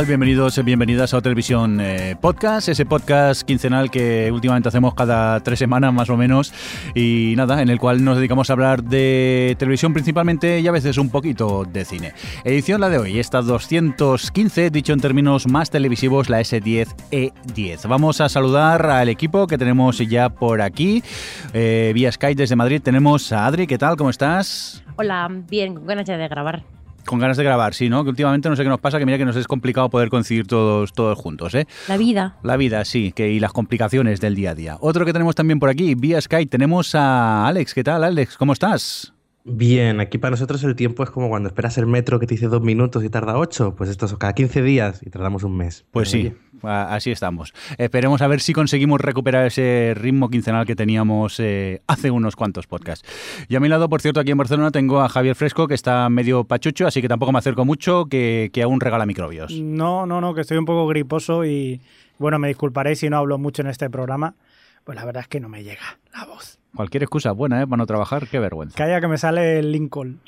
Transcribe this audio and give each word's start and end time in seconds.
Bienvenidos 0.00 0.64
bienvenidas 0.64 1.12
a 1.12 1.20
Televisión 1.20 1.78
eh, 1.80 2.16
Podcast, 2.18 2.68
ese 2.68 2.86
podcast 2.86 3.42
quincenal 3.42 3.90
que 3.90 4.30
últimamente 4.32 4.68
hacemos 4.68 4.94
cada 4.94 5.38
tres 5.40 5.58
semanas 5.58 5.92
más 5.92 6.08
o 6.08 6.16
menos 6.16 6.52
y 6.94 7.34
nada, 7.36 7.60
en 7.60 7.68
el 7.68 7.78
cual 7.78 8.02
nos 8.02 8.16
dedicamos 8.16 8.48
a 8.48 8.54
hablar 8.54 8.82
de 8.82 9.54
televisión 9.58 9.92
principalmente 9.92 10.60
y 10.60 10.66
a 10.66 10.72
veces 10.72 10.96
un 10.96 11.10
poquito 11.10 11.64
de 11.64 11.84
cine. 11.84 12.14
Edición 12.42 12.80
la 12.80 12.88
de 12.88 12.98
hoy, 12.98 13.18
esta 13.20 13.42
215, 13.42 14.70
dicho 14.70 14.94
en 14.94 15.00
términos 15.00 15.46
más 15.46 15.70
televisivos, 15.70 16.30
la 16.30 16.40
S10E10. 16.40 17.86
Vamos 17.86 18.20
a 18.22 18.30
saludar 18.30 18.86
al 18.86 19.10
equipo 19.10 19.46
que 19.46 19.58
tenemos 19.58 19.98
ya 19.98 20.30
por 20.30 20.62
aquí. 20.62 21.04
Eh, 21.52 21.92
vía 21.94 22.10
Skype 22.10 22.34
desde 22.34 22.56
Madrid 22.56 22.80
tenemos 22.82 23.30
a 23.30 23.46
Adri, 23.46 23.66
¿qué 23.66 23.76
tal? 23.76 23.96
¿Cómo 23.96 24.10
estás? 24.10 24.82
Hola, 24.96 25.28
bien, 25.30 25.74
con 25.74 25.86
ganas 25.86 26.06
ya 26.06 26.16
de 26.16 26.28
grabar. 26.28 26.81
Con 27.04 27.18
ganas 27.18 27.36
de 27.36 27.44
grabar, 27.44 27.74
sí, 27.74 27.88
¿no? 27.88 28.04
Que 28.04 28.10
últimamente 28.10 28.48
no 28.48 28.56
sé 28.56 28.62
qué 28.62 28.68
nos 28.68 28.80
pasa, 28.80 28.98
que 28.98 29.06
mira 29.06 29.18
que 29.18 29.24
nos 29.24 29.36
es 29.36 29.46
complicado 29.46 29.90
poder 29.90 30.08
coincidir 30.08 30.46
todos, 30.46 30.92
todos 30.92 31.18
juntos, 31.18 31.54
¿eh? 31.54 31.66
La 31.88 31.96
vida. 31.96 32.36
La 32.42 32.56
vida, 32.56 32.84
sí, 32.84 33.12
que 33.12 33.30
y 33.30 33.40
las 33.40 33.52
complicaciones 33.52 34.20
del 34.20 34.34
día 34.34 34.50
a 34.50 34.54
día. 34.54 34.76
Otro 34.80 35.04
que 35.04 35.12
tenemos 35.12 35.34
también 35.34 35.58
por 35.58 35.68
aquí, 35.68 35.94
vía 35.94 36.20
Skype, 36.20 36.50
tenemos 36.50 36.94
a 36.94 37.46
Alex. 37.46 37.74
¿Qué 37.74 37.84
tal, 37.84 38.04
Alex? 38.04 38.36
¿Cómo 38.36 38.52
estás? 38.52 39.12
Bien, 39.44 39.98
aquí 39.98 40.18
para 40.18 40.30
nosotros 40.30 40.62
el 40.62 40.76
tiempo 40.76 41.02
es 41.02 41.10
como 41.10 41.28
cuando 41.28 41.48
esperas 41.48 41.76
el 41.76 41.86
metro 41.86 42.20
que 42.20 42.26
te 42.26 42.34
dice 42.34 42.46
dos 42.46 42.62
minutos 42.62 43.02
y 43.02 43.08
tarda 43.08 43.36
ocho. 43.36 43.74
Pues 43.74 43.90
esto 43.90 44.06
es 44.06 44.14
cada 44.14 44.34
15 44.34 44.62
días 44.62 45.00
y 45.04 45.10
tardamos 45.10 45.42
un 45.42 45.56
mes. 45.56 45.84
Pues 45.90 46.10
sí, 46.10 46.32
así 46.62 47.10
estamos. 47.10 47.52
Esperemos 47.76 48.22
a 48.22 48.28
ver 48.28 48.40
si 48.40 48.52
conseguimos 48.52 49.00
recuperar 49.00 49.46
ese 49.46 49.94
ritmo 49.96 50.30
quincenal 50.30 50.64
que 50.64 50.76
teníamos 50.76 51.40
eh, 51.40 51.82
hace 51.88 52.12
unos 52.12 52.36
cuantos 52.36 52.68
podcasts. 52.68 53.08
Y 53.48 53.56
a 53.56 53.60
mi 53.60 53.68
lado, 53.68 53.88
por 53.88 54.00
cierto, 54.00 54.20
aquí 54.20 54.30
en 54.30 54.38
Barcelona 54.38 54.70
tengo 54.70 55.00
a 55.00 55.08
Javier 55.08 55.34
Fresco, 55.34 55.66
que 55.66 55.74
está 55.74 56.08
medio 56.08 56.44
pachucho, 56.44 56.86
así 56.86 57.02
que 57.02 57.08
tampoco 57.08 57.32
me 57.32 57.38
acerco 57.38 57.64
mucho, 57.64 58.06
que, 58.06 58.50
que 58.52 58.62
aún 58.62 58.80
regala 58.80 59.06
microbios. 59.06 59.52
No, 59.60 60.06
no, 60.06 60.20
no, 60.20 60.34
que 60.34 60.42
estoy 60.42 60.58
un 60.58 60.66
poco 60.66 60.86
griposo 60.86 61.44
y 61.44 61.80
bueno, 62.18 62.38
me 62.38 62.46
disculparéis 62.46 63.00
si 63.00 63.10
no 63.10 63.16
hablo 63.16 63.38
mucho 63.38 63.62
en 63.62 63.68
este 63.68 63.90
programa. 63.90 64.36
Pues 64.84 64.96
la 64.96 65.04
verdad 65.04 65.22
es 65.22 65.28
que 65.28 65.40
no 65.40 65.48
me 65.48 65.64
llega 65.64 65.98
la 66.12 66.26
voz. 66.26 66.61
Cualquier 66.74 67.02
excusa 67.02 67.32
buena, 67.32 67.60
¿eh? 67.62 67.66
Para 67.66 67.76
no 67.78 67.86
trabajar, 67.86 68.26
qué 68.28 68.38
vergüenza. 68.38 68.76
Calla 68.76 69.00
que 69.00 69.08
me 69.08 69.18
sale 69.18 69.58
el 69.58 69.72
Lincoln. 69.72 70.20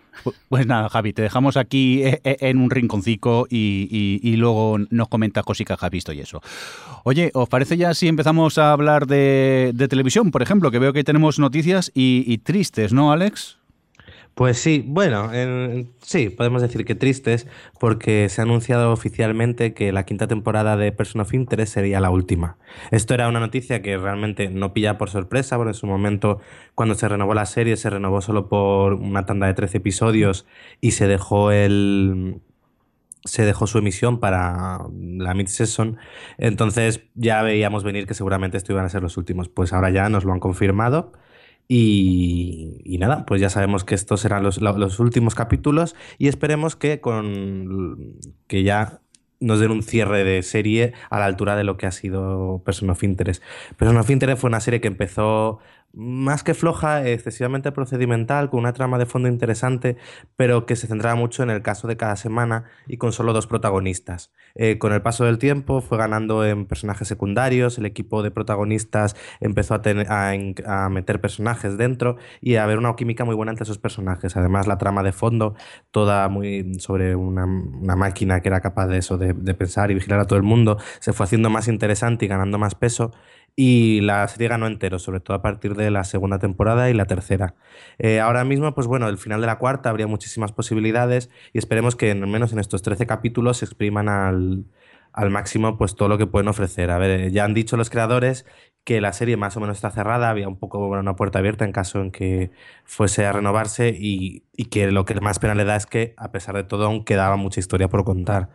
Pues 0.48 0.66
nada, 0.66 0.88
Javi, 0.90 1.12
te 1.12 1.22
dejamos 1.22 1.56
aquí 1.56 2.02
eh, 2.04 2.20
en 2.22 2.58
un 2.58 2.70
rinconcico 2.70 3.46
y, 3.48 3.88
y, 3.90 4.20
y 4.28 4.36
luego 4.36 4.78
nos 4.90 5.08
comentas 5.08 5.42
cositas 5.44 5.78
que 5.78 5.86
has 5.86 5.90
visto 5.90 6.12
y 6.12 6.20
eso. 6.20 6.40
Oye, 7.02 7.30
¿os 7.34 7.48
parece 7.48 7.76
ya 7.76 7.94
si 7.94 8.08
empezamos 8.08 8.58
a 8.58 8.72
hablar 8.72 9.06
de, 9.06 9.72
de 9.74 9.88
televisión, 9.88 10.30
por 10.30 10.42
ejemplo? 10.42 10.70
Que 10.70 10.78
veo 10.78 10.92
que 10.92 11.02
tenemos 11.02 11.38
noticias 11.38 11.90
y, 11.94 12.24
y 12.26 12.38
tristes, 12.38 12.92
¿no, 12.92 13.10
Alex? 13.10 13.58
Pues 14.34 14.58
sí, 14.58 14.82
bueno, 14.84 15.32
en, 15.32 15.92
sí, 16.02 16.28
podemos 16.28 16.60
decir 16.60 16.84
que 16.84 16.96
tristes 16.96 17.46
porque 17.78 18.28
se 18.28 18.40
ha 18.40 18.44
anunciado 18.44 18.92
oficialmente 18.92 19.74
que 19.74 19.92
la 19.92 20.04
quinta 20.04 20.26
temporada 20.26 20.76
de 20.76 20.90
Person 20.90 21.20
of 21.20 21.32
Interest 21.34 21.72
sería 21.72 22.00
la 22.00 22.10
última. 22.10 22.58
Esto 22.90 23.14
era 23.14 23.28
una 23.28 23.38
noticia 23.38 23.80
que 23.80 23.96
realmente 23.96 24.48
no 24.50 24.72
pilla 24.72 24.98
por 24.98 25.08
sorpresa, 25.08 25.56
porque 25.56 25.70
en 25.70 25.74
su 25.74 25.86
momento 25.86 26.40
cuando 26.74 26.96
se 26.96 27.08
renovó 27.08 27.32
la 27.34 27.46
serie 27.46 27.76
se 27.76 27.90
renovó 27.90 28.20
solo 28.20 28.48
por 28.48 28.94
una 28.94 29.24
tanda 29.24 29.46
de 29.46 29.54
13 29.54 29.78
episodios 29.78 30.46
y 30.80 30.92
se 30.92 31.06
dejó 31.06 31.52
el 31.52 32.40
se 33.24 33.44
dejó 33.44 33.66
su 33.66 33.78
emisión 33.78 34.20
para 34.20 34.80
la 34.92 35.32
mid-season, 35.34 35.96
entonces 36.38 37.04
ya 37.14 37.42
veíamos 37.42 37.82
venir 37.84 38.06
que 38.06 38.14
seguramente 38.14 38.58
estos 38.58 38.70
iban 38.70 38.84
a 38.84 38.88
ser 38.90 39.02
los 39.02 39.16
últimos. 39.16 39.48
Pues 39.48 39.72
ahora 39.72 39.90
ya 39.90 40.08
nos 40.10 40.24
lo 40.24 40.32
han 40.32 40.40
confirmado 40.40 41.12
y, 41.66 42.82
y, 42.84 42.98
nada, 42.98 43.24
pues 43.24 43.40
ya 43.40 43.48
sabemos 43.48 43.84
que 43.84 43.94
estos 43.94 44.20
serán 44.20 44.42
los, 44.42 44.60
los, 44.60 45.00
últimos 45.00 45.34
capítulos 45.34 45.96
y 46.18 46.28
esperemos 46.28 46.76
que 46.76 47.00
con 47.00 48.18
que 48.46 48.62
ya 48.62 49.00
nos 49.40 49.60
den 49.60 49.70
un 49.70 49.82
cierre 49.82 50.24
de 50.24 50.42
serie 50.42 50.92
a 51.10 51.18
la 51.18 51.24
altura 51.26 51.56
de 51.56 51.64
lo 51.64 51.76
que 51.76 51.86
ha 51.86 51.92
sido 51.92 52.62
Person 52.64 52.90
of 52.90 53.02
Interest. 53.02 53.42
Person 53.76 53.96
of 53.96 54.10
Interest 54.10 54.40
fue 54.40 54.48
una 54.48 54.60
serie 54.60 54.80
que 54.80 54.88
empezó 54.88 55.58
más 55.96 56.42
que 56.42 56.54
floja, 56.54 57.06
excesivamente 57.08 57.72
procedimental, 57.72 58.50
con 58.50 58.60
una 58.60 58.72
trama 58.72 58.98
de 58.98 59.06
fondo 59.06 59.28
interesante, 59.28 59.96
pero 60.36 60.66
que 60.66 60.76
se 60.76 60.86
centraba 60.86 61.14
mucho 61.14 61.42
en 61.42 61.50
el 61.50 61.62
caso 61.62 61.88
de 61.88 61.96
cada 61.96 62.16
semana 62.16 62.64
y 62.86 62.96
con 62.96 63.12
solo 63.12 63.32
dos 63.32 63.46
protagonistas. 63.46 64.32
Eh, 64.54 64.78
con 64.78 64.92
el 64.92 65.02
paso 65.02 65.24
del 65.24 65.38
tiempo 65.38 65.80
fue 65.80 65.98
ganando 65.98 66.44
en 66.44 66.66
personajes 66.66 67.08
secundarios, 67.08 67.78
el 67.78 67.86
equipo 67.86 68.22
de 68.22 68.30
protagonistas 68.30 69.16
empezó 69.40 69.74
a, 69.74 69.82
a, 70.08 70.34
a, 70.66 70.88
meter 70.88 71.20
personajes 71.20 71.76
dentro 71.76 72.16
y 72.40 72.56
a 72.56 72.64
haber 72.64 72.78
una 72.78 72.94
química 72.96 73.24
muy 73.24 73.34
buena 73.34 73.52
entre 73.52 73.64
esos 73.64 73.78
personajes. 73.78 74.36
Además, 74.36 74.66
la 74.66 74.78
trama 74.78 75.02
de 75.02 75.12
fondo, 75.12 75.54
toda 75.90 76.28
muy 76.28 76.74
sobre 76.78 77.16
una, 77.16 77.44
una 77.44 77.96
máquina 77.96 78.40
que 78.40 78.48
era 78.48 78.60
capaz 78.60 78.86
de 78.86 78.98
eso, 78.98 79.18
de 79.18 79.54
pensar 79.54 79.90
y 79.90 79.94
vigilar 79.94 80.20
a 80.20 80.26
todo 80.26 80.36
el 80.38 80.44
mundo, 80.44 80.78
se 81.00 81.12
fue 81.12 81.24
haciendo 81.24 81.50
más 81.50 81.68
interesante 81.68 82.24
y 82.24 82.28
ganando 82.28 82.58
más 82.58 82.74
peso 82.74 83.12
y 83.56 84.00
la 84.00 84.26
serie 84.28 84.48
ganó 84.48 84.66
entero, 84.66 84.98
sobre 84.98 85.20
todo 85.20 85.36
a 85.36 85.42
partir 85.42 85.74
de 85.76 85.90
la 85.90 86.04
segunda 86.04 86.38
temporada 86.38 86.90
y 86.90 86.94
la 86.94 87.06
tercera. 87.06 87.54
Eh, 87.98 88.20
ahora 88.20 88.44
mismo, 88.44 88.74
pues 88.74 88.86
bueno, 88.86 89.08
el 89.08 89.18
final 89.18 89.40
de 89.40 89.46
la 89.46 89.58
cuarta 89.58 89.90
habría 89.90 90.06
muchísimas 90.06 90.52
posibilidades 90.52 91.30
y 91.52 91.58
esperemos 91.58 91.94
que 91.96 92.10
al 92.10 92.26
menos 92.26 92.52
en 92.52 92.58
estos 92.58 92.82
13 92.82 93.06
capítulos 93.06 93.58
se 93.58 93.64
expriman 93.66 94.08
al, 94.08 94.66
máximo 95.30 95.78
pues 95.78 95.94
todo 95.94 96.08
lo 96.08 96.18
que 96.18 96.26
pueden 96.26 96.48
ofrecer. 96.48 96.90
A 96.90 96.98
ver, 96.98 97.30
ya 97.30 97.44
han 97.44 97.54
dicho 97.54 97.76
los 97.76 97.90
creadores 97.90 98.46
que 98.82 99.00
la 99.00 99.12
serie 99.12 99.36
más 99.36 99.56
o 99.56 99.60
menos 99.60 99.76
está 99.78 99.90
cerrada, 99.90 100.28
había 100.30 100.48
un 100.48 100.58
poco 100.58 100.88
bueno, 100.88 101.00
una 101.00 101.16
puerta 101.16 101.38
abierta 101.38 101.64
en 101.64 101.72
caso 101.72 102.00
en 102.00 102.10
que 102.10 102.50
fuese 102.84 103.24
a 103.24 103.32
renovarse 103.32 103.96
y, 103.96 104.44
y 104.56 104.66
que 104.66 104.90
lo 104.90 105.04
que 105.04 105.14
más 105.20 105.38
pena 105.38 105.54
le 105.54 105.64
da 105.64 105.76
es 105.76 105.86
que 105.86 106.14
a 106.16 106.32
pesar 106.32 106.56
de 106.56 106.64
todo 106.64 106.86
aún 106.86 107.04
quedaba 107.04 107.36
mucha 107.36 107.60
historia 107.60 107.88
por 107.88 108.04
contar. 108.04 108.50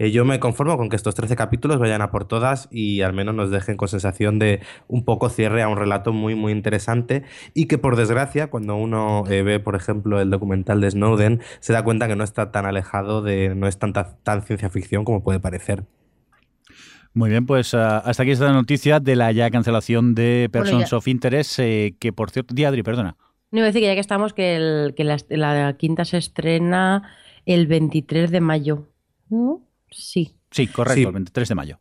Eh, 0.00 0.12
yo 0.12 0.24
me 0.24 0.38
conformo 0.38 0.76
con 0.76 0.88
que 0.88 0.94
estos 0.94 1.16
13 1.16 1.34
capítulos 1.34 1.80
vayan 1.80 2.02
a 2.02 2.12
por 2.12 2.24
todas 2.24 2.68
y 2.70 3.00
al 3.00 3.12
menos 3.12 3.34
nos 3.34 3.50
dejen 3.50 3.76
con 3.76 3.88
sensación 3.88 4.38
de 4.38 4.60
un 4.86 5.04
poco 5.04 5.28
cierre 5.28 5.60
a 5.60 5.68
un 5.68 5.76
relato 5.76 6.12
muy, 6.12 6.36
muy 6.36 6.52
interesante 6.52 7.24
y 7.52 7.66
que 7.66 7.78
por 7.78 7.96
desgracia, 7.96 8.46
cuando 8.48 8.76
uno 8.76 9.24
eh, 9.28 9.42
ve, 9.42 9.58
por 9.58 9.74
ejemplo, 9.74 10.20
el 10.20 10.30
documental 10.30 10.80
de 10.80 10.92
Snowden, 10.92 11.40
se 11.58 11.72
da 11.72 11.82
cuenta 11.82 12.06
que 12.06 12.14
no 12.14 12.22
está 12.22 12.52
tan 12.52 12.64
alejado 12.64 13.22
de, 13.22 13.56
no 13.56 13.66
es 13.66 13.80
tanta, 13.80 14.16
tan 14.22 14.42
ciencia 14.42 14.70
ficción 14.70 15.04
como 15.04 15.24
puede 15.24 15.40
parecer. 15.40 15.82
Muy 17.12 17.30
bien, 17.30 17.44
pues 17.44 17.74
uh, 17.74 17.78
hasta 18.04 18.22
aquí 18.22 18.30
esta 18.30 18.52
noticia 18.52 19.00
de 19.00 19.16
la 19.16 19.32
ya 19.32 19.50
cancelación 19.50 20.14
de 20.14 20.48
Persons 20.52 20.90
bueno, 20.90 20.98
of 20.98 21.08
Interest, 21.08 21.58
eh, 21.58 21.96
que 21.98 22.12
por 22.12 22.30
cierto, 22.30 22.54
Diadri, 22.54 22.84
perdona. 22.84 23.16
No 23.50 23.58
iba 23.58 23.64
a 23.64 23.70
decir 23.70 23.80
que 23.80 23.88
ya 23.88 23.94
que 23.94 24.00
estamos, 24.00 24.32
que, 24.32 24.54
el, 24.54 24.94
que 24.94 25.02
la, 25.02 25.16
la, 25.30 25.76
quinta 25.76 26.04
se 26.04 26.18
estrena 26.18 27.02
el 27.46 27.66
23 27.66 28.30
de 28.30 28.40
mayo. 28.40 28.86
¿No? 29.30 29.67
Sí. 29.90 30.34
Sí, 30.50 30.66
correcto, 30.66 31.00
sí. 31.00 31.06
el 31.06 31.12
23 31.12 31.48
de 31.48 31.54
mayo. 31.54 31.80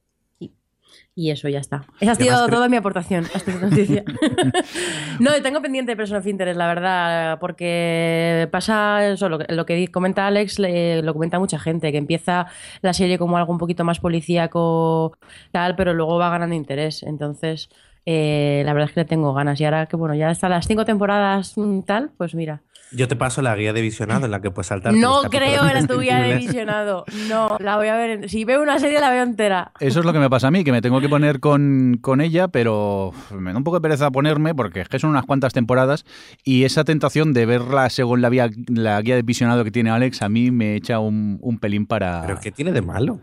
Y 1.18 1.32
eso 1.32 1.50
ya 1.50 1.58
está. 1.58 1.84
Esa 2.00 2.12
ha 2.12 2.16
sido 2.16 2.48
toda 2.48 2.70
mi 2.70 2.78
aportación 2.78 3.26
a 3.34 3.38
esta 3.40 3.52
noticia. 3.56 4.04
no, 5.20 5.32
tengo 5.42 5.64
pendiente 5.64 5.94
de 5.94 5.96
Person 5.96 6.20
of 6.20 6.28
Interest, 6.28 6.56
la 6.56 6.68
verdad, 6.68 7.40
porque 7.40 8.48
pasa 8.52 9.04
eso, 9.08 9.28
lo 9.28 9.40
que, 9.40 9.52
lo 9.52 9.66
que 9.66 9.88
comenta 9.88 10.28
Alex, 10.28 10.60
le, 10.60 11.02
lo 11.02 11.14
comenta 11.14 11.40
mucha 11.40 11.58
gente, 11.58 11.92
que 11.92 11.98
empieza 11.98 12.46
la 12.82 12.94
serie 12.94 13.18
como 13.18 13.36
algo 13.36 13.52
un 13.52 13.58
poquito 13.58 13.84
más 13.84 14.00
policíaco, 14.00 15.18
tal, 15.52 15.76
pero 15.76 15.96
luego 15.96 16.20
va 16.20 16.30
ganando 16.30 16.56
interés. 16.56 17.02
Entonces, 17.02 17.70
eh, 18.06 18.62
la 18.64 18.74
verdad 18.74 18.90
es 18.90 18.94
que 18.94 19.00
le 19.00 19.06
tengo 19.06 19.34
ganas. 19.34 19.60
Y 19.60 19.66
ahora 19.66 19.88
que, 19.88 19.96
bueno, 19.96 20.14
ya 20.14 20.30
hasta 20.30 20.48
las 20.50 20.68
cinco 20.68 20.86
temporadas 20.86 21.56
tal, 21.88 22.12
pues 22.16 22.36
mira. 22.36 22.62
Yo 22.92 23.08
te 23.08 23.16
paso 23.16 23.42
la 23.42 23.56
guía 23.56 23.74
de 23.74 23.82
visionado 23.82 24.26
en 24.26 24.32
la 24.32 24.42
que 24.42 24.50
puedes 24.50 24.68
saltar. 24.68 24.94
No 24.94 25.24
creo 25.24 25.68
en 25.68 25.88
tu 25.88 26.00
guía 26.00 26.20
de 26.20 26.36
visionado. 26.38 27.04
No, 27.28 27.58
la 27.60 27.76
voy 27.76 27.88
a 27.88 27.96
ver. 27.98 28.30
Si 28.30 28.46
veo 28.46 28.62
una 28.62 28.80
serie, 28.80 29.00
la 29.00 29.10
veo 29.10 29.24
entera. 29.24 29.72
Eso 29.80 30.00
es 30.00 30.06
lo 30.06 30.14
que 30.14 30.20
me 30.20 30.30
pasa 30.30 30.48
a 30.48 30.52
mí, 30.52 30.64
que 30.64 30.72
me 30.72 30.82
tengo 30.82 31.02
que 31.02 31.10
poner 31.10 31.40
con, 31.40 31.98
con 32.02 32.22
ella, 32.22 32.48
pero 32.48 33.12
me 33.32 33.52
da 33.52 33.58
un 33.58 33.64
poco 33.64 33.78
de 33.78 33.82
pereza 33.82 34.10
ponerme 34.12 34.56
porque 34.56 34.82
es 34.82 34.90
que 34.90 35.00
son 35.00 35.10
unas 35.10 35.26
cuantas 35.26 35.54
temporadas 35.54 36.06
y 36.44 36.64
esa 36.64 36.84
tentación 36.84 37.34
de 37.34 37.46
verla 37.46 37.90
según 37.90 38.22
la, 38.22 38.30
vía, 38.30 38.50
la 38.68 39.02
guía 39.02 39.16
de 39.16 39.22
visionado 39.22 39.64
que 39.64 39.72
tiene 39.72 39.90
Alex 39.90 40.22
a 40.22 40.30
mí 40.30 40.52
me 40.52 40.76
echa 40.76 41.00
un, 41.00 41.40
un 41.42 41.60
pelín 41.60 41.88
para. 41.88 42.22
¿Pero 42.26 42.40
qué 42.40 42.52
tiene 42.52 42.72
de 42.72 42.82
malo? 42.82 43.20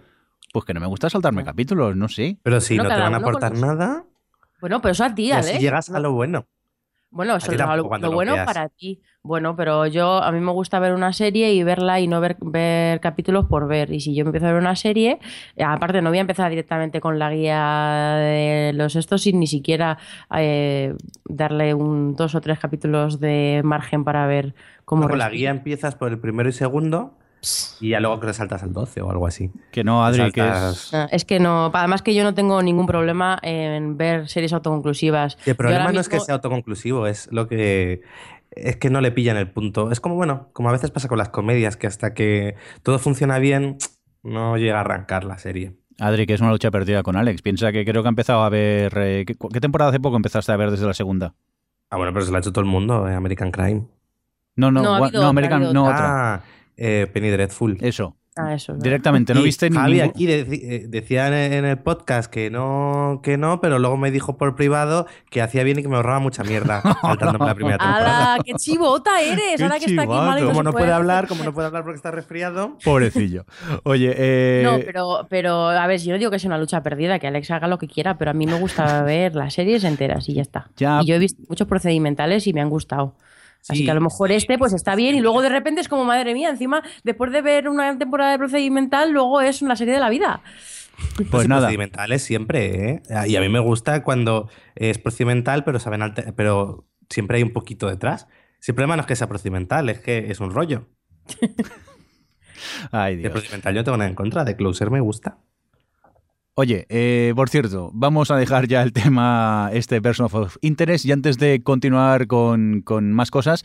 Pues 0.52 0.64
que 0.64 0.74
no 0.74 0.80
me 0.80 0.86
gusta 0.86 1.10
saltarme 1.10 1.42
capítulos, 1.42 1.96
no 1.96 2.08
sé. 2.08 2.38
Pero 2.42 2.60
si 2.60 2.76
no, 2.76 2.84
no 2.84 2.88
te 2.90 3.00
van 3.00 3.14
a 3.14 3.16
aportar 3.16 3.56
nada. 3.56 4.04
Bueno, 4.60 4.80
pero 4.80 4.92
eso 4.92 5.04
a 5.04 5.14
ti, 5.14 5.32
Alex. 5.32 5.56
Si 5.56 5.58
llegas 5.58 5.90
a 5.90 5.98
lo 6.00 6.12
bueno. 6.12 6.46
Bueno, 7.14 7.36
eso 7.36 7.52
es 7.52 7.58
lo, 7.58 8.10
bueno 8.10 8.34
para 8.44 8.68
ti. 8.68 9.00
Bueno, 9.22 9.54
pero 9.54 9.86
yo 9.86 10.20
a 10.20 10.32
mí 10.32 10.40
me 10.40 10.50
gusta 10.50 10.80
ver 10.80 10.92
una 10.92 11.12
serie 11.12 11.54
y 11.54 11.62
verla 11.62 12.00
y 12.00 12.08
no 12.08 12.20
ver, 12.20 12.36
ver 12.40 12.98
capítulos 12.98 13.46
por 13.46 13.68
ver. 13.68 13.92
Y 13.92 14.00
si 14.00 14.16
yo 14.16 14.24
me 14.24 14.30
empiezo 14.30 14.48
a 14.48 14.52
ver 14.52 14.60
una 14.60 14.74
serie, 14.74 15.20
eh, 15.54 15.62
aparte 15.62 16.02
no 16.02 16.10
voy 16.10 16.18
a 16.18 16.22
empezar 16.22 16.50
directamente 16.50 17.00
con 17.00 17.20
la 17.20 17.30
guía 17.32 18.16
de 18.16 18.72
los 18.74 18.96
estos 18.96 19.22
sin 19.22 19.38
ni 19.38 19.46
siquiera 19.46 19.96
eh, 20.36 20.92
darle 21.24 21.72
un 21.72 22.16
dos 22.16 22.34
o 22.34 22.40
tres 22.40 22.58
capítulos 22.58 23.20
de 23.20 23.60
margen 23.62 24.02
para 24.02 24.26
ver 24.26 24.52
cómo 24.84 25.08
Con 25.08 25.16
la 25.16 25.30
guía 25.30 25.50
empiezas 25.50 25.94
por 25.94 26.10
el 26.10 26.18
primero 26.18 26.48
y 26.48 26.52
segundo 26.52 27.16
y 27.80 27.90
ya 27.90 28.00
luego 28.00 28.20
que 28.20 28.26
te 28.28 28.34
saltas 28.34 28.62
al 28.62 28.72
12 28.72 29.00
o 29.02 29.10
algo 29.10 29.26
así. 29.26 29.50
Que 29.70 29.84
no, 29.84 30.04
Adri, 30.04 30.30
que 30.32 30.40
es... 30.48 30.92
Ah, 30.94 31.08
Es 31.10 31.24
que 31.24 31.38
no, 31.40 31.70
además 31.72 32.02
que 32.02 32.14
yo 32.14 32.22
no 32.24 32.34
tengo 32.34 32.62
ningún 32.62 32.86
problema 32.86 33.38
en 33.42 33.96
ver 33.96 34.28
series 34.28 34.52
autoconclusivas. 34.52 35.38
El 35.46 35.56
problema 35.56 35.92
no 35.92 36.00
es 36.00 36.08
que 36.08 36.20
sea 36.20 36.34
autoconclusivo, 36.36 37.06
es 37.06 37.28
lo 37.32 37.46
que 37.48 38.02
es 38.50 38.76
que 38.76 38.88
no 38.90 39.00
le 39.00 39.10
pillan 39.10 39.36
el 39.36 39.50
punto. 39.50 39.90
Es 39.90 40.00
como, 40.00 40.14
bueno, 40.14 40.48
como 40.52 40.68
a 40.68 40.72
veces 40.72 40.90
pasa 40.92 41.08
con 41.08 41.18
las 41.18 41.28
comedias, 41.30 41.76
que 41.76 41.86
hasta 41.88 42.14
que 42.14 42.54
todo 42.84 42.98
funciona 43.00 43.38
bien, 43.38 43.78
no 44.22 44.56
llega 44.56 44.76
a 44.78 44.80
arrancar 44.82 45.24
la 45.24 45.38
serie. 45.38 45.74
Adri, 45.98 46.26
que 46.26 46.34
es 46.34 46.40
una 46.40 46.50
lucha 46.50 46.70
perdida 46.70 47.02
con 47.02 47.16
Alex. 47.16 47.42
Piensa 47.42 47.72
que 47.72 47.84
creo 47.84 48.02
que 48.02 48.08
ha 48.08 48.10
empezado 48.10 48.42
a 48.42 48.48
ver... 48.48 48.92
eh, 48.96 49.24
¿qué, 49.26 49.34
qué 49.52 49.60
temporada 49.60 49.90
hace 49.90 50.00
poco 50.00 50.16
empezaste 50.16 50.50
a 50.52 50.56
ver 50.56 50.70
desde 50.70 50.86
la 50.86 50.94
segunda? 50.94 51.34
Ah, 51.90 51.96
bueno, 51.96 52.12
pero 52.12 52.24
se 52.24 52.30
lo 52.32 52.36
ha 52.36 52.40
hecho 52.40 52.52
todo 52.52 52.64
el 52.64 52.70
mundo, 52.70 53.08
eh, 53.08 53.14
American 53.14 53.50
Crime. 53.50 53.82
No, 54.56 54.70
no, 54.70 54.82
No, 54.82 54.94
ha 54.94 54.98
gua- 55.00 55.06
habido 55.08 55.22
no, 55.22 55.28
otra, 55.28 55.30
American, 55.30 55.62
ha 55.64 55.72
no 55.72 55.84
otra. 55.84 56.34
Ah, 56.34 56.42
eh, 56.76 57.06
Penny 57.12 57.30
Dreadful. 57.30 57.78
Eso. 57.80 58.16
Ah, 58.36 58.52
eso. 58.52 58.72
es. 58.72 58.80
Directamente, 58.80 59.32
no 59.32 59.38
Y 59.38 59.44
viste 59.44 59.70
ni 59.70 59.76
Javi 59.76 59.92
ningún- 59.92 60.08
aquí 60.10 60.26
eh, 60.28 60.86
decía 60.88 61.28
en 61.28 61.52
en 61.52 61.64
el 61.64 61.78
podcast 61.78 62.28
que 62.28 62.50
no, 62.50 63.20
que 63.22 63.36
no, 63.38 63.60
pero 63.60 63.78
luego 63.78 63.96
me 63.96 64.10
dijo 64.10 64.36
por 64.36 64.56
privado 64.56 65.06
que 65.30 65.40
hacía 65.40 65.62
bien 65.62 65.78
y 65.78 65.82
que 65.82 65.88
me 65.88 65.94
ahorraba 65.94 66.18
mucha 66.18 66.42
mierda 66.42 66.82
saltándome 67.00 67.46
la 67.46 67.54
primera 67.54 67.78
temporada. 67.78 68.32
¡Hala! 68.34 68.42
¡Qué 68.44 68.54
chivota 68.54 69.20
eres! 69.20 69.54
Qué 69.56 69.62
Ahora 69.62 69.78
que 69.78 69.84
está 69.84 70.02
aquí 70.02 70.10
mal 70.10 70.42
y 70.42 70.46
Como 70.46 70.64
no 70.64 70.72
puede 70.72 70.90
hablar, 70.92 71.28
como 71.28 71.44
no 71.44 71.54
puede 71.54 71.68
hablar 71.68 71.84
porque 71.84 71.94
está 71.96 72.10
resfriado. 72.10 72.76
Pobrecillo. 72.84 73.44
Oye, 73.84 74.12
eh, 74.16 74.62
No, 74.64 74.80
pero, 74.84 75.26
pero 75.30 75.68
a 75.68 75.86
ver, 75.86 76.00
yo 76.00 76.10
no 76.10 76.18
digo 76.18 76.32
que 76.32 76.40
sea 76.40 76.48
una 76.48 76.58
lucha 76.58 76.82
perdida, 76.82 77.20
que 77.20 77.28
Alex 77.28 77.52
haga 77.52 77.68
lo 77.68 77.78
que 77.78 77.86
quiera, 77.86 78.18
pero 78.18 78.32
a 78.32 78.34
mí 78.34 78.46
me 78.48 78.58
gusta 78.58 79.04
ver 79.04 79.36
las 79.36 79.54
series 79.54 79.84
enteras 79.84 80.28
y 80.28 80.34
ya 80.34 80.42
está. 80.42 80.70
Ya. 80.76 81.00
Y 81.02 81.06
yo 81.06 81.14
he 81.14 81.18
visto 81.20 81.40
muchos 81.48 81.68
procedimentales 81.68 82.48
y 82.48 82.52
me 82.52 82.60
han 82.62 82.68
gustado. 82.68 83.14
Así 83.68 83.78
Sí. 83.80 83.84
que 83.86 83.90
a 83.90 83.94
lo 83.94 84.00
mejor 84.02 84.30
este 84.30 84.58
pues 84.58 84.72
está 84.74 84.94
bien 84.94 85.14
y 85.14 85.20
luego 85.20 85.40
de 85.42 85.48
repente 85.48 85.80
es 85.80 85.88
como, 85.88 86.04
madre 86.04 86.34
mía, 86.34 86.50
encima 86.50 86.82
después 87.02 87.32
de 87.32 87.40
ver 87.42 87.68
una 87.68 87.96
temporada 87.98 88.32
de 88.32 88.38
procedimental, 88.38 89.10
luego 89.10 89.40
es 89.40 89.62
una 89.62 89.74
serie 89.76 89.94
de 89.94 90.00
la 90.00 90.10
vida. 90.10 90.42
pues 91.16 91.30
Los 91.32 91.48
nada. 91.48 91.62
procedimentales 91.62 92.22
siempre, 92.22 92.90
¿eh? 92.90 93.02
Y 93.26 93.36
a 93.36 93.40
mí 93.40 93.48
me 93.48 93.58
gusta 93.58 94.02
cuando 94.02 94.48
es 94.76 94.98
procedimental, 94.98 95.64
pero 95.64 95.78
saben 95.80 96.14
pero 96.36 96.86
siempre 97.10 97.38
hay 97.38 97.42
un 97.42 97.52
poquito 97.52 97.88
detrás. 97.88 98.28
Si 98.60 98.70
el 98.72 98.76
problema 98.76 98.96
no 98.96 99.00
es 99.00 99.06
que 99.06 99.16
sea 99.16 99.28
procedimental, 99.28 99.88
es 99.90 99.98
que 100.00 100.30
es 100.30 100.40
un 100.40 100.50
rollo. 100.50 100.86
Ay, 102.92 103.16
De 103.16 103.22
Dios. 103.22 103.32
procedimental 103.32 103.74
yo 103.74 103.80
no 103.80 103.84
tengo 103.84 103.96
nada 103.98 104.08
en 104.10 104.14
contra, 104.16 104.44
de 104.44 104.56
Closer 104.56 104.90
me 104.90 105.00
gusta. 105.00 105.38
Oye, 106.56 106.86
eh, 106.88 107.32
por 107.34 107.48
cierto, 107.48 107.90
vamos 107.94 108.30
a 108.30 108.36
dejar 108.36 108.68
ya 108.68 108.82
el 108.82 108.92
tema 108.92 109.70
este 109.72 110.00
Person 110.00 110.28
of 110.30 110.56
Interest 110.60 111.04
y 111.04 111.10
antes 111.10 111.36
de 111.38 111.64
continuar 111.64 112.28
con, 112.28 112.82
con 112.82 113.12
más 113.12 113.32
cosas, 113.32 113.64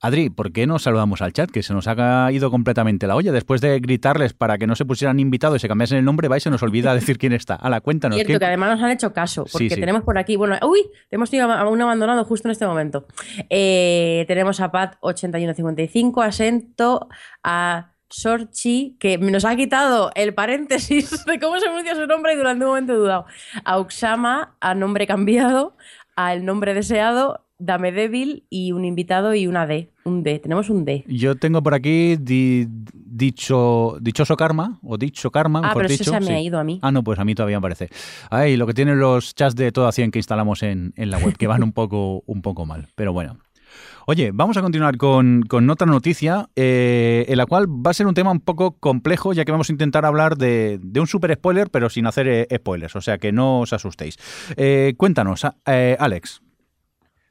Adri, 0.00 0.30
¿por 0.30 0.50
qué 0.50 0.66
no 0.66 0.78
saludamos 0.78 1.20
al 1.20 1.32
chat? 1.34 1.50
Que 1.50 1.62
se 1.62 1.74
nos 1.74 1.86
ha 1.86 2.32
ido 2.32 2.50
completamente 2.50 3.06
la 3.06 3.14
olla. 3.16 3.30
Después 3.32 3.60
de 3.60 3.78
gritarles 3.80 4.32
para 4.32 4.56
que 4.58 4.66
no 4.66 4.74
se 4.74 4.84
pusieran 4.86 5.20
invitados 5.20 5.58
y 5.58 5.60
se 5.60 5.68
cambiasen 5.68 5.98
el 5.98 6.04
nombre, 6.06 6.26
va 6.26 6.38
y 6.38 6.40
se 6.40 6.50
nos 6.50 6.62
olvida 6.62 6.92
decir 6.94 7.18
quién 7.18 7.34
está. 7.34 7.54
Ala, 7.54 7.82
cuéntanos. 7.82 8.16
Cierto, 8.16 8.32
¿qué- 8.32 8.38
que 8.40 8.46
además 8.46 8.70
nos 8.76 8.82
han 8.82 8.90
hecho 8.92 9.12
caso, 9.12 9.44
porque 9.52 9.68
Sí, 9.68 9.74
sí. 9.74 9.78
tenemos 9.80 10.02
por 10.02 10.16
aquí, 10.18 10.34
bueno, 10.36 10.56
uy, 10.66 10.80
hemos 11.10 11.30
tenido 11.30 11.52
a 11.52 11.68
uno 11.68 11.84
abandonado 11.84 12.24
justo 12.24 12.48
en 12.48 12.52
este 12.52 12.66
momento. 12.66 13.06
Eh, 13.50 14.24
tenemos 14.26 14.58
a 14.60 14.72
Pat8155, 14.72 16.24
a 16.24 16.32
Sento, 16.32 17.08
a 17.44 17.91
Sorchi, 18.12 18.96
que 19.00 19.18
nos 19.18 19.44
ha 19.44 19.56
quitado 19.56 20.10
el 20.14 20.34
paréntesis 20.34 21.24
de 21.26 21.40
cómo 21.40 21.58
se 21.58 21.66
pronuncia 21.66 21.94
su 21.94 22.06
nombre 22.06 22.34
y 22.34 22.36
durante 22.36 22.64
un 22.64 22.70
momento 22.70 22.92
he 22.92 22.96
dudado. 22.96 23.26
A 23.64 23.78
Uxama, 23.80 24.54
a 24.60 24.74
nombre 24.74 25.06
cambiado, 25.06 25.76
a 26.16 26.34
el 26.34 26.44
nombre 26.44 26.74
deseado, 26.74 27.44
Dame 27.58 27.92
Débil 27.92 28.44
y 28.50 28.72
un 28.72 28.84
invitado 28.84 29.34
y 29.34 29.46
una 29.46 29.66
D. 29.68 29.90
Un 30.04 30.24
D, 30.24 30.40
tenemos 30.40 30.68
un 30.68 30.84
D. 30.84 31.04
Yo 31.06 31.36
tengo 31.36 31.62
por 31.62 31.74
aquí 31.74 32.16
di- 32.16 32.66
dicho, 32.68 33.96
dichoso 34.00 34.36
karma, 34.36 34.80
o 34.82 34.98
dicho 34.98 35.30
karma, 35.30 35.60
Ah, 35.60 35.68
mejor 35.68 35.82
pero 35.86 35.88
dicho. 35.88 36.12
me 36.14 36.22
sí. 36.26 36.32
ha 36.32 36.40
ido 36.40 36.58
a 36.58 36.64
mí. 36.64 36.80
Ah, 36.82 36.90
no, 36.90 37.04
pues 37.04 37.18
a 37.20 37.24
mí 37.24 37.34
todavía 37.36 37.58
me 37.58 37.62
parece. 37.62 37.88
Ay, 38.30 38.56
lo 38.56 38.66
que 38.66 38.74
tienen 38.74 38.98
los 38.98 39.34
chats 39.36 39.54
de 39.54 39.70
todo 39.70 39.86
a 39.86 39.92
100 39.92 40.10
que 40.10 40.18
instalamos 40.18 40.62
en, 40.64 40.92
en 40.96 41.10
la 41.10 41.18
web, 41.18 41.36
que 41.36 41.46
van 41.46 41.62
un 41.62 41.72
poco, 41.72 42.24
un 42.26 42.42
poco 42.42 42.66
mal. 42.66 42.88
Pero 42.96 43.12
bueno. 43.12 43.38
Oye, 44.06 44.30
vamos 44.34 44.56
a 44.56 44.62
continuar 44.62 44.96
con, 44.96 45.42
con 45.42 45.68
otra 45.70 45.86
noticia, 45.86 46.48
eh, 46.56 47.24
en 47.28 47.36
la 47.36 47.46
cual 47.46 47.66
va 47.68 47.92
a 47.92 47.94
ser 47.94 48.06
un 48.06 48.14
tema 48.14 48.30
un 48.32 48.40
poco 48.40 48.76
complejo, 48.78 49.32
ya 49.32 49.44
que 49.44 49.52
vamos 49.52 49.68
a 49.68 49.72
intentar 49.72 50.04
hablar 50.04 50.36
de, 50.36 50.78
de 50.82 51.00
un 51.00 51.06
super 51.06 51.32
spoiler, 51.34 51.70
pero 51.70 51.88
sin 51.88 52.06
hacer 52.06 52.26
eh, 52.28 52.46
spoilers, 52.56 52.96
o 52.96 53.00
sea 53.00 53.18
que 53.18 53.30
no 53.32 53.60
os 53.60 53.72
asustéis. 53.72 54.16
Eh, 54.56 54.94
cuéntanos, 54.96 55.46
eh, 55.66 55.96
Alex, 56.00 56.42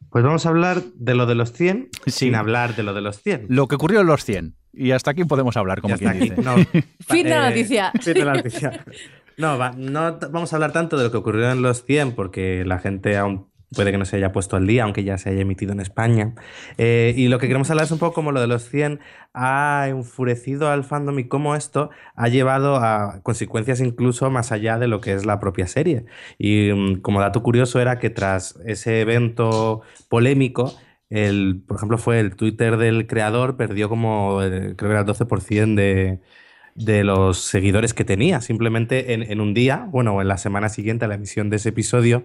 Pues 0.09 0.23
vamos 0.23 0.45
a 0.45 0.49
hablar 0.49 0.81
de 0.95 1.13
lo 1.15 1.25
de 1.25 1.35
los 1.35 1.51
100 1.51 1.89
Sí. 2.05 2.11
sin 2.11 2.35
hablar 2.35 2.75
de 2.75 2.83
lo 2.83 2.93
de 2.93 3.01
los 3.01 3.21
100. 3.21 3.45
lo 3.49 3.67
que 3.67 3.75
ocurrió 3.75 4.01
en 4.01 4.07
los 4.07 4.23
100. 4.23 4.55
Y 4.73 4.91
hasta 4.91 5.11
aquí 5.11 5.25
podemos 5.25 5.57
hablar, 5.57 5.81
como 5.81 5.97
quien 5.97 6.09
aquí. 6.09 6.29
dice. 6.29 6.41
No, 6.41 6.55
Fin 7.09 7.23
de 7.25 7.29
la 7.31 7.47
eh, 7.47 7.49
noticia. 7.49 7.91
Fin 7.99 8.13
de 8.13 8.23
la 8.25 8.33
noticia. 8.35 8.85
No, 9.37 9.57
va- 9.57 9.73
no 9.75 10.17
vamos 10.31 10.53
a 10.53 10.55
hablar 10.55 10.71
tanto 10.71 10.97
de 10.97 11.03
lo 11.03 11.11
que 11.11 11.17
ocurrió 11.17 11.51
en 11.51 11.61
los 11.61 11.83
100 11.83 12.13
porque 12.13 12.63
la 12.65 12.79
gente 12.79 13.17
aún 13.17 13.50
puede 13.73 13.91
que 13.91 13.97
no 13.97 14.05
se 14.05 14.17
haya 14.17 14.31
puesto 14.31 14.57
al 14.57 14.67
día, 14.67 14.83
aunque 14.83 15.03
ya 15.03 15.17
se 15.17 15.29
haya 15.29 15.41
emitido 15.41 15.71
en 15.71 15.79
España. 15.79 16.33
Eh, 16.77 17.13
y 17.15 17.27
lo 17.27 17.39
que 17.39 17.47
queremos 17.47 17.69
hablar 17.69 17.85
es 17.85 17.91
un 17.91 17.99
poco 17.99 18.13
como 18.13 18.31
lo 18.31 18.41
de 18.41 18.47
los 18.47 18.69
100 18.69 18.99
ha 19.33 19.85
enfurecido 19.87 20.69
al 20.69 20.83
fandom 20.83 21.19
y 21.19 21.27
cómo 21.27 21.55
esto 21.55 21.89
ha 22.15 22.27
llevado 22.27 22.77
a 22.77 23.21
consecuencias 23.23 23.79
incluso 23.79 24.29
más 24.29 24.51
allá 24.51 24.77
de 24.77 24.87
lo 24.87 24.99
que 24.99 25.13
es 25.13 25.25
la 25.25 25.39
propia 25.39 25.67
serie. 25.67 26.05
Y 26.37 26.71
mm, 26.73 27.01
como 27.01 27.21
dato 27.21 27.43
curioso 27.43 27.79
era 27.79 27.99
que 27.99 28.09
tras 28.09 28.59
ese 28.65 29.01
evento 29.01 29.81
polémico, 30.09 30.73
el, 31.09 31.63
por 31.67 31.77
ejemplo, 31.77 31.97
fue 31.97 32.19
el 32.19 32.35
Twitter 32.35 32.77
del 32.77 33.07
creador, 33.07 33.57
perdió 33.57 33.89
como, 33.89 34.41
eh, 34.43 34.75
creo 34.77 34.89
que 34.89 34.91
era 34.91 35.01
el 35.01 35.05
12% 35.05 35.75
de, 35.75 36.19
de 36.75 37.03
los 37.03 37.39
seguidores 37.39 37.93
que 37.93 38.05
tenía, 38.05 38.41
simplemente 38.41 39.13
en, 39.13 39.23
en 39.23 39.41
un 39.41 39.53
día, 39.53 39.87
bueno, 39.91 40.15
o 40.15 40.21
en 40.21 40.27
la 40.27 40.37
semana 40.37 40.69
siguiente 40.69 41.05
a 41.05 41.07
la 41.07 41.15
emisión 41.15 41.49
de 41.49 41.57
ese 41.57 41.69
episodio, 41.69 42.23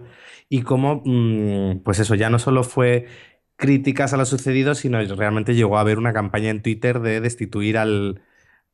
y 0.49 0.61
como, 0.61 1.01
mm, 1.05 1.79
pues 1.83 1.99
eso, 1.99 2.15
ya 2.15 2.29
no 2.29 2.39
solo 2.39 2.63
fue 2.63 3.07
críticas 3.57 4.13
a 4.13 4.17
lo 4.17 4.25
sucedido, 4.25 4.75
sino 4.75 5.03
realmente 5.15 5.55
llegó 5.55 5.77
a 5.77 5.81
haber 5.81 5.97
una 5.97 6.13
campaña 6.13 6.49
en 6.49 6.61
Twitter 6.61 6.99
de 6.99 7.21
destituir 7.21 7.77
al, 7.77 8.21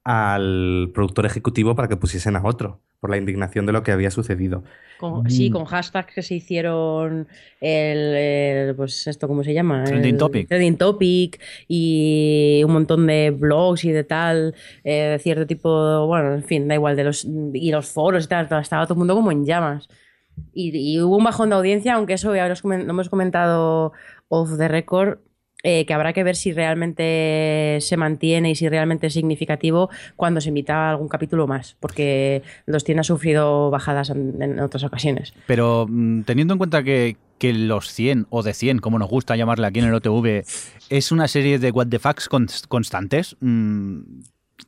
al 0.03 0.91
productor 0.93 1.25
ejecutivo 1.25 1.75
para 1.75 1.87
que 1.87 1.95
pusiesen 1.97 2.35
a 2.35 2.41
otro, 2.43 2.81
por 2.99 3.09
la 3.09 3.17
indignación 3.17 3.65
de 3.65 3.71
lo 3.73 3.83
que 3.83 3.91
había 3.91 4.11
sucedido. 4.11 4.63
Con- 4.99 5.29
sí, 5.29 5.49
Mm. 5.49 5.53
con 5.53 5.65
hashtags 5.65 6.13
que 6.13 6.21
se 6.21 6.35
hicieron 6.35 7.27
el, 7.61 7.97
el- 8.15 8.75
pues 8.75 9.07
esto, 9.07 9.27
¿cómo 9.27 9.43
se 9.43 9.53
llama? 9.53 9.83
Trending 9.85 10.13
El 10.15 10.17
topic. 10.19 10.47
Trending 10.47 10.77
topic 10.77 11.41
y 11.67 12.61
un 12.65 12.71
montón 12.73 13.07
de 13.07 13.31
blogs 13.31 13.83
y 13.85 13.91
de 13.91 14.03
tal, 14.03 14.55
eh, 14.83 15.09
de 15.11 15.19
cierto 15.19 15.45
tipo, 15.45 16.05
bueno, 16.07 16.33
en 16.33 16.43
fin, 16.43 16.67
da 16.67 16.75
igual, 16.75 16.95
de 16.95 17.03
los 17.05 17.25
y 17.25 17.71
los 17.71 17.87
foros 17.87 18.25
y 18.25 18.27
tal, 18.27 18.47
estaba 18.61 18.85
todo 18.85 18.93
el 18.95 18.99
mundo 18.99 19.15
como 19.15 19.31
en 19.31 19.45
llamas. 19.45 19.87
Y, 20.53 20.71
y 20.95 20.99
hubo 21.01 21.17
un 21.17 21.23
bajón 21.23 21.49
de 21.49 21.55
audiencia, 21.55 21.93
aunque 21.93 22.13
eso 22.13 22.33
ya 22.35 22.47
lo 22.47 22.55
hemos 22.71 23.09
comentado 23.09 23.91
off 24.29 24.57
the 24.57 24.67
record, 24.67 25.19
eh, 25.63 25.85
que 25.85 25.93
habrá 25.93 26.11
que 26.11 26.23
ver 26.23 26.35
si 26.35 26.51
realmente 26.51 27.77
se 27.79 27.95
mantiene 27.97 28.51
y 28.51 28.55
si 28.55 28.67
realmente 28.67 29.07
es 29.07 29.13
significativo 29.13 29.89
cuando 30.17 30.41
se 30.41 30.49
emita 30.49 30.89
algún 30.89 31.07
capítulo 31.07 31.47
más, 31.47 31.77
porque 31.79 32.43
los 32.65 32.83
tiene 32.83 33.01
ha 33.01 33.03
sufrido 33.05 33.69
bajadas 33.71 34.09
en, 34.09 34.59
otras 34.59 34.83
ocasiones. 34.83 35.33
Pero 35.47 35.85
mm, 35.89 36.23
teniendo 36.23 36.53
en 36.53 36.57
cuenta 36.57 36.83
que, 36.83 37.15
que 37.37 37.53
los 37.53 37.91
100 37.93 38.27
o 38.29 38.43
de 38.43 38.53
100, 38.53 38.79
como 38.79 38.99
nos 38.99 39.09
gusta 39.09 39.35
llamarle 39.37 39.65
aquí 39.67 39.79
en 39.79 39.85
el 39.85 39.93
OTV, 39.93 40.43
es 40.89 41.11
una 41.11 41.27
serie 41.27 41.59
de 41.59 41.71
what 41.71 41.87
the 41.87 41.99
cons- 41.99 42.67
constantes, 42.67 43.37
mm, 43.39 44.01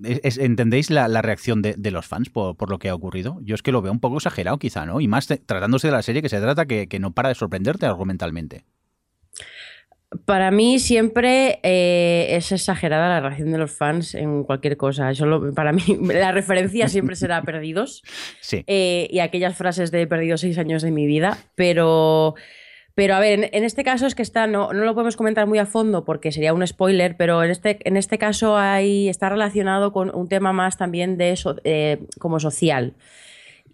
¿entendéis 0.01 0.89
la, 0.89 1.07
la 1.07 1.21
reacción 1.21 1.61
de, 1.61 1.75
de 1.77 1.91
los 1.91 2.05
fans 2.05 2.29
por, 2.29 2.55
por 2.55 2.69
lo 2.69 2.79
que 2.79 2.89
ha 2.89 2.95
ocurrido? 2.95 3.39
Yo 3.41 3.55
es 3.55 3.61
que 3.61 3.71
lo 3.71 3.81
veo 3.81 3.91
un 3.91 3.99
poco 3.99 4.17
exagerado 4.17 4.57
quizá, 4.59 4.85
¿no? 4.85 5.01
Y 5.01 5.07
más 5.07 5.27
tratándose 5.27 5.87
de 5.87 5.93
la 5.93 6.01
serie 6.01 6.21
que 6.21 6.29
se 6.29 6.39
trata 6.39 6.65
que, 6.65 6.87
que 6.87 6.99
no 6.99 7.11
para 7.11 7.29
de 7.29 7.35
sorprenderte 7.35 7.85
argumentalmente. 7.85 8.63
Para 10.25 10.51
mí 10.51 10.79
siempre 10.79 11.59
eh, 11.63 12.27
es 12.37 12.51
exagerada 12.51 13.09
la 13.09 13.19
reacción 13.21 13.51
de 13.51 13.57
los 13.57 13.71
fans 13.71 14.15
en 14.15 14.43
cualquier 14.43 14.77
cosa. 14.77 15.09
Eso 15.11 15.25
lo- 15.25 15.53
para 15.53 15.73
mí 15.73 15.81
la 16.13 16.31
referencia 16.31 16.87
siempre 16.87 17.15
será 17.15 17.41
Perdidos 17.45 18.03
Sí. 18.39 18.63
eh, 18.67 19.07
y 19.11 19.19
aquellas 19.19 19.57
frases 19.57 19.91
de 19.91 20.07
Perdidos 20.07 20.41
seis 20.41 20.57
años 20.57 20.81
de 20.81 20.91
mi 20.91 21.05
vida, 21.07 21.37
pero... 21.55 22.35
Pero 22.97 23.13
a 23.15 23.19
ver, 23.19 23.39
en, 23.39 23.49
en 23.51 23.65
este 23.65 23.83
caso 23.83 24.07
es 24.07 24.15
que 24.15 24.21
está, 24.21 24.47
no, 24.47 24.71
no 24.71 24.85
lo 24.85 24.93
podemos 24.93 25.17
comentar 25.17 25.47
muy 25.47 25.59
a 25.59 25.65
fondo 25.65 26.05
porque 26.05 26.31
sería 26.31 26.53
un 26.53 26.65
spoiler, 26.65 27.17
pero 27.17 27.43
en 27.43 27.51
este, 27.51 27.77
en 27.83 27.97
este 27.97 28.17
caso 28.17 28.55
hay, 28.57 29.09
está 29.09 29.27
relacionado 29.27 29.91
con 29.91 30.15
un 30.15 30.29
tema 30.29 30.53
más 30.53 30.77
también 30.77 31.17
de 31.17 31.31
eso, 31.33 31.57
eh, 31.65 31.97
como 32.19 32.39
social. 32.39 32.93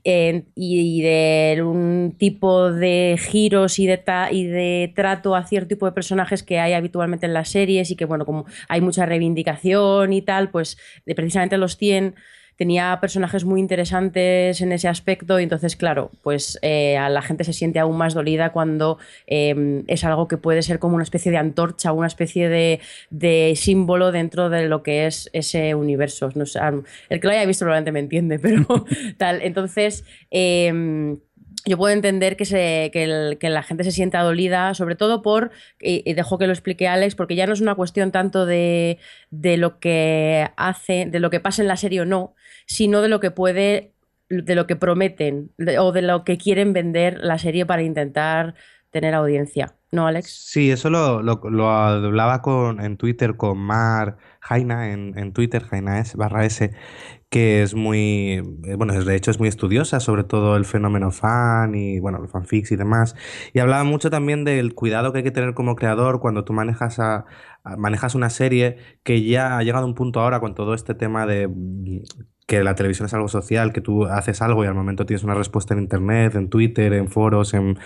Y 0.04 1.02
de 1.02 1.62
un 1.64 2.16
tipo 2.18 2.72
de 2.72 3.20
giros 3.20 3.80
y 3.80 3.88
de, 3.88 4.04
y 4.32 4.46
de 4.46 4.92
trato 4.96 5.36
a 5.36 5.46
cierto 5.46 5.70
tipo 5.70 5.86
de 5.86 5.92
personajes 5.92 6.44
que 6.44 6.60
hay 6.60 6.74
habitualmente 6.74 7.26
en 7.26 7.34
las 7.34 7.50
series 7.50 7.92
y 7.92 7.96
que, 7.96 8.06
bueno, 8.06 8.26
como 8.26 8.46
hay 8.68 8.82
mucha 8.82 9.06
reivindicación 9.06 10.14
y 10.14 10.22
tal, 10.22 10.50
pues 10.52 10.78
de 11.06 11.16
precisamente 11.16 11.58
los 11.58 11.78
100 11.78 12.16
tenía 12.62 13.00
personajes 13.02 13.44
muy 13.44 13.60
interesantes 13.60 14.62
en 14.62 14.72
ese 14.72 14.88
aspecto 14.88 15.40
y 15.40 15.44
entonces, 15.44 15.76
claro, 15.76 16.12
pues 16.22 16.60
eh, 16.62 16.96
a 16.96 17.10
la 17.10 17.24
gente 17.24 17.44
se 17.44 17.54
siente 17.54 17.80
aún 17.80 17.98
más 17.98 18.14
dolida 18.14 18.52
cuando 18.52 19.00
em, 19.26 19.84
es 19.88 20.04
algo 20.04 20.28
que 20.28 20.38
puede 20.38 20.62
ser 20.62 20.78
como 20.78 20.94
una 20.94 21.04
especie 21.04 21.32
de 21.32 21.40
antorcha, 21.40 21.92
una 21.92 22.06
especie 22.06 22.50
de, 22.50 23.54
símbolo 23.56 24.12
dentro 24.12 24.52
de 24.52 24.68
lo 24.68 24.84
que 24.84 25.08
es 25.08 25.28
ese 25.34 25.74
universo. 25.74 26.30
El 27.10 27.20
que 27.20 27.28
lo 27.28 27.34
haya 27.34 27.48
visto 27.48 27.66
probablemente 27.66 27.92
me 27.94 28.00
entiende, 28.00 28.38
pero 28.38 28.64
tal. 29.18 29.42
Entonces... 29.42 30.06
Em, 30.30 31.18
yo 31.64 31.78
puedo 31.78 31.94
entender 31.94 32.38
que, 32.38 32.46
se, 32.46 32.90
que, 32.92 33.38
la 33.50 33.62
gente 33.62 33.84
se 33.84 33.92
sienta 33.92 34.24
dolida, 34.24 34.74
sobre 34.74 34.96
todo 34.96 35.22
por, 35.22 35.52
y, 35.80 36.12
dejo 36.14 36.40
que 36.40 36.48
lo 36.48 36.54
explique 36.54 36.88
Alex, 36.88 37.14
porque 37.14 37.36
ya 37.36 37.46
no 37.46 37.54
es 37.54 37.62
una 37.62 37.76
cuestión 37.76 38.12
tanto 38.12 38.48
de, 38.48 38.98
de, 39.30 39.58
lo 39.58 39.80
que 39.80 40.50
hace, 40.58 41.06
de 41.06 41.20
lo 41.20 41.30
que 41.30 41.40
pasa 41.40 41.62
en 41.62 41.68
la 41.68 41.78
serie 41.78 42.02
o 42.02 42.06
no, 42.06 42.34
sino 42.72 43.02
de 43.02 43.10
lo 43.10 43.20
que 43.20 43.32
puede, 43.32 43.92
de 44.30 44.56
lo 44.56 44.66
que 44.66 44.78
prometen 44.78 45.52
o 45.78 45.92
de 45.92 46.02
lo 46.02 46.24
que 46.24 46.38
quieren 46.38 46.72
vender 46.72 47.20
la 47.22 47.38
serie 47.38 47.66
para 47.66 47.82
intentar 47.82 48.56
tener 48.92 49.14
audiencia. 49.14 49.76
¿No, 49.92 50.08
Alex? 50.08 50.30
Sí, 50.30 50.72
eso 50.72 50.90
lo, 50.90 51.22
lo, 51.22 51.70
hablaba 51.70 52.42
con, 52.42 52.80
en 52.80 52.96
Twitter 52.96 53.36
con 53.36 53.58
Mar 53.58 54.16
Jaina, 54.40 54.94
en, 54.94 55.18
en 55.18 55.34
Twitter, 55.34 55.64
Jaina 55.64 56.00
S 56.00 56.16
barra 56.16 56.46
S, 56.46 56.72
que 57.30 57.62
es 57.62 57.76
muy, 57.76 58.42
eh, 58.64 58.76
bueno, 58.78 58.94
de 58.94 59.16
hecho 59.18 59.32
es 59.32 59.40
muy 59.40 59.50
estudiosa 59.50 60.00
sobre 60.00 60.24
todo 60.24 60.56
el 60.56 60.64
fenómeno 60.64 61.12
fan 61.12 61.76
y, 61.76 62.00
bueno, 62.00 62.20
los 62.20 62.32
fanfics 62.32 62.72
y 62.72 62.78
demás. 62.78 63.16
Y 63.52 63.60
hablaba 63.60 63.84
mucho 63.84 64.10
también 64.10 64.46
del 64.46 64.76
cuidado 64.76 65.12
que 65.12 65.20
hay 65.20 65.24
que 65.26 65.32
tener 65.32 65.54
como 65.54 65.76
creador 65.76 66.22
cuando 66.22 66.46
tú 66.46 66.54
manejas 66.54 67.00
a, 67.00 67.26
manejas 67.78 68.16
una 68.16 68.30
serie 68.30 68.78
que 69.04 69.24
ya 69.24 69.58
ha 69.58 69.64
llegado 69.64 69.84
a 69.84 69.88
un 69.88 69.96
punto 69.96 70.22
ahora 70.22 70.40
con 70.40 70.56
todo 70.56 70.74
este 70.74 70.96
tema 70.96 71.26
de 71.26 71.50
que 72.52 72.66
la 72.66 72.76
televisión 72.76 73.06
es 73.06 73.14
algo 73.14 73.30
social, 73.30 73.72
que 73.72 73.80
tú 73.80 74.08
haces 74.08 74.42
algo 74.42 74.66
y 74.66 74.68
al 74.68 74.74
momento 74.74 75.06
tienes 75.06 75.24
una 75.24 75.36
respuesta 75.36 75.74
en 75.74 75.80
internet, 75.80 76.36
en 76.36 76.50
Twitter, 76.50 76.92
en 76.92 77.08
foros, 77.08 77.54
en, 77.54 77.78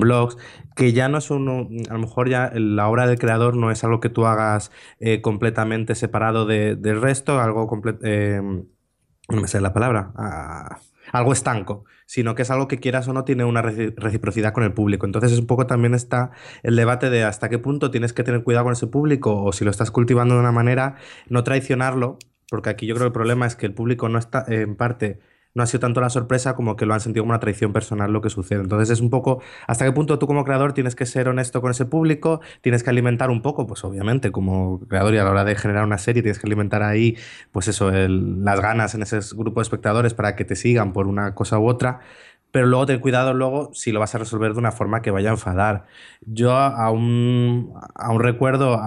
blogs, 0.00 0.36
que 0.76 0.92
ya 0.92 1.08
no 1.08 1.16
es 1.16 1.30
un, 1.30 1.82
a 1.88 1.94
lo 1.94 1.98
mejor 1.98 2.28
ya 2.28 2.52
la 2.54 2.88
obra 2.88 3.06
del 3.06 3.18
creador 3.18 3.56
no 3.56 3.70
es 3.70 3.82
algo 3.84 4.00
que 4.00 4.10
tú 4.10 4.26
hagas 4.26 4.70
eh, 5.00 5.22
completamente 5.22 5.94
separado 5.94 6.44
del 6.44 7.00
resto, 7.00 7.40
algo 7.40 7.66
completo, 7.66 8.00
eh, 8.02 8.42
no 8.42 9.40
me 9.40 9.48
sé 9.48 9.62
la 9.62 9.72
palabra, 9.72 10.12
ah, 10.14 10.78
algo 11.10 11.32
estanco, 11.32 11.86
sino 12.04 12.34
que 12.34 12.42
es 12.42 12.50
algo 12.50 12.68
que 12.68 12.80
quieras 12.80 13.08
o 13.08 13.14
no 13.14 13.24
tiene 13.24 13.46
una 13.46 13.62
reciprocidad 13.62 14.52
con 14.52 14.62
el 14.62 14.74
público. 14.74 15.06
Entonces 15.06 15.32
es 15.32 15.38
un 15.38 15.46
poco 15.46 15.66
también 15.66 15.94
está 15.94 16.32
el 16.62 16.76
debate 16.76 17.08
de 17.08 17.24
hasta 17.24 17.48
qué 17.48 17.58
punto 17.58 17.90
tienes 17.90 18.12
que 18.12 18.24
tener 18.24 18.42
cuidado 18.44 18.64
con 18.64 18.74
ese 18.74 18.88
público 18.88 19.42
o 19.42 19.52
si 19.52 19.64
lo 19.64 19.70
estás 19.70 19.90
cultivando 19.90 20.34
de 20.34 20.40
una 20.40 20.52
manera, 20.52 20.96
no 21.30 21.44
traicionarlo 21.44 22.18
porque 22.50 22.70
aquí 22.70 22.86
yo 22.86 22.94
creo 22.94 23.04
que 23.04 23.08
el 23.08 23.12
problema 23.12 23.46
es 23.46 23.56
que 23.56 23.66
el 23.66 23.74
público 23.74 24.08
no 24.08 24.18
está, 24.18 24.44
en 24.48 24.76
parte, 24.76 25.20
no 25.54 25.62
ha 25.62 25.66
sido 25.66 25.80
tanto 25.80 26.00
la 26.00 26.10
sorpresa 26.10 26.54
como 26.54 26.76
que 26.76 26.86
lo 26.86 26.94
han 26.94 27.00
sentido 27.00 27.24
como 27.24 27.32
una 27.32 27.40
traición 27.40 27.72
personal 27.72 28.12
lo 28.12 28.22
que 28.22 28.30
sucede. 28.30 28.60
Entonces 28.60 28.90
es 28.90 29.00
un 29.00 29.10
poco, 29.10 29.42
¿hasta 29.66 29.84
qué 29.84 29.92
punto 29.92 30.18
tú 30.18 30.26
como 30.26 30.44
creador 30.44 30.72
tienes 30.72 30.94
que 30.94 31.06
ser 31.06 31.28
honesto 31.28 31.60
con 31.60 31.70
ese 31.70 31.84
público? 31.84 32.40
Tienes 32.62 32.82
que 32.82 32.90
alimentar 32.90 33.30
un 33.30 33.42
poco, 33.42 33.66
pues 33.66 33.84
obviamente 33.84 34.32
como 34.32 34.80
creador 34.88 35.14
y 35.14 35.18
a 35.18 35.24
la 35.24 35.30
hora 35.30 35.44
de 35.44 35.54
generar 35.54 35.84
una 35.84 35.98
serie 35.98 36.22
tienes 36.22 36.38
que 36.38 36.46
alimentar 36.46 36.82
ahí, 36.82 37.16
pues 37.50 37.68
eso, 37.68 37.90
las 37.90 38.60
ganas 38.60 38.94
en 38.94 39.02
ese 39.02 39.18
grupo 39.34 39.60
de 39.60 39.64
espectadores 39.64 40.14
para 40.14 40.36
que 40.36 40.44
te 40.44 40.56
sigan 40.56 40.92
por 40.92 41.06
una 41.06 41.34
cosa 41.34 41.58
u 41.58 41.68
otra 41.68 42.00
pero 42.52 42.66
luego 42.66 42.86
ten 42.86 43.00
cuidado 43.00 43.32
luego 43.34 43.70
si 43.74 43.92
lo 43.92 44.00
vas 44.00 44.14
a 44.14 44.18
resolver 44.18 44.52
de 44.52 44.58
una 44.58 44.72
forma 44.72 45.00
que 45.02 45.10
vaya 45.10 45.30
a 45.30 45.32
enfadar. 45.32 45.86
Yo 46.20 46.52
aún, 46.52 47.72
aún 47.94 48.20
recuerdo, 48.22 48.78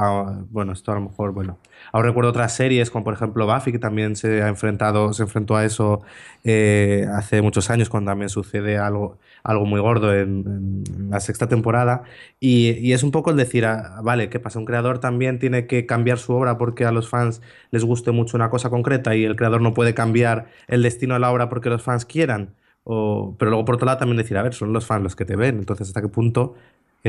bueno, 0.52 0.72
esto 0.72 0.92
a 0.92 0.96
lo 0.96 1.02
mejor, 1.02 1.34
bueno, 1.34 1.58
aún 1.92 2.06
recuerdo 2.06 2.30
otras 2.30 2.56
series, 2.56 2.92
como 2.92 3.04
por 3.04 3.16
ejemplo 3.16 3.48
Buffy, 3.48 3.72
que 3.72 3.80
también 3.80 4.16
se 4.16 4.44
ha 4.44 4.48
enfrentado, 4.50 5.14
se 5.14 5.24
enfrentó 5.24 5.56
a 5.56 5.66
eso 5.66 6.04
eh, 6.44 7.08
hace 7.12 7.42
muchos 7.42 7.72
años, 7.72 7.90
cuando 7.90 8.12
también 8.12 8.30
sucede 8.30 8.78
algo, 8.78 9.18
algo 9.44 9.66
muy 9.66 9.82
gordo 9.82 10.14
en, 10.14 10.84
la 11.10 11.20
sexta 11.20 11.48
temporada. 11.48 12.04
Y, 12.40 12.94
es 12.94 13.04
un 13.04 13.12
poco 13.12 13.32
el 13.32 13.38
decir, 13.38 13.66
ah, 13.66 14.00
vale, 14.04 14.30
¿qué 14.30 14.40
pasa? 14.40 14.60
Un 14.60 14.66
creador 14.66 15.00
también 15.00 15.40
tiene 15.40 15.66
que 15.66 15.88
cambiar 15.88 16.20
su 16.20 16.34
obra 16.34 16.58
porque 16.60 16.86
a 16.86 16.92
los 16.92 17.10
fans 17.10 17.42
les 17.72 17.84
guste 17.84 18.12
mucho 18.12 18.38
una 18.38 18.50
cosa 18.52 18.70
concreta 18.70 19.16
y 19.16 19.24
el 19.26 19.36
creador 19.36 19.62
no 19.62 19.74
puede 19.74 19.96
cambiar 19.96 20.46
el 20.68 20.84
destino 20.84 21.16
de 21.16 21.20
la 21.22 21.32
obra 21.32 21.50
porque 21.50 21.70
los 21.70 21.82
fans 21.82 22.06
quieran 22.06 22.54
pero 22.86 23.52
luego, 23.52 23.66
por 23.66 23.76
otro 23.76 23.86
lado, 23.86 23.98
también 23.98 24.18
decir, 24.18 24.38
a 24.38 24.44
ver, 24.44 24.54
son 24.54 24.72
los 24.72 24.86
fans 24.86 25.04
los 25.04 25.16
que 25.16 25.26
te 25.26 25.36
ven. 25.36 25.58
Entonces, 25.58 25.88
¿hasta 25.88 26.02
qué 26.02 26.08
punto 26.08 26.56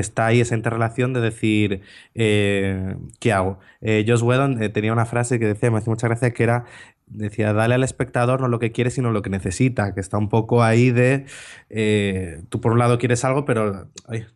está 0.01 0.27
ahí 0.27 0.41
esa 0.41 0.55
interrelación 0.55 1.13
de 1.13 1.21
decir, 1.21 1.83
eh, 2.15 2.97
¿qué 3.19 3.33
hago? 3.33 3.59
Eh, 3.81 4.05
Josh 4.07 4.23
Whedon 4.23 4.63
eh, 4.63 4.69
tenía 4.69 4.93
una 4.93 5.07
frase 5.07 5.39
que 5.39 5.47
decía, 5.47 5.71
me 5.71 5.79
hace 5.79 5.91
mucha 5.91 6.07
gracia, 6.09 6.33
que 6.33 6.43
era, 6.43 6.65
decía, 7.07 7.53
dale 7.53 7.75
al 7.75 7.85
espectador 7.85 8.41
no 8.41 8.49
lo 8.49 8.59
que 8.59 8.73
quiere, 8.73 8.91
sino 8.91 9.11
lo 9.11 9.23
que 9.23 9.31
necesita, 9.31 9.95
que 9.95 10.01
está 10.01 10.19
un 10.19 10.29
poco 10.29 10.63
ahí 10.63 10.91
de, 10.91 11.27
tú 12.49 12.61
por 12.61 12.73
un 12.73 12.79
lado 12.79 12.99
quieres 12.99 13.25
algo, 13.25 13.45
pero 13.45 13.89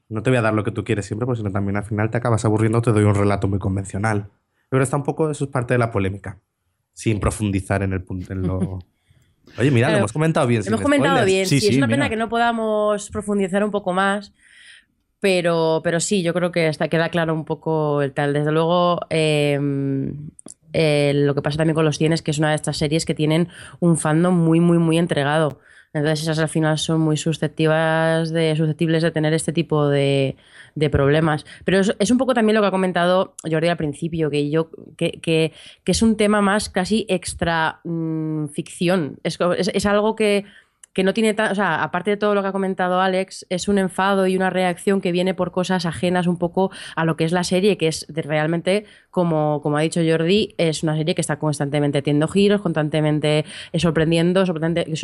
no 0.09 0.23
te 0.23 0.30
voy 0.30 0.38
a 0.38 0.42
dar 0.42 0.54
lo 0.54 0.64
que 0.64 0.70
tú 0.70 0.85
quieres 0.85 1.06
siempre, 1.06 1.26
porque 1.26 1.38
sino 1.38 1.50
también 1.52 1.76
al 1.76 1.85
final 1.85 2.11
te 2.11 2.18
acabas 2.18 2.44
aburriendo, 2.44 2.80
te 2.82 2.92
doy 2.92 3.04
un 3.04 3.14
relato 3.14 3.49
muy 3.49 3.59
convencional. 3.59 4.28
Pero 4.68 4.82
está 4.82 4.97
un 4.97 5.02
poco, 5.02 5.30
eso 5.30 5.44
es 5.44 5.50
parte 5.50 5.75
de 5.75 5.78
la 5.78 5.90
polémica, 5.90 6.38
sin 6.92 7.20
profundizar 7.20 7.82
en, 7.82 7.92
el, 7.92 8.04
en 8.28 8.42
lo... 8.42 8.78
Oye, 9.59 9.71
mira, 9.71 9.90
lo 9.90 9.99
hemos 9.99 10.12
comentado 10.12 10.47
bien. 10.47 10.62
hemos 10.66 10.80
comentado 10.80 11.25
bien, 11.25 11.47
sí, 11.47 11.57
es 11.57 11.76
una 11.76 11.88
pena 11.88 12.09
que 12.09 12.16
no 12.16 12.28
podamos 12.28 13.11
profundizar 13.11 13.64
un 13.64 13.71
poco 13.71 13.92
más. 13.92 14.33
Pero, 15.21 15.83
pero 15.85 16.00
sí, 16.00 16.23
yo 16.23 16.33
creo 16.33 16.50
que 16.50 16.66
hasta 16.66 16.88
queda 16.88 17.11
claro 17.11 17.35
un 17.35 17.45
poco 17.45 18.00
el 18.00 18.12
tal. 18.12 18.33
Desde 18.33 18.52
luego, 18.52 19.00
em, 19.11 20.30
eh, 20.73 21.12
lo 21.14 21.35
que 21.35 21.42
pasa 21.42 21.59
también 21.59 21.75
con 21.75 21.85
los 21.85 21.99
tienes, 21.99 22.23
que 22.23 22.30
es 22.30 22.38
una 22.38 22.49
de 22.49 22.54
estas 22.54 22.78
series 22.78 23.04
que 23.04 23.14
tienen 23.14 23.49
un 23.80 23.99
fandom 23.99 24.35
muy, 24.35 24.61
muy, 24.61 24.78
muy 24.78 24.97
entregado. 24.97 25.61
Entonces 25.92 26.23
esas 26.23 26.38
al 26.38 26.49
final 26.49 26.78
son 26.78 27.00
muy 27.00 27.16
susceptibles 27.16 28.30
de, 28.30 28.54
susceptibles 28.56 29.02
de 29.02 29.11
tener 29.11 29.35
este 29.35 29.52
tipo 29.52 29.88
de, 29.88 30.37
problemas. 30.90 31.44
Pero 31.64 31.80
es, 31.80 32.11
un 32.11 32.18
poco 32.18 32.32
también 32.32 32.54
lo 32.54 32.61
que 32.62 32.68
ha 32.68 32.70
comentado 32.70 33.35
Jordi 33.49 33.68
al 33.68 33.76
principio, 33.76 34.30
que 34.30 34.50
yo 34.50 34.70
que, 34.97 35.52
es 35.85 36.02
un 36.02 36.16
tema 36.16 36.40
más 36.40 36.68
casi 36.68 37.06
extra 37.09 37.80
mm, 37.85 38.47
ficción. 38.47 39.18
es 39.25 39.87
algo 39.87 40.14
que 40.14 40.44
que 40.92 41.04
no 41.04 41.14
tiene 41.14 41.35
tan, 41.35 41.52
o 41.52 41.54
sea, 41.54 41.82
aparte 41.82 42.11
de 42.11 42.16
todo 42.16 42.35
lo 42.35 42.42
que 42.42 42.49
ha 42.49 42.52
comentado 42.52 43.00
Alex, 43.00 43.47
es 43.49 43.68
un 43.68 43.78
enfado 43.78 44.26
y 44.26 44.37
una 44.37 44.50
reacción 44.50 45.00
que 45.00 45.12
viene 45.12 45.35
por 45.35 45.52
cosas 45.52 45.87
ajenas 45.87 46.26
un 46.26 46.37
poco 46.37 46.70
a 46.97 47.04
lo 47.04 47.16
que 47.16 47.25
es 47.25 47.32
la 47.32 47.44
serie, 47.44 47.78
que 47.78 47.87
es 47.88 48.06
realmente, 48.09 48.87
como, 49.11 49.61
como 49.62 49.76
ha 49.76 49.81
dicho 49.81 50.00
Jordi, 50.07 50.55
es 50.59 50.83
una 50.83 50.97
serie 50.97 51.14
que 51.14 51.21
está 51.21 51.38
constantemente 51.38 52.02
teniendo 52.02 52.29
giros, 52.29 52.61
constantemente 52.61 53.45
sorprendiendo, 53.75 54.45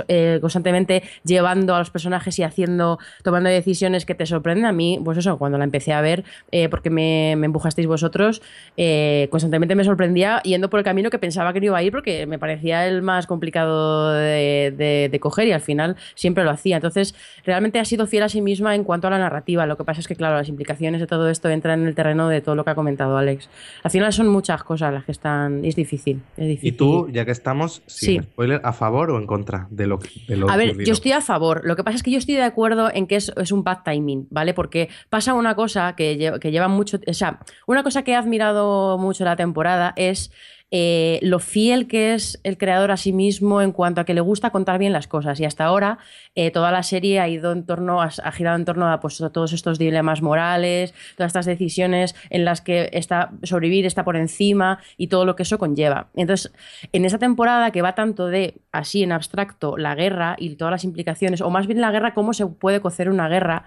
eh, 0.08 0.38
constantemente 0.40 1.02
llevando 1.24 1.74
a 1.74 1.78
los 1.78 1.90
personajes 1.90 2.38
y 2.38 2.42
haciendo, 2.42 2.98
tomando 3.22 3.50
decisiones 3.50 4.06
que 4.06 4.14
te 4.14 4.26
sorprenden. 4.26 4.66
A 4.66 4.72
mí, 4.72 5.00
pues 5.04 5.18
eso, 5.18 5.38
cuando 5.38 5.58
la 5.58 5.64
empecé 5.64 5.92
a 5.92 6.00
ver, 6.00 6.24
eh, 6.52 6.68
porque 6.68 6.90
me, 6.90 7.32
empujasteis 7.32 7.86
vosotros, 7.86 8.42
eh, 8.76 9.28
constantemente 9.30 9.74
me 9.74 9.84
sorprendía 9.84 10.40
yendo 10.42 10.70
por 10.70 10.78
el 10.78 10.84
camino 10.84 11.10
que 11.10 11.18
pensaba 11.18 11.52
que 11.52 11.60
no 11.60 11.66
iba 11.66 11.78
a 11.78 11.82
ir 11.82 11.92
porque 11.92 12.26
me 12.26 12.38
parecía 12.38 12.86
el 12.86 13.02
más 13.02 13.26
complicado 13.26 14.12
de, 14.12 15.08
de 15.10 15.20
coger 15.20 15.48
y 15.48 15.52
al 15.52 15.60
final 15.60 15.96
siempre 16.14 16.44
lo 16.44 16.50
hacía. 16.50 16.76
Entonces, 16.76 17.14
realmente 17.44 17.78
ha 17.78 17.84
sido 17.84 18.06
fiel 18.06 18.22
a 18.22 18.28
sí 18.28 18.40
misma 18.40 18.74
en 18.74 18.84
cuanto 18.84 19.08
a 19.08 19.10
la 19.10 19.18
narrativa. 19.18 19.66
Lo 19.66 19.76
que 19.76 19.84
pasa 19.84 20.00
es 20.00 20.08
que, 20.08 20.16
claro, 20.16 20.36
las 20.36 20.48
implicaciones 20.48 21.00
de 21.00 21.06
todo 21.06 21.28
esto 21.28 21.48
entran 21.48 21.80
en 21.82 21.88
el 21.88 21.94
terreno 21.94 22.28
de 22.28 22.40
todo 22.40 22.54
lo 22.54 22.64
que 22.64 22.70
ha 22.70 22.74
comentado 22.74 23.16
Alex. 23.16 23.48
Al 23.82 23.90
final 23.96 24.12
son 24.12 24.28
muchas 24.28 24.62
cosas 24.62 24.92
las 24.92 25.04
que 25.04 25.12
están. 25.12 25.64
Es 25.64 25.74
difícil. 25.74 26.22
Es 26.36 26.46
difícil. 26.46 26.68
¿Y 26.68 26.72
tú, 26.76 27.08
ya 27.10 27.24
que 27.24 27.30
estamos, 27.30 27.82
sin 27.86 28.22
spoiler, 28.22 28.60
a 28.62 28.72
favor 28.72 29.10
o 29.10 29.18
en 29.18 29.26
contra 29.26 29.66
de 29.70 29.86
lo 29.86 29.98
que. 29.98 30.10
a 30.48 30.56
ver, 30.56 30.76
yo 30.84 30.92
estoy 30.92 31.12
a 31.12 31.20
favor. 31.20 31.62
Lo 31.64 31.76
que 31.76 31.84
pasa 31.84 31.96
es 31.96 32.02
que 32.02 32.10
yo 32.10 32.18
estoy 32.18 32.34
de 32.34 32.42
acuerdo 32.42 32.90
en 32.92 33.06
que 33.06 33.16
es, 33.16 33.32
es 33.36 33.52
un 33.52 33.64
bad 33.64 33.78
timing, 33.84 34.28
¿vale? 34.30 34.54
Porque 34.54 34.88
pasa 35.08 35.34
una 35.34 35.54
cosa 35.54 35.94
que, 35.96 36.16
lleva, 36.16 36.38
que 36.38 36.50
lleva 36.50 36.68
mucho. 36.68 36.98
O 37.06 37.14
sea, 37.14 37.40
una 37.66 37.82
cosa 37.82 38.02
que 38.02 38.12
he 38.12 38.16
admirado 38.16 38.98
mucho 38.98 39.24
la 39.24 39.36
temporada 39.36 39.94
es 39.96 40.30
eh, 40.72 41.20
lo 41.22 41.38
fiel 41.38 41.86
que 41.86 42.14
es 42.14 42.40
el 42.42 42.58
creador 42.58 42.90
a 42.90 42.96
sí 42.96 43.12
mismo 43.12 43.62
en 43.62 43.70
cuanto 43.70 44.00
a 44.00 44.04
que 44.04 44.14
le 44.14 44.20
gusta 44.20 44.50
contar 44.50 44.78
bien 44.78 44.92
las 44.92 45.06
cosas. 45.06 45.38
Y 45.38 45.44
hasta 45.44 45.64
ahora 45.64 45.98
eh, 46.34 46.50
toda 46.50 46.72
la 46.72 46.82
serie 46.82 47.20
ha 47.20 47.28
ido 47.28 47.52
en 47.52 47.64
torno, 47.64 48.02
ha, 48.02 48.10
girado 48.32 48.56
en 48.56 48.64
torno 48.64 48.90
a, 48.90 48.98
pues, 49.00 49.22
todos 49.32 49.52
estos 49.52 49.78
dilemas 49.78 50.22
morales, 50.22 50.92
todas 51.16 51.30
estas 51.30 51.46
decisiones 51.46 52.16
en 52.30 52.44
las 52.44 52.60
que 52.60 52.90
está, 52.92 53.30
sobrevivir 53.44 53.86
está 53.86 54.04
por 54.04 54.16
encima 54.16 54.80
y 54.96 55.06
todo 55.06 55.24
lo 55.24 55.36
que 55.36 55.44
eso 55.44 55.58
conlleva. 55.58 56.08
Entonces, 56.16 56.52
en 56.92 57.04
esa 57.04 57.18
temporada 57.18 57.70
que 57.70 57.82
va 57.82 57.94
tanto 57.94 58.26
de, 58.26 58.54
así 58.72 59.04
en 59.04 59.12
abstracto, 59.12 59.76
la 59.76 59.94
guerra 59.94 60.34
y 60.38 60.56
todas 60.56 60.72
las 60.72 60.84
implicaciones, 60.84 61.40
o 61.42 61.50
más 61.50 61.68
bien 61.68 61.80
la 61.80 61.92
guerra, 61.92 62.12
cómo 62.12 62.32
se 62.32 62.46
puede 62.46 62.80
cocer 62.80 63.08
una 63.08 63.28
guerra, 63.28 63.66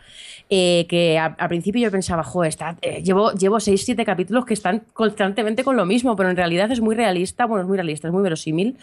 eh, 0.50 0.86
que 0.90 1.18
al 1.18 1.48
principio 1.48 1.82
yo 1.82 1.92
pensaba, 1.92 2.24
joder, 2.24 2.54
llevo, 3.04 3.32
llevo 3.34 3.58
6-7 3.58 4.04
capítulos 4.04 4.46
que 4.46 4.54
están 4.54 4.84
constantemente 4.94 5.64
con 5.64 5.78
lo 5.78 5.86
mismo, 5.86 6.16
pero 6.16 6.30
en 6.30 6.36
realidad 6.36 6.70
es 6.72 6.82
muy 6.82 6.89
muy 6.90 6.96
realista, 6.96 7.46
bueno, 7.46 7.62
es 7.62 7.68
muy 7.68 7.78
realista, 7.78 8.08
es 8.08 8.14
muy 8.14 8.24
verosímil. 8.24 8.78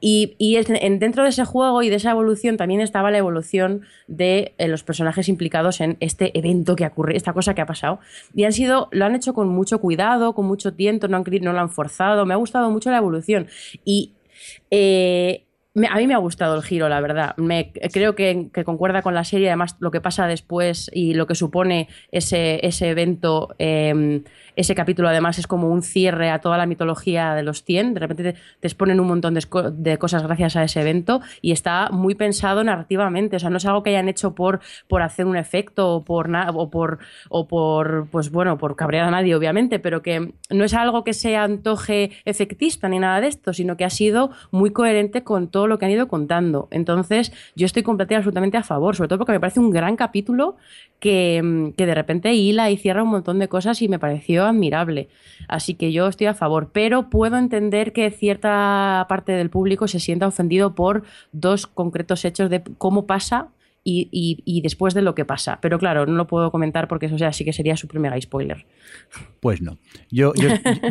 Y, 0.00 0.36
y 0.38 0.56
dentro 0.98 1.24
de 1.24 1.30
ese 1.30 1.44
juego 1.44 1.82
y 1.82 1.88
de 1.88 1.96
esa 1.96 2.12
evolución 2.12 2.56
también 2.56 2.80
estaba 2.80 3.10
la 3.10 3.18
evolución 3.18 3.82
de 4.06 4.54
eh, 4.58 4.68
los 4.68 4.84
personajes 4.84 5.28
implicados 5.28 5.80
en 5.80 5.96
este 5.98 6.38
evento 6.38 6.76
que 6.76 6.86
ocurre, 6.86 7.16
esta 7.16 7.32
cosa 7.32 7.54
que 7.54 7.62
ha 7.62 7.66
pasado. 7.66 7.98
Y 8.32 8.44
han 8.44 8.52
sido, 8.52 8.88
lo 8.92 9.06
han 9.06 9.16
hecho 9.16 9.34
con 9.34 9.48
mucho 9.48 9.80
cuidado, 9.80 10.34
con 10.34 10.46
mucho 10.46 10.72
tiento, 10.72 11.08
no, 11.08 11.16
han, 11.16 11.24
no 11.42 11.52
lo 11.52 11.58
han 11.58 11.70
forzado. 11.70 12.24
Me 12.26 12.34
ha 12.34 12.36
gustado 12.36 12.70
mucho 12.70 12.92
la 12.92 12.98
evolución. 12.98 13.48
Y 13.84 14.12
eh, 14.70 15.44
a 15.90 15.96
mí 15.98 16.06
me 16.06 16.14
ha 16.14 16.18
gustado 16.18 16.56
el 16.56 16.62
giro, 16.62 16.88
la 16.88 17.00
verdad. 17.00 17.36
Me, 17.36 17.72
creo 17.92 18.14
que, 18.14 18.50
concuerda 18.64 19.02
con 19.02 19.14
la 19.14 19.24
serie, 19.24 19.48
además 19.48 19.76
lo 19.80 19.90
que 19.90 20.00
pasa 20.00 20.26
después 20.26 20.90
y 20.92 21.14
lo 21.14 21.26
que 21.26 21.34
supone 21.34 21.88
ese, 22.10 22.66
ese 22.66 22.90
evento 22.90 23.54
em, 23.58 24.24
ese 24.58 24.74
capítulo 24.74 25.08
además 25.08 25.38
es 25.38 25.46
como 25.46 25.68
un 25.68 25.82
cierre 25.82 26.30
a 26.30 26.40
toda 26.40 26.58
la 26.58 26.66
mitología 26.66 27.32
de 27.34 27.44
los 27.44 27.62
100. 27.62 27.94
De 27.94 28.00
repente 28.00 28.32
te, 28.32 28.66
exponen 28.66 28.98
un 28.98 29.06
montón 29.06 29.34
de, 29.34 29.98
cosas 29.98 30.24
gracias 30.24 30.56
a 30.56 30.64
ese 30.64 30.80
evento 30.80 31.20
y 31.40 31.52
está 31.52 31.90
muy 31.92 32.16
pensado 32.16 32.64
narrativamente. 32.64 33.36
O 33.36 33.38
sea, 33.38 33.50
no 33.50 33.58
es 33.58 33.66
algo 33.66 33.84
que 33.84 33.90
hayan 33.90 34.08
hecho 34.08 34.34
por, 34.34 34.58
por 34.88 35.02
hacer 35.02 35.26
un 35.26 35.36
efecto 35.36 35.94
o 35.94 36.04
por, 36.04 36.28
o 36.54 36.70
por, 36.70 36.98
o 37.28 37.46
por, 37.46 38.08
pues 38.10 38.32
bueno, 38.32 38.58
por 38.58 38.74
cabrear 38.74 39.06
a 39.06 39.12
nadie, 39.12 39.36
obviamente, 39.36 39.78
pero 39.78 40.02
que 40.02 40.34
no 40.50 40.64
es 40.64 40.74
algo 40.74 41.04
que 41.04 41.12
se 41.12 41.36
antoje 41.36 42.10
efectista 42.24 42.88
ni 42.88 42.98
nada 42.98 43.20
de 43.20 43.28
esto, 43.28 43.52
sino 43.52 43.76
que 43.76 43.84
ha 43.84 43.90
sido 43.90 44.32
muy 44.50 44.72
coherente 44.72 45.22
con 45.22 45.46
todo 45.46 45.68
lo 45.68 45.78
que 45.78 45.84
han 45.84 45.92
ido 45.92 46.08
contando. 46.08 46.66
Entonces, 46.72 47.32
yo 47.54 47.64
estoy 47.64 47.84
completamente 47.84 48.16
absolutamente 48.16 48.56
a 48.56 48.64
favor, 48.64 48.96
sobre 48.96 49.06
todo 49.06 49.20
porque 49.20 49.32
me 49.32 49.40
parece 49.40 49.60
un 49.60 49.70
gran 49.70 49.94
capítulo 49.94 50.56
que, 50.98 51.72
que 51.76 51.86
de 51.86 51.94
repente 51.94 52.34
hila 52.34 52.72
y 52.72 52.76
cierra 52.76 53.04
un 53.04 53.10
montón 53.10 53.38
de 53.38 53.46
cosas 53.46 53.80
y 53.82 53.88
me 53.88 54.00
pareció 54.00 54.47
admirable. 54.48 55.08
Así 55.48 55.74
que 55.74 55.92
yo 55.92 56.06
estoy 56.08 56.26
a 56.26 56.34
favor, 56.34 56.70
pero 56.72 57.10
puedo 57.10 57.36
entender 57.36 57.92
que 57.92 58.10
cierta 58.10 59.06
parte 59.08 59.32
del 59.32 59.50
público 59.50 59.88
se 59.88 60.00
sienta 60.00 60.26
ofendido 60.26 60.74
por 60.74 61.04
dos 61.32 61.66
concretos 61.66 62.24
hechos 62.24 62.50
de 62.50 62.62
cómo 62.78 63.06
pasa 63.06 63.48
y, 63.90 64.60
después 64.62 64.94
de 64.94 65.02
lo 65.02 65.14
que 65.14 65.24
pasa. 65.24 65.58
Pero 65.60 65.78
claro, 65.78 66.06
no 66.06 66.14
lo 66.14 66.26
puedo 66.26 66.50
comentar 66.50 66.88
porque 66.88 67.06
eso 67.06 67.18
sea, 67.18 67.32
sí 67.32 67.44
que 67.44 67.52
sería 67.52 67.76
su 67.76 67.88
primer 67.88 68.20
spoiler. 68.20 68.66
Pues 69.40 69.62
no. 69.62 69.78
Yo, 70.10 70.32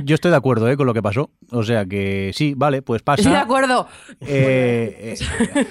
yo, 0.04 0.16
estoy 0.16 0.32
de 0.32 0.38
acuerdo 0.38 0.70
¿eh? 0.70 0.78
con 0.78 0.88
lo 0.88 0.94
que 0.94 1.02
pasó. 1.02 1.30
O 1.52 1.64
sea 1.64 1.86
que 1.86 2.32
sí, 2.34 2.54
vale, 2.56 2.82
pues 2.82 3.02
pasa. 3.02 3.22
Estoy 3.22 3.34
de 3.34 3.40
acuerdo. 3.40 3.88
Eh, 4.22 5.16
eh, 5.20 5.66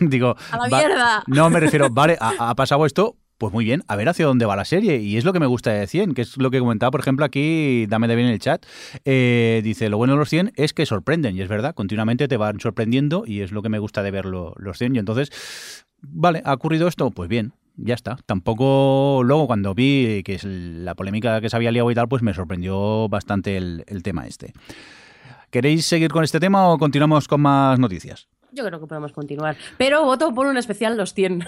digo. 0.00 0.36
A 0.50 0.56
la 0.56 0.78
mierda. 0.78 1.24
No 1.26 1.50
me 1.50 1.60
refiero, 1.60 1.88
vale, 1.90 2.16
ha, 2.20 2.54
pasado 2.54 2.84
esto, 2.86 3.16
pues 3.42 3.52
muy 3.52 3.64
bien, 3.64 3.82
a 3.88 3.96
ver 3.96 4.08
hacia 4.08 4.24
dónde 4.24 4.46
va 4.46 4.54
la 4.54 4.64
serie. 4.64 4.98
Y 4.98 5.16
es 5.16 5.24
lo 5.24 5.32
que 5.32 5.40
me 5.40 5.46
gusta 5.46 5.72
de 5.72 5.88
100, 5.88 6.14
que 6.14 6.22
es 6.22 6.36
lo 6.36 6.52
que 6.52 6.60
comentaba, 6.60 6.92
por 6.92 7.00
ejemplo, 7.00 7.24
aquí, 7.24 7.86
dame 7.88 8.06
de 8.06 8.14
bien 8.14 8.28
el 8.28 8.38
chat. 8.38 8.64
Eh, 9.04 9.62
dice, 9.64 9.88
lo 9.88 9.96
bueno 9.96 10.12
de 10.12 10.20
los 10.20 10.28
100 10.28 10.52
es 10.54 10.72
que 10.72 10.86
sorprenden, 10.86 11.36
y 11.36 11.40
es 11.40 11.48
verdad, 11.48 11.74
continuamente 11.74 12.28
te 12.28 12.36
van 12.36 12.60
sorprendiendo, 12.60 13.24
y 13.26 13.40
es 13.40 13.50
lo 13.50 13.60
que 13.60 13.68
me 13.68 13.80
gusta 13.80 14.04
de 14.04 14.12
ver 14.12 14.26
los 14.26 14.78
100. 14.78 14.94
Y 14.94 15.00
entonces, 15.00 15.30
vale, 16.02 16.40
ha 16.44 16.54
ocurrido 16.54 16.86
esto, 16.86 17.10
pues 17.10 17.28
bien, 17.28 17.52
ya 17.74 17.94
está. 17.94 18.16
Tampoco 18.26 19.22
luego 19.24 19.48
cuando 19.48 19.74
vi 19.74 20.22
que 20.22 20.34
es 20.34 20.44
la 20.44 20.94
polémica 20.94 21.40
que 21.40 21.50
se 21.50 21.56
había 21.56 21.72
liado 21.72 21.90
y 21.90 21.96
tal, 21.96 22.06
pues 22.06 22.22
me 22.22 22.34
sorprendió 22.34 23.08
bastante 23.08 23.56
el 23.56 24.02
tema 24.04 24.28
este. 24.28 24.52
¿Queréis 25.50 25.84
seguir 25.84 26.12
con 26.12 26.22
este 26.22 26.38
tema 26.38 26.68
o 26.68 26.78
continuamos 26.78 27.26
con 27.26 27.40
más 27.40 27.76
noticias? 27.80 28.28
Yo 28.52 28.64
creo 28.66 28.80
que 28.80 28.86
podemos 28.86 29.12
continuar. 29.12 29.56
Pero 29.78 30.04
voto 30.04 30.34
por 30.34 30.46
un 30.46 30.56
especial 30.58 30.96
los 30.96 31.14
100 31.14 31.44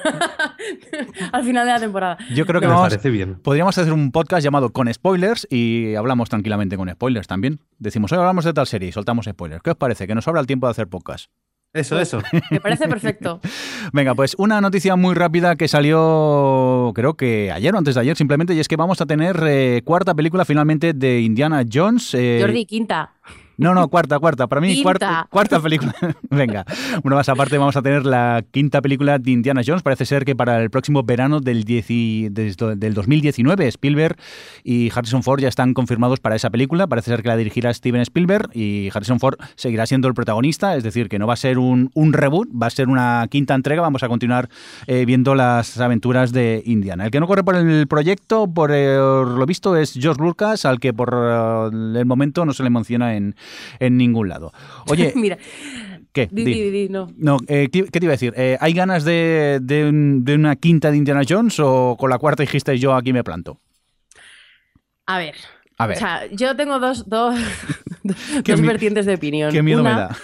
al 1.33 1.45
final 1.45 1.67
de 1.67 1.73
la 1.73 1.81
temporada. 1.81 2.19
Yo 2.35 2.47
creo 2.47 2.61
que 2.61 2.67
me 2.67 2.75
parece 2.75 3.11
bien. 3.11 3.37
podríamos 3.37 3.77
hacer 3.77 3.93
un 3.93 4.11
podcast 4.11 4.43
llamado 4.43 4.71
Con 4.71 4.93
Spoilers 4.93 5.47
y 5.51 5.95
hablamos 5.97 6.31
tranquilamente 6.31 6.77
con 6.77 6.89
spoilers 6.91 7.27
también. 7.27 7.61
Decimos, 7.79 8.11
hoy 8.13 8.19
hablamos 8.19 8.45
de 8.45 8.55
tal 8.55 8.67
serie 8.67 8.89
y 8.89 8.93
soltamos 8.93 9.27
spoilers. 9.27 9.63
¿Qué 9.63 9.71
os 9.71 9.77
parece? 9.77 10.07
Que 10.07 10.15
nos 10.15 10.25
sobra 10.25 10.41
el 10.41 10.47
tiempo 10.47 10.67
de 10.67 10.71
hacer 10.71 10.89
podcast. 10.89 11.31
Eso, 11.75 11.99
eso. 11.99 12.23
Me 12.51 12.61
parece 12.61 12.89
perfecto. 12.89 13.41
Venga, 13.93 14.15
pues 14.15 14.37
una 14.39 14.61
noticia 14.61 14.95
muy 14.97 15.15
rápida 15.15 15.57
que 15.57 15.67
salió, 15.67 16.93
creo 16.95 17.15
que 17.15 17.51
ayer 17.51 17.75
o 17.75 17.79
antes 17.79 17.97
de 17.97 18.01
ayer 18.01 18.17
simplemente, 18.17 18.55
y 18.55 18.61
es 18.61 18.69
que 18.69 18.77
vamos 18.77 19.01
a 19.01 19.07
tener 19.07 19.43
eh, 19.47 19.83
cuarta 19.85 20.15
película 20.15 20.45
finalmente 20.45 20.93
de 20.95 21.21
Indiana 21.21 21.65
Jones. 21.71 22.15
Eh, 22.15 22.39
Jordi, 22.41 22.65
quinta. 22.65 23.15
No, 23.57 23.75
no, 23.75 23.89
cuarta, 23.89 24.19
cuarta. 24.19 24.47
Para 24.47 24.61
mí, 24.61 24.83
cuarta, 24.83 25.27
cuarta 25.31 25.61
película. 25.61 25.95
Venga, 26.31 26.65
una 27.03 27.17
más 27.17 27.29
aparte, 27.29 27.57
vamos 27.59 27.77
a 27.77 27.83
tener 27.83 28.05
la 28.05 28.45
quinta 28.51 28.83
película 28.83 29.19
de 29.19 29.31
Indiana 29.31 29.63
Jones. 29.65 29.83
Parece 29.83 30.07
ser 30.07 30.25
que 30.25 30.35
para 30.35 30.61
el 30.61 30.71
próximo 30.71 31.03
verano 31.03 31.41
del, 31.41 31.65
del 31.65 32.95
2019, 32.95 33.69
Spielberg 33.69 34.17
y 34.65 34.91
Harrison 34.95 35.23
Ford 35.23 35.41
ya 35.41 35.49
están 35.49 35.75
confirmados 35.75 36.21
para 36.21 36.37
esa 36.37 36.51
película. 36.51 36.87
Parece 36.87 37.11
ser 37.11 37.23
que 37.23 37.29
la 37.29 37.37
dirigirá 37.37 37.73
Steven 37.73 38.01
Spielberg 38.03 38.51
y 38.55 38.91
Harrison 38.93 39.21
Ford 39.21 39.39
seguirá 39.55 39.87
siendo 39.87 40.09
el 40.09 40.15
protagonista. 40.15 40.77
Es 40.77 40.83
decir, 40.83 41.09
que 41.09 41.19
no 41.19 41.27
va 41.27 41.35
a 41.35 41.37
ser 41.37 41.59
un, 41.59 41.91
reboot, 42.13 42.49
va 42.51 42.67
a 42.67 42.71
ser 42.71 42.89
una 42.89 43.27
quinta 43.31 43.55
entrega. 43.55 43.83
Vamos 43.83 44.03
a 44.03 44.09
continuar 44.09 44.49
eh, 44.87 45.05
viendo 45.05 45.35
las 45.35 45.79
aventuras 45.79 46.33
de 46.33 46.63
Indiana. 46.67 47.05
El 47.05 47.11
que 47.11 47.21
no 47.21 47.27
corre 47.27 47.45
por 47.45 47.55
el 47.55 47.87
proyecto, 47.87 48.49
por 48.49 48.71
lo 48.71 49.47
visto, 49.47 49.77
es 49.77 49.95
George 49.95 50.21
Lucas, 50.21 50.65
al 50.65 50.81
que 50.81 50.93
por 50.93 51.15
eh, 51.15 51.99
el 52.01 52.07
momento 52.07 52.45
no 52.45 52.53
se 52.53 52.63
le 52.63 52.71
menciona 52.71 53.15
en 53.15 53.37
en 53.79 53.97
ningún 53.97 54.29
lado. 54.29 54.53
Oye, 54.89 55.13
mira. 55.17 55.39
¿Qué? 56.13 56.29
no, 57.17 57.39
eh, 57.49 57.69
¿qué, 57.73 57.83
te 57.83 57.99
iba 58.01 58.13
a 58.13 58.19
decir? 58.19 58.33
Eh, 58.37 58.57
¿Hay 58.61 58.73
ganas 58.73 59.05
de, 59.05 59.59
de, 59.61 60.35
una 60.35 60.55
quinta 60.55 60.93
de 60.93 60.97
Indiana 60.97 61.23
Jones 61.29 61.59
o 61.59 61.97
con 61.99 62.09
la 62.09 62.19
cuarta 62.19 62.45
dijiste 62.45 62.79
yo 62.79 62.95
aquí 62.95 63.13
me 63.13 63.25
planto? 63.25 63.61
A 65.07 65.19
ver. 65.19 65.35
A 65.77 65.89
ver. 65.89 65.97
O 65.97 65.99
sea, 66.01 66.27
yo 66.31 66.55
tengo 66.55 66.79
dos, 66.79 67.09
dos, 67.09 67.35
dos 68.45 68.61
vertientes 68.61 69.07
de 69.07 69.15
opinión. 69.15 69.51
Qué 69.51 69.63
miedo 69.63 69.83
me 69.83 69.91
da. 69.91 70.17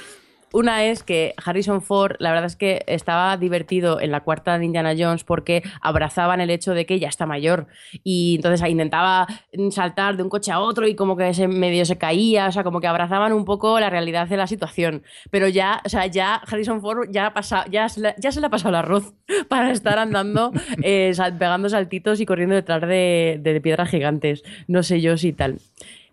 Una 0.52 0.84
es 0.84 1.04
que 1.04 1.34
Harrison 1.44 1.80
Ford, 1.80 2.16
la 2.18 2.30
verdad 2.30 2.46
es 2.46 2.56
que 2.56 2.82
estaba 2.86 3.36
divertido 3.36 4.00
en 4.00 4.10
la 4.10 4.20
cuarta 4.20 4.58
de 4.58 4.64
Indiana 4.64 4.94
Jones 4.98 5.22
porque 5.22 5.62
abrazaban 5.80 6.40
el 6.40 6.50
hecho 6.50 6.74
de 6.74 6.86
que 6.86 6.98
ya 6.98 7.08
está 7.08 7.24
mayor 7.24 7.68
y 8.02 8.36
entonces 8.36 8.68
intentaba 8.68 9.28
saltar 9.70 10.16
de 10.16 10.24
un 10.24 10.28
coche 10.28 10.50
a 10.50 10.60
otro 10.60 10.88
y 10.88 10.96
como 10.96 11.16
que 11.16 11.28
ese 11.28 11.46
medio 11.46 11.84
se 11.84 11.98
caía, 11.98 12.48
o 12.48 12.52
sea, 12.52 12.64
como 12.64 12.80
que 12.80 12.88
abrazaban 12.88 13.32
un 13.32 13.44
poco 13.44 13.78
la 13.78 13.90
realidad 13.90 14.28
de 14.28 14.36
la 14.36 14.46
situación. 14.48 15.02
Pero 15.30 15.46
ya, 15.46 15.80
o 15.84 15.88
sea, 15.88 16.06
ya 16.06 16.34
Harrison 16.34 16.80
Ford 16.80 17.08
ya, 17.10 17.32
pasa, 17.32 17.64
ya, 17.70 17.88
se 17.88 18.00
le, 18.00 18.14
ya 18.18 18.30
ha 18.30 18.50
pasado 18.50 18.70
el 18.70 18.76
arroz 18.76 19.14
para 19.48 19.70
estar 19.70 19.98
andando, 19.98 20.52
eh, 20.82 21.12
pegando 21.38 21.68
saltitos 21.68 22.20
y 22.20 22.26
corriendo 22.26 22.56
detrás 22.56 22.80
de, 22.82 23.38
de 23.40 23.60
piedras 23.60 23.88
gigantes. 23.88 24.42
No 24.66 24.82
sé 24.82 25.00
yo 25.00 25.16
si 25.16 25.32
tal. 25.32 25.58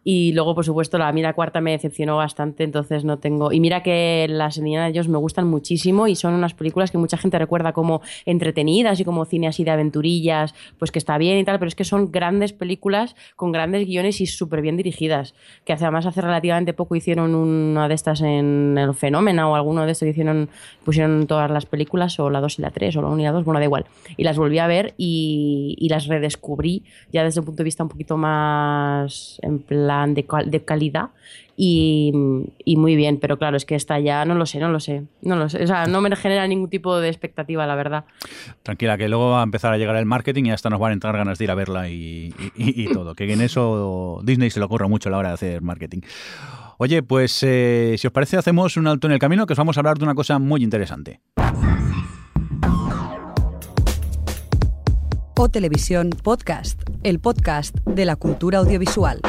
Y 0.10 0.32
luego, 0.32 0.56
por 0.56 0.64
supuesto, 0.64 0.98
la 0.98 1.12
Mira 1.12 1.34
Cuarta 1.34 1.60
me 1.60 1.72
decepcionó 1.72 2.16
bastante, 2.16 2.64
entonces 2.64 3.04
no 3.04 3.20
tengo. 3.20 3.52
Y 3.52 3.60
mira 3.60 3.84
que 3.84 4.26
las 4.30 4.56
Indiana 4.56 4.88
Jones 4.88 5.10
me 5.10 5.18
gustan 5.18 5.50
muchísimo 5.50 6.08
y 6.08 6.16
son 6.16 6.34
unas 6.34 6.54
películas 6.54 6.92
que 6.92 6.98
mucha 6.98 7.18
gente 7.18 7.38
recuerda 7.38 7.74
como 7.74 8.00
entretenidas 8.26 9.02
y 9.02 9.04
como 9.04 9.26
cine 9.26 9.50
así 9.50 9.66
de 9.66 9.72
aventurillas, 9.72 10.56
pues 10.80 10.92
que 10.92 11.00
está 11.00 11.18
bien 11.18 11.38
y 11.40 11.44
tal, 11.44 11.60
pero 11.60 11.68
es 11.68 11.76
que 11.76 11.84
son 11.84 12.10
grandes 12.10 12.54
películas 12.54 13.18
con 13.36 13.52
grandes 13.52 13.86
guiones 13.86 14.22
y 14.22 14.28
súper 14.28 14.62
bien 14.62 14.78
dirigidas. 14.78 15.36
Que 15.66 15.74
además 15.74 16.06
hace 16.06 16.22
relativamente 16.22 16.72
poco 16.72 16.96
hicieron 16.96 17.36
una 17.36 17.90
de 17.90 17.96
estas 17.96 18.22
en 18.22 18.78
El 18.78 18.94
Fenómeno 18.94 19.52
o 19.52 19.56
alguno 19.56 19.86
de 19.86 19.92
estos 19.92 20.06
que 20.06 20.12
hicieron, 20.12 20.48
pusieron 20.86 21.28
todas 21.28 21.52
las 21.52 21.66
películas, 21.66 22.18
o 22.22 22.30
la 22.30 22.40
2 22.40 22.60
y 22.60 22.62
la 22.62 22.72
3, 22.72 22.96
o 22.96 23.02
la 23.02 23.10
1 23.10 23.20
y 23.20 23.24
la 23.26 23.34
2, 23.34 23.44
bueno, 23.44 23.60
da 23.60 23.66
igual. 23.66 23.88
Y 24.16 24.24
las 24.24 24.38
volví 24.38 24.60
a 24.60 24.68
ver 24.68 24.94
y, 24.96 25.76
y 25.78 25.90
las 25.90 26.08
redescubrí 26.08 26.84
ya 27.12 27.26
desde 27.26 27.42
un 27.42 27.46
punto 27.48 27.58
de 27.58 27.66
vista 27.66 27.84
un 27.84 27.90
poquito 27.90 28.16
más 28.16 29.38
en 29.42 29.60
plan 29.60 29.97
de, 30.06 30.64
calidad 30.64 31.10
y, 31.56 32.12
muy 32.14 32.96
bien, 32.96 33.20
pero 33.20 33.38
claro, 33.38 33.58
es 33.58 33.66
que 33.66 33.76
esta 33.76 34.00
ya 34.00 34.26
no 34.26 34.36
lo 34.36 34.46
sé, 34.46 34.60
no 34.60 34.70
lo 34.70 34.80
sé, 34.80 35.04
no 35.22 35.36
lo 35.36 35.50
sé, 35.50 35.64
o 35.64 35.68
sea, 35.68 35.86
no 35.86 36.02
me 36.02 36.16
genera 36.16 36.48
ningún 36.48 36.70
tipo 36.70 37.00
de 37.00 37.10
expectativa, 37.10 37.66
la 37.66 37.76
verdad. 37.76 38.06
Tranquila, 38.64 38.98
que 38.98 39.10
luego 39.10 39.32
va 39.32 39.42
a 39.42 39.44
empezar 39.44 39.74
a 39.74 39.78
llegar 39.78 39.96
el 39.96 40.06
marketing 40.06 40.46
y 40.46 40.52
hasta 40.52 40.70
nos 40.70 40.80
van 40.80 40.92
a 40.92 40.94
entrar 40.94 41.18
ganas 41.18 41.38
de 41.38 41.46
ir 41.46 41.52
a 41.52 41.56
verla 41.56 41.90
y, 41.90 42.34
todo, 42.94 43.16
que 43.16 43.32
en 43.32 43.42
eso 43.42 44.20
Disney 44.24 44.50
se 44.50 44.60
le 44.60 44.66
ocurre 44.66 44.88
mucho 44.88 45.10
a 45.10 45.12
la 45.12 45.18
hora 45.18 45.30
de 45.30 45.34
hacer 45.34 45.62
marketing. 45.62 46.02
Oye, 46.80 47.02
pues 47.02 47.42
eh, 47.42 47.96
si 47.98 48.06
os 48.06 48.14
parece 48.14 48.38
hacemos 48.38 48.78
un 48.78 48.86
alto 48.86 49.08
en 49.08 49.14
el 49.14 49.20
camino 49.20 49.48
que 49.48 49.54
os 49.54 49.58
vamos 49.58 49.78
a 49.78 49.80
hablar 49.80 49.98
de 49.98 50.04
una 50.04 50.14
cosa 50.14 50.38
muy 50.38 50.64
interesante. 50.64 51.22
O 55.40 55.50
Televisión 55.50 56.10
Podcast, 56.10 56.82
el 57.04 57.20
podcast 57.20 57.76
de 57.86 58.06
la 58.06 58.16
cultura 58.16 58.58
audiovisual. 58.58 59.22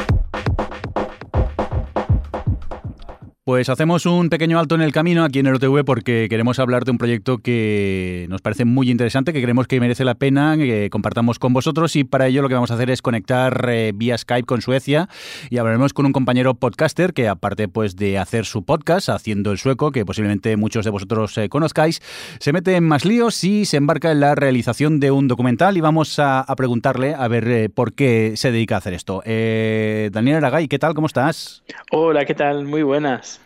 Pues 3.49 3.67
hacemos 3.67 4.05
un 4.05 4.29
pequeño 4.29 4.59
alto 4.59 4.75
en 4.75 4.81
el 4.81 4.91
camino 4.91 5.23
aquí 5.23 5.39
en 5.39 5.47
el 5.47 5.55
OTV 5.55 5.83
porque 5.83 6.27
queremos 6.29 6.59
hablar 6.59 6.85
de 6.85 6.91
un 6.91 6.99
proyecto 6.99 7.39
que 7.39 8.27
nos 8.29 8.43
parece 8.43 8.63
muy 8.63 8.91
interesante, 8.91 9.33
que 9.33 9.41
creemos 9.41 9.65
que 9.65 9.79
merece 9.79 10.05
la 10.05 10.13
pena 10.13 10.55
que 10.55 10.91
compartamos 10.91 11.39
con 11.39 11.51
vosotros 11.51 11.95
y 11.95 12.03
para 12.03 12.27
ello 12.27 12.43
lo 12.43 12.47
que 12.47 12.53
vamos 12.53 12.69
a 12.69 12.75
hacer 12.75 12.91
es 12.91 13.01
conectar 13.01 13.65
eh, 13.67 13.91
vía 13.95 14.15
Skype 14.19 14.45
con 14.45 14.61
Suecia 14.61 15.09
y 15.49 15.57
hablaremos 15.57 15.93
con 15.93 16.05
un 16.05 16.11
compañero 16.11 16.53
podcaster 16.53 17.11
que 17.11 17.27
aparte 17.27 17.67
pues 17.67 17.95
de 17.95 18.19
hacer 18.19 18.45
su 18.45 18.65
podcast 18.65 19.09
haciendo 19.09 19.51
el 19.51 19.57
sueco, 19.57 19.91
que 19.91 20.05
posiblemente 20.05 20.55
muchos 20.55 20.85
de 20.85 20.91
vosotros 20.91 21.35
eh, 21.39 21.49
conozcáis, 21.49 22.03
se 22.39 22.53
mete 22.53 22.75
en 22.75 22.83
más 22.83 23.03
líos 23.03 23.43
y 23.43 23.65
se 23.65 23.77
embarca 23.77 24.11
en 24.11 24.19
la 24.19 24.35
realización 24.35 24.99
de 24.99 25.09
un 25.09 25.27
documental 25.27 25.75
y 25.75 25.81
vamos 25.81 26.19
a, 26.19 26.45
preguntarle 26.55 27.15
a 27.15 27.27
ver 27.27 27.47
eh, 27.47 27.69
por 27.69 27.93
qué 27.93 28.33
se 28.35 28.51
dedica 28.51 28.75
a 28.75 28.77
hacer 28.77 28.93
esto. 28.93 29.23
Daniel 29.25 30.37
Aragay, 30.37 30.67
¿qué 30.67 30.77
tal? 30.77 30.93
¿Cómo 30.93 31.07
estás? 31.07 31.63
Hola, 31.89 32.25
¿qué 32.25 32.35
tal? 32.35 32.65
Muy 32.65 32.83
buenas. 32.83 33.38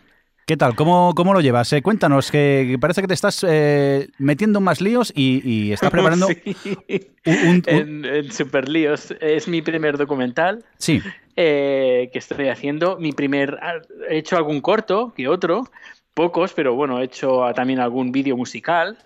¿Qué 0.45 0.57
tal? 0.57 0.75
¿Cómo, 0.75 1.13
cómo 1.15 1.33
lo 1.33 1.39
llevas? 1.39 1.71
Eh, 1.71 1.81
cuéntanos, 1.81 2.29
que 2.29 2.77
parece 2.81 2.99
que 3.01 3.07
te 3.07 3.13
estás 3.13 3.45
eh, 3.47 4.09
metiendo 4.17 4.59
en 4.59 4.65
más 4.65 4.81
líos 4.81 5.13
y, 5.15 5.41
y 5.49 5.71
estás 5.71 5.89
preparando 5.91 6.27
Sí. 6.27 6.57
un, 7.25 7.33
un- 7.33 7.47
un- 7.49 7.63
en, 7.67 8.05
en 8.05 8.31
super 8.31 8.67
líos. 8.67 9.11
Es 9.21 9.47
mi 9.47 9.61
primer 9.61 9.97
documental 9.97 10.65
Sí, 10.77 11.01
eh, 11.37 12.09
que 12.11 12.19
estoy 12.19 12.49
haciendo. 12.49 12.97
Mi 12.97 13.13
primer. 13.13 13.57
He 14.09 14.17
hecho 14.17 14.35
algún 14.35 14.59
corto 14.59 15.13
que 15.15 15.29
otro, 15.29 15.63
pocos, 16.13 16.51
pero 16.51 16.75
bueno, 16.75 16.99
he 16.99 17.05
hecho 17.05 17.45
también 17.55 17.79
algún 17.79 18.11
vídeo 18.11 18.35
musical. 18.35 18.97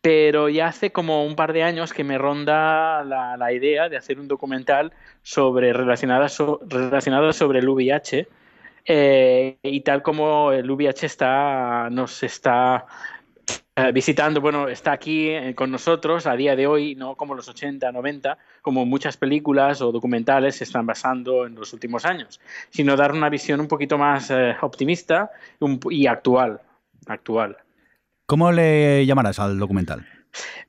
Pero 0.00 0.48
ya 0.48 0.68
hace 0.68 0.92
como 0.92 1.26
un 1.26 1.34
par 1.34 1.52
de 1.52 1.64
años 1.64 1.92
que 1.92 2.04
me 2.04 2.16
ronda 2.16 3.02
la, 3.02 3.36
la 3.36 3.52
idea 3.52 3.88
de 3.88 3.96
hacer 3.96 4.20
un 4.20 4.28
documental 4.28 4.92
sobre 5.24 5.72
relacionada 5.72 6.28
so- 6.28 6.60
relacionado 6.68 7.32
sobre 7.32 7.58
el 7.58 7.68
VIH. 7.68 8.28
Eh, 8.86 9.58
y 9.62 9.80
tal 9.80 10.02
como 10.02 10.52
el 10.52 10.70
VIH 10.70 11.06
está, 11.06 11.88
nos 11.90 12.22
está 12.22 12.86
eh, 13.76 13.92
visitando, 13.92 14.40
bueno, 14.40 14.68
está 14.68 14.92
aquí 14.92 15.28
eh, 15.30 15.54
con 15.54 15.70
nosotros 15.70 16.26
a 16.26 16.34
día 16.36 16.56
de 16.56 16.66
hoy, 16.66 16.94
no 16.94 17.14
como 17.16 17.34
los 17.34 17.48
80, 17.48 17.92
90, 17.92 18.38
como 18.62 18.86
muchas 18.86 19.16
películas 19.16 19.82
o 19.82 19.92
documentales 19.92 20.56
se 20.56 20.64
están 20.64 20.86
basando 20.86 21.46
en 21.46 21.54
los 21.54 21.72
últimos 21.72 22.04
años, 22.04 22.40
sino 22.70 22.96
dar 22.96 23.12
una 23.12 23.28
visión 23.28 23.60
un 23.60 23.68
poquito 23.68 23.98
más 23.98 24.32
optimista 24.62 25.30
un- 25.60 25.80
y 25.90 26.06
actual, 26.06 26.60
actual. 27.06 27.56
¿cómo 28.26 28.50
le 28.50 29.06
llamarás 29.06 29.38
al 29.38 29.58
documental? 29.58 30.04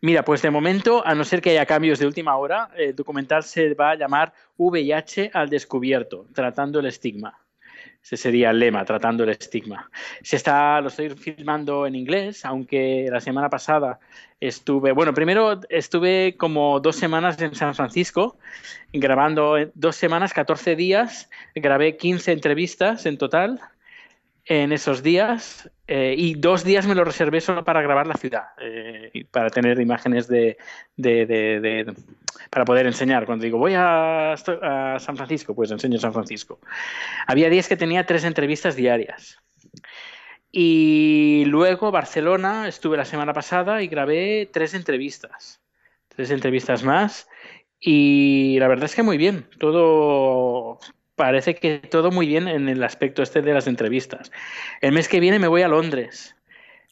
Mira, 0.01 0.23
pues 0.23 0.41
de 0.41 0.51
momento, 0.51 1.05
a 1.05 1.15
no 1.15 1.23
ser 1.23 1.41
que 1.41 1.49
haya 1.49 1.65
cambios 1.65 1.99
de 1.99 2.05
última 2.05 2.37
hora, 2.37 2.69
el 2.77 2.95
documental 2.95 3.43
se 3.43 3.73
va 3.73 3.91
a 3.91 3.95
llamar 3.95 4.31
VIH 4.57 5.31
al 5.33 5.49
descubierto, 5.49 6.25
tratando 6.33 6.79
el 6.79 6.85
estigma. 6.85 7.37
Ese 8.07 8.15
sería 8.15 8.51
el 8.51 8.59
lema, 8.59 8.85
tratando 8.85 9.25
el 9.25 9.31
estigma. 9.31 9.91
Se 10.23 10.37
está, 10.37 10.79
lo 10.79 10.87
estoy 10.87 11.09
filmando 11.09 11.85
en 11.85 11.93
inglés, 11.93 12.45
aunque 12.45 13.09
la 13.11 13.19
semana 13.19 13.49
pasada 13.49 13.99
estuve, 14.39 14.93
bueno, 14.93 15.13
primero 15.13 15.59
estuve 15.67 16.35
como 16.37 16.79
dos 16.79 16.95
semanas 16.95 17.41
en 17.41 17.53
San 17.53 17.75
Francisco, 17.75 18.37
grabando 18.93 19.57
eh, 19.57 19.71
dos 19.75 19.97
semanas, 19.97 20.33
14 20.33 20.77
días, 20.77 21.29
grabé 21.53 21.97
15 21.97 22.31
entrevistas 22.31 23.05
en 23.05 23.17
total 23.17 23.59
en 24.49 24.71
esos 24.71 25.03
días 25.03 25.69
eh, 25.87 26.15
y 26.17 26.35
dos 26.35 26.63
días 26.63 26.87
me 26.87 26.95
lo 26.95 27.03
reservé 27.03 27.41
solo 27.41 27.63
para 27.63 27.81
grabar 27.81 28.07
la 28.07 28.15
ciudad, 28.15 28.43
eh, 28.59 29.09
y 29.13 29.23
para 29.25 29.49
tener 29.49 29.79
imágenes 29.79 30.27
de, 30.27 30.57
para 32.49 32.65
poder 32.65 32.87
enseñar. 32.87 33.25
Cuando 33.25 33.43
digo 33.43 33.57
voy 33.57 33.73
a, 33.75 34.33
a 34.33 34.99
San 34.99 35.17
Francisco, 35.17 35.53
pues 35.53 35.71
enseño 35.71 35.99
San 35.99 36.13
Francisco. 36.13 36.59
Había 37.27 37.49
días 37.49 37.67
que 37.67 37.77
tenía 37.77 38.05
tres 38.05 38.23
entrevistas 38.23 38.75
diarias. 38.75 39.37
Y 40.51 41.43
luego 41.45 41.91
Barcelona, 41.91 42.67
estuve 42.67 42.97
la 42.97 43.05
semana 43.05 43.33
pasada 43.33 43.81
y 43.81 43.87
grabé 43.87 44.49
tres 44.51 44.73
entrevistas. 44.73 45.61
Tres 46.07 46.31
entrevistas 46.31 46.83
más. 46.83 47.27
Y 47.79 48.57
la 48.59 48.67
verdad 48.67 48.85
es 48.85 48.95
que 48.95 49.03
muy 49.03 49.17
bien. 49.17 49.45
Todo 49.59 50.79
parece 51.17 51.55
que 51.55 51.79
todo 51.79 52.11
muy 52.11 52.27
bien 52.27 52.47
en 52.47 52.69
el 52.69 52.81
aspecto 52.83 53.23
este 53.23 53.41
de 53.41 53.53
las 53.53 53.67
entrevistas. 53.67 54.31
El 54.79 54.93
mes 54.93 55.09
que 55.09 55.19
viene 55.19 55.39
me 55.39 55.47
voy 55.47 55.63
a 55.63 55.67
Londres. 55.67 56.35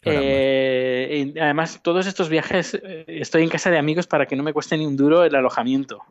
Eh, 0.04 1.32
y 1.34 1.40
además, 1.40 1.80
todos 1.82 2.06
estos 2.06 2.28
viajes 2.30 2.74
eh, 2.74 3.06
estoy 3.08 3.44
en 3.44 3.50
casa 3.50 3.72
de 3.72 3.78
amigos 3.78 4.08
para 4.08 4.26
que 4.26 4.36
no 4.36 4.44
me 4.44 4.52
cueste 4.52 4.78
ni 4.78 4.86
un 4.86 4.98
duro 4.98 5.24
el 5.24 5.34
alojamiento. 5.36 6.04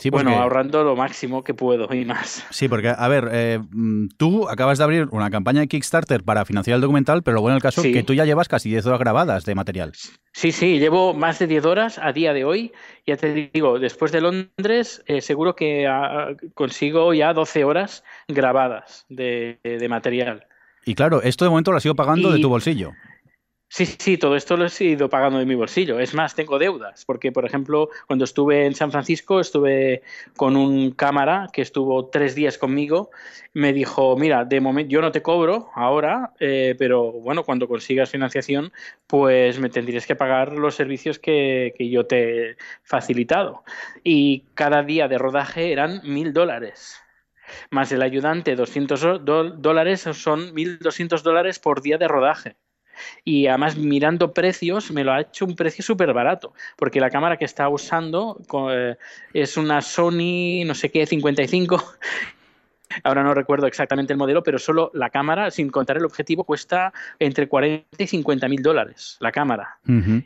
Sí, 0.00 0.08
bueno, 0.10 0.30
ahorrando 0.34 0.82
lo 0.82 0.96
máximo 0.96 1.44
que 1.44 1.52
puedo 1.52 1.92
y 1.94 2.04
más. 2.06 2.44
Sí, 2.50 2.68
porque, 2.68 2.88
a 2.96 3.06
ver, 3.08 3.28
eh, 3.32 3.60
tú 4.16 4.48
acabas 4.48 4.78
de 4.78 4.84
abrir 4.84 5.08
una 5.12 5.30
campaña 5.30 5.60
de 5.60 5.68
Kickstarter 5.68 6.24
para 6.24 6.44
financiar 6.46 6.76
el 6.76 6.80
documental, 6.80 7.22
pero 7.22 7.34
lo 7.34 7.42
bueno 7.42 7.52
en 7.52 7.56
el 7.58 7.62
caso 7.62 7.82
Sí. 7.82 7.88
es 7.88 7.94
que 7.94 8.02
tú 8.02 8.14
ya 8.14 8.24
llevas 8.24 8.48
casi 8.48 8.70
10 8.70 8.86
horas 8.86 8.98
grabadas 8.98 9.44
de 9.44 9.54
material. 9.54 9.92
Sí, 10.32 10.52
sí, 10.52 10.78
llevo 10.78 11.12
más 11.12 11.38
de 11.38 11.46
10 11.46 11.64
horas 11.66 11.98
a 12.02 12.12
día 12.12 12.32
de 12.32 12.44
hoy. 12.44 12.72
Ya 13.06 13.16
te 13.18 13.50
digo, 13.52 13.78
después 13.78 14.10
de 14.10 14.22
Londres, 14.22 15.02
eh, 15.06 15.20
seguro 15.20 15.54
que 15.54 15.86
ah, 15.86 16.28
consigo 16.54 17.12
ya 17.12 17.34
12 17.34 17.64
horas 17.64 18.02
grabadas 18.26 19.04
de, 19.10 19.58
de 19.62 19.88
material. 19.88 20.46
Y 20.86 20.94
claro, 20.94 21.20
esto 21.22 21.44
de 21.44 21.50
momento 21.50 21.72
lo 21.72 21.76
has 21.76 21.84
ido 21.84 21.94
pagando 21.94 22.32
de 22.32 22.40
tu 22.40 22.48
bolsillo. 22.48 22.92
Sí, 23.72 23.86
sí, 23.86 24.18
todo 24.18 24.34
esto 24.34 24.56
lo 24.56 24.66
he 24.66 24.84
ido 24.84 25.08
pagando 25.08 25.38
de 25.38 25.46
mi 25.46 25.54
bolsillo. 25.54 26.00
Es 26.00 26.12
más, 26.12 26.34
tengo 26.34 26.58
deudas, 26.58 27.04
porque, 27.04 27.30
por 27.30 27.44
ejemplo, 27.46 27.88
cuando 28.08 28.24
estuve 28.24 28.66
en 28.66 28.74
San 28.74 28.90
Francisco, 28.90 29.38
estuve 29.38 30.02
con 30.36 30.56
un 30.56 30.90
cámara 30.90 31.46
que 31.52 31.62
estuvo 31.62 32.06
tres 32.08 32.34
días 32.34 32.58
conmigo. 32.58 33.10
Me 33.52 33.72
dijo, 33.72 34.16
mira, 34.16 34.44
de 34.44 34.60
momento 34.60 34.90
yo 34.90 35.00
no 35.00 35.12
te 35.12 35.22
cobro 35.22 35.70
ahora, 35.76 36.32
eh, 36.40 36.74
pero 36.78 37.12
bueno, 37.12 37.44
cuando 37.44 37.68
consigas 37.68 38.10
financiación, 38.10 38.72
pues 39.06 39.60
me 39.60 39.68
tendrías 39.70 40.04
que 40.04 40.16
pagar 40.16 40.52
los 40.52 40.74
servicios 40.74 41.20
que, 41.20 41.72
que 41.78 41.88
yo 41.88 42.06
te 42.06 42.50
he 42.52 42.56
facilitado. 42.82 43.62
Y 44.02 44.46
cada 44.54 44.82
día 44.82 45.06
de 45.06 45.16
rodaje 45.18 45.70
eran 45.70 46.00
mil 46.02 46.32
dólares. 46.32 46.96
Más 47.70 47.92
el 47.92 48.02
ayudante, 48.02 48.56
200 48.56 49.02
do- 49.02 49.50
dólares, 49.50 50.02
son 50.12 50.54
1.200 50.54 51.22
dólares 51.22 51.58
por 51.60 51.82
día 51.82 51.98
de 51.98 52.08
rodaje 52.08 52.56
y 53.24 53.46
además 53.46 53.76
mirando 53.76 54.32
precios 54.32 54.90
me 54.90 55.04
lo 55.04 55.12
ha 55.12 55.20
hecho 55.20 55.44
un 55.44 55.56
precio 55.56 55.82
súper 55.84 56.12
barato 56.12 56.52
porque 56.76 57.00
la 57.00 57.10
cámara 57.10 57.36
que 57.36 57.44
está 57.44 57.68
usando 57.68 58.40
eh, 58.72 58.96
es 59.34 59.56
una 59.56 59.80
Sony 59.82 60.64
no 60.66 60.74
sé 60.74 60.90
qué 60.90 61.06
55 61.06 61.82
ahora 63.04 63.22
no 63.22 63.34
recuerdo 63.34 63.66
exactamente 63.66 64.12
el 64.12 64.18
modelo 64.18 64.42
pero 64.42 64.58
solo 64.58 64.90
la 64.94 65.10
cámara 65.10 65.50
sin 65.50 65.70
contar 65.70 65.96
el 65.96 66.04
objetivo 66.04 66.42
cuesta 66.44 66.92
entre 67.20 67.48
40 67.48 67.86
y 67.98 68.06
50 68.06 68.48
mil 68.48 68.62
dólares 68.62 69.16
la 69.20 69.30
cámara 69.30 69.78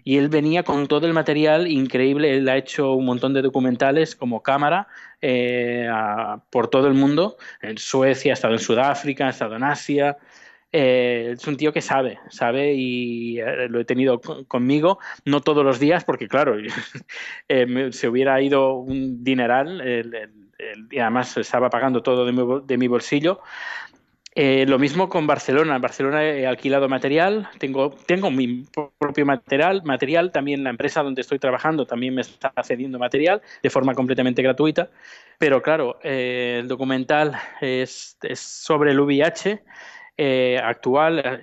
y 0.05 0.17
él 0.19 0.29
venía 0.29 0.63
con 0.63 0.87
todo 0.87 1.07
el 1.07 1.13
material 1.15 1.67
increíble. 1.67 2.37
Él 2.37 2.49
ha 2.49 2.57
hecho 2.57 2.93
un 2.93 3.07
montón 3.07 3.33
de 3.33 3.41
documentales 3.43 4.15
como 4.17 4.43
cámara 4.43 4.87
eh, 5.23 5.89
a- 5.91 6.41
por 6.51 6.69
todo 6.69 6.87
el 6.89 6.95
mundo. 6.95 7.37
En 7.63 7.79
Suecia, 7.79 8.33
ha 8.33 8.35
estado 8.35 8.55
en 8.55 8.61
Sudáfrica, 8.61 9.27
ha 9.27 9.31
estado 9.31 9.57
en 9.57 9.65
Asia. 9.65 10.19
Eh, 10.77 11.35
es 11.39 11.47
un 11.47 11.57
tío 11.57 11.73
que 11.73 11.81
sabe, 11.81 12.19
sabe 12.31 12.75
y 12.75 13.39
eh, 13.39 13.69
lo 13.69 13.79
he 13.79 13.85
tenido 13.85 14.21
co- 14.21 14.45
conmigo, 14.47 14.99
no 15.25 15.41
todos 15.41 15.65
los 15.65 15.79
días, 15.79 16.03
porque 16.05 16.27
claro, 16.27 16.57
eh, 17.49 17.67
me- 17.67 17.93
se 17.93 18.09
hubiera 18.09 18.43
ido 18.43 18.75
un 18.75 19.23
dineral 19.23 19.81
el- 19.81 20.13
el- 20.17 20.51
el- 20.59 20.89
y 20.91 20.99
además 20.99 21.37
estaba 21.37 21.71
pagando 21.71 22.03
todo 22.03 22.27
de 22.27 22.33
mi, 22.33 22.43
de 22.67 22.77
mi 22.77 22.89
bolsillo. 22.89 23.41
Eh, 24.35 24.67
lo 24.67 24.81
mismo 24.81 25.09
con 25.09 25.29
Barcelona. 25.29 25.77
En 25.77 25.83
Barcelona 25.83 26.25
he 26.25 26.45
alquilado 26.45 26.89
material, 26.89 27.49
tengo, 27.61 27.91
tengo 28.07 28.33
mi 28.33 28.65
propio 28.99 29.25
material, 29.25 29.83
material, 29.85 30.33
también 30.33 30.65
la 30.65 30.71
empresa 30.71 31.05
donde 31.05 31.21
estoy 31.21 31.39
trabajando 31.39 31.87
también 31.87 32.17
me 32.17 32.23
está 32.23 32.53
cediendo 32.65 32.99
material 32.99 33.43
de 33.63 33.71
forma 33.71 33.95
completamente 33.95 34.43
gratuita. 34.43 34.91
Pero 35.39 35.63
claro, 35.63 36.01
eh, 36.03 36.59
el 36.63 36.69
documental 36.69 37.37
es, 37.61 38.19
es 38.23 38.41
sobre 38.41 38.91
el 38.91 38.99
VIH 38.99 39.63
eh, 40.17 40.61
actual, 40.63 41.41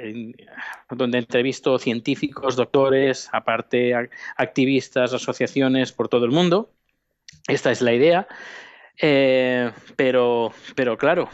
donde 0.89 1.17
entrevisto 1.17 1.77
científicos, 1.77 2.55
doctores, 2.55 3.29
aparte 3.31 3.91
ac- 3.91 4.09
activistas, 4.37 5.13
asociaciones 5.13 5.91
por 5.91 6.07
todo 6.07 6.25
el 6.25 6.31
mundo. 6.31 6.71
Esta 7.47 7.71
es 7.71 7.81
la 7.81 7.93
idea. 7.93 8.27
Eh, 9.03 9.71
pero, 9.95 10.53
pero 10.75 10.97
claro, 10.97 11.29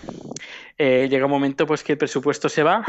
eh, 0.78 1.08
llega 1.10 1.26
un 1.26 1.32
momento 1.32 1.65
pues 1.65 1.84
que 1.84 1.93
el 1.93 1.97
presupuesto 1.97 2.47
se 2.50 2.63
va 2.63 2.86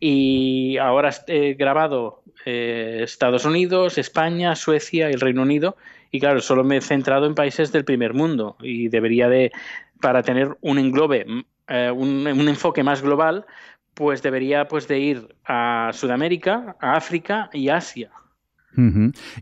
y 0.00 0.78
ahora 0.78 1.10
he 1.26 1.54
grabado 1.54 2.22
eh, 2.46 3.00
Estados 3.02 3.44
Unidos, 3.44 3.98
España, 3.98 4.56
Suecia 4.56 5.10
y 5.10 5.12
el 5.12 5.20
Reino 5.20 5.42
Unido 5.42 5.76
y 6.10 6.20
claro, 6.20 6.40
solo 6.40 6.64
me 6.64 6.78
he 6.78 6.80
centrado 6.80 7.26
en 7.26 7.34
países 7.34 7.70
del 7.72 7.84
primer 7.84 8.14
mundo 8.14 8.56
y 8.62 8.88
debería 8.88 9.28
de, 9.28 9.52
para 10.00 10.22
tener 10.22 10.56
un 10.60 10.78
englobe, 10.78 11.26
eh, 11.68 11.90
un, 11.90 12.26
un 12.26 12.48
enfoque 12.48 12.82
más 12.82 13.02
global, 13.02 13.46
pues 13.94 14.22
debería 14.22 14.66
pues 14.68 14.88
de 14.88 14.98
ir 14.98 15.36
a 15.44 15.90
Sudamérica, 15.92 16.76
a 16.80 16.94
África 16.96 17.50
y 17.52 17.68
Asia. 17.68 18.10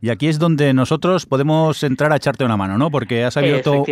Y 0.00 0.10
aquí 0.10 0.26
es 0.26 0.40
donde 0.40 0.74
nosotros 0.74 1.24
podemos 1.24 1.84
entrar 1.84 2.12
a 2.12 2.16
echarte 2.16 2.44
una 2.44 2.56
mano, 2.56 2.76
¿no? 2.78 2.90
Porque 2.90 3.22
has 3.22 3.36
abierto 3.36 3.84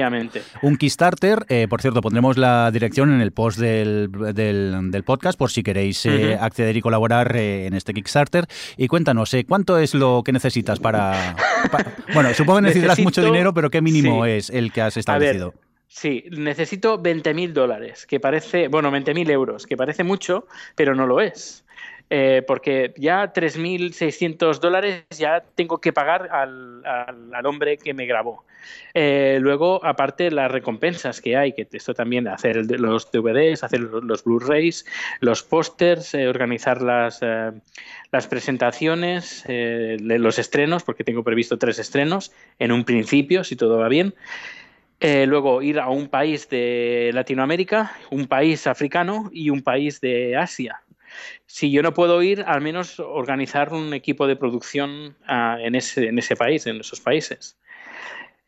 un 0.62 0.77
Kickstarter. 0.77 1.47
eh, 1.49 1.69
por 1.71 1.81
cierto, 1.81 2.01
pondremos 2.01 2.37
la 2.37 2.73
dirección 2.73 3.12
en 3.12 3.21
el 3.21 3.31
post 3.31 3.57
del, 3.61 4.11
del- 4.35 4.91
del 4.91 5.05
podcast 5.05 5.38
por 5.38 5.53
si 5.53 5.62
queréis 5.62 6.05
eh, 6.07 6.37
acceder 6.41 6.77
y 6.77 6.81
colaborar 6.81 7.37
eh, 7.37 7.67
en 7.67 7.75
este 7.75 7.95
Kickstarter. 7.95 8.47
Y 8.77 8.88
cuéntanos, 8.88 9.31
¿cuánto 9.47 9.79
es 9.79 9.95
lo 9.95 10.23
que 10.25 10.33
necesitas 10.33 10.81
para... 10.81 11.37
pa- 11.71 11.85
bueno, 12.14 12.35
supongo 12.35 12.59
que 12.59 12.62
necesitarás 12.67 12.99
mucho 12.99 13.21
Necesito- 13.23 13.27
dinero, 13.33 13.55
pero 13.55 13.71
¿qué 13.71 13.81
mínimo 13.81 14.25
sí. 14.25 14.31
es 14.33 14.51
el 14.51 14.73
que 14.73 14.83
has 14.83 14.95
A 14.97 14.97
ver, 14.97 15.37
establecido? 15.37 15.55
Sí, 15.88 16.24
necesito 16.31 17.03
20.000 17.03 17.53
dólares, 17.53 18.07
que 18.07 18.20
parece, 18.20 18.68
bueno, 18.68 18.90
20.000 18.90 19.31
euros, 19.31 19.66
que 19.66 19.77
parece 19.77 20.05
mucho, 20.05 20.46
pero 20.77 20.94
no 20.94 21.07
lo 21.07 21.20
es. 21.20 21.64
Eh, 22.11 22.42
porque 22.46 22.94
ya 22.96 23.35
3.600 23.35 24.61
dólares 24.61 25.05
ya 25.11 25.42
tengo 25.55 25.79
que 25.79 25.92
pagar 25.92 26.29
al, 26.33 26.83
al, 26.87 27.46
hombre 27.46 27.77
que 27.77 27.92
me 27.92 28.07
grabó. 28.07 28.44
Eh, 28.94 29.38
luego, 29.40 29.85
aparte, 29.85 30.31
las 30.31 30.51
recompensas 30.51 31.20
que 31.20 31.37
hay, 31.37 31.53
que 31.53 31.68
esto 31.70 31.92
también, 31.92 32.27
hacer 32.27 32.64
los 32.81 33.11
DVDs, 33.12 33.62
hacer 33.62 33.81
los 33.81 34.24
Blu-rays, 34.24 34.87
los 35.20 35.42
pósters, 35.42 36.14
eh, 36.14 36.29
organizar 36.29 36.81
las, 36.81 37.20
las 38.11 38.27
presentaciones, 38.27 39.44
los 39.46 40.38
estrenos, 40.38 40.85
porque 40.85 41.05
tengo 41.05 41.22
previsto 41.22 41.59
tres 41.59 41.79
estrenos 41.79 42.33
en 42.59 42.72
un 42.72 42.85
principio, 42.85 43.44
si 43.44 43.55
todo 43.55 43.79
va 43.79 43.88
bien. 43.88 44.14
Luego 45.01 45.63
ir 45.63 45.79
a 45.79 45.89
un 45.89 46.09
país 46.09 46.49
de 46.49 47.11
Latinoamérica, 47.15 47.93
un 48.11 48.27
país 48.27 48.67
africano 48.67 49.31
y 49.33 49.51
un 49.51 49.63
país 49.63 50.01
de 50.01 50.37
Asia 50.37 50.83
si 51.47 51.71
yo 51.71 51.83
no 51.83 51.95
puedo 51.95 52.23
ir, 52.23 52.45
al 52.47 52.61
menos 52.61 53.01
organizar 53.01 53.73
un 53.73 53.95
equipo 53.95 54.27
de 54.27 54.37
producción 54.37 55.17
en, 55.29 55.75
ese, 55.75 56.09
en 56.09 56.19
ese 56.19 56.37
país, 56.37 56.67
en 56.67 56.81
esos 56.81 57.01
países. 57.01 57.57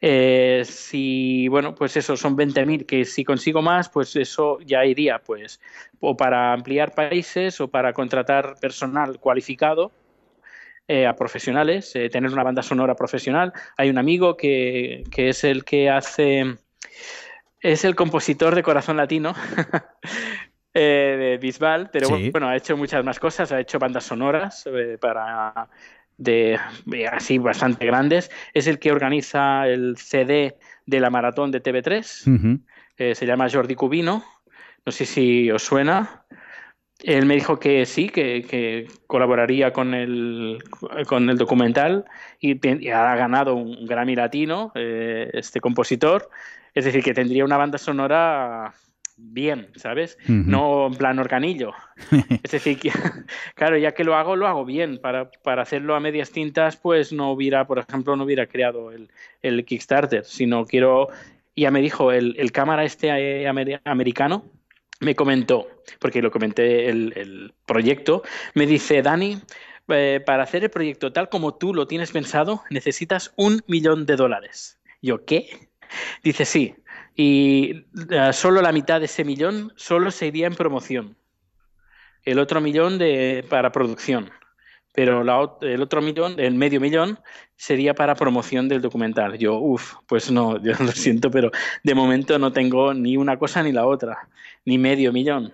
Eh, 0.02 0.62
si, 0.64 1.48
bueno, 1.48 1.74
pues 1.74 1.96
eso 1.96 2.16
son 2.16 2.36
20.000, 2.36 2.86
que 2.86 3.04
si 3.04 3.22
consigo 3.24 3.60
más, 3.60 3.90
pues 3.90 4.16
eso 4.16 4.58
ya 4.60 4.84
iría, 4.84 5.18
pues, 5.18 5.60
o 6.00 6.16
para 6.16 6.52
ampliar 6.52 6.94
países 6.94 7.60
o 7.60 7.68
para 7.68 7.92
contratar 7.92 8.54
personal 8.60 9.18
cualificado 9.18 9.92
eh, 10.90 11.06
a 11.06 11.14
profesionales, 11.14 11.94
eh, 11.94 12.08
tener 12.08 12.32
una 12.32 12.42
banda 12.42 12.62
sonora 12.62 12.96
profesional. 12.96 13.52
Hay 13.76 13.90
un 13.90 13.98
amigo 13.98 14.36
que, 14.36 15.04
que 15.10 15.28
es 15.28 15.44
el 15.44 15.64
que 15.64 15.88
hace, 15.88 16.56
es 17.60 17.84
el 17.84 17.94
compositor 17.94 18.54
de 18.54 18.62
Corazón 18.62 18.96
Latino, 18.96 19.34
Eh, 20.72 21.16
de 21.18 21.38
Bisbal, 21.38 21.90
pero 21.92 22.08
bueno, 22.30 22.48
ha 22.48 22.56
hecho 22.56 22.76
muchas 22.76 23.04
más 23.04 23.18
cosas, 23.18 23.50
ha 23.50 23.58
hecho 23.58 23.80
bandas 23.80 24.04
sonoras 24.04 24.68
eh, 24.72 24.98
para 25.00 25.68
de 26.16 26.60
así 27.10 27.38
bastante 27.38 27.86
grandes. 27.86 28.30
Es 28.54 28.68
el 28.68 28.78
que 28.78 28.92
organiza 28.92 29.66
el 29.66 29.96
CD 29.96 30.58
de 30.86 31.00
la 31.00 31.10
maratón 31.10 31.50
de 31.50 31.60
TV3. 31.62 32.60
Eh, 32.98 33.14
se 33.16 33.26
llama 33.26 33.48
Jordi 33.50 33.74
Cubino. 33.74 34.22
No 34.86 34.92
sé 34.92 35.06
si 35.06 35.50
os 35.50 35.62
suena. 35.62 36.19
Él 37.02 37.26
me 37.26 37.34
dijo 37.34 37.58
que 37.58 37.86
sí, 37.86 38.08
que, 38.08 38.86
colaboraría 39.06 39.72
con 39.72 39.94
el, 39.94 40.58
con 41.06 41.30
el 41.30 41.38
documental 41.38 42.04
y, 42.40 42.58
y 42.66 42.88
ha 42.90 43.14
ganado 43.16 43.54
un 43.54 43.86
Grammy 43.86 44.14
Latino, 44.14 44.72
este 44.74 45.60
compositor. 45.60 46.28
Es 46.74 46.84
decir, 46.84 47.02
que 47.02 47.14
tendría 47.14 47.44
una 47.44 47.56
banda 47.56 47.78
sonora 47.78 48.74
bien, 49.20 49.68
¿sabes? 49.76 50.18
No 50.26 50.86
en 50.86 50.94
plan 50.94 51.18
organillo. 51.18 51.72
es 52.42 52.50
decir, 52.50 52.78
claro, 53.54 53.76
ya 53.76 53.92
que 53.92 54.04
lo 54.04 54.14
hago, 54.14 54.36
lo 54.36 54.46
hago 54.46 54.64
bien. 54.64 54.98
Para, 54.98 55.30
para, 55.42 55.62
hacerlo 55.62 55.94
a 55.94 56.00
medias 56.00 56.30
tintas, 56.30 56.76
pues 56.76 57.12
no 57.12 57.30
hubiera, 57.30 57.66
por 57.66 57.78
ejemplo, 57.78 58.16
no 58.16 58.24
hubiera 58.24 58.46
creado 58.46 58.90
el, 58.92 59.10
el 59.42 59.64
Kickstarter, 59.64 60.24
sino 60.24 60.64
quiero, 60.64 61.08
ya 61.54 61.70
me 61.70 61.80
dijo 61.80 62.12
el, 62.12 62.34
el 62.38 62.52
cámara 62.52 62.84
este 62.84 63.08
eh, 63.08 63.48
americano, 63.84 64.44
me 65.00 65.16
comentó, 65.16 65.68
porque 65.98 66.22
lo 66.22 66.30
comenté 66.30 66.88
el, 66.88 67.12
el 67.16 67.54
proyecto, 67.66 68.22
me 68.54 68.66
dice, 68.66 69.02
Dani, 69.02 69.40
eh, 69.88 70.22
para 70.24 70.44
hacer 70.44 70.62
el 70.62 70.70
proyecto 70.70 71.12
tal 71.12 71.28
como 71.28 71.54
tú 71.54 71.74
lo 71.74 71.86
tienes 71.86 72.12
pensado, 72.12 72.62
necesitas 72.70 73.32
un 73.36 73.62
millón 73.66 74.06
de 74.06 74.16
dólares. 74.16 74.78
Yo, 75.02 75.24
¿qué? 75.24 75.68
Dice, 76.22 76.44
sí, 76.44 76.74
y 77.16 77.86
uh, 77.94 78.32
solo 78.32 78.62
la 78.62 78.72
mitad 78.72 79.00
de 79.00 79.06
ese 79.06 79.24
millón 79.24 79.72
solo 79.76 80.10
se 80.10 80.26
iría 80.26 80.46
en 80.46 80.54
promoción. 80.54 81.16
El 82.22 82.38
otro 82.38 82.60
millón 82.60 82.98
de, 82.98 83.44
para 83.48 83.72
producción. 83.72 84.30
Pero 84.92 85.22
la, 85.22 85.50
el 85.60 85.82
otro 85.82 86.02
millón, 86.02 86.38
el 86.38 86.54
medio 86.54 86.80
millón, 86.80 87.18
sería 87.56 87.94
para 87.94 88.14
promoción 88.14 88.68
del 88.68 88.80
documental. 88.80 89.38
Yo, 89.38 89.58
uff, 89.58 89.94
pues 90.06 90.30
no, 90.30 90.56
yo 90.62 90.72
lo 90.78 90.92
siento, 90.92 91.30
pero 91.30 91.50
de 91.84 91.94
momento 91.94 92.38
no 92.38 92.52
tengo 92.52 92.94
ni 92.94 93.16
una 93.16 93.38
cosa 93.38 93.62
ni 93.62 93.72
la 93.72 93.86
otra, 93.86 94.28
ni 94.64 94.78
medio 94.78 95.12
millón. 95.12 95.52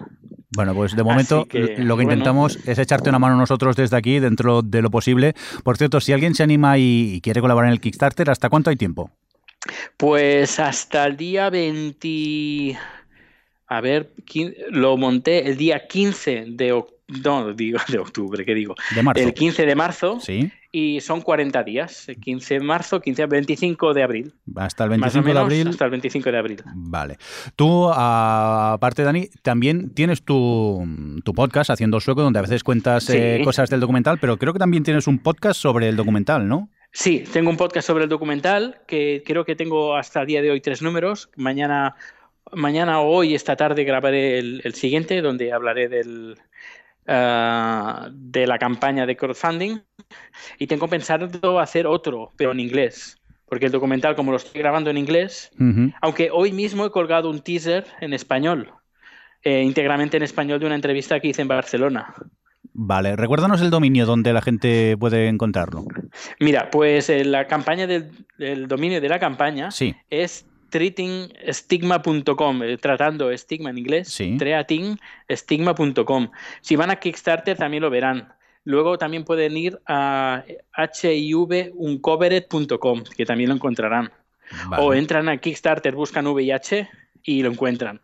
Bueno, 0.55 0.75
pues 0.75 0.97
de 0.97 1.03
momento 1.03 1.45
que, 1.47 1.77
lo 1.79 1.97
que 1.97 2.05
intentamos 2.05 2.57
es 2.67 2.79
echarte 2.79 3.11
una 3.11 3.19
mano 3.19 3.37
nosotros 3.37 3.77
desde 3.77 3.97
aquí, 3.97 4.21
dentro 4.21 4.63
de 4.63 4.81
lo 4.81 4.91
posible. 4.91 5.35
Por 5.65 5.77
cierto, 5.77 6.01
si 6.01 6.13
alguien 6.13 6.35
se 6.35 6.45
anima 6.45 6.79
y 6.79 7.21
quiere 7.23 7.41
colaborar 7.41 7.69
en 7.69 7.73
el 7.73 7.81
Kickstarter, 7.81 8.31
¿hasta 8.31 8.49
cuánto 8.49 8.71
hay 8.71 8.77
tiempo? 8.77 9.11
Pues 9.97 10.61
hasta 10.61 11.05
el 11.07 11.17
día 11.17 11.51
20... 11.51 12.79
A 13.69 13.81
ver, 13.81 14.13
lo 14.71 14.97
monté 14.97 15.49
el 15.49 15.57
día 15.57 15.87
15 15.89 16.45
de 16.51 16.73
octubre. 16.73 16.96
No, 17.09 17.53
digo 17.53 17.79
de 17.89 17.99
octubre, 17.99 18.45
¿qué 18.45 18.55
digo? 18.55 18.75
De 18.95 19.03
marzo. 19.03 19.23
El 19.23 19.33
15 19.33 19.65
de 19.65 19.75
marzo. 19.75 20.19
Sí. 20.21 20.51
Y 20.73 21.01
son 21.01 21.23
40 21.23 21.63
días. 21.63 22.09
15 22.21 22.55
de 22.55 22.61
marzo, 22.61 23.01
15 23.01 23.27
25 23.27 23.95
de 23.95 24.03
abril. 24.03 24.35
Hasta 24.57 24.85
el 24.85 24.91
25 24.91 25.33
de 25.33 25.39
abril. 25.39 25.69
Hasta 25.69 25.85
el 25.85 25.91
25 25.93 26.33
de 26.33 26.39
abril. 26.39 26.63
Vale. 26.75 27.17
Tú, 27.55 27.89
aparte, 27.89 29.05
Dani, 29.05 29.29
también 29.43 29.95
tienes 29.95 30.23
tu, 30.23 30.85
tu 31.25 31.33
podcast 31.33 31.71
Haciendo 31.71 32.01
Sueco, 32.01 32.23
donde 32.23 32.41
a 32.41 32.43
veces 32.43 32.65
cuentas 32.65 33.09
eh, 33.11 33.41
cosas 33.45 33.71
del 33.71 33.81
documental, 33.81 34.19
pero 34.21 34.37
creo 34.37 34.53
que 34.53 34.59
también 34.59 34.83
tienes 34.83 35.07
un 35.07 35.19
podcast 35.21 35.61
sobre 35.61 35.89
el 35.89 35.97
documental, 35.97 36.49
¿no? 36.49 36.69
Sí, 36.93 37.25
tengo 37.31 37.51
un 37.51 37.57
podcast 37.57 37.87
sobre 37.87 38.05
el 38.05 38.11
documental 38.11 38.81
que 38.87 39.23
creo 39.25 39.45
que 39.45 39.55
tengo 39.55 39.97
hasta 39.97 40.23
el 40.23 40.27
día 40.27 40.43
de 40.43 40.51
hoy 40.51 40.61
tres 40.61 40.83
números. 40.83 41.31
Mañana, 41.37 41.95
mañana 42.53 43.01
o 43.01 43.09
hoy, 43.09 43.35
esta 43.35 43.55
tarde, 43.55 43.85
grabaré 43.85 44.39
el, 44.39 44.75
siguiente 44.75 45.21
donde 45.21 45.53
hablaré 45.53 45.89
del, 45.89 46.39
ah, 47.07 48.09
de 48.13 48.47
la 48.47 48.59
campaña 48.59 49.07
de 49.07 49.17
crowdfunding. 49.17 49.79
Y 50.59 50.67
tengo 50.67 50.89
pensado 50.89 51.59
hacer 51.59 51.87
otro, 51.87 52.33
pero 52.37 52.53
en 52.53 52.61
inglés. 52.61 53.19
Porque 53.49 53.67
el 53.67 53.73
documental, 53.73 54.17
como 54.17 54.33
lo 54.33 54.39
estoy 54.39 54.61
grabando 54.61 54.91
en 54.91 54.99
inglés, 54.99 55.51
aunque 56.01 56.31
hoy 56.33 56.53
mismo 56.53 56.85
he 56.85 56.91
colgado 56.91 57.31
un 57.31 57.41
teaser 57.41 57.87
en 58.01 58.13
español, 58.13 58.73
eh, 59.43 59.63
íntegramente 59.63 60.17
en 60.17 60.25
español 60.25 60.59
de 60.59 60.67
una 60.67 60.75
entrevista 60.75 61.21
que 61.21 61.29
hice 61.29 61.43
en 61.43 61.49
Barcelona. 61.49 62.13
Vale, 62.79 63.17
recuérdanos 63.17 63.63
el 63.63 63.71
dominio 63.71 64.05
donde 64.05 64.33
la 64.33 64.43
gente 64.43 64.97
puede 64.99 65.29
encontrarlo. 65.29 65.85
Mira, 66.41 66.71
pues 66.71 67.09
eh, 67.09 67.25
la 67.25 67.47
campaña 67.47 67.87
del, 67.87 68.69
dominio 68.69 69.01
de 69.01 69.09
la 69.09 69.19
campaña 69.19 69.71
es 70.11 70.47
treatingstigma.com, 70.71 72.63
eh, 72.63 72.79
tratando 72.79 73.31
estigma 73.31 73.71
en 73.71 73.79
inglés, 73.79 74.09
sí. 74.09 74.37
treatingstigma.com. 74.39 76.31
Si 76.61 76.77
van 76.77 76.91
a 76.91 76.97
Kickstarter 76.97 77.57
también 77.57 77.83
lo 77.83 77.91
verán. 77.91 78.33
Luego 78.65 78.99
también 78.99 79.25
pueden 79.25 79.57
ir 79.57 79.81
a 79.87 80.45
hivuncovered.com, 81.03 83.05
que 83.17 83.25
también 83.25 83.51
lo 83.51 83.55
encontrarán. 83.55 84.11
O 84.79 84.93
entran 84.93 85.29
a 85.29 85.37
Kickstarter, 85.37 85.95
buscan 85.95 86.27
VIH 86.27 86.89
y 87.23 87.43
lo 87.43 87.51
encuentran. 87.51 88.01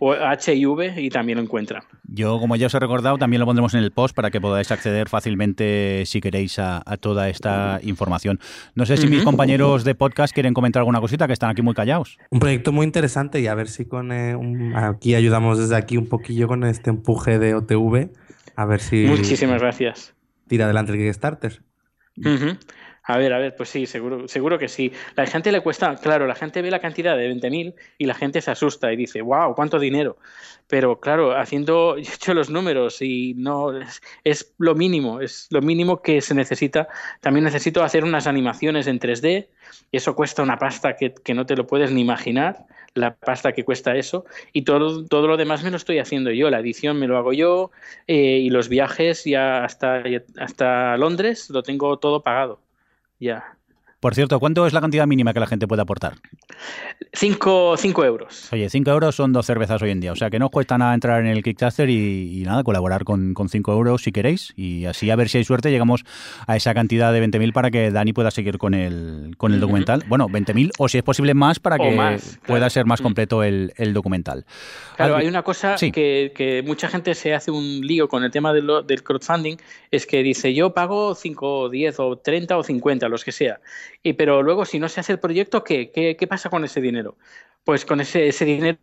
O 0.00 0.14
HIV 0.14 0.98
y 0.98 1.10
también 1.10 1.38
lo 1.38 1.44
encuentran. 1.44 1.82
Yo, 2.04 2.38
como 2.38 2.56
ya 2.56 2.66
os 2.66 2.74
he 2.74 2.78
recordado, 2.78 3.18
también 3.18 3.40
lo 3.40 3.46
pondremos 3.46 3.74
en 3.74 3.80
el 3.80 3.90
post 3.90 4.14
para 4.14 4.30
que 4.30 4.40
podáis 4.40 4.70
acceder 4.70 5.08
fácilmente 5.08 6.04
si 6.06 6.20
queréis 6.20 6.58
a, 6.58 6.82
toda 7.00 7.28
esta 7.28 7.80
información. 7.82 8.40
No 8.74 8.86
sé 8.86 8.96
si 8.96 9.06
mis 9.06 9.22
compañeros 9.22 9.84
de 9.84 9.94
podcast 9.94 10.32
quieren 10.34 10.54
comentar 10.54 10.80
alguna 10.80 11.00
cosita, 11.00 11.26
que 11.26 11.32
están 11.32 11.50
aquí 11.50 11.62
muy 11.62 11.74
callados. 11.74 12.18
Un 12.30 12.40
proyecto 12.40 12.72
muy 12.72 12.84
interesante 12.84 13.40
y 13.40 13.46
a 13.46 13.54
ver 13.54 13.68
si 13.68 13.84
con 13.84 14.10
eh, 14.12 14.36
aquí 14.74 15.14
ayudamos 15.14 15.58
desde 15.58 15.76
aquí 15.76 15.96
un 15.96 16.08
poquillo 16.08 16.48
con 16.48 16.64
este 16.64 16.90
empuje 16.90 17.38
de 17.38 17.54
OTV. 17.54 18.10
A 18.56 18.64
ver 18.64 18.80
si. 18.80 19.04
Muchísimas 19.06 19.60
gracias. 19.60 20.14
Tira 20.48 20.64
adelante 20.64 20.92
el 20.92 20.98
Kickstarter. 20.98 21.62
A 23.10 23.16
ver, 23.16 23.32
a 23.32 23.38
ver, 23.38 23.56
pues 23.56 23.70
sí, 23.70 23.86
seguro, 23.86 24.28
seguro 24.28 24.58
que 24.58 24.68
sí. 24.68 24.92
La 25.16 25.26
gente 25.26 25.50
le 25.50 25.62
cuesta, 25.62 25.96
claro, 25.96 26.26
la 26.26 26.34
gente 26.34 26.60
ve 26.60 26.70
la 26.70 26.78
cantidad 26.78 27.16
de 27.16 27.26
20.000 27.34 27.74
y 27.96 28.04
la 28.04 28.12
gente 28.12 28.42
se 28.42 28.50
asusta 28.50 28.92
y 28.92 28.96
dice, 28.96 29.22
wow, 29.22 29.54
cuánto 29.54 29.78
dinero. 29.78 30.18
Pero 30.66 31.00
claro, 31.00 31.34
haciendo, 31.34 31.96
he 31.98 32.02
hecho 32.02 32.34
los 32.34 32.50
números 32.50 33.00
y 33.00 33.32
no, 33.34 33.72
es, 34.24 34.54
lo 34.58 34.74
mínimo, 34.74 35.22
es 35.22 35.46
lo 35.50 35.62
mínimo 35.62 36.02
que 36.02 36.20
se 36.20 36.34
necesita. 36.34 36.88
También 37.22 37.44
necesito 37.44 37.82
hacer 37.82 38.04
unas 38.04 38.26
animaciones 38.26 38.86
en 38.86 39.00
3D 39.00 39.48
y 39.90 39.96
eso 39.96 40.14
cuesta 40.14 40.42
una 40.42 40.58
pasta 40.58 40.94
que, 40.96 41.14
no 41.34 41.46
te 41.46 41.56
lo 41.56 41.66
puedes 41.66 41.90
ni 41.90 42.02
imaginar, 42.02 42.66
la 42.92 43.14
pasta 43.14 43.52
que 43.52 43.64
cuesta 43.64 43.96
eso. 43.96 44.26
Y 44.52 44.62
todo, 44.62 45.06
todo 45.06 45.28
lo 45.28 45.38
demás 45.38 45.62
me 45.62 45.70
lo 45.70 45.78
estoy 45.78 45.98
haciendo 45.98 46.30
yo, 46.30 46.50
la 46.50 46.60
edición 46.60 46.98
me 46.98 47.06
lo 47.06 47.16
hago 47.16 47.32
yo 47.32 47.70
eh, 48.06 48.38
y 48.38 48.50
los 48.50 48.68
viajes 48.68 49.24
ya 49.24 49.64
hasta, 49.64 50.02
hasta 50.38 50.98
Londres 50.98 51.48
lo 51.48 51.62
tengo 51.62 51.98
todo 51.98 52.22
pagado. 52.22 52.67
Ya. 53.18 53.57
Por 54.00 54.14
cierto, 54.14 54.38
¿cuánto 54.38 54.64
es 54.64 54.72
la 54.72 54.80
cantidad 54.80 55.08
mínima 55.08 55.34
que 55.34 55.40
la 55.40 55.46
gente 55.48 55.66
puede 55.66 55.82
aportar? 55.82 56.14
5 57.12 57.76
euros. 58.04 58.52
Oye, 58.52 58.70
5 58.70 58.90
euros 58.90 59.16
son 59.16 59.32
dos 59.32 59.44
cervezas 59.44 59.82
hoy 59.82 59.90
en 59.90 59.98
día, 59.98 60.12
o 60.12 60.16
sea 60.16 60.30
que 60.30 60.38
no 60.38 60.46
os 60.46 60.52
cuesta 60.52 60.78
nada 60.78 60.94
entrar 60.94 61.20
en 61.20 61.26
el 61.26 61.42
Kickstarter 61.42 61.90
y, 61.90 62.42
nada, 62.46 62.62
colaborar 62.62 63.02
con, 63.02 63.34
5 63.34 63.72
euros 63.72 64.02
si 64.02 64.12
queréis 64.12 64.52
y 64.56 64.84
así 64.84 65.10
a 65.10 65.16
ver 65.16 65.28
si 65.28 65.38
hay 65.38 65.44
suerte 65.44 65.70
llegamos 65.70 66.04
a 66.46 66.56
esa 66.56 66.74
cantidad 66.74 67.12
de 67.12 67.26
20.000 67.26 67.52
para 67.52 67.70
que 67.72 67.90
Dani 67.90 68.12
pueda 68.12 68.30
seguir 68.30 68.58
con 68.58 68.74
el, 68.74 69.34
con 69.36 69.52
el 69.52 69.58
documental. 69.58 70.04
Bueno, 70.06 70.28
20.000 70.28 70.72
o 70.78 70.88
si 70.88 70.98
es 70.98 71.04
posible 71.04 71.34
más 71.34 71.58
para 71.58 71.76
que 71.78 72.18
pueda 72.46 72.70
ser 72.70 72.86
más 72.86 73.00
completo 73.00 73.42
el, 73.42 73.72
documental. 73.92 74.44
Claro, 74.96 75.16
hay 75.16 75.26
una 75.26 75.42
cosa 75.42 75.74
que, 75.76 76.62
mucha 76.64 76.88
gente 76.88 77.14
se 77.14 77.34
hace 77.34 77.50
un 77.50 77.80
lío 77.80 78.08
con 78.08 78.22
el 78.22 78.30
tema 78.30 78.52
del 78.52 79.02
crowdfunding, 79.02 79.56
es 79.90 80.06
que 80.06 80.22
dice 80.22 80.54
yo 80.54 80.72
pago 80.72 81.16
5, 81.16 81.68
10 81.68 82.00
o 82.00 82.18
30 82.18 82.58
o 82.58 82.62
50, 82.62 83.08
los 83.08 83.24
que 83.24 83.32
sea. 83.32 83.60
Y, 84.02 84.12
pero 84.14 84.42
luego, 84.42 84.64
si 84.64 84.78
no 84.78 84.88
se 84.88 85.00
hace 85.00 85.12
el 85.12 85.18
proyecto, 85.18 85.64
¿qué, 85.64 85.90
qué, 85.92 86.26
pasa 86.26 86.50
con 86.50 86.64
ese 86.64 86.80
dinero? 86.80 87.16
Pues 87.64 87.84
con 87.84 88.00
ese, 88.00 88.28
ese 88.28 88.44
dinero 88.44 88.78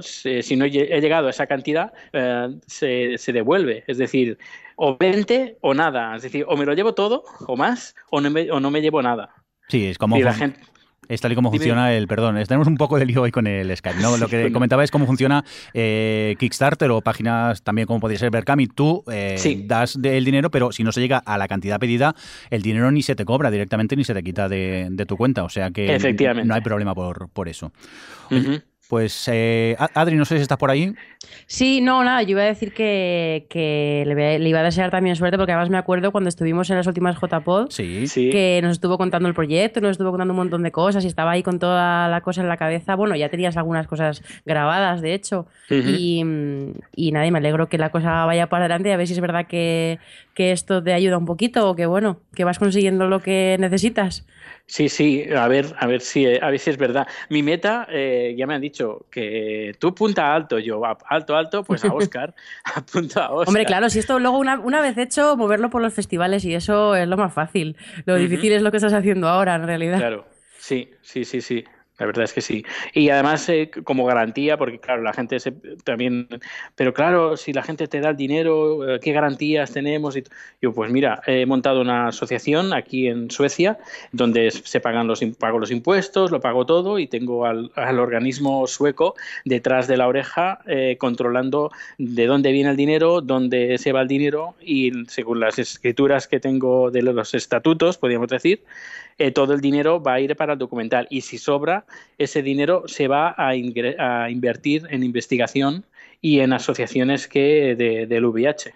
si 0.00 0.56
no 0.56 0.64
he 0.64 0.70
llegado 0.70 1.26
a 1.26 1.30
esa 1.30 1.46
cantidad, 1.46 1.92
eh, 2.12 2.48
se, 2.66 3.18
se, 3.18 3.32
devuelve. 3.32 3.84
Es 3.86 3.98
decir, 3.98 4.38
o 4.76 4.96
20 4.96 5.58
o 5.60 5.74
nada. 5.74 6.16
Es 6.16 6.22
decir, 6.22 6.44
o 6.48 6.56
me 6.56 6.64
lo 6.64 6.72
llevo 6.72 6.94
todo 6.94 7.24
o 7.46 7.56
más, 7.56 7.94
o 8.10 8.20
no 8.20 8.30
me, 8.30 8.50
o 8.50 8.60
no 8.60 8.70
me 8.70 8.80
llevo 8.80 9.02
nada. 9.02 9.34
Sí, 9.68 9.86
es 9.86 9.98
como... 9.98 10.16
gente, 10.16 10.60
es 11.08 11.20
tal 11.20 11.32
y 11.32 11.34
como 11.34 11.50
funciona 11.50 11.92
el, 11.94 12.06
perdón, 12.06 12.42
tenemos 12.46 12.66
un 12.66 12.76
poco 12.76 12.98
de 12.98 13.06
lío 13.06 13.22
hoy 13.22 13.30
con 13.30 13.46
el 13.46 13.74
Skype, 13.76 14.00
¿no? 14.00 14.16
Lo 14.16 14.28
que 14.28 14.52
comentaba 14.52 14.84
es 14.84 14.90
cómo 14.90 15.06
funciona 15.06 15.44
eh, 15.74 16.36
Kickstarter 16.38 16.90
o 16.90 17.00
páginas 17.00 17.62
también 17.62 17.86
como 17.86 18.00
podría 18.00 18.18
ser 18.18 18.30
Berkami. 18.30 18.66
Tú 18.66 19.04
eh, 19.10 19.64
das 19.64 19.98
el 20.02 20.24
dinero, 20.24 20.50
pero 20.50 20.72
si 20.72 20.84
no 20.84 20.92
se 20.92 21.00
llega 21.00 21.18
a 21.18 21.38
la 21.38 21.48
cantidad 21.48 21.78
pedida, 21.78 22.14
el 22.50 22.62
dinero 22.62 22.90
ni 22.90 23.02
se 23.02 23.14
te 23.14 23.24
cobra 23.24 23.50
directamente 23.50 23.96
ni 23.96 24.04
se 24.04 24.14
te 24.14 24.22
quita 24.22 24.48
de, 24.48 25.04
tu 25.06 25.16
cuenta. 25.16 25.44
O 25.44 25.48
sea 25.48 25.70
que 25.70 25.98
no 26.44 26.54
hay 26.54 26.60
problema 26.60 26.94
por, 26.94 27.28
por 27.30 27.48
eso. 27.48 27.72
Pues, 28.88 29.28
eh, 29.32 29.76
Adri, 29.94 30.16
no 30.16 30.24
sé 30.24 30.36
si 30.36 30.42
estás 30.42 30.58
por 30.58 30.70
ahí. 30.70 30.94
Sí, 31.46 31.80
no, 31.80 32.04
nada, 32.04 32.22
yo 32.22 32.30
iba 32.30 32.42
a 32.42 32.46
decir 32.46 32.72
que, 32.72 34.04
le, 34.06 34.48
iba 34.48 34.60
a 34.60 34.62
desear 34.62 34.92
también 34.92 35.16
suerte, 35.16 35.36
porque 35.36 35.52
además 35.52 35.70
me 35.70 35.78
acuerdo 35.78 36.12
cuando 36.12 36.28
estuvimos 36.28 36.70
en 36.70 36.76
las 36.76 36.86
últimas 36.86 37.16
JPod, 37.16 37.70
sí. 37.70 38.06
que 38.30 38.60
nos 38.62 38.72
estuvo 38.72 38.96
contando 38.96 39.28
el 39.28 39.34
proyecto, 39.34 39.80
nos 39.80 39.92
estuvo 39.92 40.10
contando 40.10 40.34
un 40.34 40.38
montón 40.38 40.62
de 40.62 40.70
cosas 40.70 41.04
y 41.04 41.08
estaba 41.08 41.32
ahí 41.32 41.42
con 41.42 41.58
toda 41.58 42.08
la 42.08 42.20
cosa 42.20 42.42
en 42.42 42.48
la 42.48 42.56
cabeza. 42.56 42.94
Bueno, 42.94 43.16
ya 43.16 43.28
tenías 43.28 43.56
algunas 43.56 43.88
cosas 43.88 44.22
grabadas, 44.44 45.00
de 45.00 45.14
hecho, 45.14 45.46
y, 45.68 46.22
y 46.94 47.12
nada, 47.12 47.28
me 47.30 47.38
alegro 47.38 47.68
que 47.68 47.78
la 47.78 47.90
cosa 47.90 48.24
vaya 48.24 48.48
para 48.48 48.66
adelante 48.66 48.88
y 48.88 48.92
a 48.92 48.96
ver 48.96 49.08
si 49.08 49.14
es 49.14 49.20
verdad 49.20 49.46
que, 49.48 49.98
que 50.34 50.52
esto 50.52 50.82
te 50.82 50.92
ayuda 50.92 51.18
un 51.18 51.26
poquito 51.26 51.68
o 51.68 51.74
que, 51.74 51.86
bueno, 51.86 52.20
que 52.34 52.44
vas 52.44 52.58
consiguiendo 52.60 53.08
lo 53.08 53.20
que 53.20 53.56
necesitas. 53.58 54.26
Sí, 54.68 54.88
sí, 54.88 55.24
a 55.32 55.46
ver, 55.46 55.76
a 55.78 55.86
ver 55.86 56.00
si, 56.00 56.26
a 56.26 56.50
ver 56.50 56.58
si 56.58 56.70
es 56.70 56.76
verdad. 56.76 57.06
Mi 57.28 57.42
meta, 57.42 57.86
eh, 57.88 58.34
ya 58.36 58.48
me 58.48 58.54
han 58.54 58.60
dicho 58.60 59.06
que 59.10 59.76
tú 59.78 59.94
punta 59.94 60.34
alto, 60.34 60.58
yo 60.58 60.82
alto, 61.08 61.36
alto, 61.36 61.62
pues 61.62 61.84
a 61.84 61.94
Oscar, 61.94 62.34
apunta 62.74 63.26
a 63.26 63.32
Oscar. 63.32 63.48
Hombre, 63.48 63.64
claro, 63.64 63.88
si 63.88 64.00
esto 64.00 64.18
luego 64.18 64.38
una, 64.38 64.58
una, 64.58 64.80
vez 64.80 64.98
hecho, 64.98 65.36
moverlo 65.36 65.70
por 65.70 65.82
los 65.82 65.94
festivales 65.94 66.44
y 66.44 66.54
eso 66.54 66.96
es 66.96 67.06
lo 67.06 67.16
más 67.16 67.32
fácil. 67.32 67.76
Lo 68.06 68.16
difícil 68.16 68.52
es 68.52 68.62
lo 68.62 68.72
que 68.72 68.78
estás 68.78 68.92
haciendo 68.92 69.28
ahora, 69.28 69.54
en 69.54 69.66
realidad. 69.66 69.98
Claro, 69.98 70.26
sí, 70.58 70.90
sí, 71.00 71.24
sí, 71.24 71.40
sí. 71.40 71.64
La 71.98 72.06
verdad 72.06 72.24
es 72.24 72.32
que 72.32 72.40
sí. 72.40 72.64
Y 72.92 73.08
además, 73.08 73.48
eh, 73.48 73.70
como 73.84 74.04
garantía, 74.04 74.58
porque 74.58 74.78
claro, 74.78 75.02
la 75.02 75.12
gente 75.12 75.40
se, 75.40 75.52
también. 75.84 76.28
Pero 76.74 76.92
claro, 76.92 77.36
si 77.36 77.52
la 77.52 77.62
gente 77.62 77.88
te 77.88 78.00
da 78.00 78.10
el 78.10 78.16
dinero, 78.16 78.96
eh, 78.96 79.00
¿qué 79.00 79.12
garantías 79.12 79.72
tenemos? 79.72 80.16
Y 80.16 80.24
yo, 80.60 80.72
pues 80.72 80.90
mira, 80.90 81.22
he 81.26 81.46
montado 81.46 81.80
una 81.80 82.08
asociación 82.08 82.74
aquí 82.74 83.08
en 83.08 83.30
Suecia, 83.30 83.78
donde 84.12 84.50
se 84.50 84.80
pagan 84.80 85.06
los, 85.06 85.24
pago 85.38 85.58
los 85.58 85.70
impuestos, 85.70 86.30
lo 86.30 86.40
pago 86.40 86.66
todo 86.66 86.98
y 86.98 87.06
tengo 87.06 87.46
al, 87.46 87.70
organismo 87.98 88.66
sueco 88.66 89.14
detrás 89.44 89.88
de 89.88 89.96
la 89.96 90.06
oreja 90.06 90.60
eh, 90.66 90.96
controlando 90.98 91.70
de 91.98 92.26
dónde 92.26 92.52
viene 92.52 92.70
el 92.70 92.76
dinero, 92.76 93.20
dónde 93.22 93.78
se 93.78 93.92
va 93.92 94.02
el 94.02 94.08
dinero 94.08 94.54
y 94.60 94.92
según 95.08 95.40
las 95.40 95.58
escrituras 95.58 96.28
que 96.28 96.40
tengo 96.40 96.90
de 96.90 97.02
los 97.02 97.34
estatutos, 97.34 97.96
podríamos 97.96 98.28
decir, 98.28 98.62
eh, 99.18 99.30
todo 99.30 99.54
el 99.54 99.60
dinero 99.60 100.02
va 100.02 100.14
a 100.14 100.20
ir 100.20 100.36
para 100.36 100.54
el 100.54 100.58
documental 100.58 101.06
y 101.10 101.22
si 101.22 101.38
sobra, 101.38 101.86
ese 102.18 102.42
dinero 102.42 102.84
se 102.86 103.08
va 103.08 103.34
a, 103.36 103.56
invertir 103.56 104.86
en 104.90 105.02
investigación 105.02 105.84
y 106.20 106.40
en 106.40 106.52
asociaciones 106.52 107.28
que 107.28 107.76
del 107.76 108.24
VIH. 108.24 108.74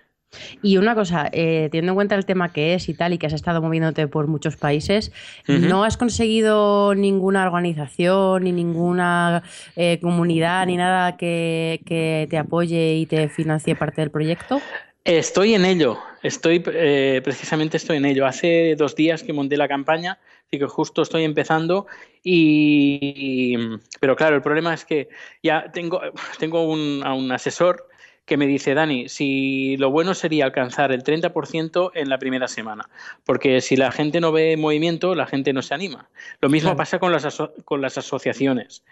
Y 0.62 0.76
una 0.76 0.94
cosa, 0.94 1.28
eh, 1.32 1.68
teniendo 1.72 1.92
en 1.92 1.96
cuenta 1.96 2.14
el 2.14 2.24
tema 2.24 2.52
que 2.52 2.74
es 2.74 2.88
y 2.88 2.94
tal, 2.94 3.12
y 3.12 3.18
que 3.18 3.26
has 3.26 3.32
estado 3.32 3.60
moviéndote 3.60 4.06
por 4.06 4.28
muchos 4.28 4.56
países, 4.56 5.12
¿no 5.48 5.82
has 5.84 5.96
conseguido 5.96 6.94
ninguna 6.94 7.44
organización, 7.44 8.44
ni 8.44 8.52
ninguna 8.52 9.42
eh, 9.74 9.98
comunidad, 10.00 10.66
ni 10.66 10.76
nada 10.76 11.16
que, 11.16 11.80
que, 11.84 12.28
te 12.30 12.38
apoye 12.38 12.94
y 12.94 13.06
te 13.06 13.28
financie 13.28 13.74
parte 13.74 14.02
del 14.02 14.10
proyecto? 14.10 14.60
Estoy 15.04 15.54
en 15.54 15.64
ello, 15.64 15.98
estoy 16.22 16.62
eh, 16.66 17.22
precisamente 17.24 17.78
estoy 17.78 17.96
en 17.96 18.04
ello. 18.04 18.26
Hace 18.26 18.74
dos 18.76 18.94
días 18.94 19.22
que 19.22 19.32
monté 19.32 19.56
la 19.56 19.66
campaña, 19.66 20.18
así 20.46 20.58
que 20.58 20.66
justo 20.66 21.00
estoy 21.00 21.24
empezando 21.24 21.86
y, 22.22 23.56
pero 23.98 24.14
claro, 24.14 24.36
el 24.36 24.42
problema 24.42 24.74
es 24.74 24.84
que 24.84 25.08
ya 25.42 25.72
tengo, 25.72 26.02
tengo 26.38 26.64
un, 26.64 27.02
a 27.04 27.14
un 27.14 27.32
asesor 27.32 27.88
que 28.26 28.36
me 28.36 28.46
dice, 28.46 28.74
Dani, 28.74 29.08
si 29.08 29.76
lo 29.78 29.90
bueno 29.90 30.14
sería 30.14 30.44
alcanzar 30.44 30.92
el 30.92 31.02
30% 31.02 31.92
en 31.94 32.08
la 32.10 32.18
primera 32.18 32.46
semana, 32.46 32.88
porque 33.24 33.60
si 33.62 33.76
la 33.76 33.90
gente 33.90 34.20
no 34.20 34.32
ve 34.32 34.56
movimiento, 34.56 35.14
la 35.14 35.26
gente 35.26 35.52
no 35.52 35.62
se 35.62 35.74
anima. 35.74 36.10
Lo 36.40 36.50
mismo 36.50 36.76
pasa 36.76 36.98
con 36.98 37.10
las, 37.10 37.26
con 37.64 37.80
las 37.80 37.96
asociaciones 37.96 38.84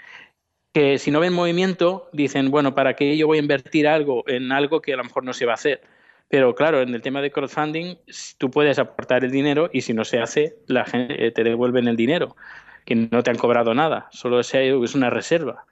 que 0.72 0.98
si 0.98 1.10
no 1.10 1.20
ven 1.20 1.32
movimiento, 1.32 2.08
dicen, 2.12 2.50
bueno, 2.50 2.74
¿para 2.74 2.94
qué 2.94 3.16
yo 3.16 3.26
voy 3.26 3.38
a 3.38 3.40
invertir 3.40 3.88
algo 3.88 4.22
en 4.28 4.52
algo 4.52 4.80
que 4.80 4.92
a 4.92 4.96
lo 4.96 5.04
mejor 5.04 5.24
no 5.24 5.32
se 5.32 5.46
va 5.46 5.52
a 5.52 5.54
hacer? 5.54 5.80
Pero 6.28 6.54
claro, 6.54 6.82
en 6.82 6.94
el 6.94 7.00
tema 7.00 7.22
de 7.22 7.30
crowdfunding, 7.30 7.96
tú 8.36 8.50
puedes 8.50 8.78
aportar 8.78 9.24
el 9.24 9.30
dinero 9.30 9.70
y 9.72 9.80
si 9.80 9.94
no 9.94 10.04
se 10.04 10.20
hace, 10.20 10.56
la 10.66 10.84
gente 10.84 11.26
eh, 11.26 11.30
te 11.30 11.42
devuelven 11.42 11.88
el 11.88 11.96
dinero, 11.96 12.36
que 12.84 12.94
no 12.94 13.22
te 13.22 13.30
han 13.30 13.38
cobrado 13.38 13.74
nada, 13.74 14.08
solo 14.10 14.40
es 14.40 14.94
una 14.94 15.10
reserva. 15.10 15.64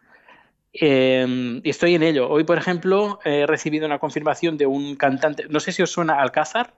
Y 0.72 1.68
estoy 1.68 1.94
en 1.94 2.02
ello. 2.02 2.28
Hoy, 2.28 2.44
por 2.44 2.58
ejemplo, 2.58 3.18
he 3.24 3.46
recibido 3.46 3.86
una 3.86 3.98
confirmación 3.98 4.58
de 4.58 4.66
un 4.66 4.96
cantante, 4.96 5.46
no 5.48 5.60
sé 5.60 5.72
si 5.72 5.82
os 5.82 5.90
suena 5.90 6.20
Alcázar, 6.20 6.74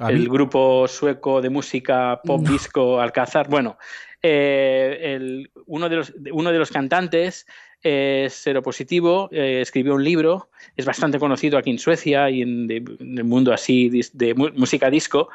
el 0.00 0.28
grupo 0.28 0.88
sueco 0.88 1.40
de 1.40 1.50
música 1.50 2.20
pop 2.24 2.40
disco 2.46 3.00
Alcázar. 3.00 3.48
Bueno, 3.48 3.78
eh, 4.22 5.44
uno, 5.66 5.88
de 5.88 5.96
los, 5.96 6.12
uno 6.32 6.50
de 6.50 6.58
los 6.58 6.70
cantantes 6.70 7.46
es 7.82 8.32
seropositivo, 8.32 9.28
eh, 9.30 9.60
escribió 9.60 9.94
un 9.94 10.02
libro, 10.02 10.48
es 10.76 10.86
bastante 10.86 11.18
conocido 11.18 11.58
aquí 11.58 11.70
en 11.70 11.78
Suecia 11.78 12.30
y 12.30 12.42
en, 12.42 12.70
el 12.70 13.24
mundo 13.24 13.52
así 13.52 13.90
de, 14.12 14.34
música 14.34 14.90
disco. 14.90 15.28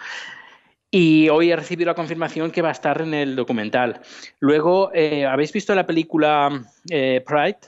Y 0.91 1.29
hoy 1.29 1.51
he 1.51 1.55
recibido 1.55 1.87
la 1.87 1.93
confirmación 1.93 2.49
que 2.49 2.63
va 2.63 2.69
a 2.69 2.71
estar 2.71 2.99
en 3.01 3.13
el 3.13 3.35
documental. 3.35 4.01
Luego, 4.39 4.89
eh, 4.93 5.23
¿habéis 5.25 5.53
visto 5.53 5.75
la 5.75 5.85
película 5.85 6.63
Pride? 6.87 7.59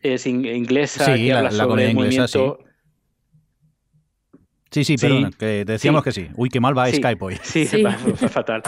Es 0.00 0.26
inglesa, 0.26 1.14
que 1.14 1.32
habla 1.32 1.52
sobre 1.52 1.86
el 1.86 1.94
movimiento. 1.94 2.58
Sí, 2.60 2.65
sí, 4.84 4.96
perdón, 4.96 5.32
que 5.38 5.64
decíamos 5.64 6.02
que 6.02 6.12
sí. 6.12 6.28
Uy, 6.34 6.48
qué 6.48 6.60
mal 6.60 6.76
va 6.76 6.90
Skype 6.90 7.24
hoy. 7.24 7.38
Sí, 7.42 7.82
Va, 7.82 7.92
fatal. 7.92 8.62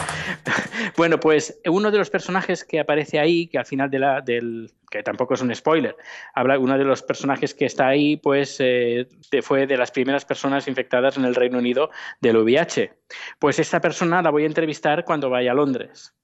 bueno, 0.97 1.19
pues 1.19 1.59
uno 1.65 1.91
de 1.91 1.97
los 1.97 2.09
personajes 2.09 2.63
que 2.63 2.79
aparece 2.79 3.19
ahí, 3.19 3.47
que 3.47 3.57
al 3.57 3.65
final 3.65 3.89
de 3.89 3.99
la, 3.99 4.21
del, 4.21 4.71
que 4.89 5.03
tampoco 5.03 5.33
es 5.33 5.41
un 5.41 5.53
spoiler, 5.53 5.95
habla, 6.33 6.57
uno 6.57 6.77
de 6.77 6.83
los 6.83 7.03
personajes 7.03 7.53
que 7.53 7.65
está 7.65 7.87
ahí, 7.87 8.17
pues 8.17 8.57
eh, 8.59 9.07
fue 9.41 9.67
de 9.67 9.77
las 9.77 9.91
primeras 9.91 10.25
personas 10.25 10.67
infectadas 10.67 11.17
en 11.17 11.25
el 11.25 11.35
Reino 11.35 11.57
Unido 11.57 11.89
del 12.21 12.37
VIH. 12.37 12.93
Pues 13.37 13.59
esta 13.59 13.79
persona 13.79 14.21
la 14.21 14.31
voy 14.31 14.43
a 14.43 14.47
entrevistar 14.47 15.05
cuando 15.05 15.29
vaya 15.29 15.51
a 15.51 15.55
Londres. 15.55 16.15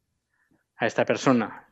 A 0.78 0.88
esta 0.88 1.06
persona. 1.06 1.68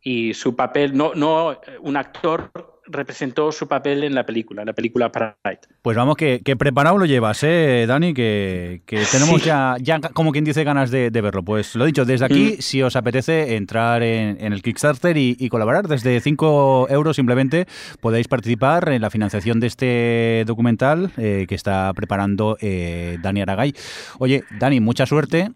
Y 0.00 0.34
su 0.34 0.54
papel, 0.54 0.96
no, 0.96 1.14
no 1.14 1.60
un 1.80 1.96
actor 1.96 2.77
representó 2.90 3.52
su 3.52 3.68
papel 3.68 4.04
en 4.04 4.14
la 4.14 4.24
película, 4.24 4.64
la 4.64 4.72
película 4.72 5.10
Pride. 5.10 5.60
Pues 5.82 5.96
vamos, 5.96 6.16
que, 6.16 6.40
preparado 6.58 6.98
lo 6.98 7.06
llevas, 7.06 7.42
¿eh, 7.42 7.84
Dani? 7.86 8.14
Que, 8.14 8.82
tenemos 9.12 9.44
ya, 9.44 9.76
ya, 9.80 10.00
como 10.00 10.32
quien 10.32 10.44
dice, 10.44 10.64
ganas 10.64 10.90
de, 10.90 11.10
verlo. 11.10 11.42
Pues 11.42 11.74
lo 11.74 11.84
dicho, 11.84 12.04
desde 12.04 12.24
aquí, 12.24 12.56
mm. 12.58 12.62
si 12.62 12.82
os 12.82 12.96
apetece 12.96 13.56
entrar 13.56 14.02
en, 14.02 14.52
el 14.52 14.62
Kickstarter 14.62 15.16
y, 15.16 15.48
colaborar, 15.48 15.88
desde 15.88 16.20
5 16.20 16.88
euros 16.90 17.16
simplemente 17.16 17.66
podéis 18.00 18.28
participar 18.28 18.88
en 18.90 19.02
la 19.02 19.10
financiación 19.10 19.60
de 19.60 19.66
este 19.66 20.44
documental 20.46 21.10
eh, 21.16 21.46
que 21.48 21.54
está 21.54 21.92
preparando 21.94 22.56
eh, 22.60 23.18
Dani 23.22 23.42
Aragay. 23.42 23.74
Oye, 24.18 24.44
Dani, 24.58 24.80
mucha 24.80 25.06
suerte. 25.06 25.50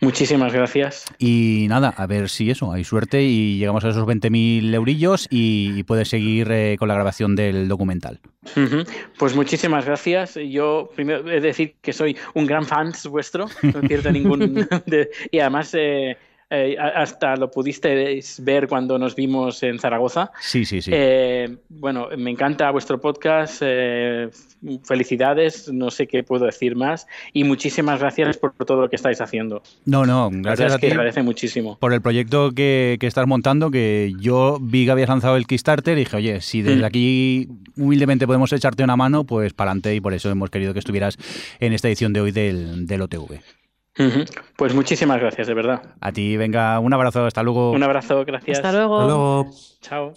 Muchísimas 0.00 0.52
gracias. 0.52 1.04
Y 1.18 1.66
nada, 1.68 1.92
a 1.96 2.06
ver 2.06 2.28
si 2.28 2.50
eso, 2.50 2.72
hay 2.72 2.84
suerte 2.84 3.22
y 3.22 3.58
llegamos 3.58 3.84
a 3.84 3.90
esos 3.90 4.06
20.000 4.06 4.74
eurillos 4.74 5.26
y, 5.30 5.72
y 5.76 5.82
puedes 5.82 6.08
seguir 6.08 6.50
de, 6.74 6.78
con 6.78 6.88
la 6.88 6.94
grabación 6.94 7.36
del 7.36 7.68
documental. 7.68 8.20
Pues 9.18 9.34
muchísimas 9.34 9.84
gracias. 9.84 10.34
Yo 10.34 10.90
primero 10.94 11.28
he 11.28 11.34
de 11.34 11.40
decir 11.40 11.74
que 11.80 11.92
soy 11.92 12.16
un 12.34 12.46
gran 12.46 12.64
fan 12.64 12.92
vuestro, 13.08 13.46
no 13.62 13.80
pierdo 13.80 14.10
ningún... 14.12 14.68
y 15.30 15.38
además... 15.38 15.74
Eh, 15.74 16.16
eh, 16.54 16.76
hasta 16.78 17.36
lo 17.36 17.50
pudiste 17.50 18.20
ver 18.38 18.68
cuando 18.68 18.98
nos 18.98 19.14
vimos 19.14 19.62
en 19.62 19.78
Zaragoza. 19.78 20.30
Sí, 20.40 20.64
sí, 20.64 20.80
sí. 20.82 20.90
Eh, 20.92 21.56
bueno, 21.68 22.08
me 22.16 22.30
encanta 22.30 22.70
vuestro 22.70 23.00
podcast. 23.00 23.62
Eh, 23.64 24.30
felicidades, 24.84 25.72
no 25.72 25.90
sé 25.90 26.06
qué 26.06 26.22
puedo 26.22 26.46
decir 26.46 26.76
más. 26.76 27.06
Y 27.32 27.44
muchísimas 27.44 28.00
gracias 28.00 28.36
por 28.38 28.54
todo 28.54 28.82
lo 28.82 28.88
que 28.88 28.96
estáis 28.96 29.20
haciendo. 29.20 29.62
No, 29.84 30.06
no, 30.06 30.30
gracias 30.32 30.74
a 30.74 30.78
ti. 30.78 30.86
agradece 30.86 31.22
muchísimo. 31.22 31.78
Por 31.78 31.92
el 31.92 32.00
proyecto 32.00 32.52
que, 32.52 32.96
que, 33.00 33.06
estás 33.06 33.26
montando, 33.26 33.70
que 33.70 34.12
yo 34.20 34.58
vi 34.60 34.84
que 34.84 34.90
habías 34.90 35.08
lanzado 35.08 35.36
el 35.36 35.46
Kickstarter 35.46 35.96
y 35.96 36.00
dije, 36.00 36.16
oye, 36.16 36.40
si 36.40 36.62
desde 36.62 36.82
mm. 36.82 36.84
aquí 36.84 37.48
humildemente 37.76 38.26
podemos 38.26 38.52
echarte 38.52 38.84
una 38.84 38.96
mano, 38.96 39.24
pues 39.24 39.52
para 39.52 39.70
adelante 39.70 39.94
y 39.94 40.00
por 40.00 40.14
eso 40.14 40.30
hemos 40.30 40.50
querido 40.50 40.72
que 40.72 40.78
estuvieras 40.78 41.18
en 41.60 41.72
esta 41.72 41.88
edición 41.88 42.12
de 42.12 42.20
hoy 42.20 42.30
del, 42.30 42.86
del 42.86 43.02
OTV. 43.02 43.40
Pues 44.56 44.74
muchísimas 44.74 45.20
gracias, 45.20 45.46
de 45.46 45.54
verdad. 45.54 45.82
A 46.00 46.12
ti, 46.12 46.36
venga, 46.36 46.78
un 46.80 46.92
abrazo, 46.92 47.26
hasta 47.26 47.42
luego. 47.42 47.70
Un 47.72 47.82
abrazo, 47.82 48.24
gracias. 48.24 48.58
Hasta 48.58 48.72
luego. 48.72 49.00
Hasta 49.00 49.06
luego. 49.06 49.50
Chao. 49.80 50.14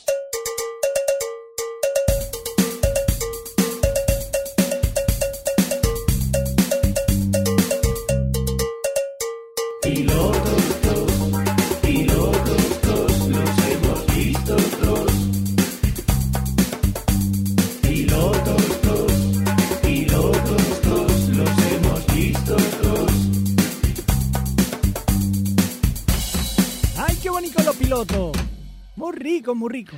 Rico, 29.38 29.56
muy 29.56 29.70
rico. 29.70 29.96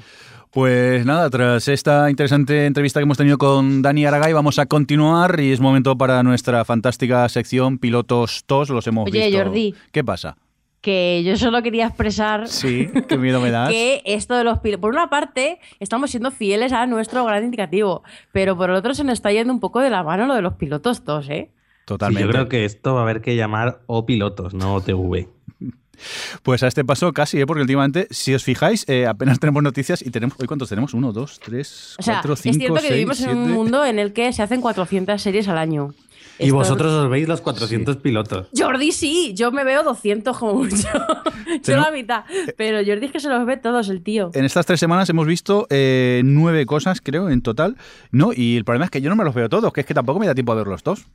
Pues 0.52 1.06
nada, 1.06 1.30
tras 1.30 1.68
esta 1.68 2.10
interesante 2.10 2.66
entrevista 2.66 3.00
que 3.00 3.04
hemos 3.04 3.18
tenido 3.18 3.38
con 3.38 3.82
Dani 3.82 4.06
Aragay, 4.06 4.34
vamos 4.34 4.60
a 4.60 4.66
continuar 4.66 5.40
y 5.40 5.52
es 5.52 5.60
momento 5.60 5.98
para 5.98 6.24
nuestra 6.24 6.66
fantástica 6.66 7.28
sección 7.30 7.78
Pilotos 7.78 8.44
TOS. 8.46 8.70
Los 8.70 8.88
hemos 8.88 9.08
Oye, 9.08 9.28
visto. 9.28 9.38
Jordi. 9.38 9.76
¿Qué 9.92 10.04
pasa? 10.04 10.38
que 10.82 11.24
yo 11.26 11.36
solo 11.36 11.62
quería 11.62 11.88
expresar 11.88 12.48
sí, 12.48 12.90
qué 13.10 13.18
miedo 13.18 13.42
me 13.42 13.52
das. 13.52 13.68
que 13.70 14.02
esto 14.06 14.36
de 14.36 14.46
los 14.46 14.60
pilotos, 14.60 14.80
por 14.80 14.94
una 14.94 15.10
parte 15.10 15.60
estamos 15.82 16.10
siendo 16.10 16.32
fieles 16.32 16.72
a 16.72 16.88
nuestro 16.88 17.26
gran 17.26 17.44
indicativo, 17.44 18.02
pero 18.32 18.56
por 18.56 18.70
el 18.70 18.78
otro 18.78 18.94
se 18.94 19.04
nos 19.04 19.14
está 19.14 19.30
yendo 19.30 19.52
un 19.52 19.60
poco 19.60 19.82
de 19.82 19.90
la 19.90 20.04
mano 20.04 20.26
lo 20.26 20.36
de 20.36 20.42
los 20.42 20.54
pilotos 20.54 21.04
TOS, 21.04 21.30
¿eh? 21.32 21.52
Totalmente. 21.84 22.26
yo 22.26 22.32
creo 22.32 22.48
que 22.48 22.64
esto 22.64 22.94
va 22.94 23.02
a 23.02 23.04
haber 23.04 23.20
que 23.20 23.36
llamar 23.36 23.82
O 23.88 24.06
pilotos, 24.06 24.54
no 24.54 24.76
OTV. 24.76 25.28
Pues 26.44 26.64
a 26.64 26.68
este 26.68 26.84
paso 26.86 27.12
casi, 27.14 27.40
¿eh? 27.42 27.46
porque 27.46 27.62
últimamente, 27.62 28.08
si 28.12 28.34
os 28.34 28.44
fijáis, 28.44 28.86
eh, 28.88 29.08
apenas 29.08 29.40
tenemos 29.40 29.64
noticias 29.64 30.02
y 30.06 30.10
tenemos. 30.12 30.38
¿Hoy 30.40 30.48
cuántos 30.48 30.70
tenemos? 30.70 30.94
Uno, 30.94 31.12
dos, 31.12 31.40
tres, 31.40 31.96
cuatro, 32.04 32.36
cinco, 32.36 32.52
Es 32.54 32.58
cierto 32.58 32.76
que 32.76 32.82
seis, 32.82 32.92
vivimos 32.94 33.22
en 33.22 33.38
un 33.38 33.52
mundo 33.52 33.86
en 33.86 34.00
el 34.00 34.14
que 34.14 34.32
se 34.34 34.42
hacen 34.42 34.62
400 34.62 35.22
series 35.22 35.48
al 35.48 35.58
año. 35.58 35.94
Y 36.38 36.44
Esto- 36.44 36.56
vosotros 36.56 36.94
os 36.94 37.10
veis 37.10 37.28
los 37.28 37.42
400 37.42 37.98
pilotos. 37.98 38.48
Jordi 38.58 38.94
sí, 38.94 39.34
yo 39.36 39.52
me 39.52 39.66
veo 39.66 39.84
200 39.84 40.38
como 40.38 40.54
mucho. 40.64 40.88
yo 41.64 41.76
la 41.78 41.92
mitad. 41.92 42.24
Pero 42.56 42.78
Jordi 42.86 43.08
es 43.08 43.12
que 43.12 43.20
se 43.20 43.28
los 43.28 43.46
ve 43.46 43.58
todos, 43.58 43.90
el 43.90 44.02
tío. 44.02 44.32
En 44.34 44.46
estas 44.46 44.66
tres 44.66 44.80
semanas 44.80 45.10
hemos 45.10 45.28
visto 45.28 45.68
eh, 45.70 46.22
nueve 46.24 46.66
cosas, 46.66 47.02
creo, 47.02 47.30
en 47.30 47.42
total. 47.42 47.76
No, 48.12 48.32
y 48.34 48.56
el 48.56 48.64
problema 48.64 48.86
es 48.86 48.92
que 48.92 49.02
yo 49.02 49.10
no 49.10 49.18
me 49.18 49.26
los 49.26 49.36
veo 49.36 49.50
todos, 49.50 49.74
que 49.74 49.82
es 49.82 49.88
que 49.88 49.94
tampoco 49.94 50.20
me 50.20 50.28
da 50.28 50.34
tiempo 50.34 50.54
a 50.54 50.56
verlos 50.56 50.82
todos. 50.82 51.06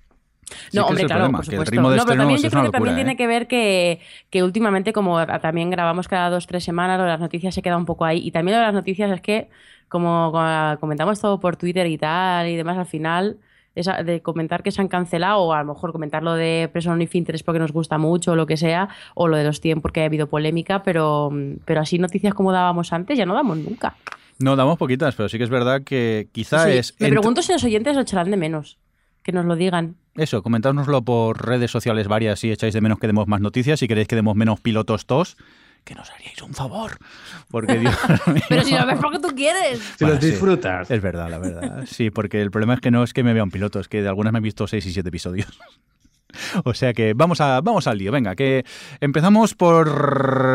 Sí 0.71 0.77
No, 0.77 0.87
hombre, 0.87 1.05
claro, 1.05 1.31
por 1.31 1.41
que 1.49 1.57
el 1.57 1.67
supuesto. 1.67 1.71
ritmo 1.71 1.91
de 1.91 1.97
no, 1.97 2.05
pero 2.05 2.19
también 2.19 2.41
yo 2.41 2.51
creo 2.51 2.63
que 2.65 2.71
también 2.71 2.95
tiene 2.97 3.13
¿eh? 3.13 3.17
que 3.17 3.27
ver 3.27 3.47
que, 3.47 4.01
que 4.31 4.43
últimamente, 4.43 4.93
como 4.93 5.25
también 5.41 5.71
grabamos 5.71 6.09
cada 6.09 6.31
dos, 6.31 6.47
tres 6.47 6.65
semanas, 6.65 6.99
lo 6.99 7.05
de 7.05 7.11
las 7.11 7.21
noticias 7.21 7.55
se 7.55 7.63
queda 7.63 7.77
un 7.77 7.87
poco 7.87 8.05
ahí. 8.05 8.19
Y 8.27 8.31
también 8.31 8.57
lo 8.57 8.61
de 8.61 8.67
las 8.67 8.75
noticias 8.75 9.11
es 9.11 9.21
que, 9.21 9.49
como, 9.89 10.33
comentamos 10.81 11.21
todo 11.21 11.41
por 11.41 11.57
Twitter 11.57 11.87
y 11.87 11.99
tal, 11.99 12.49
y 12.49 12.57
demás, 12.57 12.79
al 12.79 12.87
final, 12.87 13.39
de 13.75 14.23
comentar 14.23 14.63
que 14.63 14.71
se 14.71 14.81
han 14.81 14.89
cancelado, 14.89 15.41
o 15.41 15.53
a 15.53 15.63
lo 15.63 15.75
mejor 15.75 15.93
comentar 15.93 16.23
lo 16.23 16.35
de 16.35 16.71
Person 16.73 17.03
If 17.03 17.15
Interest 17.15 17.45
porque 17.45 17.59
nos 17.59 17.73
gusta 17.73 17.99
mucho, 17.99 18.33
o 18.33 18.37
lo 18.37 18.47
que 18.47 18.57
sea, 18.57 18.89
o 19.15 19.27
lo 19.27 19.37
de 19.37 19.45
los 19.45 19.61
tiempos 19.61 19.83
porque 19.83 20.03
ha 20.03 20.07
habido 20.07 20.29
polémica, 20.29 20.83
pero, 20.83 21.31
pero 21.65 21.81
así 21.81 21.99
noticias 21.99 22.35
como 22.35 22.53
dábamos 22.53 22.93
antes 22.93 23.19
ya 23.19 23.27
no 23.27 23.35
damos 23.35 23.59
nunca. 23.59 23.97
No, 24.39 24.57
damos 24.57 24.79
poquitas, 24.79 25.15
pero 25.15 25.29
sí 25.29 25.39
que 25.39 25.45
es 25.45 25.51
verdad 25.51 25.83
que 25.83 26.29
quizá 26.33 26.65
Sí, 26.67 26.73
es. 26.73 26.95
me 26.99 27.09
pregunto 27.09 27.43
si 27.43 27.53
los 27.53 27.63
oyentes 27.65 27.95
lo 27.95 28.03
echarán 28.03 28.31
de 28.31 28.37
menos. 28.37 28.79
Que 29.25 29.33
nos 29.33 29.45
lo 29.47 29.57
digan. 29.57 29.97
Eso, 30.15 30.43
comentárnoslo 30.45 31.03
por 31.03 31.45
redes 31.45 31.73
sociales 31.73 32.07
varias 32.07 32.39
si 32.39 32.53
echáis 32.53 32.73
de 32.75 32.81
menos 32.81 33.01
que 33.01 33.09
demos 33.09 33.27
más 33.27 33.41
noticias, 33.41 33.81
si 33.81 33.89
queréis 33.89 34.07
que 34.07 34.15
demos 34.15 34.37
menos 34.37 34.61
pilotos 34.61 35.07
tos, 35.07 35.37
que 35.83 35.95
nos 35.97 36.11
haríais 36.13 36.41
un 36.43 36.55
favor. 36.55 36.99
Porque, 37.51 37.79
Dios 37.79 37.95
mío. 38.29 38.43
Pero 38.49 38.63
si 38.63 38.77
lo 38.77 38.87
ves 38.87 38.99
porque 39.01 39.19
tú 39.19 39.29
quieres. 39.35 39.81
Si 39.81 40.05
Bueno, 40.05 40.15
los 40.17 40.25
sí. 40.25 40.31
disfrutas. 40.31 40.91
Es 40.91 41.03
verdad, 41.03 41.29
la 41.31 41.39
verdad. 41.39 41.85
Sí, 41.87 42.11
porque 42.11 42.41
el 42.43 42.51
problema 42.53 42.75
es 42.75 42.81
que 42.81 42.91
no 42.93 43.03
es 43.03 43.13
que 43.13 43.25
me 43.25 43.33
vean 43.33 43.51
pilotos, 43.51 43.81
es 43.81 43.89
que 43.89 44.03
de 44.03 44.09
algunas 44.09 44.33
me 44.33 44.39
he 44.39 44.43
visto 44.43 44.67
seis 44.67 44.87
y 44.87 44.93
siete 44.93 45.09
episodios. 45.09 45.59
O 46.65 46.75
sea 46.75 46.93
que 46.93 47.15
vamos 47.15 47.41
a 47.41 47.61
vamos 47.61 47.87
al 47.87 47.99
lío, 47.99 48.13
venga, 48.13 48.35
que 48.35 48.65
empezamos 49.01 49.55
por 49.55 49.89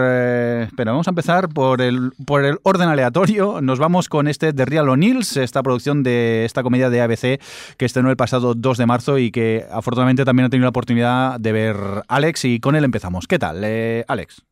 eh, 0.03 0.63
espera, 0.67 0.91
vamos 0.91 1.07
a 1.07 1.11
empezar 1.11 1.49
por 1.49 1.81
el 1.81 2.11
por 2.25 2.45
el 2.45 2.57
orden 2.63 2.89
aleatorio. 2.89 3.61
Nos 3.61 3.79
vamos 3.79 4.09
con 4.09 4.27
este 4.27 4.53
de 4.53 4.65
Real 4.65 4.89
O'Neills, 4.89 5.37
esta 5.37 5.63
producción 5.63 6.03
de 6.03 6.45
esta 6.45 6.63
comedia 6.63 6.89
de 6.89 7.01
ABC 7.01 7.41
que 7.77 7.85
estrenó 7.85 8.09
el 8.09 8.17
pasado 8.17 8.55
2 8.55 8.77
de 8.77 8.85
marzo 8.85 9.17
y 9.17 9.31
que 9.31 9.65
afortunadamente 9.71 10.25
también 10.25 10.45
ha 10.47 10.49
tenido 10.49 10.65
la 10.65 10.69
oportunidad 10.69 11.39
de 11.39 11.51
ver 11.51 11.77
Alex 12.07 12.45
y 12.45 12.59
con 12.59 12.75
él 12.75 12.83
empezamos. 12.83 13.27
¿Qué 13.27 13.39
tal, 13.39 13.61
eh, 13.63 14.05
Alex? 14.07 14.48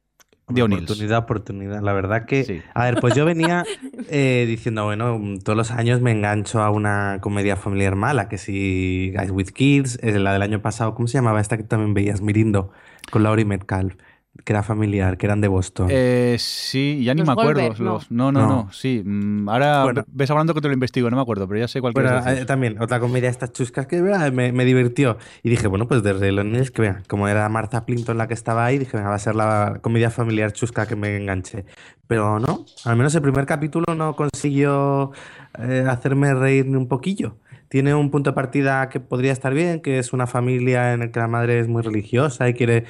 De. 0.49 0.63
Oportunidad, 0.63 1.17
oportunidad. 1.19 1.81
La 1.81 1.91
verdad 1.91 2.25
que, 2.25 2.45
Sí. 2.45 2.61
a 2.73 2.85
ver, 2.85 2.97
pues 3.01 3.13
yo 3.15 3.25
venía 3.25 3.65
eh, 4.09 4.45
diciendo, 4.47 4.85
bueno, 4.85 5.19
todos 5.43 5.57
los 5.57 5.71
años 5.71 5.99
me 5.99 6.11
engancho 6.11 6.61
a 6.61 6.69
una 6.71 7.17
comedia 7.19 7.57
familiar 7.57 7.95
mala, 7.95 8.29
que 8.29 8.37
si 8.37 9.11
Guys 9.13 9.31
with 9.31 9.47
Kids, 9.49 9.99
eh, 10.01 10.17
la 10.19 10.31
del 10.31 10.41
año 10.41 10.61
pasado, 10.61 10.95
¿cómo 10.95 11.09
se 11.09 11.17
llamaba 11.17 11.41
esta 11.41 11.57
que 11.57 11.63
también 11.63 11.93
veías? 11.93 12.21
Mirindo, 12.21 12.71
con 13.11 13.23
Laurie 13.23 13.43
Metcalf, 13.43 13.95
que 14.43 14.53
era 14.53 14.63
familiar, 14.63 15.17
que 15.17 15.25
eran 15.25 15.41
de 15.41 15.47
Boston. 15.47 15.87
Eh, 15.89 16.35
sí, 16.39 17.01
ya 17.03 17.13
ni 17.13 17.19
Los 17.21 17.27
me 17.27 17.33
acuerdo. 17.33 17.73
Los- 17.79 18.11
no, 18.11 18.31
no, 18.31 18.41
no, 18.41 18.47
No. 18.47 18.71
sí. 18.71 19.01
mm, 19.05 19.49
Ahora 19.49 19.83
Bueno. 19.83 20.03
ves 20.07 20.29
hablando 20.31 20.53
que 20.53 20.61
te 20.61 20.67
lo 20.67 20.73
investigo, 20.73 21.09
no 21.09 21.15
me 21.15 21.21
acuerdo, 21.21 21.47
pero 21.47 21.59
ya 21.59 21.67
sé 21.67 21.81
cuál 21.81 21.93
Bueno, 21.93 22.09
eh, 22.27 22.45
también, 22.45 22.81
otra 22.81 22.99
comedia 22.99 23.23
de 23.27 23.31
estas 23.31 23.51
chuscas 23.51 23.87
que 23.87 24.01
me, 24.01 24.51
me 24.51 24.65
divirtió. 24.65 25.17
Y 25.43 25.49
dije, 25.49 25.67
bueno, 25.67 25.87
pues 25.87 26.03
de 26.03 26.13
Relones, 26.13 26.71
que 26.71 26.81
vea, 26.83 27.03
como 27.07 27.27
era 27.27 27.47
Martha 27.49 27.85
Plimpton 27.85 28.17
la 28.17 28.27
que 28.27 28.33
estaba 28.33 28.65
ahí, 28.65 28.77
dije, 28.77 28.95
venga, 28.97 29.09
va 29.09 29.15
a 29.15 29.19
ser 29.19 29.35
la 29.35 29.79
comedia 29.81 30.09
familiar 30.09 30.51
chusca 30.53 30.85
que 30.87 30.95
me 30.95 31.15
enganche. 31.17 31.65
Pero 32.07 32.39
no, 32.39 32.65
al 32.85 32.95
menos 32.95 33.13
el 33.15 33.21
primer 33.21 33.45
capítulo 33.45 33.93
no 33.95 34.15
consiguió 34.15 35.11
eh, 35.59 35.85
hacerme 35.89 36.33
reír 36.33 36.65
ni 36.65 36.75
un 36.77 36.87
poquillo. 36.87 37.37
Tiene 37.69 37.93
un 37.95 38.09
punto 38.11 38.31
de 38.31 38.35
partida 38.35 38.89
que 38.89 38.99
podría 38.99 39.31
estar 39.33 39.53
bien, 39.53 39.81
que 39.81 39.99
es 39.99 40.13
una 40.13 40.27
familia 40.27 40.93
en 40.93 40.99
la 41.01 41.11
que 41.11 41.19
la 41.19 41.27
madre 41.27 41.59
es 41.59 41.67
muy 41.67 41.81
religiosa 41.81 42.47
y 42.49 42.53
quiere 42.53 42.85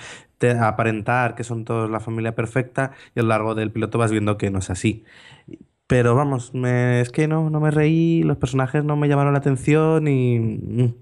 aparentar 0.60 1.36
que 1.36 1.44
son 1.44 1.66
todos 1.66 1.90
la 1.90 2.00
familia 2.00 2.36
perfecta, 2.36 2.92
y 3.16 3.20
a 3.20 3.24
lo 3.24 3.30
largo 3.30 3.56
del 3.56 3.72
piloto 3.72 3.98
vas 3.98 4.12
viendo 4.12 4.38
que 4.38 4.52
no 4.52 4.60
es 4.60 4.70
así. 4.70 5.04
Pero 5.88 6.16
vamos, 6.16 6.54
me- 6.54 7.02
es 7.02 7.10
que 7.12 7.28
no, 7.28 7.50
no 7.50 7.60
me 7.60 7.72
reí, 7.72 8.22
los 8.24 8.38
personajes 8.38 8.84
no 8.84 8.96
me 8.98 9.08
llamaron 9.08 9.34
la 9.34 9.40
atención 9.40 10.08
y 10.08 10.38
mm, 10.40 10.94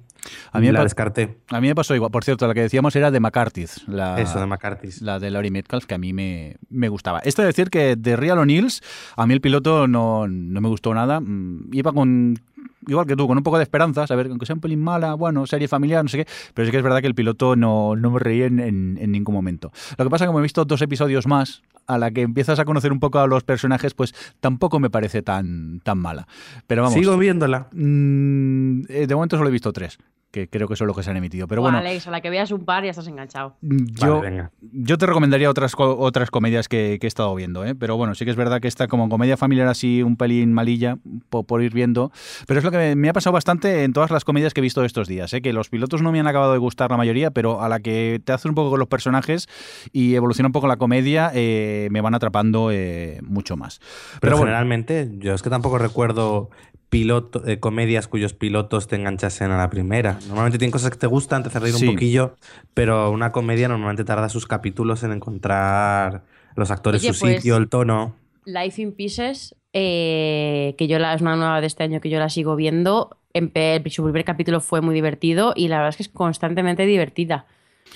A 0.54 0.60
mí 0.60 0.68
me 0.68 0.74
la 0.74 0.84
descarté. 0.84 1.38
A 1.50 1.60
mí 1.60 1.68
me 1.68 1.76
pasó 1.76 1.96
igual. 1.96 2.12
Por 2.12 2.24
cierto, 2.24 2.48
la 2.48 2.54
que 2.54 2.62
decíamos 2.62 2.96
era 2.96 3.10
de 3.12 3.20
McCarthy's. 3.20 3.88
La, 3.88 4.20
Eso, 4.22 4.40
de 4.40 4.46
McCarthy. 4.46 4.90
La 5.02 5.20
de 5.20 5.30
Laurie 5.32 5.52
Metcalf, 5.52 5.86
que 5.86 5.96
a 5.96 5.98
mí 5.98 6.14
me, 6.14 6.58
me 6.70 6.88
gustaba. 6.90 7.20
Esto 7.20 7.42
de 7.42 7.48
decir 7.48 7.70
que 7.70 7.96
de 7.96 8.16
Real 8.16 8.38
O'Neills, 8.40 8.82
a 9.18 9.26
mí 9.28 9.34
el 9.34 9.42
piloto 9.42 9.88
no, 9.88 10.28
no 10.28 10.62
me 10.62 10.68
gustó 10.70 10.94
nada. 10.94 11.20
Mm, 11.20 11.70
Iba 11.74 11.92
con, 11.92 12.40
igual 12.88 13.06
que 13.06 13.16
tú, 13.16 13.28
con 13.28 13.38
un 13.38 13.44
poco 13.44 13.58
de 13.58 13.64
esperanza, 13.64 14.08
saber 14.08 14.26
que 14.28 14.32
aunque 14.32 14.46
sea 14.46 14.56
un 14.56 14.62
pelín 14.62 14.80
mala, 14.82 15.14
bueno, 15.14 15.46
serie 15.48 15.68
familiar, 15.68 16.04
no 16.04 16.10
sé 16.10 16.20
qué, 16.20 16.28
pero 16.54 16.66
sí 16.66 16.72
que 16.72 16.78
es 16.78 16.84
verdad 16.84 17.02
que 17.02 17.08
el 17.08 17.16
piloto 17.16 17.56
no, 17.56 17.96
no 17.96 18.12
me 18.12 18.20
reí 18.20 18.44
en, 18.44 18.60
en- 18.60 18.98
en 19.02 19.12
ningún 19.12 19.34
momento. 19.36 19.72
Lo 19.98 20.06
que 20.06 20.10
pasa 20.10 20.24
es 20.24 20.28
que 20.28 20.30
como 20.30 20.40
he 20.40 20.44
visto 20.44 20.66
dos 20.66 20.82
episodios 20.82 21.28
más, 21.28 21.62
a 21.88 21.98
la 22.00 22.10
que 22.12 22.22
empiezas 22.22 22.58
a 22.60 22.66
conocer 22.66 22.92
un 22.92 23.00
poco 23.00 23.20
a 23.20 23.28
los 23.28 23.44
personajes, 23.44 23.94
pues 23.94 24.14
tampoco 24.40 24.80
me 24.80 24.90
parece 24.90 25.22
tan, 25.22 25.80
tan 25.82 26.00
mala. 26.00 26.28
Pero 26.66 26.82
vamos. 26.82 26.96
Sigo 26.96 27.16
viéndola. 27.18 27.68
Mm, 27.74 28.82
eh, 28.90 29.06
de 29.08 29.16
momento 29.16 29.38
solo 29.38 29.50
he 29.50 29.52
visto 29.52 29.72
tres 29.72 30.00
que 30.36 30.50
creo 30.50 30.68
que 30.68 30.76
son 30.76 30.88
los 30.88 30.98
que 30.98 31.02
se 31.02 31.10
han 31.12 31.16
emitido. 31.16 31.48
Pero 31.48 31.62
bueno, 31.62 31.78
Alex, 31.78 32.08
a 32.08 32.12
la 32.12 32.20
que 32.20 32.30
veas 32.30 32.52
un 32.52 32.66
par 32.66 32.84
ya 32.84 32.90
estás 32.90 33.08
enganchado. 33.08 33.56
yo, 33.62 34.20
Vale, 34.20 34.50
yo 34.74 34.98
te 34.98 35.06
recomendaría 35.06 35.50
otras, 35.50 35.74
otras 35.78 36.30
comedias 36.30 36.68
que, 36.68 36.98
que 37.00 37.08
he 37.08 37.10
estado 37.10 37.34
viendo, 37.36 37.64
¿eh? 37.64 37.74
pero 37.74 37.96
bueno, 37.96 38.16
sí 38.16 38.26
que 38.26 38.32
es 38.32 38.38
verdad 38.38 38.60
que 38.60 38.68
esta 38.68 38.90
como 38.90 39.08
comedia 39.08 39.38
familiar 39.38 39.70
así 39.70 40.04
un 40.04 40.18
pelín 40.18 40.52
malilla 40.52 40.98
po- 41.30 41.44
por, 41.44 41.64
ir 41.64 41.74
viendo, 41.74 42.12
pero 42.48 42.58
es 42.60 42.66
lo 42.66 42.72
que 42.72 42.78
me, 42.78 42.96
me 42.98 43.08
ha 43.08 43.14
pasado 43.14 43.32
bastante 43.34 43.86
en 43.86 43.94
todas 43.94 44.12
las 44.12 44.26
comedias 44.26 44.54
que 44.54 44.60
he 44.60 44.62
visto 44.62 44.84
estos 44.84 45.08
días, 45.08 45.32
¿eh? 45.34 45.42
que 45.42 45.54
los 45.54 45.70
pilotos 45.70 46.02
no 46.02 46.12
me 46.12 46.20
han 46.20 46.28
acabado 46.28 46.52
de 46.52 46.58
gustar 46.60 46.92
la 46.92 46.98
mayoría, 46.98 47.32
pero 47.32 47.62
a 47.62 47.70
la 47.70 47.80
que 47.80 48.20
te 48.24 48.34
haces 48.34 48.46
un 48.48 48.56
poco 48.56 48.72
con 48.72 48.80
los 48.80 48.90
personajes 48.90 49.48
y 49.94 50.16
evoluciona 50.16 50.48
un 50.50 50.54
poco 50.54 50.68
la 50.68 50.76
comedia, 50.76 51.32
eh, 51.34 51.88
me 51.92 52.02
van 52.02 52.14
atrapando 52.14 52.72
eh, 52.72 53.20
mucho 53.24 53.56
más. 53.56 53.80
Pero, 53.80 54.20
Pero 54.20 54.32
bueno, 54.38 54.48
generalmente, 54.48 55.10
yo 55.20 55.34
es 55.34 55.42
que 55.42 55.50
tampoco 55.50 55.78
recuerdo 55.78 56.50
piloto, 57.00 57.46
eh, 57.46 57.60
comedias 57.60 58.08
cuyos 58.08 58.34
pilotos 58.34 58.88
te 58.88 58.96
enganchasen 58.96 59.52
a 59.52 59.58
la 59.58 59.70
primera. 59.70 60.18
Normalmente 60.28 60.58
tienen 60.58 60.72
cosas 60.72 60.92
que 60.92 60.98
te 60.98 61.08
gustan, 61.08 61.44
te 61.44 61.50
hacen 61.50 61.62
reír 61.62 61.76
Sí. 61.76 61.88
un 61.88 61.94
poquillo, 61.96 62.36
pero 62.74 63.12
una 63.12 63.34
comedia 63.34 63.68
normalmente 63.68 64.06
tarda 64.06 64.30
sus 64.30 64.48
capítulos 64.48 65.04
en 65.04 65.12
encontrar 65.12 66.24
los 66.56 66.72
actores 66.72 67.02
Oye, 67.04 67.12
su 67.14 67.20
pues- 67.20 67.36
sitio, 67.36 67.58
el 67.58 67.68
tono. 67.68 68.16
Life 68.46 68.82
in 68.82 68.94
Pieces, 68.94 69.56
eh, 69.74 70.74
que 70.78 70.88
yo 70.88 70.98
la, 71.00 71.14
es 71.14 71.22
una 71.22 71.36
nueva 71.36 71.60
de 71.60 71.68
este 71.68 71.84
año 71.84 72.00
que 72.00 72.10
yo 72.10 72.20
la 72.20 72.30
sigo 72.30 72.56
viendo. 72.56 73.18
Empe- 73.34 73.84
su 73.90 74.04
primer 74.04 74.24
capítulo 74.24 74.62
fue 74.62 74.80
muy 74.80 74.96
divertido 74.96 75.52
y 75.56 75.68
la 75.68 75.78
verdad 75.78 75.90
es 75.90 75.98
que 75.98 76.04
es 76.04 76.10
constantemente 76.10 76.86
divertida. 76.86 77.46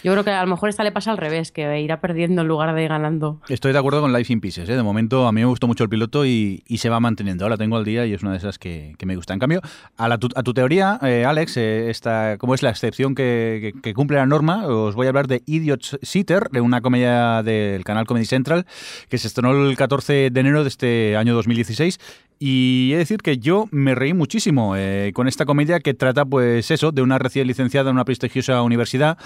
Yo 0.04 0.14
creo 0.14 0.24
que 0.24 0.32
a 0.32 0.42
lo 0.44 0.50
mejor 0.50 0.70
esta 0.70 0.84
le 0.84 0.92
pasa 0.92 1.12
al 1.12 1.18
revés, 1.18 1.52
que 1.52 1.82
irá 1.82 2.00
perdiendo 2.00 2.42
en 2.42 2.48
lugar 2.48 2.74
de 2.74 2.88
ganando. 2.88 3.42
Estoy 3.50 3.74
de 3.74 3.80
acuerdo 3.80 4.00
con 4.02 4.14
Life 4.14 4.32
in 4.32 4.40
Pieces. 4.40 4.70
¿eh? 4.70 4.76
De 4.76 4.84
momento 4.84 5.28
a 5.28 5.32
mí 5.32 5.42
me 5.42 5.48
gustó 5.48 5.68
mucho 5.68 5.84
el 5.84 5.90
piloto 5.90 6.26
y, 6.26 6.64
se 6.78 6.90
va 6.90 7.00
manteniendo. 7.02 7.44
Ahora 7.44 7.58
tengo 7.58 7.76
al 7.76 7.84
día 7.84 8.06
y 8.06 8.14
es 8.14 8.22
una 8.22 8.32
de 8.32 8.38
esas 8.38 8.58
que, 8.58 8.96
me 9.04 9.16
gusta. 9.16 9.34
En 9.34 9.40
cambio, 9.40 9.62
a, 9.98 10.18
tu, 10.18 10.54
teoría, 10.54 11.00
eh, 11.04 11.26
Alex, 11.26 11.58
eh, 11.58 11.90
esta, 11.90 12.38
como 12.38 12.56
es 12.56 12.64
la 12.64 12.70
excepción 12.70 13.14
que, 13.16 13.74
que- 13.76 13.82
que 13.82 13.94
cumple 13.94 14.18
la 14.18 14.26
norma, 14.26 14.66
os 14.68 14.96
voy 14.96 15.08
a 15.08 15.10
hablar 15.10 15.28
de 15.28 15.44
Idiot 15.46 16.00
Sitter, 16.02 16.50
de 16.52 16.62
una 16.62 16.80
comedia 16.82 17.44
del 17.44 17.84
canal 17.84 18.06
Comedy 18.06 18.26
Central 18.26 18.66
que 19.10 19.18
se 19.18 19.28
estrenó 19.28 19.52
el 19.52 19.76
14 19.76 20.30
de 20.30 20.40
enero 20.40 20.64
de 20.64 20.70
este 20.70 21.18
año 21.18 21.34
2016. 21.34 22.00
Y 22.42 22.92
he 22.92 22.94
de 22.94 23.00
decir 23.00 23.18
que 23.18 23.38
yo 23.38 23.68
me 23.72 23.96
reí 23.96 24.14
muchísimo 24.14 24.78
eh, 24.78 25.12
con 25.14 25.28
esta 25.28 25.46
comedia 25.46 25.82
que 25.82 25.94
trata, 25.94 26.24
pues 26.24 26.72
eso, 26.72 26.94
de 26.94 27.02
una 27.02 27.20
recién 27.20 27.46
licenciada 27.48 27.90
en 27.90 27.98
una 27.98 28.06
prestigiosa 28.06 28.62
universidad 28.62 29.18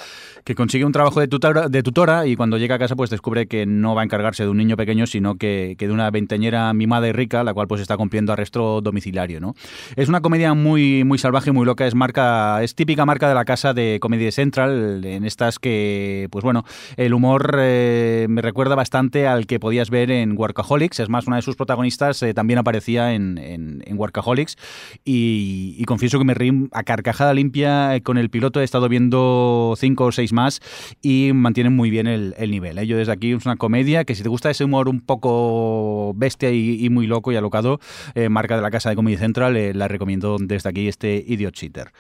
que 0.44 0.56
consigue 0.56 0.84
un 0.84 0.94
trabajo 0.94 1.20
de 1.20 1.28
tutora, 1.28 1.70
de 1.70 1.84
tutora 1.84 2.26
y 2.26 2.36
cuando 2.36 2.58
llega 2.58 2.74
a 2.74 2.80
casa 2.80 2.96
pues 2.96 3.12
descubre 3.12 3.46
que 3.46 3.68
no 3.68 3.94
va 3.94 4.02
a 4.02 4.04
encargarse 4.04 4.44
de 4.44 4.50
un 4.50 4.58
niño 4.58 4.78
pequeño, 4.78 5.06
sino 5.06 5.36
que, 5.36 5.76
de 5.78 5.92
una 5.92 6.10
veinteñera 6.10 6.74
mimada 6.74 7.08
y 7.08 7.12
rica, 7.12 7.44
la 7.44 7.54
cual 7.54 7.68
pues 7.68 7.82
está 7.82 7.98
cumpliendo 7.98 8.34
arresto 8.34 8.82
domiciliario, 8.82 9.40
¿no? 9.40 9.54
Es 9.96 10.10
una 10.10 10.22
comedia 10.22 10.56
muy, 10.56 11.04
muy 11.04 11.20
salvaje, 11.20 11.52
muy 11.52 11.68
loca, 11.68 11.86
es 11.86 11.94
marca, 11.94 12.64
es 12.64 12.74
típica 12.74 13.06
marca 13.06 13.30
de 13.30 13.36
la 13.36 13.46
casa 13.46 13.76
de 13.76 14.00
Comedy 14.02 14.32
Central, 14.32 15.06
en 15.06 15.24
estas 15.24 15.60
que, 15.60 16.30
pues 16.32 16.44
bueno, 16.44 16.66
el 16.98 17.14
humor 17.14 17.58
eh, 17.60 18.26
me 18.28 18.42
recuerda 18.42 18.74
bastante 18.74 19.28
al 19.28 19.46
que 19.46 19.60
podías 19.60 19.92
ver 19.92 20.10
en 20.10 20.36
Workaholics, 20.36 21.00
es 21.00 21.10
más, 21.10 21.28
una 21.28 21.36
de 21.36 21.44
sus 21.44 21.56
protagonistas 21.56 22.24
eh, 22.24 22.34
también 22.34 22.58
aparecía 22.58 23.03
en, 23.12 23.38
en, 23.38 23.84
en 23.86 23.98
Workaholics 23.98 24.56
y, 25.04 25.76
y 25.78 25.84
confieso 25.84 26.18
que 26.20 26.24
me 26.24 26.34
reí 26.34 26.52
a 26.72 26.84
carcajada 26.84 27.34
limpia 27.34 28.00
con 28.04 28.18
el 28.18 28.30
piloto, 28.30 28.62
he 28.62 28.64
estado 28.64 28.88
viendo 28.88 29.74
cinco 29.78 30.06
o 30.06 30.12
seis 30.12 30.32
más 30.32 30.62
y 31.02 31.32
mantienen 31.34 31.76
muy 31.76 31.90
bien 31.90 32.08
el, 32.08 32.36
el 32.38 32.52
nivel. 32.52 32.78
¿eh? 32.78 32.88
Yo 32.88 32.96
desde 32.98 33.12
aquí 33.12 33.32
es 33.32 33.46
una 33.46 33.58
comedia 33.58 34.06
que 34.06 34.16
si 34.16 34.24
te 34.24 34.30
gusta 34.30 34.50
ese 34.50 34.64
humor 34.64 34.88
un 34.88 35.02
poco 35.02 36.14
bestia 36.16 36.52
y, 36.52 36.86
y 36.86 36.90
muy 36.90 37.08
loco 37.08 37.32
y 37.32 37.36
alocado, 37.36 37.80
eh, 38.16 38.30
marca 38.30 38.56
de 38.56 38.62
la 38.62 38.72
casa 38.72 38.90
de 38.90 38.96
Comedy 38.96 39.18
Central, 39.18 39.58
eh, 39.58 39.74
la 39.74 39.88
recomiendo 39.88 40.38
desde 40.40 40.70
aquí 40.70 40.88
este 40.88 41.24
Idiot 41.28 41.54
Cheater. 41.54 41.92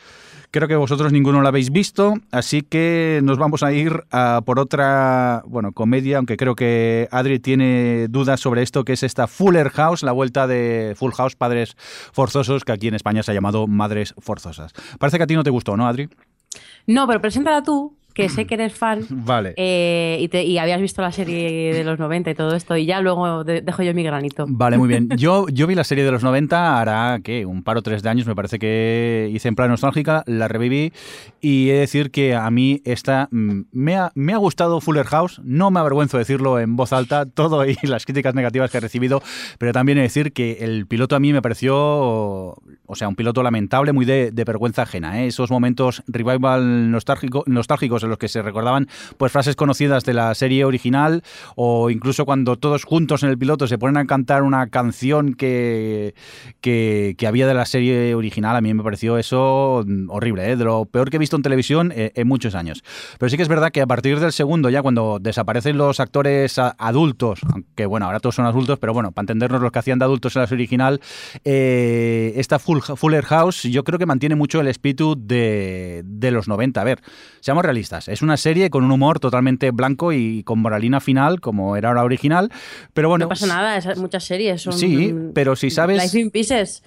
Creo 0.54 0.68
que 0.68 0.76
vosotros 0.76 1.12
ninguno 1.12 1.42
lo 1.42 1.48
habéis 1.48 1.72
visto, 1.72 2.14
así 2.30 2.62
que 2.62 3.22
nos 3.24 3.40
vamos 3.40 3.64
a 3.64 3.74
ir 3.74 4.04
a 4.12 4.42
por 4.46 4.60
otra, 4.60 5.42
bueno, 5.48 5.72
comedia, 5.72 6.18
aunque 6.18 6.38
creo 6.38 6.54
que 6.54 7.08
Adri 7.10 7.40
tiene 7.40 8.08
dudas 8.08 8.40
sobre 8.40 8.62
esto, 8.62 8.86
que 8.86 8.94
es 8.94 9.02
esta 9.02 9.26
Fuller 9.26 9.70
House, 9.70 10.04
la 10.04 10.12
vuelta 10.12 10.46
de 10.46 10.94
Full 10.96 11.14
House, 11.14 11.36
Padres 11.36 11.76
Forzosos, 12.12 12.66
que 12.66 12.72
aquí 12.72 12.88
en 12.88 12.94
España 12.94 13.24
se 13.24 13.32
ha 13.32 13.34
llamado 13.34 13.66
Madres 13.66 14.14
Forzosas. 14.20 14.74
Parece 15.00 15.18
que 15.18 15.24
a 15.24 15.28
ti 15.28 15.34
no 15.34 15.42
te 15.42 15.50
gustó, 15.50 15.76
¿no, 15.76 15.88
Adri? 15.88 16.08
No, 16.86 17.08
pero 17.08 17.20
preséntala 17.20 17.64
tú, 17.64 17.98
que 18.14 18.30
sé 18.30 18.46
que 18.46 18.54
eres 18.56 18.74
fan. 18.74 19.02
Vale. 19.10 19.54
eh, 19.58 20.18
y, 20.22 20.28
te- 20.28 20.44
y 20.44 20.58
habías 20.58 20.80
visto 20.82 21.02
la 21.02 21.12
serie 21.12 21.74
de 21.74 21.84
los 21.84 21.98
90 22.00 22.30
y 22.32 22.36
todo 22.36 22.56
esto, 22.56 22.78
y 22.78 22.86
ya 22.86 23.02
luego 23.02 23.44
de- 23.44 23.62
dejo 23.62 23.84
yo 23.84 23.94
mi 23.94 24.04
granito. 24.04 24.46
Vale, 24.48 24.78
muy 24.78 24.88
bien. 24.88 25.10
Yo, 25.18 25.48
yo 25.50 25.68
vi 25.68 25.76
la 25.76 25.84
serie 25.84 26.04
de 26.04 26.12
los 26.12 26.24
90, 26.24 26.80
hará, 26.80 27.20
¿qué? 27.24 27.46
Un 27.46 27.64
par 27.64 27.78
o 27.78 27.82
tres 27.82 28.04
de 28.04 28.10
años, 28.10 28.26
me 28.28 28.36
parece 28.36 28.60
que 28.60 29.30
hice 29.34 29.48
en 29.48 29.56
plan 29.56 29.70
nostálgica, 29.70 30.24
la 30.28 30.48
reviví 30.48 30.92
y 31.42 31.70
he 31.70 31.74
de 31.74 31.80
decir 31.80 32.12
que 32.12 32.36
a 32.36 32.50
mí 32.52 32.82
esta 32.86 33.28
mm, 33.32 33.62
me 33.72 33.96
ha, 33.96 34.12
me 34.16 34.34
ha 34.34 34.38
gustado 34.38 34.80
Fuller 34.82 35.06
House, 35.06 35.42
no 35.44 35.72
me 35.72 35.80
avergüenzo 35.80 36.18
decirlo 36.18 36.60
en 36.60 36.76
voz 36.76 36.94
alta, 36.94 37.26
todo 37.34 37.66
y 37.66 37.78
las 37.84 38.06
críticas 38.06 38.34
negativas 38.36 38.72
que 38.72 38.78
he 38.78 38.82
recibido, 38.82 39.22
pero 39.58 39.72
también 39.72 39.98
he 39.98 40.02
de 40.02 40.08
decir 40.08 40.34
que 40.34 40.58
el 40.62 40.86
piloto 40.88 41.16
a 41.16 41.20
mí 41.20 41.32
me 41.34 41.42
pareció, 41.42 41.76
o 41.76 42.96
sea, 42.96 43.08
un 43.08 43.16
piloto 43.16 43.44
lamentable, 43.44 43.94
muy 43.94 44.06
de, 44.06 44.32
de 44.32 44.44
vergüenza 44.44 44.84
ajena, 44.84 45.22
¿eh? 45.22 45.28
Esos 45.28 45.50
momentos 45.52 46.04
revival 46.08 46.92
nostálgico, 46.92 47.44
nostálgicos 47.48 48.03
en 48.04 48.10
los 48.10 48.20
que 48.20 48.28
se 48.28 48.42
recordaban 48.42 48.88
pues 49.18 49.32
frases 49.32 49.56
conocidas 49.56 50.04
de 50.04 50.14
la 50.14 50.34
serie 50.36 50.66
original 50.66 51.24
o 51.56 51.90
incluso 51.90 52.26
cuando 52.26 52.58
todos 52.58 52.84
juntos 52.84 53.24
en 53.24 53.30
el 53.30 53.38
piloto 53.38 53.68
se 53.68 53.78
ponen 53.78 53.98
a 53.98 54.06
cantar 54.06 54.44
una 54.44 54.68
canción 54.68 55.34
que, 55.34 56.14
que, 56.62 57.16
había 57.28 57.48
de 57.48 57.54
la 57.54 57.66
serie 57.66 58.16
original, 58.16 58.56
a 58.56 58.62
mí 58.62 58.74
me 58.74 58.84
pareció 58.84 59.18
eso 59.18 59.86
horrible, 60.10 60.52
¿eh? 60.52 60.56
de 60.56 60.66
lo 60.66 60.86
peor 60.86 61.10
que 61.10 61.18
he 61.18 61.20
visto 61.20 61.36
en 61.36 61.42
televisión 61.42 61.92
eh, 61.96 62.12
en 62.16 62.28
muchos 62.28 62.56
años. 62.56 62.84
Pero 63.18 63.30
sí 63.30 63.38
que 63.38 63.44
es 63.44 63.50
verdad 63.50 63.72
que 63.72 63.82
a 63.82 63.88
partir 63.88 64.20
del 64.20 64.34
segundo, 64.34 64.70
ya 64.70 64.82
cuando 64.82 65.20
desaparecen 65.20 65.78
los 65.78 66.00
actores 66.00 66.60
adultos, 66.60 67.40
aunque 67.52 67.86
bueno, 67.86 68.06
ahora 68.06 68.20
todos 68.20 68.36
son 68.36 68.46
adultos, 68.46 68.80
pero 68.80 68.94
bueno, 68.94 69.12
para 69.12 69.24
entendernos 69.24 69.62
los 69.62 69.72
que 69.72 69.80
hacían 69.80 70.00
de 70.00 70.06
adultos 70.06 70.36
en 70.36 70.42
la 70.42 70.48
serie 70.48 70.64
original, 70.64 71.02
eh, 71.44 72.34
esta 72.36 72.60
Full, 72.60 72.80
Fuller 72.80 73.24
House 73.26 73.64
yo 73.64 73.84
creo 73.84 74.00
que 74.00 74.06
mantiene 74.06 74.36
mucho 74.36 74.60
el 74.60 74.68
espíritu 74.68 75.16
de, 75.18 76.02
de 76.06 76.32
los 76.32 76.48
90. 76.48 76.82
A 76.82 76.84
ver, 76.84 77.02
seamos 77.40 77.64
realistas, 77.64 77.93
es 78.08 78.22
una 78.22 78.38
serie 78.38 78.70
con 78.70 78.84
un 78.84 78.92
humor 78.92 79.20
totalmente 79.20 79.72
blanco 79.72 80.14
y 80.14 80.44
con 80.44 80.60
moralina 80.60 81.00
final, 81.00 81.40
como 81.42 81.76
era 81.76 81.94
la 81.94 82.04
original, 82.04 82.52
pero 82.94 83.10
bueno... 83.10 83.26
no 83.26 83.30
pasa 83.30 83.48
nada, 83.48 83.80
muchas 83.98 84.24
series 84.24 84.62
son. 84.62 84.74
Sí, 84.74 85.14
pero 85.34 85.56
si 85.56 85.70
sabes- 85.70 86.02
Life 86.02 86.20
in 86.20 86.32
Pieces. 86.32 86.84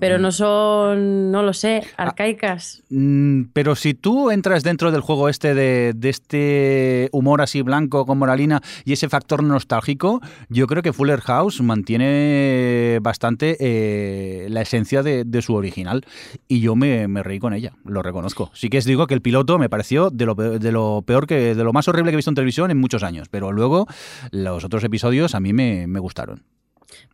Pero 0.00 0.18
no 0.18 0.30
son, 0.32 1.30
no 1.30 1.42
lo 1.42 1.52
sé, 1.52 1.82
Ah. 1.96 2.04
arcaicas. 2.04 2.82
Mm, 2.90 3.44
Pero 3.52 3.74
si 3.74 3.94
tú 3.94 4.30
entras 4.30 4.62
dentro 4.62 4.90
del 4.92 5.00
juego 5.00 5.28
este 5.28 5.54
de, 5.54 5.92
de 5.94 6.08
este 6.08 7.08
humor 7.12 7.40
así 7.42 7.62
blanco 7.62 8.06
con 8.06 8.18
moralina 8.18 8.60
y 8.84 8.92
ese 8.92 9.08
factor 9.08 9.42
nostálgico, 9.42 10.20
yo 10.48 10.66
creo 10.66 10.82
que 10.82 10.92
Fuller 10.92 11.20
House 11.20 11.60
mantiene 11.62 12.98
bastante 13.02 13.56
eh, 13.60 14.46
la 14.50 14.62
esencia 14.62 15.02
de, 15.02 15.24
de 15.24 15.42
su 15.42 15.54
original. 15.54 16.04
Y 16.46 16.60
yo 16.60 16.76
me, 16.76 17.08
me 17.08 17.22
reí 17.22 17.38
con 17.38 17.52
ella, 17.54 17.72
lo 17.84 18.02
reconozco. 18.02 18.50
Sí 18.54 18.68
que 18.68 18.78
os 18.78 18.84
digo 18.84 19.06
que 19.06 19.14
el 19.14 19.22
piloto 19.22 19.58
me 19.58 19.68
pareció 19.68 20.10
de 20.10 20.26
lo, 20.26 20.36
pe- 20.36 20.58
de 20.58 20.72
lo 20.72 21.02
peor 21.04 21.26
que, 21.26 21.54
de 21.54 21.64
lo 21.64 21.72
más 21.72 21.88
horrible 21.88 22.10
que 22.10 22.14
he 22.14 22.16
visto 22.16 22.30
en 22.30 22.34
televisión 22.36 22.70
en 22.70 22.78
muchos 22.78 23.02
años. 23.02 23.28
Pero 23.30 23.52
luego 23.52 23.86
los 24.30 24.64
otros 24.64 24.84
episodios 24.84 25.34
a 25.34 25.40
mí 25.40 25.52
me, 25.52 25.86
me 25.86 25.98
gustaron. 26.00 26.42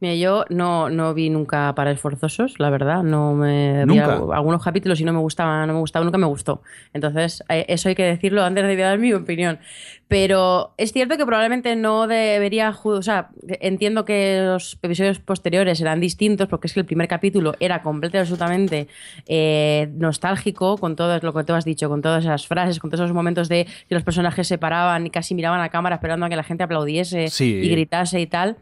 Mira, 0.00 0.14
yo 0.14 0.44
no, 0.50 0.88
no 0.88 1.14
vi 1.14 1.30
nunca 1.30 1.74
para 1.74 1.90
esforzosos, 1.90 2.54
la 2.58 2.70
verdad. 2.70 3.02
No 3.02 3.34
me 3.34 3.84
vi 3.86 3.96
¿Nunca? 3.96 4.18
algu- 4.18 4.34
algunos 4.34 4.62
capítulos 4.62 5.00
y 5.00 5.04
no 5.04 5.12
me 5.12 5.18
gustaba, 5.18 5.66
no 5.66 5.72
me 5.72 5.78
gustaba, 5.80 6.04
nunca 6.04 6.18
me 6.18 6.26
gustó. 6.26 6.62
Entonces, 6.92 7.42
eh, 7.48 7.64
eso 7.68 7.88
hay 7.88 7.94
que 7.94 8.04
decirlo 8.04 8.44
antes 8.44 8.64
de 8.66 8.76
dar 8.76 8.98
mi 8.98 9.12
opinión. 9.12 9.58
Pero 10.06 10.74
es 10.76 10.92
cierto 10.92 11.16
que 11.16 11.24
probablemente 11.24 11.74
no 11.76 12.06
debería. 12.06 12.72
O 12.84 13.02
sea, 13.02 13.30
entiendo 13.48 14.04
que 14.04 14.42
los 14.44 14.78
episodios 14.82 15.18
posteriores 15.18 15.80
eran 15.80 15.98
distintos, 15.98 16.46
porque 16.48 16.66
es 16.68 16.74
que 16.74 16.80
el 16.80 16.86
primer 16.86 17.08
capítulo 17.08 17.54
era 17.58 17.82
completamente 17.82 18.18
absolutamente 18.18 18.88
eh, 19.26 19.88
nostálgico, 19.96 20.76
con 20.76 20.94
todo 20.94 21.18
lo 21.20 21.32
que 21.32 21.44
tú 21.44 21.54
has 21.54 21.64
dicho, 21.64 21.88
con 21.88 22.02
todas 22.02 22.24
esas 22.24 22.46
frases, 22.46 22.78
con 22.78 22.90
todos 22.90 23.04
esos 23.04 23.14
momentos 23.14 23.48
de 23.48 23.64
que 23.88 23.94
los 23.94 24.04
personajes 24.04 24.46
se 24.46 24.58
paraban 24.58 25.06
y 25.06 25.10
casi 25.10 25.34
miraban 25.34 25.60
a 25.60 25.68
cámara 25.70 25.96
esperando 25.96 26.26
a 26.26 26.28
que 26.28 26.36
la 26.36 26.44
gente 26.44 26.62
aplaudiese 26.64 27.28
Sí. 27.28 27.60
y 27.62 27.68
gritase 27.70 28.20
y 28.20 28.26
tal. 28.26 28.56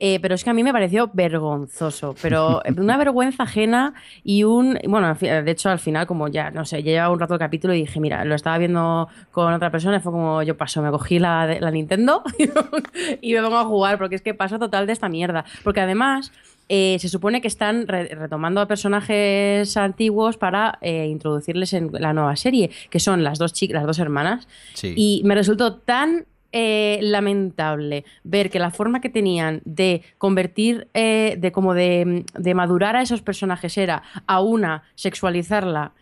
Eh, 0.00 0.18
pero 0.20 0.34
es 0.34 0.44
que 0.44 0.50
a 0.50 0.54
mí 0.54 0.62
me 0.62 0.72
pareció 0.72 1.10
vergonzoso, 1.12 2.14
pero 2.20 2.62
una 2.76 2.96
vergüenza 2.96 3.44
ajena 3.44 3.94
y 4.24 4.44
un... 4.44 4.78
Bueno, 4.86 5.14
de 5.14 5.50
hecho 5.50 5.70
al 5.70 5.78
final 5.78 6.06
como 6.06 6.28
ya, 6.28 6.50
no 6.50 6.64
sé, 6.64 6.82
ya 6.82 6.92
llevaba 6.92 7.12
un 7.12 7.20
rato 7.20 7.34
el 7.34 7.40
capítulo 7.40 7.74
y 7.74 7.80
dije, 7.80 8.00
mira, 8.00 8.24
lo 8.24 8.34
estaba 8.34 8.58
viendo 8.58 9.08
con 9.30 9.52
otra 9.52 9.70
persona 9.70 9.96
y 9.96 10.00
fue 10.00 10.12
como 10.12 10.42
yo 10.42 10.56
paso, 10.56 10.82
me 10.82 10.90
cogí 10.90 11.18
la, 11.18 11.46
la 11.60 11.70
Nintendo 11.70 12.22
y 13.20 13.34
me 13.34 13.42
pongo 13.42 13.56
a 13.58 13.64
jugar 13.64 13.98
porque 13.98 14.16
es 14.16 14.22
que 14.22 14.34
paso 14.34 14.58
total 14.58 14.86
de 14.86 14.92
esta 14.92 15.08
mierda. 15.08 15.44
Porque 15.64 15.80
además... 15.80 16.32
eh, 16.70 16.98
se 17.00 17.08
supone 17.08 17.40
que 17.40 17.48
están 17.48 17.88
re- 17.88 18.08
retomando 18.14 18.60
a 18.60 18.68
personajes 18.68 19.74
antiguos 19.78 20.36
para 20.36 20.78
eh, 20.82 21.06
introducirles 21.06 21.72
en 21.72 21.90
la 21.92 22.12
nueva 22.12 22.36
serie, 22.36 22.70
que 22.90 23.00
son 23.00 23.24
las 23.24 23.38
dos 23.38 23.54
las 23.70 23.86
dos 23.86 23.98
hermanas, 23.98 24.46
Sí. 24.74 24.92
y 24.94 25.22
me 25.24 25.34
resultó 25.34 25.76
tan 25.76 26.26
eh, 26.52 26.98
lamentable 27.02 28.04
ver 28.24 28.48
que 28.48 28.58
la 28.58 28.70
forma 28.70 29.00
que 29.00 29.10
tenían 29.10 29.60
de 29.64 30.02
convertir, 30.16 30.88
eh, 30.94 31.36
de 31.38 31.52
como 31.52 31.74
de, 31.74 32.24
de 32.34 32.54
madurar 32.54 32.96
a 32.96 33.02
esos 33.02 33.20
personajes 33.20 33.76
era 33.76 34.02
a 34.26 34.40
una 34.40 34.82
sexualizarla 34.94 35.92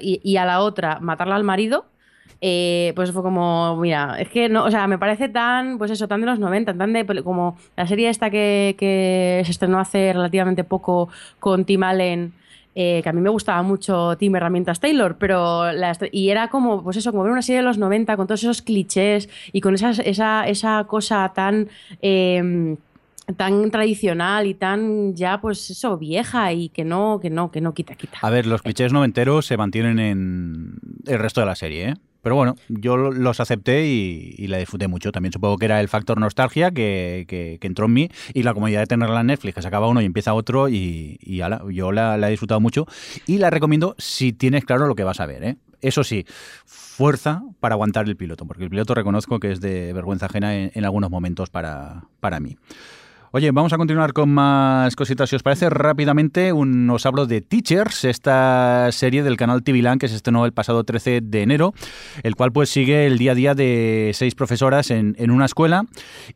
y, 0.00 0.36
a 0.36 0.44
la 0.44 0.60
otra 0.60 0.98
matarla 1.00 1.36
al 1.36 1.44
marido, 1.44 1.86
eh, 2.40 2.92
pues 2.94 3.12
fue 3.12 3.22
como, 3.22 3.76
mira, 3.76 4.16
es 4.18 4.28
que 4.28 4.48
no, 4.48 4.64
o 4.64 4.70
sea, 4.70 4.86
me 4.86 4.98
parece 4.98 5.28
tan, 5.28 5.78
pues 5.78 5.90
eso, 5.90 6.06
tan 6.08 6.20
de 6.20 6.26
los 6.26 6.38
90, 6.38 6.76
tan 6.76 6.92
de 6.92 7.22
como 7.22 7.56
la 7.76 7.86
serie 7.86 8.08
esta 8.08 8.30
que 8.30 9.42
se 9.44 9.50
estrenó 9.50 9.78
hace 9.78 10.12
relativamente 10.12 10.64
poco 10.64 11.08
con 11.38 11.64
Tim 11.64 11.82
Allen. 11.82 12.32
Eh, 12.78 13.00
que 13.02 13.08
a 13.08 13.12
mí 13.12 13.22
me 13.22 13.30
gustaba 13.30 13.62
mucho 13.62 14.16
Team 14.18 14.36
Herramientas 14.36 14.80
Taylor, 14.80 15.16
pero 15.18 15.72
la 15.72 15.96
y 16.12 16.28
era 16.28 16.48
como, 16.48 16.84
pues 16.84 16.98
eso, 16.98 17.10
como 17.10 17.22
ver 17.22 17.32
una 17.32 17.40
serie 17.40 17.60
de 17.60 17.64
los 17.64 17.78
90 17.78 18.16
con 18.18 18.26
todos 18.26 18.42
esos 18.42 18.60
clichés 18.60 19.30
y 19.50 19.62
con 19.62 19.74
esas, 19.74 19.98
esa, 19.98 20.46
esa 20.46 20.84
cosa 20.86 21.32
tan 21.34 21.68
eh, 22.02 22.76
tan 23.34 23.70
tradicional 23.70 24.46
y 24.46 24.54
tan 24.54 25.14
ya 25.16 25.40
pues 25.40 25.70
eso 25.70 25.96
vieja 25.96 26.52
y 26.52 26.68
que 26.68 26.84
no 26.84 27.18
que 27.20 27.30
no 27.30 27.50
que 27.50 27.60
no 27.60 27.74
quita 27.74 27.94
quita 27.94 28.18
A 28.22 28.30
ver, 28.30 28.46
los 28.46 28.62
clichés 28.62 28.92
noventeros 28.92 29.46
se 29.46 29.56
mantienen 29.56 29.98
en 29.98 30.74
el 31.06 31.18
resto 31.18 31.40
de 31.40 31.46
la 31.46 31.56
serie, 31.56 31.88
¿eh? 31.88 31.94
Pero 32.26 32.34
bueno, 32.34 32.56
yo 32.68 32.96
lo- 32.96 33.12
los 33.12 33.38
acepté 33.38 33.86
y, 33.86 34.48
la 34.48 34.58
disfruté 34.58 34.88
mucho. 34.88 35.12
También 35.12 35.32
supongo 35.32 35.58
que 35.58 35.66
era 35.66 35.80
el 35.80 35.86
factor 35.86 36.18
nostalgia 36.18 36.72
que, 36.72 37.24
que- 37.28 37.60
entró 37.62 37.86
en 37.86 37.92
mí 37.92 38.08
y 38.34 38.42
la 38.42 38.52
comodidad 38.52 38.80
de 38.80 38.86
tenerla 38.88 39.20
en 39.20 39.28
Netflix, 39.28 39.54
que 39.54 39.62
se 39.62 39.68
acaba 39.68 39.86
uno 39.86 40.00
y 40.00 40.06
empieza 40.06 40.34
otro 40.34 40.68
y, 40.68 41.40
ala, 41.40 41.62
yo 41.70 41.92
la, 41.92 42.16
la 42.16 42.26
he 42.26 42.30
disfrutado 42.32 42.60
mucho 42.60 42.84
y 43.28 43.38
la 43.38 43.50
recomiendo 43.50 43.94
si 43.98 44.32
tienes 44.32 44.64
claro 44.64 44.88
lo 44.88 44.96
que 44.96 45.04
vas 45.04 45.20
a 45.20 45.26
ver, 45.26 45.44
¿eh? 45.44 45.56
Eso 45.80 46.02
sí, 46.02 46.26
fuerza 46.64 47.44
para 47.60 47.76
aguantar 47.76 48.08
el 48.08 48.16
piloto, 48.16 48.44
porque 48.44 48.64
el 48.64 48.70
piloto 48.70 48.94
reconozco 48.94 49.38
que 49.38 49.52
es 49.52 49.60
de 49.60 49.92
vergüenza 49.92 50.26
ajena 50.26 50.56
en, 50.56 50.72
en 50.74 50.84
algunos 50.84 51.10
momentos 51.12 51.48
para, 51.50 52.06
para 52.18 52.40
mí. 52.40 52.56
Oye, 53.32 53.50
vamos 53.50 53.72
a 53.72 53.76
continuar 53.76 54.12
con 54.12 54.30
más 54.30 54.94
cositas. 54.96 55.28
Si 55.28 55.36
os 55.36 55.42
parece, 55.42 55.68
rápidamente 55.68 56.52
un- 56.52 56.88
os 56.88 57.04
hablo 57.06 57.26
de 57.26 57.40
Teachers, 57.40 58.04
esta 58.04 58.88
serie 58.92 59.22
del 59.22 59.36
canal 59.36 59.62
TV 59.62 59.76
que 59.98 60.08
se 60.08 60.16
estrenó 60.16 60.46
el 60.46 60.52
pasado 60.52 60.84
13 60.84 61.20
de 61.22 61.42
enero, 61.42 61.74
el 62.22 62.34
cual 62.34 62.50
pues 62.50 62.70
sigue 62.70 63.06
el 63.06 63.18
día 63.18 63.32
a 63.32 63.34
día 63.34 63.54
de 63.54 64.12
seis 64.14 64.34
profesoras 64.34 64.90
en, 64.90 65.14
una 65.30 65.44
escuela. 65.44 65.84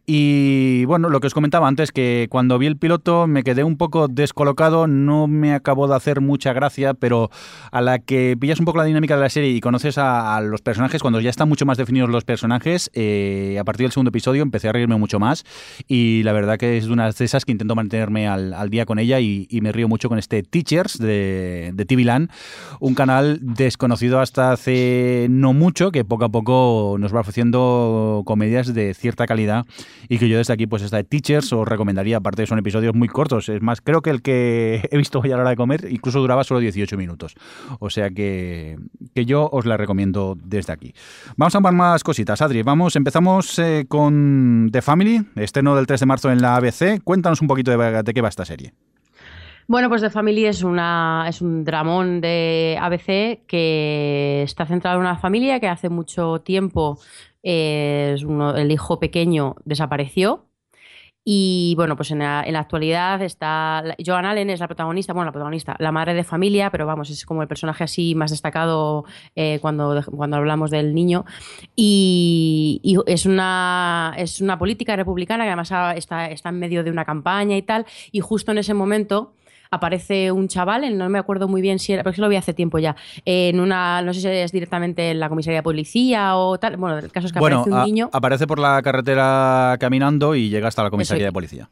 Y 0.04 0.84
bueno, 0.84 1.08
lo 1.08 1.20
que 1.20 1.28
os 1.28 1.34
comentaba 1.34 1.68
antes, 1.68 1.90
que 1.92 2.26
cuando 2.28 2.58
vi 2.58 2.66
el 2.66 2.76
piloto 2.76 3.26
me 3.26 3.44
quedé 3.44 3.64
un 3.64 3.76
poco 3.78 4.08
descolocado, 4.08 4.86
no 4.86 5.26
me 5.26 5.54
acabó 5.54 5.88
de 5.88 5.96
hacer 5.96 6.20
mucha 6.20 6.52
gracia, 6.52 6.92
pero 6.94 7.30
a 7.72 7.80
la 7.80 7.98
que 8.00 8.36
pillas 8.38 8.58
un 8.58 8.66
poco 8.66 8.78
la 8.78 8.84
dinámica 8.84 9.14
de 9.14 9.22
la 9.22 9.30
serie 9.30 9.50
y 9.50 9.60
conoces 9.60 9.96
a, 9.96 10.36
a 10.36 10.40
los 10.42 10.60
personajes, 10.60 11.00
cuando 11.00 11.20
ya 11.20 11.30
están 11.30 11.48
mucho 11.48 11.64
más 11.64 11.78
definidos 11.78 12.10
los 12.10 12.24
personajes, 12.24 12.90
eh, 12.94 13.56
a 13.58 13.64
partir 13.64 13.84
del 13.84 13.92
segundo 13.92 14.10
episodio 14.10 14.42
empecé 14.42 14.68
a 14.68 14.72
reírme 14.72 14.96
mucho 14.96 15.18
más 15.18 15.44
y 15.88 16.22
la 16.24 16.32
verdad 16.32 16.58
que 16.58 16.79
es 16.80 16.86
de 16.86 16.92
unas 16.92 17.16
de 17.16 17.24
esas 17.24 17.44
que 17.44 17.52
intento 17.52 17.74
mantenerme 17.74 18.28
al, 18.28 18.52
al 18.54 18.70
día 18.70 18.86
con 18.86 18.98
ella 18.98 19.20
y, 19.20 19.46
y 19.48 19.60
me 19.60 19.72
río 19.72 19.88
mucho 19.88 20.08
con 20.08 20.18
este 20.18 20.42
Teachers 20.42 20.98
de, 20.98 21.70
de 21.74 21.84
TV 21.84 22.04
Land, 22.04 22.30
un 22.80 22.94
canal 22.94 23.38
desconocido 23.40 24.20
hasta 24.20 24.52
hace 24.52 25.26
no 25.30 25.52
mucho, 25.52 25.92
que 25.92 26.04
poco 26.04 26.24
a 26.24 26.28
poco 26.28 26.96
nos 26.98 27.14
va 27.14 27.20
ofreciendo 27.20 28.22
comedias 28.26 28.74
de 28.74 28.94
cierta 28.94 29.26
calidad 29.26 29.66
y 30.08 30.18
que 30.18 30.28
yo 30.28 30.38
desde 30.38 30.52
aquí, 30.52 30.66
pues 30.66 30.82
esta 30.82 30.96
de 30.96 31.04
Teachers, 31.04 31.52
os 31.52 31.66
recomendaría, 31.66 32.16
aparte 32.18 32.46
son 32.46 32.58
episodios 32.58 32.94
muy 32.94 33.08
cortos, 33.08 33.48
es 33.48 33.62
más, 33.62 33.80
creo 33.80 34.02
que 34.02 34.10
el 34.10 34.22
que 34.22 34.86
he 34.90 34.96
visto 34.96 35.20
hoy 35.20 35.32
a 35.32 35.36
la 35.36 35.42
hora 35.42 35.50
de 35.50 35.56
comer 35.56 35.88
incluso 35.90 36.20
duraba 36.20 36.44
solo 36.44 36.60
18 36.60 36.96
minutos, 36.96 37.34
o 37.78 37.90
sea 37.90 38.10
que, 38.10 38.78
que 39.14 39.26
yo 39.26 39.48
os 39.52 39.66
la 39.66 39.76
recomiendo 39.76 40.36
desde 40.42 40.72
aquí. 40.72 40.94
Vamos 41.36 41.54
a 41.54 41.60
ver 41.60 41.72
más 41.72 42.02
cositas, 42.02 42.42
Adri, 42.42 42.62
vamos, 42.62 42.96
empezamos 42.96 43.58
eh, 43.58 43.84
con 43.88 44.70
The 44.72 44.82
Family, 44.82 45.26
estreno 45.36 45.76
del 45.76 45.86
3 45.86 46.00
de 46.00 46.06
marzo 46.06 46.30
en 46.30 46.42
la 46.42 46.56
ABC, 46.56 46.69
cuéntanos 47.04 47.40
un 47.40 47.48
poquito 47.48 47.70
de, 47.76 48.14
qué 48.14 48.20
va 48.20 48.28
esta 48.28 48.44
serie. 48.44 48.72
Bueno, 49.66 49.88
pues 49.88 50.02
The 50.02 50.10
Family 50.10 50.46
es, 50.46 50.64
una, 50.64 51.26
es 51.28 51.40
un 51.40 51.64
dramón 51.64 52.20
de 52.20 52.76
ABC 52.80 53.46
que 53.46 54.42
está 54.42 54.66
centrado 54.66 54.96
en 54.96 55.02
una 55.02 55.16
familia 55.16 55.60
que 55.60 55.68
hace 55.68 55.88
mucho 55.88 56.40
tiempo 56.40 56.98
eh, 57.42 58.16
el 58.56 58.72
hijo 58.72 58.98
pequeño 58.98 59.56
desapareció. 59.64 60.49
Y 61.24 61.74
bueno, 61.76 61.96
pues 61.96 62.10
en 62.10 62.20
la, 62.20 62.42
en 62.46 62.54
la 62.54 62.60
actualidad 62.60 63.20
está. 63.22 63.84
Joan 64.04 64.24
Allen 64.24 64.48
es 64.48 64.60
la 64.60 64.66
protagonista, 64.66 65.12
bueno, 65.12 65.26
la 65.26 65.32
protagonista, 65.32 65.76
la 65.78 65.92
madre 65.92 66.14
de 66.14 66.24
familia, 66.24 66.70
pero 66.70 66.86
vamos, 66.86 67.10
es 67.10 67.26
como 67.26 67.42
el 67.42 67.48
personaje 67.48 67.84
así 67.84 68.14
más 68.14 68.30
destacado 68.30 69.04
eh, 69.36 69.58
cuando, 69.60 70.02
cuando 70.16 70.38
hablamos 70.38 70.70
del 70.70 70.94
niño. 70.94 71.26
Y, 71.76 72.80
y 72.82 72.96
es, 73.06 73.26
una, 73.26 74.14
es 74.16 74.40
una 74.40 74.58
política 74.58 74.96
republicana 74.96 75.44
que 75.44 75.50
además 75.50 75.70
está, 75.96 76.26
está 76.26 76.48
en 76.48 76.58
medio 76.58 76.82
de 76.82 76.90
una 76.90 77.04
campaña 77.04 77.56
y 77.56 77.62
tal. 77.62 77.84
Y 78.12 78.20
justo 78.20 78.52
en 78.52 78.58
ese 78.58 78.72
momento 78.72 79.34
aparece 79.80 80.32
un 80.32 80.48
chaval, 80.48 80.96
no 80.98 81.08
me 81.08 81.18
acuerdo 81.18 81.46
muy 81.46 81.60
bien 81.62 81.78
si 81.78 81.92
era, 81.92 82.02
porque 82.02 82.20
lo 82.20 82.28
vi 82.28 82.36
hace 82.36 82.52
tiempo 82.52 82.78
ya, 82.78 82.96
en 83.24 83.60
una, 83.60 84.02
no 84.02 84.12
sé 84.12 84.20
si 84.20 84.26
es 84.28 84.50
directamente 84.52 85.10
en 85.12 85.20
la 85.20 85.28
comisaría 85.28 85.58
de 85.58 85.62
policía 85.62 86.36
o 86.36 86.58
tal. 86.58 86.76
Bueno, 86.76 86.98
el 86.98 87.12
caso 87.12 87.28
es 87.28 87.32
que 87.32 87.38
Bueno, 87.38 87.60
aparece 87.60 87.74
un 87.76 87.80
a- 87.80 87.84
niño. 87.84 88.10
aparece 88.12 88.46
por 88.48 88.58
la 88.58 88.82
carretera 88.82 89.76
caminando 89.78 90.34
y 90.34 90.48
llega 90.48 90.66
hasta 90.68 90.82
la 90.82 90.90
comisaría 90.90 91.24
Eso. 91.24 91.28
de 91.28 91.32
policía. 91.32 91.68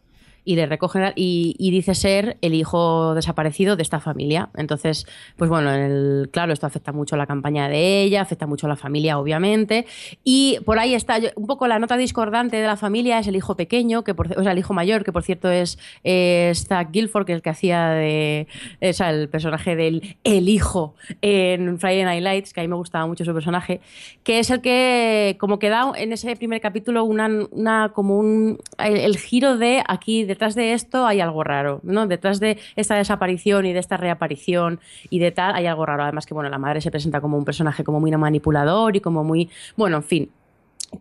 Y 0.48 0.56
le 0.56 0.64
recogen 0.64 1.12
y, 1.14 1.54
dice 1.58 1.94
ser 1.94 2.38
el 2.40 2.54
hijo 2.54 3.14
desaparecido 3.14 3.76
de 3.76 3.82
esta 3.82 4.00
familia. 4.00 4.48
Entonces, 4.56 5.06
pues 5.36 5.50
bueno, 5.50 5.70
el- 5.70 6.30
claro, 6.32 6.54
esto 6.54 6.66
afecta 6.66 6.90
mucho 6.90 7.16
a 7.16 7.18
la 7.18 7.26
campaña 7.26 7.68
de 7.68 8.02
ella, 8.02 8.22
afecta 8.22 8.46
mucho 8.46 8.64
a 8.64 8.70
la 8.70 8.76
familia, 8.76 9.18
obviamente. 9.18 9.84
Y 10.24 10.58
por 10.64 10.78
ahí 10.78 10.94
está 10.94 11.20
un 11.36 11.46
poco 11.46 11.68
la 11.68 11.78
nota 11.78 11.98
discordante 11.98 12.56
de 12.56 12.66
la 12.66 12.78
familia, 12.78 13.18
es 13.18 13.26
el 13.26 13.36
hijo 13.36 13.56
pequeño, 13.56 14.04
que 14.04 14.14
por, 14.14 14.38
o 14.38 14.42
sea, 14.42 14.52
el 14.52 14.58
hijo 14.58 14.72
mayor, 14.72 15.04
que 15.04 15.12
por 15.12 15.22
cierto 15.22 15.50
es, 15.50 15.78
es 16.02 16.66
Zach 16.66 16.88
Guilford, 16.90 17.26
que 17.26 17.32
es 17.32 17.36
el 17.36 17.42
que 17.42 17.50
hacía 17.50 17.90
de, 17.90 18.46
o 18.80 18.92
sea, 18.94 19.10
el 19.10 19.28
personaje 19.28 19.76
del 19.76 20.16
el 20.24 20.48
hijo 20.48 20.94
en 21.20 21.78
Friday 21.78 22.04
Night 22.04 22.22
Lights, 22.22 22.54
que 22.54 22.60
a 22.60 22.64
mí 22.64 22.68
me 22.68 22.76
gustaba 22.76 23.06
mucho 23.06 23.22
su 23.26 23.34
personaje, 23.34 23.82
que 24.22 24.38
es 24.38 24.48
el 24.48 24.62
que 24.62 25.36
como 25.38 25.58
que 25.58 25.68
da 25.68 25.92
en 25.94 26.14
ese 26.14 26.34
primer 26.36 26.62
capítulo 26.62 27.04
una, 27.04 27.28
una 27.50 27.92
como 27.94 28.18
un 28.18 28.56
el, 28.78 28.96
el 28.96 29.18
giro 29.18 29.58
de 29.58 29.82
aquí 29.86 30.24
detrás 30.38 30.54
de 30.54 30.72
esto 30.72 31.04
hay 31.04 31.20
algo 31.20 31.42
raro, 31.42 31.80
¿no? 31.82 32.06
Detrás 32.06 32.38
de 32.38 32.58
esta 32.76 32.94
desaparición 32.94 33.66
y 33.66 33.72
de 33.72 33.80
esta 33.80 33.96
reaparición 33.96 34.78
y 35.10 35.18
de 35.18 35.32
tal 35.32 35.56
hay 35.56 35.66
algo 35.66 35.84
raro. 35.84 36.04
Además 36.04 36.26
que 36.26 36.34
bueno, 36.34 36.48
la 36.48 36.58
madre 36.58 36.80
se 36.80 36.92
presenta 36.92 37.20
como 37.20 37.36
un 37.36 37.44
personaje 37.44 37.82
como 37.82 37.98
muy 37.98 38.12
manipulador 38.12 38.94
y 38.94 39.00
como 39.00 39.24
muy, 39.24 39.50
bueno, 39.76 39.96
en 39.96 40.02
fin, 40.04 40.30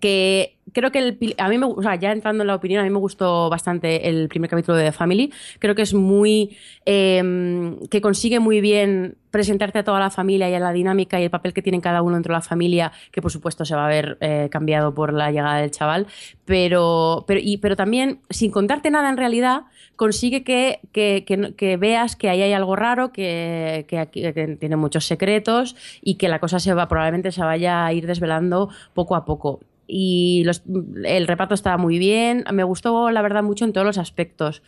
que 0.01 0.55
creo 0.73 0.91
que 0.91 0.99
el, 0.99 1.35
a 1.38 1.49
mí 1.49 1.57
me, 1.59 1.67
o 1.67 1.81
sea, 1.83 1.95
ya 1.95 2.11
entrando 2.11 2.43
en 2.43 2.47
la 2.47 2.55
opinión, 2.55 2.81
a 2.81 2.83
mí 2.83 2.89
me 2.89 2.97
gustó 2.97 3.47
bastante 3.49 4.09
el 4.09 4.27
primer 4.27 4.49
capítulo 4.49 4.75
de 4.75 4.85
The 4.85 4.91
Family. 4.91 5.31
Creo 5.59 5.75
que 5.75 5.83
es 5.83 5.93
muy, 5.93 6.57
eh, 6.88 7.77
que 7.91 8.01
consigue 8.01 8.39
muy 8.39 8.59
bien 8.59 9.17
presentarte 9.32 9.80
a 9.80 9.84
toda 9.84 9.99
la 9.99 10.09
familia 10.09 10.49
y 10.49 10.53
a 10.53 10.59
la 10.59 10.71
dinámica 10.71 11.19
y 11.19 11.23
el 11.23 11.30
papel 11.30 11.53
que 11.53 11.61
tiene 11.61 11.82
cada 11.82 12.01
uno 12.01 12.15
dentro 12.15 12.34
de 12.34 12.38
la 12.38 12.41
familia, 12.41 12.91
que 13.11 13.21
por 13.21 13.32
supuesto 13.32 13.65
se 13.65 13.75
va 13.75 13.86
a 13.86 13.89
ver 13.89 14.17
eh, 14.21 14.47
cambiado 14.51 14.93
por 14.93 15.13
la 15.13 15.32
llegada 15.32 15.57
del 15.57 15.71
chaval, 15.71 16.07
pero, 16.45 17.25
pero, 17.28 17.39
y, 17.43 17.57
pero 17.57 17.75
también, 17.75 18.21
sin 18.30 18.51
contarte 18.51 18.89
nada 18.91 19.09
en 19.09 19.17
realidad, 19.17 19.63
consigue 19.95 20.43
que, 20.43 20.80
que, 20.91 21.23
que 21.25 21.53
que 21.55 21.78
veas 21.78 22.15
que 22.15 22.30
ahí 22.30 22.41
hay 22.41 22.53
algo 22.53 22.75
raro, 22.75 23.11
que, 23.11 23.86
que 23.88 24.57
tiene 24.59 24.75
muchos 24.75 25.05
secretos 25.05 25.75
y 26.01 26.15
que 26.15 26.30
la 26.30 26.39
cosa 26.39 26.59
se 26.59 26.73
va, 26.73 26.88
probablemente 26.88 27.32
se 27.32 27.41
vaya 27.41 27.86
a 27.86 27.93
ir 27.93 28.07
desvelando 28.07 28.69
poco 28.93 29.15
a 29.15 29.25
poco 29.25 29.59
y 29.89 30.43
los- 30.45 30.63
el 31.05 31.28
reparto 31.28 31.53
estaba 31.55 31.78
muy 31.78 31.97
bien. 31.97 32.43
Me 32.53 32.63
gustó, 32.65 33.09
la 33.09 33.21
verdad, 33.21 33.41
mucho 33.41 33.63
en 33.63 33.71
todos 33.71 33.88
los 33.88 33.97
aspectos. 33.97 34.61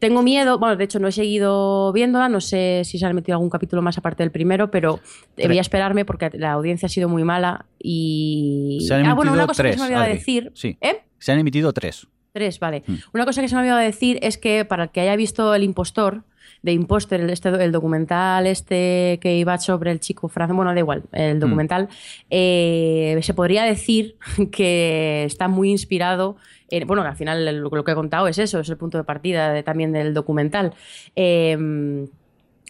Tengo 0.00 0.22
miedo, 0.22 0.58
bueno, 0.58 0.74
de 0.74 0.82
hecho 0.82 0.98
no 0.98 1.06
he 1.06 1.12
seguido 1.12 1.92
viéndola, 1.92 2.28
no 2.28 2.40
sé 2.40 2.82
si 2.84 2.98
se 2.98 3.06
han 3.06 3.14
metido 3.14 3.36
algún 3.36 3.50
capítulo 3.50 3.82
más 3.82 3.96
aparte 4.04 4.22
del 4.22 4.30
primero, 4.30 4.70
pero 4.70 5.00
debería 5.34 5.62
esperarme 5.62 6.04
porque 6.04 6.30
la 6.34 6.52
audiencia 6.52 6.86
ha 6.86 6.90
sido 6.90 7.08
muy 7.08 7.24
mala 7.24 7.64
y... 7.78 8.84
Se 8.86 8.94
han 8.94 9.06
ah, 9.06 9.14
bueno, 9.14 9.32
una 9.32 9.44
emitido 9.44 9.46
cosa 9.48 9.62
que 9.62 9.68
tres, 9.70 9.80
se 9.82 9.88
me 9.88 9.96
Adri. 9.96 10.12
decir... 10.12 10.52
Sí. 10.54 10.76
¿Eh? 10.82 10.98
Se 11.18 11.32
han 11.32 11.38
emitido 11.38 11.72
tres. 11.72 12.06
Tres, 12.32 12.58
vale. 12.60 12.82
Mm. 12.86 12.94
Una 13.14 13.24
cosa 13.24 13.40
que 13.40 13.48
se 13.48 13.54
me 13.54 13.62
había 13.62 13.76
decir 13.76 14.18
es 14.20 14.36
que 14.36 14.64
para 14.66 14.84
el 14.84 14.90
que 14.90 15.00
haya 15.00 15.16
visto 15.16 15.54
El 15.54 15.62
Impostor, 15.62 16.22
de 16.62 16.72
Imposter, 16.72 17.20
el, 17.20 17.30
este, 17.30 17.48
el 17.48 17.72
documental 17.72 18.46
este 18.46 19.18
que 19.22 19.36
iba 19.36 19.56
sobre 19.58 19.90
el 19.90 20.00
chico 20.00 20.28
francés, 20.28 20.56
bueno, 20.56 20.72
da 20.72 20.78
igual, 20.78 21.02
el 21.12 21.38
documental, 21.40 21.88
eh, 22.30 23.18
se 23.22 23.34
podría 23.34 23.64
decir 23.64 24.16
que 24.52 25.24
está 25.24 25.48
muy 25.48 25.70
inspirado, 25.70 26.36
en- 26.68 26.86
bueno, 26.86 27.02
al 27.02 27.16
final 27.16 27.44
lo, 27.62 27.70
lo 27.70 27.84
que 27.84 27.92
he 27.92 27.94
contado 27.94 28.28
es 28.28 28.38
eso, 28.38 28.60
es 28.60 28.68
el 28.68 28.76
punto 28.76 28.98
de 28.98 29.04
partida 29.04 29.52
de- 29.52 29.62
también 29.62 29.92
del 29.92 30.12
documental. 30.14 30.74
Eh, 31.16 32.06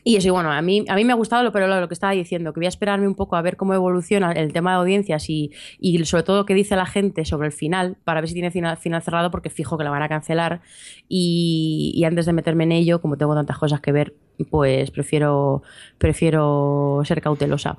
Y 0.07 0.16
eso, 0.16 0.28
y 0.28 0.30
bueno, 0.30 0.52
a 0.52 0.61
mí, 0.61 0.84
a 0.86 0.94
mí 0.96 1.05
me 1.05 1.12
ha 1.14 1.16
gustado, 1.16 1.42
lo- 1.42 1.50
pero 1.50 1.66
lo, 1.66 1.80
lo 1.80 1.88
que 1.88 1.94
estaba 1.94 2.12
diciendo, 2.12 2.52
que 2.52 2.61
voy 2.61 2.66
a 2.66 2.68
esperarme 2.68 3.09
un 3.09 3.14
poco 3.14 3.36
a 3.36 3.42
ver 3.42 3.57
cómo 3.57 3.72
evoluciona 3.72 4.32
el 4.32 4.52
tema 4.52 4.72
de 4.72 4.76
audiencias 4.76 5.30
y, 5.30 5.50
y 5.80 6.05
sobre 6.05 6.24
todo 6.24 6.44
qué 6.44 6.52
dice 6.55 6.76
la 6.76 6.84
gente 6.84 7.24
sobre 7.24 7.46
el 7.46 7.52
final, 7.52 7.96
para 8.05 8.20
ver 8.20 8.28
si 8.28 8.34
tiene 8.34 8.50
final, 8.50 8.76
final 8.76 9.02
cerrado, 9.02 9.30
porque 9.30 9.48
fijo 9.48 9.78
que 9.78 9.84
la 9.84 9.90
van 9.90 10.02
a 10.02 10.09
cancelar. 10.11 10.61
Y, 11.09 11.92
y 11.96 12.05
antes 12.05 12.26
de 12.26 12.34
meterme 12.34 12.64
en 12.64 12.72
ello, 12.72 13.00
como 13.00 13.16
tengo 13.16 13.34
tantas 13.34 13.57
cosas 13.59 13.80
que 13.80 13.92
ver, 13.92 14.14
pues 14.50 14.90
prefiero, 14.90 15.62
prefiero 15.96 17.00
ser 17.05 17.22
cautelosa. 17.22 17.78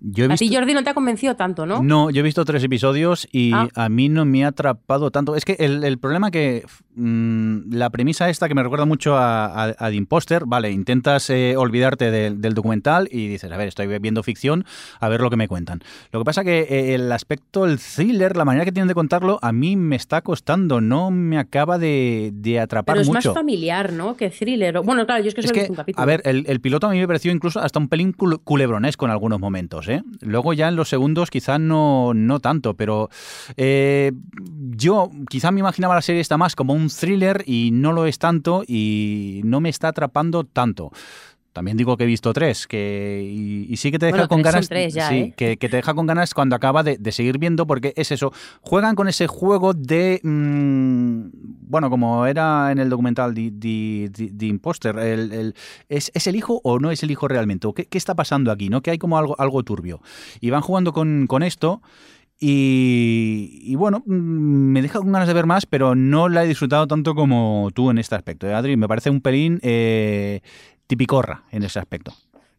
Yo 0.00 0.24
he 0.24 0.32
A 0.32 0.36
ti, 0.36 0.44
visto- 0.44 0.58
Jordi, 0.58 0.74
no 0.74 0.82
te 0.84 0.90
ha 0.90 0.94
convencido 0.94 1.36
tanto, 1.36 1.64
¿no? 1.66 1.82
No, 1.82 2.10
yo 2.10 2.20
he 2.20 2.22
visto 2.22 2.44
tres 2.44 2.62
episodios 2.62 3.26
y 3.32 3.52
Ah. 3.54 3.68
a 3.74 3.88
mí 3.88 4.08
no 4.08 4.24
me 4.24 4.44
ha 4.44 4.48
atrapado 4.48 5.10
tanto. 5.10 5.36
Es 5.36 5.44
que 5.44 5.56
el, 5.58 5.82
el 5.84 5.98
problema 5.98 6.30
que 6.30 6.64
mm, 6.94 7.72
la 7.74 7.90
premisa 7.90 8.28
esta 8.28 8.48
que 8.48 8.54
me 8.54 8.62
recuerda 8.62 8.84
mucho 8.84 9.16
a, 9.16 9.46
a, 9.46 9.64
a 9.78 9.88
The 9.90 9.94
Imposter, 9.94 10.44
vale, 10.46 10.70
intentas 10.70 11.30
eh, 11.30 11.54
olvidarte 11.56 12.10
del, 12.10 12.40
del 12.40 12.54
documental 12.54 13.08
y 13.10 13.28
dices, 13.28 13.50
a 13.52 13.56
ver, 13.56 13.68
estoy 13.68 13.86
viendo 13.98 14.22
ficción, 14.22 14.64
a 15.00 15.08
ver 15.08 15.20
lo 15.20 15.30
que 15.30 15.36
me 15.36 15.48
cuentan. 15.48 15.80
Lo 16.12 16.20
que 16.20 16.24
pasa 16.24 16.44
que 16.44 16.60
eh, 16.68 16.94
el 16.94 17.10
aspecto, 17.12 17.64
el 17.64 17.78
thriller, 17.78 18.36
la 18.36 18.44
manera 18.44 18.64
que 18.64 18.72
tienen 18.72 18.88
de 18.88 18.94
contarlo, 18.94 19.38
a 19.42 19.52
mí 19.52 19.76
me 19.76 19.96
está 19.96 20.20
costando, 20.22 20.80
no 20.80 21.10
me 21.10 21.38
acaba 21.38 21.78
de, 21.78 22.30
de 22.34 22.60
atrapar 22.60 22.94
Pero 22.94 23.02
es 23.02 23.08
mucho. 23.08 23.30
más 23.30 23.34
familiar, 23.34 23.92
¿no? 23.92 24.16
Que 24.16 24.30
thriller. 24.30 24.80
Bueno, 24.82 25.06
claro, 25.06 25.22
yo 25.22 25.28
es 25.28 25.34
que 25.34 25.40
Es 25.40 25.50
he 25.50 25.52
que, 25.52 25.66
un 25.70 25.76
capítulo. 25.76 26.02
a 26.02 26.06
ver, 26.06 26.22
el, 26.24 26.44
el 26.48 26.60
piloto 26.60 26.86
a 26.86 26.90
mí 26.90 26.98
me 26.98 27.06
pareció 27.06 27.32
incluso 27.32 27.60
hasta 27.60 27.78
un 27.78 27.88
pelín 27.88 28.12
cul- 28.14 28.40
culebronesco 28.42 29.04
en 29.04 29.10
algunos 29.10 29.40
momentos, 29.40 29.85
¿eh? 29.88 30.02
Luego 30.20 30.52
ya 30.52 30.68
en 30.68 30.76
los 30.76 30.88
segundos 30.88 31.30
quizá 31.30 31.58
no, 31.58 32.12
no 32.14 32.40
tanto, 32.40 32.74
pero 32.74 33.08
eh, 33.56 34.12
yo 34.76 35.10
quizá 35.28 35.50
me 35.50 35.60
imaginaba 35.60 35.94
la 35.94 36.02
serie 36.02 36.20
esta 36.20 36.36
más 36.36 36.54
como 36.56 36.74
un 36.74 36.88
thriller 36.88 37.42
y 37.46 37.70
no 37.72 37.92
lo 37.92 38.06
es 38.06 38.18
tanto 38.18 38.62
y 38.66 39.40
no 39.44 39.60
me 39.60 39.68
está 39.68 39.88
atrapando 39.88 40.44
tanto. 40.44 40.92
También 41.56 41.78
digo 41.78 41.96
que 41.96 42.04
he 42.04 42.06
visto 42.06 42.34
tres, 42.34 42.66
que 42.66 43.26
y, 43.26 43.66
y 43.72 43.76
sí 43.78 43.90
que 43.90 43.98
te 43.98 44.04
deja 44.04 44.18
Bueno, 44.18 44.28
con 44.28 44.42
ganas. 44.42 44.68
tres 44.68 44.92
ya, 44.92 45.08
sí, 45.08 45.14
¿eh? 45.14 45.34
que, 45.34 45.56
que 45.56 45.70
te 45.70 45.76
deja 45.76 45.94
con 45.94 46.06
ganas 46.06 46.34
cuando 46.34 46.54
acaba 46.54 46.82
de, 46.82 46.98
de 46.98 47.12
seguir 47.12 47.38
viendo, 47.38 47.66
porque 47.66 47.94
es 47.96 48.12
eso. 48.12 48.30
Juegan 48.60 48.94
con 48.94 49.08
ese 49.08 49.26
juego 49.26 49.72
de. 49.72 50.20
mm, 50.22 51.20
bueno, 51.68 51.88
como 51.88 52.26
era 52.26 52.70
en 52.72 52.78
el 52.78 52.90
documental 52.90 53.32
de, 53.34 54.10
Imposter, 54.40 54.98
el- 54.98 55.32
el- 55.32 55.54
¿es, 55.88 56.10
¿es 56.14 56.26
el 56.26 56.36
hijo 56.36 56.60
o 56.62 56.78
no 56.78 56.90
es 56.90 57.02
el 57.02 57.10
hijo 57.10 57.26
realmente? 57.26 57.66
¿O 57.66 57.72
qué, 57.72 57.86
qué 57.86 57.96
está 57.96 58.14
pasando 58.14 58.52
aquí? 58.52 58.68
¿no? 58.68 58.82
Que 58.82 58.90
hay 58.90 58.98
como 58.98 59.16
algo, 59.16 59.34
algo 59.38 59.62
turbio. 59.62 60.02
Y 60.42 60.50
van 60.50 60.60
jugando 60.60 60.92
con, 60.92 61.26
con 61.26 61.42
esto. 61.42 61.80
Y, 62.38 63.60
y 63.62 63.74
bueno, 63.76 64.02
mm, 64.06 64.12
me 64.12 64.82
deja 64.82 64.98
con 64.98 65.10
ganas 65.10 65.26
de 65.28 65.34
ver 65.34 65.46
más, 65.46 65.66
pero 65.66 65.94
no 65.94 66.28
la 66.28 66.44
he 66.44 66.48
disfrutado 66.48 66.86
tanto 66.86 67.14
como 67.14 67.70
tú 67.74 67.90
en 67.90 67.98
este 67.98 68.14
aspecto. 68.14 68.46
¿eh, 68.46 68.54
Adri, 68.54 68.76
me 68.76 68.86
parece 68.88 69.08
un 69.10 69.20
pelín 69.20 69.58
eh, 69.62 70.40
tipicorra 70.86 71.44
en 71.50 71.62
ese 71.62 71.78
aspecto. 71.78 72.12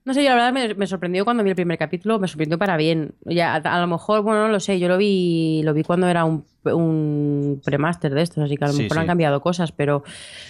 No 0.06 0.14
sé, 0.14 0.24
yo 0.24 0.30
la 0.30 0.36
verdad 0.36 0.54
me, 0.54 0.74
me 0.76 0.88
sorprendió 0.88 1.26
cuando 1.26 1.44
vi 1.44 1.50
el 1.50 1.56
primer 1.58 1.78
capítulo, 1.78 2.18
me 2.18 2.30
sorprendió 2.30 2.58
para 2.58 2.78
bien. 2.78 3.16
Ya, 3.26 3.56
a, 3.56 3.58
a 3.58 3.82
lo 3.82 3.88
mejor, 3.88 4.22
bueno, 4.22 4.44
no 4.44 4.48
lo 4.50 4.60
sé, 4.62 4.80
yo 4.80 4.88
lo 4.88 4.98
vi, 4.98 5.62
lo 5.66 5.74
vi 5.74 5.84
cuando 5.84 6.08
era 6.08 6.24
un, 6.24 6.46
un 6.64 7.62
premaster 7.66 8.14
de 8.14 8.22
estos, 8.22 8.42
así 8.42 8.56
que 8.56 8.64
a 8.64 8.68
lo 8.70 8.74
Sí, 8.74 8.84
mejor 8.84 8.96
sí. 8.96 9.00
han 9.00 9.08
cambiado 9.08 9.42
cosas, 9.42 9.74
pero 9.74 10.04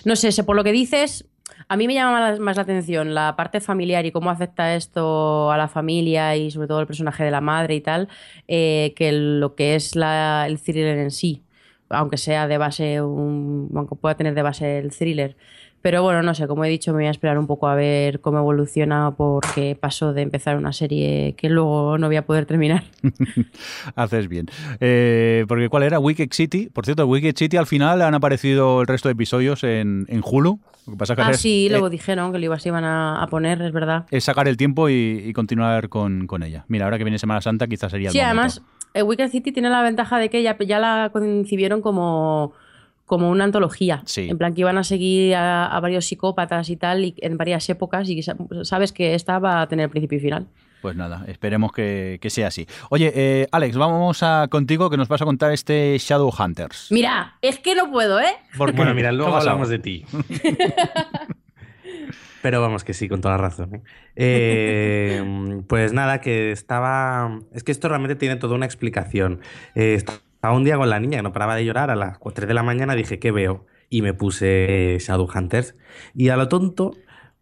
no 0.05 0.15
sé, 0.15 0.31
sé, 0.31 0.43
por 0.43 0.55
lo 0.55 0.63
que 0.63 0.71
dices, 0.71 1.27
a 1.69 1.75
mí 1.75 1.87
me 1.87 1.95
llama 1.95 2.11
más, 2.19 2.39
más 2.39 2.55
la 2.55 2.61
atención 2.63 3.15
la 3.15 3.35
parte 3.35 3.59
familiar 3.59 4.05
y 4.05 4.11
cómo 4.11 4.29
afecta 4.29 4.75
esto 4.75 5.51
a 5.51 5.57
la 5.57 5.67
familia 5.67 6.35
y 6.35 6.51
sobre 6.51 6.67
todo 6.67 6.79
el 6.79 6.85
personaje 6.87 7.23
de 7.23 7.31
la 7.31 7.41
madre 7.41 7.73
y 7.73 7.81
tal, 7.81 8.09
eh, 8.47 8.93
que 8.95 9.11
lo 9.11 9.55
que 9.55 9.73
es 9.73 9.95
la, 9.95 10.45
el 10.47 10.61
thriller 10.61 10.99
en 10.99 11.09
sí, 11.09 11.41
aunque 11.89 12.17
sea 12.17 12.47
de 12.47 12.59
base, 12.59 13.01
un, 13.01 13.71
aunque 13.75 13.95
pueda 13.95 14.15
tener 14.15 14.35
de 14.35 14.41
base 14.43 14.77
el 14.77 14.91
thriller. 14.95 15.35
Pero 15.87 16.03
bueno, 16.03 16.21
no 16.21 16.35
sé, 16.35 16.47
como 16.47 16.65
he 16.65 16.69
dicho, 16.69 16.91
me 16.91 16.97
voy 16.97 17.05
a 17.05 17.11
esperar 17.11 17.37
un 17.39 17.47
poco 17.47 17.65
a 17.69 17.73
ver 17.75 18.19
cómo 18.19 18.39
evoluciona 18.39 19.11
porque 19.15 19.77
paso 19.79 20.11
de 20.11 20.21
empezar 20.21 20.57
una 20.57 20.73
serie 20.73 21.33
que 21.37 21.49
luego 21.49 21.97
no 21.97 22.07
voy 22.07 22.17
a 22.17 22.25
poder 22.25 22.45
terminar. 22.45 22.83
Haces 23.95 24.27
bien. 24.27 24.47
Eh, 24.81 25.45
porque 25.47 25.69
¿cuál 25.69 25.83
era? 25.83 25.99
Wicked 25.99 26.29
City. 26.31 26.69
Por 26.73 26.83
cierto, 26.85 27.05
Wicked 27.07 27.35
City 27.37 27.55
al 27.57 27.67
final 27.67 28.01
han 28.01 28.13
aparecido 28.15 28.81
el 28.81 28.87
resto 28.87 29.07
de 29.07 29.13
episodios 29.13 29.63
en, 29.63 30.05
en 30.09 30.21
Hulu. 30.25 30.59
Lo 30.87 30.91
que 30.93 30.97
pasa 30.97 31.15
que 31.15 31.21
Ah, 31.21 31.31
es, 31.31 31.39
sí, 31.39 31.67
eh, 31.67 31.69
luego 31.69 31.89
dijeron 31.89 32.31
que 32.31 32.39
lo 32.39 32.45
ibas- 32.45 32.65
iban 32.65 32.83
a, 32.83 33.21
a 33.23 33.27
poner, 33.27 33.61
es 33.61 33.71
verdad. 33.71 34.05
es 34.11 34.23
sacar 34.25 34.47
el 34.49 34.57
tiempo 34.57 34.89
y, 34.89 35.23
y 35.25 35.31
continuar 35.33 35.87
con, 35.89 36.27
con 36.27 36.43
ella. 36.43 36.65
Mira, 36.67 36.83
ahora 36.85 36.97
que 36.97 37.03
viene 37.05 37.17
Semana 37.17 37.39
Santa 37.41 37.65
quizás 37.67 37.91
sería 37.91 38.07
el 38.09 38.11
Sí, 38.11 38.19
momento. 38.19 38.35
además, 38.41 38.61
eh, 38.93 39.03
Wicked 39.03 39.29
City 39.29 39.53
tiene 39.53 39.69
la 39.69 39.81
ventaja 39.81 40.17
de 40.17 40.29
que 40.29 40.43
ya, 40.43 40.57
ya 40.59 40.79
la 40.79 41.09
concibieron 41.13 41.81
como, 41.81 42.53
como 43.07 43.31
una 43.31 43.45
antología. 43.45 44.03
Sí. 44.05 44.27
En 44.29 44.37
plan 44.37 44.53
que 44.53 44.61
iban 44.61 44.77
a 44.77 44.83
seguir 44.83 45.33
a, 45.33 45.65
a 45.65 45.79
varios 45.79 46.05
psicópatas 46.05 46.69
y 46.69 46.75
tal, 46.75 47.03
y 47.05 47.15
en 47.21 47.37
varias 47.37 47.67
épocas, 47.69 48.07
y 48.09 48.21
sa- 48.21 48.37
sabes 48.61 48.91
que 48.91 49.15
esta 49.15 49.39
va 49.39 49.61
a 49.61 49.67
tener 49.67 49.89
principio 49.89 50.19
y 50.19 50.21
final. 50.21 50.45
Pues 50.81 50.95
nada, 50.95 51.25
esperemos 51.27 51.71
que, 51.71 52.19
que 52.21 52.29
sea 52.29 52.47
así. 52.49 52.67
Oye, 52.91 53.11
eh, 53.15 53.47
Alex, 53.51 53.75
vamos 53.77 54.21
a 54.21 54.47
contigo 54.51 54.91
que 54.91 54.97
nos 54.97 55.07
vas 55.07 55.19
a 55.21 55.25
contar 55.25 55.51
este 55.51 55.97
Shadowhunters. 55.97 56.91
Mira, 56.91 57.37
es 57.41 57.57
que 57.57 57.73
no 57.73 57.89
puedo, 57.89 58.19
¿eh? 58.19 58.35
¿Por 58.55 58.69
qué? 58.71 58.77
Bueno, 58.77 58.93
mira, 58.93 59.09
¿Qué 59.09 59.15
ha 59.15 59.17
luego 59.17 59.35
hablamos 59.35 59.69
de 59.69 59.79
ti. 59.79 60.05
Pero 62.41 62.61
vamos 62.61 62.83
que 62.83 62.93
sí, 62.93 63.09
con 63.09 63.19
toda 63.21 63.35
la 63.35 63.41
razón. 63.41 63.75
¿eh? 63.75 63.81
Eh, 64.15 65.61
pues 65.67 65.91
nada, 65.93 66.21
que 66.21 66.51
estaba... 66.51 67.39
Es 67.53 67.63
que 67.63 67.71
esto 67.71 67.89
realmente 67.89 68.15
tiene 68.15 68.35
toda 68.35 68.55
una 68.55 68.65
explicación. 68.65 69.41
Eh, 69.75 70.01
estaba 70.37 70.55
un 70.55 70.63
día 70.63 70.77
con 70.77 70.89
la 70.89 70.99
niña 70.99 71.17
que 71.17 71.23
no 71.23 71.33
paraba 71.33 71.55
de 71.55 71.65
llorar 71.65 71.89
a 71.89 71.95
las 71.95 72.19
3 72.33 72.47
de 72.47 72.53
la 72.53 72.63
mañana, 72.63 72.93
dije, 72.95 73.17
¿qué 73.19 73.31
veo? 73.31 73.65
Y 73.89 74.01
me 74.03 74.13
puse 74.13 74.97
Shadowhunters. 74.99 75.75
Y 76.13 76.29
a 76.29 76.37
lo 76.37 76.47
tonto, 76.47 76.91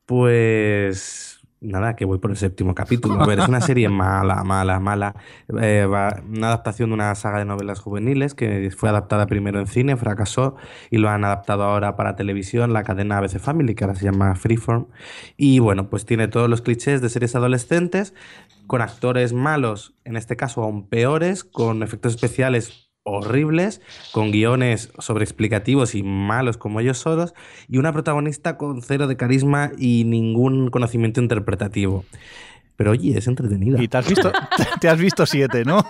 pues... 0.06 1.32
Nada, 1.62 1.96
que 1.96 2.06
voy 2.06 2.20
por 2.20 2.30
el 2.30 2.38
séptimo 2.38 2.76
capítulo. 2.76 3.20
A 3.20 3.26
ver, 3.26 3.40
es 3.40 3.48
una 3.48 3.60
serie 3.62 3.90
mala, 3.90 4.44
mala, 4.44 4.80
mala. 4.80 5.16
Eh, 5.60 5.88
va- 5.92 6.22
una 6.28 6.48
adaptación 6.48 6.90
de 6.90 6.94
una 6.94 7.16
saga 7.16 7.40
de 7.40 7.46
novelas 7.46 7.80
juveniles 7.80 8.36
que 8.36 8.70
fue 8.76 8.90
adaptada 8.90 9.26
primero 9.26 9.60
en 9.60 9.66
cine, 9.66 9.96
fracasó 9.98 10.58
y 10.92 10.98
lo 11.00 11.10
han 11.10 11.26
adaptado 11.26 11.64
ahora 11.64 11.96
para 11.96 12.16
televisión, 12.16 12.72
la 12.72 12.84
cadena 12.84 13.18
ABC 13.18 13.40
Family, 13.40 13.74
que 13.74 13.84
ahora 13.84 13.96
se 13.96 14.06
llama 14.06 14.36
Freeform. 14.36 14.88
Y 15.38 15.58
bueno, 15.58 15.90
pues 15.90 16.06
tiene 16.06 16.28
todos 16.28 16.50
los 16.52 16.62
clichés 16.62 17.02
de 17.02 17.10
series 17.10 17.36
adolescentes, 17.36 18.14
con 18.68 18.82
actores 18.84 19.34
malos, 19.34 19.96
en 20.04 20.18
este 20.18 20.36
caso 20.36 20.62
aún 20.62 20.88
peores, 20.88 21.44
con 21.44 21.82
efectos 21.82 22.14
especiales 22.14 22.85
horribles, 23.08 23.82
con 24.12 24.32
guiones 24.32 24.92
sobreexplicativos 24.98 25.94
y 25.96 26.04
malos 26.04 26.58
como 26.58 26.80
ellos 26.80 26.98
solos, 26.98 27.34
y 27.70 27.78
una 27.78 27.94
protagonista 27.94 28.58
con 28.58 28.82
cero 28.82 29.08
de 29.08 29.16
carisma 29.16 29.72
y 29.78 30.04
ningún 30.06 30.70
conocimiento 30.70 31.22
interpretativo. 31.22 32.04
Pero 32.78 32.92
oye, 32.92 33.18
es 33.18 33.26
entretenida. 33.28 33.82
Y 33.82 33.88
te 33.88 33.98
has 33.98 34.06
visto, 34.10 34.32
te 34.82 34.90
has 34.90 35.00
visto 35.00 35.26
siete, 35.26 35.64
¿no? 35.64 35.86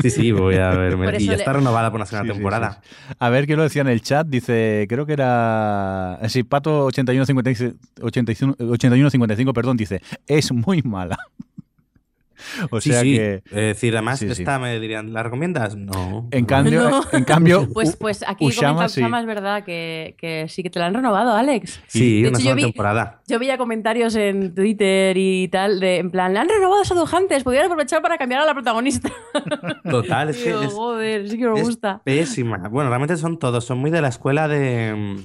Sí, 0.00 0.10
sí, 0.10 0.30
voy 0.32 0.56
a 0.56 0.68
verme. 0.70 1.16
Y 1.18 1.24
ya 1.24 1.32
le- 1.32 1.38
está 1.38 1.54
renovada 1.54 1.90
por 1.90 1.98
una 1.98 2.06
segunda 2.06 2.32
Sí, 2.32 2.36
temporada. 2.38 2.80
sí, 2.84 2.88
sí. 3.08 3.14
A 3.18 3.30
ver 3.30 3.46
qué 3.48 3.56
lo 3.56 3.64
decía 3.64 3.82
en 3.82 3.88
el 3.88 4.00
chat. 4.00 4.24
Dice, 4.28 4.86
creo 4.88 5.06
que 5.06 5.14
era. 5.14 6.20
Sí, 6.28 6.44
Pato 6.44 6.84
8155, 6.84 7.76
81, 8.02 8.54
8155, 8.60 9.52
perdón, 9.52 9.76
dice, 9.76 10.02
es 10.28 10.52
muy 10.52 10.82
mala. 10.82 11.18
O 12.70 12.80
Sí, 12.80 12.90
sea 12.90 13.00
sí. 13.02 13.16
que. 13.16 13.34
Es 13.46 13.50
decir, 13.52 13.94
además, 13.94 14.18
Sí, 14.18 14.26
sí. 14.34 14.42
esta 14.42 14.58
me 14.58 14.78
dirían, 14.80 15.12
¿la 15.12 15.22
recomiendas? 15.22 15.76
No. 15.76 16.28
En 16.30 16.44
cambio, 16.44 16.88
No. 16.90 17.02
en 17.12 17.24
cambio 17.24 17.68
Pues, 17.74 17.96
pues 17.96 18.24
aquí 18.26 18.46
Ushama 18.46 18.74
comenta 18.74 18.88
sí. 18.88 19.00
Usama, 19.00 19.20
es 19.20 19.26
verdad 19.26 19.64
que, 19.64 20.16
que 20.18 20.46
sí 20.48 20.62
que 20.62 20.70
te 20.70 20.78
la 20.78 20.86
han 20.86 20.94
renovado, 20.94 21.34
Alex. 21.34 21.80
Sí, 21.86 22.22
De 22.22 22.28
una 22.28 22.38
hecho, 22.38 22.38
yo 22.38 22.42
segunda 22.50 22.54
vi- 22.66 22.72
temporada. 22.72 23.22
Yo 23.26 23.38
veía 23.38 23.56
comentarios 23.58 24.14
en 24.16 24.54
Twitter 24.54 25.16
y 25.16 25.48
tal, 25.48 25.80
de 25.80 25.98
en 25.98 26.10
plan, 26.10 26.32
le 26.32 26.40
han 26.40 26.48
renovado 26.48 26.80
a 26.82 26.84
Shadowhunters, 26.84 27.44
podrían 27.44 27.66
aprovechar 27.66 28.02
para 28.02 28.18
cambiar 28.18 28.40
a 28.42 28.44
la 28.46 28.54
protagonista. 28.54 29.10
Total, 29.90 30.30
es 30.30 30.36
que 30.38 30.50
Digo, 30.50 30.62
es, 30.62 30.72
joder, 30.72 31.28
sí 31.28 31.38
que 31.38 31.46
me 31.48 31.60
es 31.60 31.66
gusta. 31.66 32.00
pésima. 32.04 32.68
Bueno, 32.68 32.90
realmente 32.90 33.16
son 33.16 33.38
todos, 33.38 33.64
son 33.64 33.78
muy 33.78 33.90
de 33.90 34.00
la 34.00 34.08
escuela 34.08 34.48
de, 34.48 35.16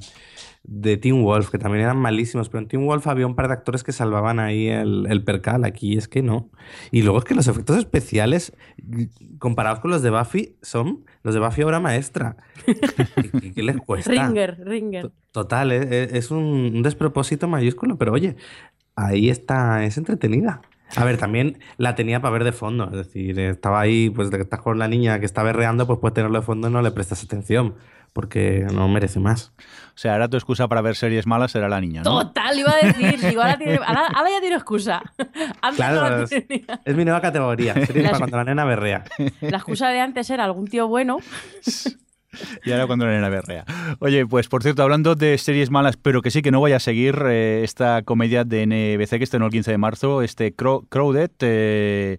de 0.63 0.97
Teen 0.97 1.23
Wolf, 1.23 1.49
que 1.49 1.57
también 1.57 1.83
eran 1.83 1.97
malísimos, 1.97 2.49
pero 2.49 2.59
en 2.61 2.67
Teen 2.67 2.85
Wolf 2.85 3.07
había 3.07 3.25
un 3.25 3.35
par 3.35 3.47
de 3.47 3.53
actores 3.53 3.83
que 3.83 3.91
salvaban 3.91 4.39
ahí 4.39 4.67
el, 4.67 5.05
el 5.09 5.23
percal, 5.23 5.63
aquí 5.65 5.97
es 5.97 6.07
que 6.07 6.21
no. 6.21 6.49
Y 6.91 7.01
luego 7.01 7.17
es 7.19 7.23
que 7.25 7.33
los 7.33 7.47
efectos 7.47 7.77
especiales, 7.77 8.53
comparados 9.39 9.79
con 9.79 9.89
los 9.91 10.01
de 10.01 10.09
Buffy, 10.11 10.57
son 10.61 11.05
los 11.23 11.33
de 11.33 11.39
Buffy 11.39 11.63
obra 11.63 11.79
maestra. 11.79 12.37
¿Qué, 12.65 13.51
qué- 13.53 13.63
les 13.63 13.77
cuesta? 13.77 14.11
Ringer, 14.11 14.57
Ringer. 14.65 15.11
Total, 15.31 15.71
es, 15.71 15.85
es- 15.91 16.13
es 16.13 16.31
un, 16.31 16.43
un 16.75 16.83
despropósito 16.83 17.47
mayúsculo, 17.47 17.97
pero 17.97 18.13
oye, 18.13 18.35
ahí 18.95 19.29
está, 19.29 19.83
es 19.85 19.97
entretenida. 19.97 20.61
A 20.95 21.05
ver, 21.05 21.17
también 21.17 21.59
la 21.77 21.93
tenía 21.93 22.19
para 22.19 22.31
ver 22.33 22.43
de 22.43 22.51
fondo, 22.51 22.85
es 22.85 22.93
decir, 22.93 23.39
estaba 23.39 23.79
ahí, 23.79 24.09
pues 24.09 24.31
de 24.31 24.37
que 24.37 24.43
estás 24.43 24.59
con 24.61 24.79
la 24.79 24.87
niña 24.87 25.19
que 25.19 25.25
está 25.27 25.43
berreando, 25.43 25.85
pues 25.85 25.99
puedes 25.99 26.15
tenerlo 26.15 26.39
de 26.39 26.45
fondo 26.45 26.67
y 26.67 26.71
no 26.71 26.81
le 26.81 26.89
prestas 26.89 27.23
atención, 27.23 27.75
porque 28.13 28.65
no 28.73 28.87
merece 28.87 29.19
más. 29.19 29.51
O 29.89 30.01
sea, 30.01 30.13
ahora 30.13 30.27
tu 30.29 30.37
excusa 30.37 30.67
para 30.67 30.81
ver 30.81 30.95
series 30.95 31.27
malas 31.27 31.51
será 31.51 31.67
la 31.69 31.81
niña, 31.81 32.01
¿no? 32.03 32.23
Total, 32.23 32.57
iba 32.57 32.71
a 32.71 32.85
decir, 32.85 33.19
digo, 33.29 33.41
ahora, 33.41 33.57
tiene- 33.57 33.79
ahora- 33.85 34.07
ahora 34.15 34.29
ya 34.31 34.39
tiene 34.39 34.55
excusa. 34.55 35.01
Antes 35.61 35.79
no 35.89 36.17
es 36.85 36.95
mi 36.95 37.03
nueva 37.05 37.21
categoría, 37.21 37.73
series 37.85 38.05
para 38.05 38.17
cuando 38.19 38.37
la 38.37 38.43
nena 38.45 38.65
berrea. 38.65 39.03
La 39.41 39.57
excusa 39.57 39.89
de 39.89 39.99
antes 39.99 40.29
era 40.29 40.45
algún 40.45 40.67
tío 40.67 40.87
bueno. 40.87 41.17
Y 42.65 42.71
ahora 42.71 42.87
cuando 42.87 43.05
la 43.05 43.11
nena 43.13 43.29
berrea. 43.29 43.65
Oye, 43.99 44.25
pues 44.25 44.47
por 44.47 44.63
cierto, 44.63 44.83
hablando 44.83 45.15
de 45.15 45.37
series 45.37 45.69
malas, 45.69 45.97
pero 45.97 46.21
que 46.21 46.31
sí 46.31 46.41
que 46.41 46.51
no 46.51 46.59
voy 46.59 46.73
a 46.73 46.79
seguir 46.79 47.21
eh, 47.27 47.61
esta 47.63 48.01
comedia 48.03 48.43
de 48.43 48.65
NBC 48.65 49.17
que 49.17 49.23
estrenó 49.23 49.45
el 49.45 49.51
15 49.51 49.71
de 49.71 49.77
marzo, 49.77 50.21
este 50.21 50.53
Crow, 50.53 50.85
Crowded, 50.89 51.31
eh, 51.39 52.17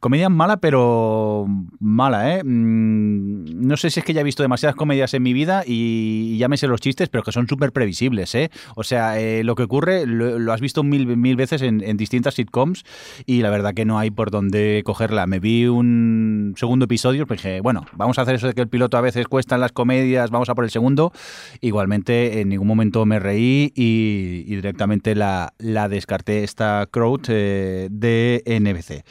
comedia 0.00 0.28
mala, 0.28 0.58
pero 0.58 1.46
mala, 1.80 2.36
¿eh? 2.36 2.44
Mm, 2.44 3.66
no 3.66 3.76
sé 3.76 3.90
si 3.90 4.00
es 4.00 4.06
que 4.06 4.12
ya 4.12 4.20
he 4.20 4.24
visto 4.24 4.42
demasiadas 4.42 4.76
comedias 4.76 5.14
en 5.14 5.22
mi 5.22 5.32
vida 5.32 5.64
y, 5.66 6.34
y 6.34 6.38
ya 6.38 6.48
me 6.48 6.56
sé 6.56 6.66
los 6.66 6.80
chistes, 6.80 7.08
pero 7.08 7.24
que 7.24 7.32
son 7.32 7.48
súper 7.48 7.72
previsibles, 7.72 8.34
¿eh? 8.34 8.50
O 8.76 8.84
sea, 8.84 9.18
eh, 9.20 9.42
lo 9.44 9.54
que 9.54 9.64
ocurre 9.64 10.06
lo, 10.06 10.38
lo 10.38 10.52
has 10.52 10.60
visto 10.60 10.82
mil, 10.82 11.16
mil 11.16 11.36
veces 11.36 11.62
en, 11.62 11.82
en 11.82 11.96
distintas 11.96 12.34
sitcoms 12.34 12.84
y 13.26 13.42
la 13.42 13.50
verdad 13.50 13.74
que 13.74 13.84
no 13.84 13.98
hay 13.98 14.10
por 14.10 14.30
dónde 14.30 14.82
cogerla. 14.84 15.26
Me 15.26 15.40
vi 15.40 15.66
un 15.66 16.54
segundo 16.56 16.84
episodio, 16.84 17.26
pues 17.26 17.42
dije, 17.42 17.60
bueno, 17.60 17.86
vamos 17.92 18.18
a 18.18 18.22
hacer 18.22 18.36
eso 18.36 18.46
de 18.46 18.54
que 18.54 18.60
el 18.60 18.68
piloto 18.68 18.96
a 18.96 19.00
veces 19.00 19.26
cuesta 19.26 19.47
en 19.56 19.60
las 19.62 19.72
comedias, 19.72 20.30
vamos 20.30 20.48
a 20.48 20.54
por 20.54 20.64
el 20.64 20.70
segundo. 20.70 21.12
Igualmente, 21.60 22.40
en 22.40 22.48
ningún 22.48 22.66
momento 22.66 23.04
me 23.06 23.18
reí 23.18 23.72
y, 23.74 24.44
y 24.46 24.56
directamente 24.56 25.14
la, 25.14 25.52
la 25.58 25.88
descarté 25.88 26.44
esta 26.44 26.86
crowd 26.90 27.22
eh, 27.28 27.88
de 27.90 28.42
NBC. 28.46 29.04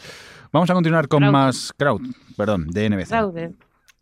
Vamos 0.52 0.70
a 0.70 0.74
continuar 0.74 1.08
con 1.08 1.20
Crowd. 1.20 1.32
más 1.32 1.74
crowd, 1.78 2.02
perdón, 2.36 2.68
de 2.68 2.90
NBC. 2.90 3.10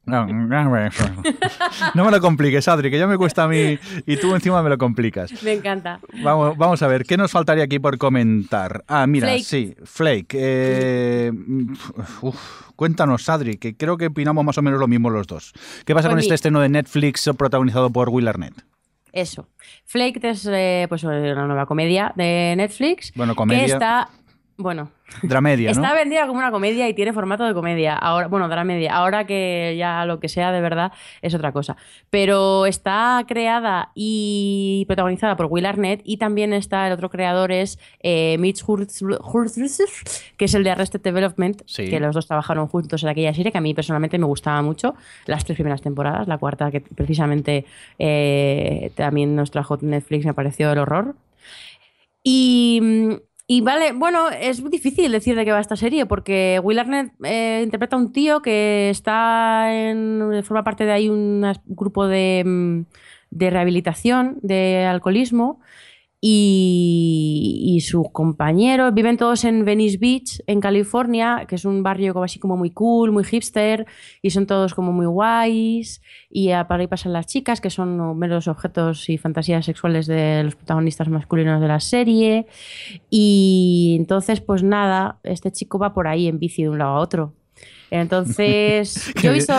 No, 0.05 0.25
no 1.95 2.05
me 2.05 2.11
lo 2.11 2.21
compliques, 2.21 2.67
Adri, 2.67 2.91
que 2.91 2.99
ya 2.99 3.07
me 3.07 3.17
cuesta 3.17 3.43
a 3.43 3.47
mí 3.47 3.77
y 4.05 4.17
tú 4.17 4.35
encima 4.35 4.61
me 4.61 4.69
lo 4.69 4.77
complicas. 4.77 5.31
Me 5.43 5.53
encanta. 5.53 5.99
Vamos, 6.23 6.57
vamos 6.57 6.81
a 6.83 6.87
ver, 6.87 7.03
¿qué 7.05 7.17
nos 7.17 7.31
faltaría 7.31 7.63
aquí 7.63 7.79
por 7.79 7.97
comentar? 7.97 8.83
Ah, 8.87 9.07
mira, 9.07 9.27
Flake. 9.27 9.43
sí, 9.43 9.75
Flake. 9.83 10.37
eh, 10.39 11.31
uf, 12.21 12.35
cuéntanos, 12.75 13.27
Adri, 13.29 13.57
que 13.57 13.75
creo 13.75 13.97
que 13.97 14.07
opinamos 14.07 14.45
más 14.45 14.57
o 14.57 14.61
menos 14.61 14.79
lo 14.79 14.87
mismo 14.87 15.09
los 15.09 15.25
dos. 15.27 15.53
¿Qué 15.85 15.93
pasa 15.95 16.07
con 16.07 16.15
Pues 16.17 16.25
este 16.25 16.35
estreno 16.35 16.59
de 16.59 16.69
Netflix 16.69 17.29
protagonizado 17.37 17.89
por 17.89 18.09
Will 18.09 18.27
Arnett? 18.27 18.53
Eso. 19.11 19.47
Flake 19.85 20.19
es 20.29 20.47
eh, 20.51 20.85
pues 20.89 21.03
una 21.03 21.47
nueva 21.47 21.65
comedia 21.65 22.11
de 22.15 22.53
Netflix 22.57 23.13
Bueno, 23.15 23.33
que 23.33 23.37
comedia, 23.37 23.65
está 23.65 24.09
bueno, 24.57 24.89
dramedia, 25.21 25.73
¿no? 25.73 25.81
está 25.81 25.93
vendida 25.93 26.27
como 26.27 26.39
una 26.39 26.49
comedia 26.49 26.87
y 26.87 26.93
tiene 26.93 27.11
formato 27.11 27.43
de 27.43 27.53
comedia. 27.53 27.93
Ahora, 27.95 28.27
bueno, 28.27 28.47
dramedia. 28.47 28.95
Ahora 28.95 29.25
que 29.25 29.75
ya 29.77 30.05
lo 30.05 30.21
que 30.21 30.29
sea 30.29 30.53
de 30.53 30.61
verdad 30.61 30.93
es 31.21 31.35
otra 31.35 31.51
cosa. 31.51 31.75
Pero 32.09 32.65
está 32.65 33.23
creada 33.27 33.91
y 33.95 34.85
protagonizada 34.87 35.35
por 35.35 35.47
Will 35.47 35.65
Arnett 35.65 36.01
y 36.05 36.17
también 36.17 36.53
está 36.53 36.87
el 36.87 36.93
otro 36.93 37.09
creador 37.09 37.51
es 37.51 37.77
eh, 38.01 38.37
Mitch 38.39 38.63
Hurtzer, 38.65 39.19
que 40.37 40.45
es 40.45 40.53
el 40.53 40.63
de 40.63 40.71
Arrested 40.71 41.01
Development, 41.01 41.61
Sí. 41.65 41.89
que 41.89 41.99
los 41.99 42.15
dos 42.15 42.25
trabajaron 42.27 42.67
juntos 42.67 43.03
en 43.03 43.09
aquella 43.09 43.33
serie 43.33 43.51
que 43.51 43.57
a 43.57 43.61
mí 43.61 43.73
personalmente 43.73 44.17
me 44.17 44.25
gustaba 44.25 44.61
mucho. 44.61 44.95
Las 45.25 45.43
tres 45.43 45.57
primeras 45.57 45.81
temporadas, 45.81 46.27
la 46.29 46.37
cuarta 46.37 46.71
que 46.71 46.79
precisamente 46.79 47.65
eh, 47.99 48.91
también 48.95 49.35
nos 49.35 49.51
trajo 49.51 49.77
Netflix 49.81 50.25
me 50.25 50.33
pareció 50.33 50.71
el 50.71 50.79
horror. 50.79 51.15
Y, 52.23 52.79
mm, 52.81 53.13
y 53.47 53.61
vale, 53.61 53.91
bueno, 53.91 54.29
es 54.29 54.67
difícil 54.71 55.11
decir 55.11 55.35
de 55.35 55.45
qué 55.45 55.51
va 55.51 55.59
esta 55.59 55.75
serie, 55.75 56.07
porque 56.07 56.59
Will 56.63 56.79
Arnett 56.79 57.13
eh, 57.23 57.61
interpreta 57.63 57.95
a 57.95 57.99
un 57.99 58.11
tío 58.11 58.41
que 58.41 58.89
está 58.89 59.71
en. 59.71 60.41
forma 60.43 60.63
parte 60.63 60.85
de 60.85 60.91
ahí 60.91 61.09
un 61.09 61.45
grupo 61.65 62.07
de, 62.07 62.43
mm, 62.43 62.85
de 63.29 63.49
rehabilitación 63.51 64.39
de 64.41 64.85
alcoholismo. 64.85 65.59
Y, 66.27 67.61
y 67.63 67.81
sus 67.81 68.09
compañeros 68.11 68.95
viven 68.95 69.15
todos 69.15 69.43
en 69.43 69.63
Venice 69.63 69.99
Beach, 69.99 70.41
en 70.47 70.59
California, 70.59 71.45
que 71.47 71.53
es 71.53 71.65
un 71.65 71.83
barrio 71.83 72.13
como 72.13 72.25
así 72.25 72.39
como 72.39 72.57
muy 72.57 72.71
cool, 72.71 73.11
muy 73.11 73.23
hipster, 73.23 73.85
y 74.23 74.31
son 74.31 74.47
todos 74.47 74.73
como 74.73 74.91
muy 74.91 75.05
guays. 75.05 76.01
Y 76.31 76.49
para 76.49 76.77
ahí 76.77 76.87
pasan 76.87 77.13
las 77.13 77.27
chicas, 77.27 77.61
que 77.61 77.69
son 77.69 78.17
meros 78.17 78.47
objetos 78.47 79.07
y 79.07 79.19
fantasías 79.19 79.65
sexuales 79.65 80.07
de 80.07 80.41
los 80.43 80.55
protagonistas 80.55 81.09
masculinos 81.09 81.61
de 81.61 81.67
la 81.67 81.79
serie. 81.79 82.47
Y 83.11 83.95
entonces, 83.99 84.41
pues 84.41 84.63
nada, 84.63 85.19
este 85.21 85.51
chico 85.51 85.77
va 85.77 85.93
por 85.93 86.07
ahí 86.07 86.27
en 86.27 86.39
bici 86.39 86.63
de 86.63 86.69
un 86.69 86.79
lado 86.79 86.95
a 86.95 87.01
otro. 87.01 87.35
Entonces, 87.89 89.13
Qué 89.15 89.27
yo 89.27 89.31
he 89.31 89.33
visto. 89.33 89.53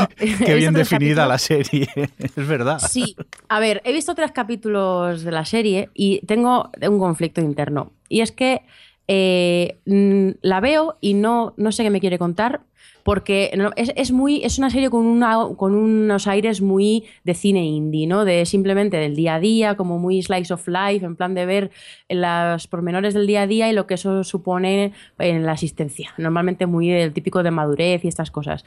Qué 0.45 0.55
bien 0.55 0.75
visto 0.75 0.79
definida 0.79 1.27
capítulos. 1.27 1.29
la 1.29 1.39
serie, 1.39 1.89
es 2.19 2.49
verdad. 2.49 2.79
Sí, 2.79 3.17
a 3.49 3.61
ver, 3.61 3.83
he 3.85 3.93
visto 3.93 4.15
tres 4.15 4.33
capítulos 4.33 5.23
de 5.23 5.31
la 5.31 5.45
serie 5.45 5.91
y 5.95 6.21
tengo 6.27 6.71
un 6.83 6.99
conflicto 6.99 7.41
interno. 7.41 7.93
Y 8.09 8.21
es 8.21 8.33
que 8.33 8.63
eh, 9.09 9.79
la 9.85 10.61
veo 10.61 10.97
y 11.01 11.15
no, 11.15 11.55
no 11.57 11.73
sé 11.73 11.83
qué 11.83 11.91
me 11.91 12.01
quiere 12.01 12.19
contar. 12.19 12.63
Porque 13.07 13.57
es, 13.77 13.93
es 13.95 14.11
muy, 14.11 14.43
es 14.43 14.59
una 14.59 14.69
serie 14.69 14.91
con, 14.91 15.07
una, 15.07 15.39
con 15.57 15.77
unos 15.77 16.27
aires 16.27 16.61
muy 16.61 17.05
de 17.23 17.35
cine 17.35 17.65
indie, 17.65 18.09
¿no? 18.09 18.25
De 18.25 18.45
simplemente 18.47 18.97
del 18.97 19.15
día 19.15 19.37
a 19.37 19.41
día, 19.41 19.77
como 19.77 20.01
muy 20.01 20.21
slice 20.21 20.53
of 20.53 20.67
life, 20.67 21.07
en 21.07 21.15
plan 21.15 21.33
de 21.33 21.47
ver 21.47 21.71
los 22.09 22.67
pormenores 22.67 23.15
del 23.15 23.29
día 23.29 23.43
a 23.43 23.47
día 23.47 23.71
y 23.71 23.75
lo 23.75 23.87
que 23.87 23.95
eso 23.95 24.25
supone 24.25 24.93
en 25.21 25.47
la 25.47 25.53
asistencia. 25.53 26.15
Normalmente 26.19 26.67
muy 26.67 26.91
el 26.91 27.13
típico 27.13 27.45
de 27.45 27.53
madurez 27.53 28.05
y 28.05 28.09
estas 28.09 28.33
cosas. 28.33 28.65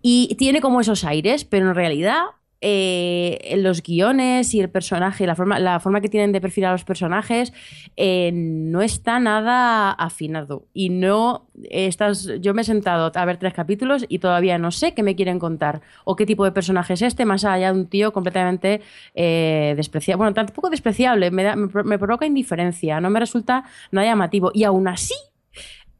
Y 0.00 0.34
tiene 0.38 0.62
como 0.62 0.80
esos 0.80 1.04
aires, 1.04 1.44
pero 1.44 1.68
en 1.68 1.74
realidad 1.74 2.24
eh, 2.66 3.56
los 3.58 3.82
guiones 3.82 4.54
y 4.54 4.60
el 4.60 4.70
personaje, 4.70 5.26
la 5.26 5.34
forma, 5.36 5.58
la 5.58 5.80
forma 5.80 6.00
que 6.00 6.08
tienen 6.08 6.32
de 6.32 6.40
perfilar 6.40 6.70
a 6.70 6.72
los 6.72 6.84
personajes, 6.84 7.52
eh, 7.96 8.30
no 8.32 8.80
está 8.80 9.20
nada 9.20 9.90
afinado. 9.92 10.66
Y 10.72 10.88
no 10.88 11.46
estás. 11.70 12.26
Yo 12.40 12.54
me 12.54 12.62
he 12.62 12.64
sentado 12.64 13.12
a 13.14 13.24
ver 13.26 13.36
tres 13.36 13.52
capítulos 13.52 14.06
y 14.08 14.18
todavía 14.18 14.56
no 14.56 14.70
sé 14.70 14.94
qué 14.94 15.02
me 15.02 15.14
quieren 15.14 15.38
contar 15.38 15.82
o 16.04 16.16
qué 16.16 16.24
tipo 16.24 16.44
de 16.44 16.52
personaje 16.52 16.94
es 16.94 17.02
este, 17.02 17.26
más 17.26 17.44
allá 17.44 17.70
de 17.72 17.78
un 17.78 17.86
tío 17.86 18.12
completamente 18.14 18.80
eh, 19.14 19.74
despreciable. 19.76 20.16
Bueno, 20.18 20.32
tampoco 20.34 20.70
despreciable, 20.70 21.30
me, 21.30 21.42
da- 21.42 21.56
me 21.56 21.68
pro- 21.68 21.84
me 21.84 21.98
provoca 21.98 22.24
indiferencia, 22.24 22.98
no 23.00 23.10
me 23.10 23.20
resulta 23.20 23.64
nada 23.90 24.06
llamativo. 24.06 24.50
Y 24.54 24.64
aún 24.64 24.88
así. 24.88 25.14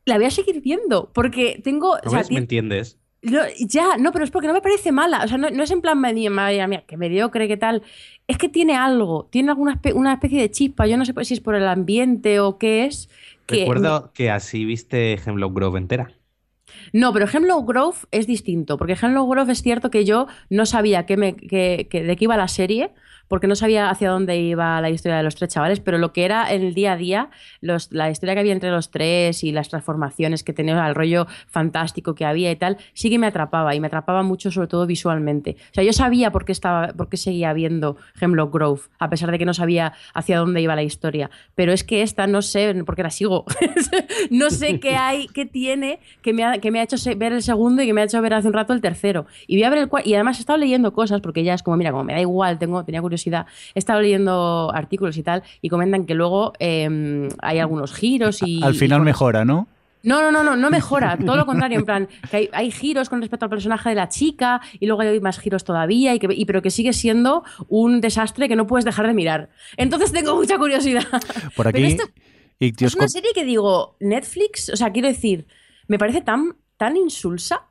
La 0.06 0.16
voy 0.16 0.26
a 0.26 0.30
seguir 0.30 0.60
viendo, 0.60 1.10
porque 1.14 1.60
tengo. 1.64 1.92
o 1.92 1.98
¿No 2.04 2.10
sea, 2.10 2.18
ves? 2.18 2.28
ti- 2.28 2.34
¿Me 2.34 2.40
entiendes? 2.40 2.98
No, 3.24 3.40
ya, 3.58 3.96
no, 3.98 4.12
pero 4.12 4.24
es 4.24 4.30
porque 4.30 4.48
no 4.48 4.54
me 4.54 4.60
parece 4.60 4.92
mala. 4.92 5.22
O 5.24 5.28
sea, 5.28 5.38
no, 5.38 5.50
no 5.50 5.62
es 5.62 5.70
en 5.70 5.80
plan, 5.80 5.98
"Madi- 5.98 6.30
madre 6.30 6.66
mía, 6.68 6.84
que 6.86 6.96
mediocre, 6.96 7.48
que 7.48 7.56
tal. 7.56 7.82
Es 8.26 8.38
que 8.38 8.48
tiene 8.48 8.76
algo, 8.76 9.28
tiene 9.30 9.50
alguna 9.50 9.80
una 9.94 10.12
especie 10.14 10.40
de 10.40 10.50
chispa. 10.50 10.86
Yo 10.86 10.96
no 10.96 11.04
sé 11.04 11.12
si 11.24 11.34
es 11.34 11.40
por 11.40 11.54
el 11.54 11.66
ambiente 11.66 12.40
o 12.40 12.58
qué 12.58 12.84
es. 12.86 13.08
Que 13.46 13.60
Recuerdo 13.60 14.12
que 14.14 14.30
así 14.30 14.64
viste 14.64 15.18
Hemlock 15.24 15.54
Grove 15.54 15.78
entera. 15.78 16.12
No, 16.92 17.12
pero 17.12 17.26
Hemlock 17.32 17.68
Grove 17.68 17.96
es 18.10 18.26
distinto, 18.26 18.78
porque 18.78 18.96
Hemlock 19.00 19.30
Grove 19.30 19.52
es 19.52 19.62
cierto 19.62 19.90
que 19.90 20.04
yo 20.04 20.26
no 20.50 20.64
sabía 20.66 21.06
qué 21.06 21.16
me, 21.16 21.36
qué- 21.36 21.86
de 21.90 22.16
qué 22.16 22.24
iba 22.24 22.36
la 22.36 22.48
serie, 22.48 22.92
porque 23.28 23.46
no 23.46 23.54
sabía 23.56 23.90
hacia 23.90 24.10
dónde 24.10 24.36
iba 24.38 24.80
la 24.80 24.90
historia 24.90 25.16
de 25.16 25.22
los 25.22 25.34
tres 25.34 25.50
chavales, 25.52 25.80
pero 25.80 25.98
lo 25.98 26.12
que 26.12 26.24
era 26.24 26.52
en 26.52 26.62
el 26.62 26.74
día 26.74 26.92
a 26.92 26.96
día, 26.96 27.30
los- 27.60 27.90
la 27.92 28.10
historia 28.10 28.34
que 28.34 28.40
había 28.40 28.52
entre 28.52 28.70
los 28.70 28.90
tres 28.90 29.44
y 29.44 29.52
las 29.52 29.68
transformaciones 29.68 30.42
que 30.44 30.52
tenía, 30.52 30.86
el 30.86 30.94
rollo 30.94 31.26
fantástico 31.48 32.14
que 32.14 32.24
había 32.24 32.50
y 32.50 32.56
tal, 32.56 32.76
sí 32.92 33.10
que 33.10 33.18
me 33.18 33.26
atrapaba 33.26 33.74
y 33.74 33.80
me 33.80 33.86
atrapaba 33.86 34.22
mucho, 34.22 34.50
sobre 34.50 34.68
todo 34.68 34.86
visualmente. 34.86 35.56
O 35.70 35.74
sea, 35.74 35.84
yo 35.84 35.92
sabía 35.92 36.30
por 36.32 36.44
qué, 36.44 36.52
estaba, 36.52 36.88
por 36.88 37.08
qué 37.08 37.16
seguía 37.16 37.52
viendo 37.52 37.96
Hemlock 38.20 38.52
Grove, 38.52 38.82
a 38.98 39.08
pesar 39.10 39.30
de 39.30 39.38
que 39.38 39.44
no 39.44 39.54
sabía 39.54 39.92
hacia 40.14 40.38
dónde 40.38 40.60
iba 40.60 40.74
la 40.74 40.82
historia. 40.82 41.30
Pero 41.54 41.72
es 41.72 41.84
que 41.84 42.02
esta 42.02 42.26
no 42.26 42.42
sé, 42.42 42.74
porque 42.84 43.02
la 43.02 43.10
sigo. 43.10 43.44
no 44.30 44.50
sé 44.50 44.80
qué 44.80 44.96
hay, 44.96 45.28
qué 45.28 45.46
tiene 45.46 46.00
que 46.22 46.32
me 46.32 46.44
ha, 46.44 46.58
que 46.58 46.70
me 46.70 46.80
ha 46.80 46.82
hecho 46.82 46.96
ver 47.16 47.32
el 47.32 47.42
segundo 47.42 47.82
y 47.82 47.86
que 47.86 47.92
me 47.94 48.00
ha 48.00 48.04
hecho 48.04 48.20
ver 48.20 48.34
hace 48.34 48.48
un 48.48 48.54
rato 48.54 48.72
el 48.72 48.80
tercero. 48.80 49.26
Y 49.46 49.56
voy 49.56 49.64
a 49.64 49.70
ver 49.70 49.78
el 49.80 49.88
cuarto. 49.88 50.08
Y 50.08 50.14
además 50.14 50.38
he 50.38 50.40
estado 50.40 50.58
leyendo 50.58 50.92
cosas, 50.92 51.20
porque 51.20 51.42
ya 51.44 51.54
es 51.54 51.62
como, 51.62 51.76
mira, 51.76 51.90
como 51.90 52.04
me 52.04 52.12
da 52.12 52.20
igual, 52.20 52.58
tengo, 52.58 52.84
tenía 52.84 53.00
curiosidad. 53.00 53.13
He 53.74 53.78
estado 53.78 54.00
leyendo 54.00 54.70
artículos 54.74 55.16
y 55.16 55.22
tal, 55.22 55.42
y 55.62 55.68
comentan 55.68 56.06
que 56.06 56.14
luego 56.14 56.52
eh, 56.58 57.28
hay 57.40 57.58
algunos 57.58 57.92
giros 57.94 58.42
y. 58.42 58.62
Al 58.62 58.74
final 58.74 59.00
y 59.02 59.04
mejora, 59.04 59.44
¿no? 59.44 59.68
no, 60.02 60.20
no, 60.20 60.30
no, 60.30 60.44
no, 60.44 60.54
no 60.54 60.68
mejora. 60.68 61.16
Todo 61.16 61.36
lo 61.36 61.46
contrario, 61.46 61.78
en 61.78 61.86
plan, 61.86 62.08
que 62.30 62.36
hay, 62.36 62.48
hay 62.52 62.70
giros 62.70 63.08
con 63.08 63.22
respecto 63.22 63.46
al 63.46 63.50
personaje 63.50 63.88
de 63.88 63.94
la 63.94 64.10
chica 64.10 64.60
y 64.78 64.84
luego 64.86 65.00
hay 65.00 65.18
más 65.20 65.38
giros 65.38 65.64
todavía, 65.64 66.14
y 66.14 66.18
que, 66.18 66.28
y- 66.30 66.44
pero 66.44 66.60
que 66.60 66.70
sigue 66.70 66.92
siendo 66.92 67.42
un 67.68 68.02
desastre 68.02 68.46
que 68.46 68.54
no 68.54 68.66
puedes 68.66 68.84
dejar 68.84 69.06
de 69.06 69.14
mirar. 69.14 69.48
Entonces 69.78 70.12
tengo 70.12 70.36
mucha 70.36 70.58
curiosidad. 70.58 71.04
Por 71.56 71.68
aquí. 71.68 71.78
Pero 71.80 71.88
esto 71.88 72.04
es 72.86 72.94
una 72.94 73.08
serie 73.08 73.30
que 73.34 73.44
digo, 73.46 73.96
Netflix, 73.98 74.68
o 74.68 74.76
sea, 74.76 74.92
quiero 74.92 75.08
decir, 75.08 75.46
me 75.88 75.98
parece 75.98 76.20
tan, 76.20 76.54
tan 76.76 76.98
insulsa 76.98 77.68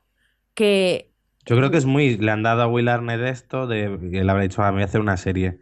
que 0.56 1.13
Yo 1.46 1.58
creo 1.58 1.72
que 1.72 1.78
es 1.78 1.86
muy. 1.86 2.18
Le 2.18 2.32
han 2.32 2.44
dado 2.44 2.62
a 2.62 2.68
Will 2.68 2.88
Arnett 2.88 3.22
esto 3.22 3.68
de 3.68 3.98
que 4.12 4.24
le 4.24 4.32
habrá 4.32 4.44
dicho 4.44 4.64
a 4.64 4.72
mí 4.72 4.82
hacer 4.82 5.02
una 5.02 5.18
serie. 5.18 5.60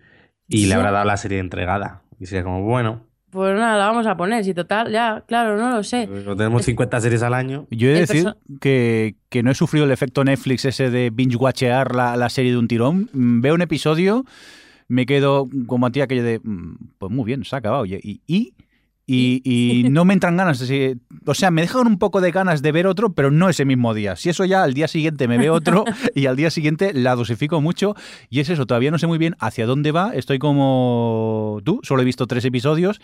Y 0.48 0.66
le 0.66 0.74
habrá 0.76 0.92
dado 0.92 1.06
la 1.06 1.18
serie 1.18 1.40
entregada. 1.40 2.04
Y 2.20 2.26
sería 2.26 2.44
como, 2.44 2.62
bueno, 2.64 3.08
pues 3.32 3.56
nada, 3.58 3.78
la 3.78 3.86
vamos 3.88 4.06
a 4.08 4.18
poner. 4.18 4.44
Si 4.44 4.54
total, 4.54 4.92
ya, 4.92 5.24
claro, 5.26 5.58
no 5.58 5.72
lo 5.72 5.84
sé. 5.84 6.08
pues 6.08 6.26
tenemos 6.38 6.66
50 6.66 7.00
series 7.00 7.24
al 7.24 7.34
año. 7.34 7.66
Yo 7.72 7.88
he 7.90 7.94
de 7.94 8.00
decir 8.02 8.36
que, 8.60 9.16
que 9.30 9.42
no 9.42 9.52
he 9.52 9.56
sufrido 9.56 9.86
el 9.86 9.92
efecto 9.92 10.26
Netflix 10.26 10.66
ese 10.66 10.90
de 10.90 11.12
binge-watchear 11.12 11.96
la, 11.96 12.18
la 12.18 12.30
serie 12.30 12.52
de 12.52 12.58
un 12.58 12.68
tirón. 12.68 13.10
Mm, 13.14 13.40
Veo 13.40 13.56
un 13.56 13.62
episodio, 13.62 14.26
me 14.90 15.06
quedo 15.06 15.48
como 15.66 15.86
a 15.86 15.92
ti 15.92 16.02
aquello 16.02 16.24
de, 16.24 16.42
mm, 16.44 16.76
pues 16.98 17.12
muy 17.12 17.24
bien, 17.24 17.46
se 17.46 17.56
ha 17.56 17.60
acabado. 17.60 17.86
Y, 17.86 18.22
y, 18.28 18.54
y, 19.12 19.84
no 19.90 20.06
me 20.06 20.14
entran 20.14 20.38
ganas. 20.38 20.60
de- 20.68 20.98
O 21.26 21.34
sea, 21.34 21.52
me 21.52 21.62
dejan 21.62 21.88
un 21.88 21.98
poco 22.00 22.22
de 22.22 22.32
ganas 22.32 22.62
de 22.62 22.72
ver 22.72 22.88
otro, 22.88 23.14
pero 23.14 23.32
no 23.32 23.50
ese 23.50 23.66
mismo 23.66 23.94
día. 23.94 24.16
Si 24.16 24.30
eso 24.30 24.46
ya 24.46 24.64
al 24.64 24.74
día 24.74 24.88
siguiente 24.88 25.28
me 25.28 25.38
veo 25.38 25.54
otro 25.54 25.86
y 26.16 26.26
al 26.26 26.36
día 26.36 26.50
siguiente 26.50 26.94
la 26.94 27.16
dosifico 27.16 27.62
mucho. 27.62 27.96
Y 28.30 28.40
es 28.40 28.50
eso, 28.50 28.66
todavía 28.66 28.92
no 28.92 28.98
sé 29.00 29.08
muy 29.08 29.18
bien 29.18 29.36
hacia 29.40 29.66
dónde 29.66 29.92
va. 29.92 30.12
Estoy 30.16 30.40
como 30.40 31.60
tú, 31.64 31.80
solo 31.84 32.02
he 32.02 32.06
visto 32.06 32.28
tres 32.28 32.46
episodios. 32.46 33.02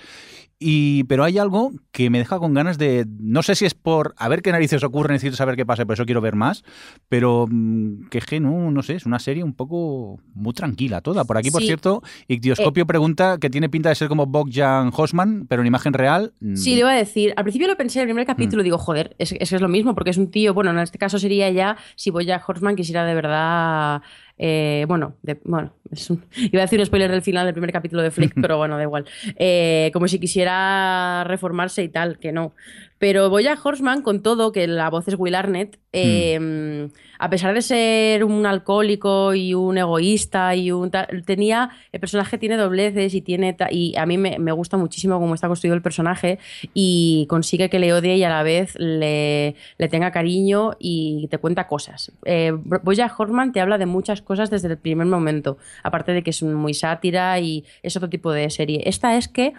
Y, 0.59 1.03
pero 1.03 1.23
hay 1.23 1.37
algo 1.37 1.71
que 1.91 2.09
me 2.09 2.17
deja 2.17 2.39
con 2.39 2.53
ganas 2.55 2.79
de. 2.79 3.05
No 3.19 3.43
sé 3.43 3.53
si 3.53 3.65
es 3.65 3.75
por 3.75 4.15
a 4.17 4.27
ver 4.27 4.41
qué 4.41 4.51
narices 4.51 4.83
ocurre, 4.83 5.13
necesito 5.13 5.35
saber 5.37 5.55
qué 5.55 5.65
pasa, 5.67 5.85
por 5.85 5.93
eso 5.93 6.05
quiero 6.05 6.19
ver 6.21 6.35
más. 6.35 6.63
Pero 7.09 7.45
mm, 7.49 8.07
que 8.09 8.19
que 8.21 8.39
no, 8.39 8.71
no 8.71 8.81
sé, 8.81 8.95
es 8.95 9.05
una 9.05 9.19
serie 9.19 9.43
un 9.43 9.53
poco 9.53 10.19
muy 10.33 10.53
tranquila 10.53 11.01
toda. 11.01 11.25
Por 11.25 11.37
aquí, 11.37 11.51
por 11.51 11.61
Sí. 11.61 11.67
cierto, 11.67 12.01
Ictioscopio 12.27 12.87
pregunta 12.87 13.37
que 13.39 13.49
tiene 13.51 13.69
pinta 13.69 13.89
de 13.89 13.95
ser 13.95 14.07
como 14.09 14.25
Bogdan 14.25 14.91
Hosman, 14.95 15.45
pero 15.47 15.61
en 15.61 15.67
imagen 15.67 15.93
real. 15.93 16.33
mm, 16.41 16.55
Sí, 16.55 16.71
le 16.73 16.79
iba 16.79 16.91
a 16.91 16.95
decir. 16.95 17.33
Al 17.37 17.43
principio 17.43 17.67
lo 17.67 17.77
pensé 17.77 17.99
en 17.99 18.03
el 18.03 18.07
primer 18.09 18.25
capítulo, 18.25 18.63
digo, 18.63 18.77
joder, 18.79 19.15
es, 19.19 19.33
es 19.33 19.53
es 19.53 19.61
lo 19.61 19.69
mismo, 19.69 19.93
porque 19.93 20.09
es 20.09 20.17
un 20.17 20.31
tío, 20.31 20.53
bueno, 20.55 20.71
en 20.71 20.79
este 20.79 20.97
caso 20.97 21.19
sería 21.19 21.49
ya 21.51 21.77
si 21.95 22.09
Bojack 22.09 22.47
Horseman 22.49 22.75
quisiera 22.75 23.05
de 23.05 23.13
verdad. 23.15 24.01
Eh, 24.37 24.85
bueno, 24.87 25.15
de- 25.21 25.39
bueno 25.43 25.73
es 25.91 26.09
un- 26.09 26.23
iba 26.35 26.61
a 26.61 26.65
decir 26.65 26.79
un 26.79 26.85
spoiler 26.85 27.09
del 27.11 27.21
final 27.21 27.45
del 27.45 27.53
primer 27.53 27.71
capítulo 27.71 28.01
de 28.01 28.11
Flick, 28.11 28.33
pero 28.41 28.57
bueno, 28.57 28.77
da 28.77 28.83
igual. 28.83 29.05
Eh, 29.37 29.89
como 29.93 30.07
si 30.07 30.19
quisiera 30.19 31.23
reformarse 31.25 31.83
y 31.83 31.89
tal, 31.89 32.19
que 32.19 32.31
no. 32.31 32.53
Pero 32.99 33.29
Bojack 33.29 33.63
Horseman, 33.63 34.01
con 34.01 34.21
todo, 34.21 34.51
que 34.51 34.67
la 34.67 34.89
voz 34.89 35.07
es 35.07 35.15
Will 35.17 35.35
Arnett, 35.35 35.79
eh, 35.93 36.89
a 37.19 37.29
pesar 37.29 37.53
de 37.53 37.61
ser 37.61 38.23
un 38.23 38.45
alcohólico 38.45 39.33
y 39.33 39.53
un 39.53 39.77
egoísta 39.77 40.55
y 40.55 40.71
un 40.71 40.91
tal, 40.91 41.23
tenía, 41.25 41.69
el 41.91 41.99
personaje 41.99 42.37
tiene 42.37 42.57
dobleces 42.57 43.13
y 43.13 43.21
tiene 43.21 43.55
y 43.71 43.95
a 43.97 44.05
mí 44.05 44.17
me, 44.17 44.37
me 44.39 44.51
gusta 44.51 44.77
muchísimo 44.77 45.19
cómo 45.19 45.33
está 45.33 45.47
construido 45.47 45.75
el 45.75 45.81
personaje 45.81 46.39
y 46.73 47.25
consigue 47.29 47.69
que 47.69 47.79
le 47.79 47.93
odie 47.93 48.17
y 48.17 48.23
a 48.23 48.29
la 48.29 48.43
vez 48.43 48.75
le, 48.77 49.55
le 49.77 49.87
tenga 49.87 50.11
cariño 50.11 50.71
y 50.79 51.27
te 51.29 51.37
cuenta 51.37 51.67
cosas. 51.67 52.11
Eh, 52.25 52.51
Bojack 52.53 53.19
Horseman 53.19 53.51
te 53.51 53.61
habla 53.61 53.77
de 53.77 53.85
muchas 53.85 54.21
cosas 54.21 54.49
desde 54.49 54.67
el 54.67 54.77
primer 54.77 55.07
momento, 55.07 55.57
aparte 55.83 56.11
de 56.11 56.23
que 56.23 56.31
es 56.31 56.43
muy 56.43 56.73
sátira 56.73 57.39
y 57.39 57.63
es 57.81 57.95
otro 57.95 58.09
tipo 58.09 58.31
de 58.31 58.49
serie. 58.49 58.83
Esta 58.85 59.17
es 59.17 59.27
que 59.27 59.53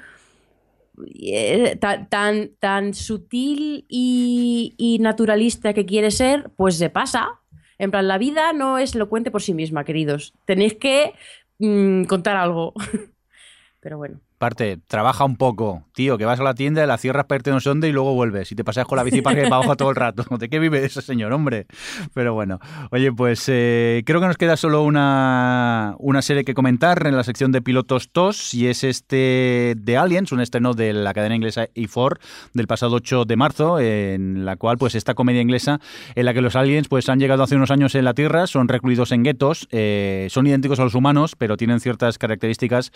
tan, 1.81 2.09
tan, 2.09 2.51
tan 2.59 2.95
sutil 2.95 3.87
y, 3.89 4.75
y 4.77 4.99
naturalista 4.99 5.73
que 5.73 5.87
quiere 5.87 6.11
ser, 6.11 6.51
pues 6.57 6.77
se 6.77 6.91
pasa. 6.91 7.41
En 7.79 7.91
plan, 7.91 8.09
la 8.09 8.19
vida 8.19 8.53
no 8.53 8.79
es 8.79 8.95
elocuente 8.95 9.31
por 9.31 9.43
sí 9.43 9.55
misma, 9.55 9.85
queridos. 9.85 10.35
Tenéis 10.45 10.75
que 10.75 11.15
mm, 11.59 12.05
contar 12.05 12.37
algo. 12.37 12.75
Pero 13.81 13.99
bueno. 13.99 14.21
Parte, 14.39 14.79
trabaja 14.87 15.25
un 15.25 15.35
poco, 15.35 15.83
tío, 15.95 16.17
que 16.17 16.25
vas 16.25 16.39
a 16.39 16.45
la 16.45 16.55
tienda, 16.55 16.87
la 16.87 16.97
cierras 16.97 17.25
para 17.25 17.39
irte 17.39 17.51
no 17.51 17.59
sé 17.59 17.71
dónde 17.71 17.89
y 17.89 17.93
luego 17.93 18.15
vuelves 18.15 18.53
y 18.53 18.55
te 18.55 18.63
pasas 18.63 18.87
con 18.87 18.95
la 18.95 19.03
bici 19.03 19.21
para 19.23 19.45
abajo 19.45 19.75
todo 19.75 19.91
el 19.91 19.97
rato. 19.97 20.25
¿De 20.39 20.49
qué 20.49 20.61
vive 20.61 20.85
ese 20.85 21.03
señor, 21.03 21.33
hombre? 21.33 21.67
Pero 22.15 22.35
bueno, 22.35 22.61
oye, 22.93 23.13
pues 23.13 23.45
eh, 23.49 24.05
creo 24.07 24.21
que 24.21 24.29
nos 24.29 24.37
queda 24.37 24.57
solo 24.57 24.85
una, 24.85 25.97
una 25.99 26.23
serie 26.23 26.45
que 26.45 26.55
comentar 26.55 27.05
en 27.05 27.17
la 27.17 27.25
sección 27.25 27.51
de 27.51 27.63
pilotos 27.63 28.11
TOS 28.11 28.55
y 28.55 28.69
es 28.69 28.85
este 28.85 29.75
de 29.77 29.97
Aliens, 29.97 30.31
un 30.31 30.41
estreno 30.41 30.73
de 30.73 30.93
la 30.93 31.13
cadena 31.15 31.35
inglesa 31.35 31.67
E4 31.75 32.21
del 32.55 32.69
pasado 32.69 32.95
8 32.95 33.25
de 33.25 33.37
marzo, 33.37 33.81
en 33.81 34.45
la 34.45 34.55
cual 34.55 34.79
pues 34.79 34.95
esta 34.95 35.15
comedia 35.15 35.41
inglesa 35.41 35.81
en 36.15 36.25
la 36.25 36.33
que 36.33 36.43
los 36.43 36.55
aliens 36.55 36.87
pues 36.87 37.09
han 37.09 37.19
llegado 37.19 37.43
hace 37.43 37.57
unos 37.57 37.73
años 37.73 37.97
en 37.97 38.05
la 38.05 38.15
Tierra, 38.15 38.47
son 38.47 38.69
recluidos 38.69 39.11
en 39.11 39.25
guetos, 39.25 39.67
eh, 39.73 40.29
son 40.31 40.47
idénticos 40.47 40.79
a 40.79 40.85
los 40.85 40.95
humanos, 40.95 41.35
pero 41.37 41.57
tienen 41.57 41.81
ciertas 41.81 42.19
características 42.19 42.93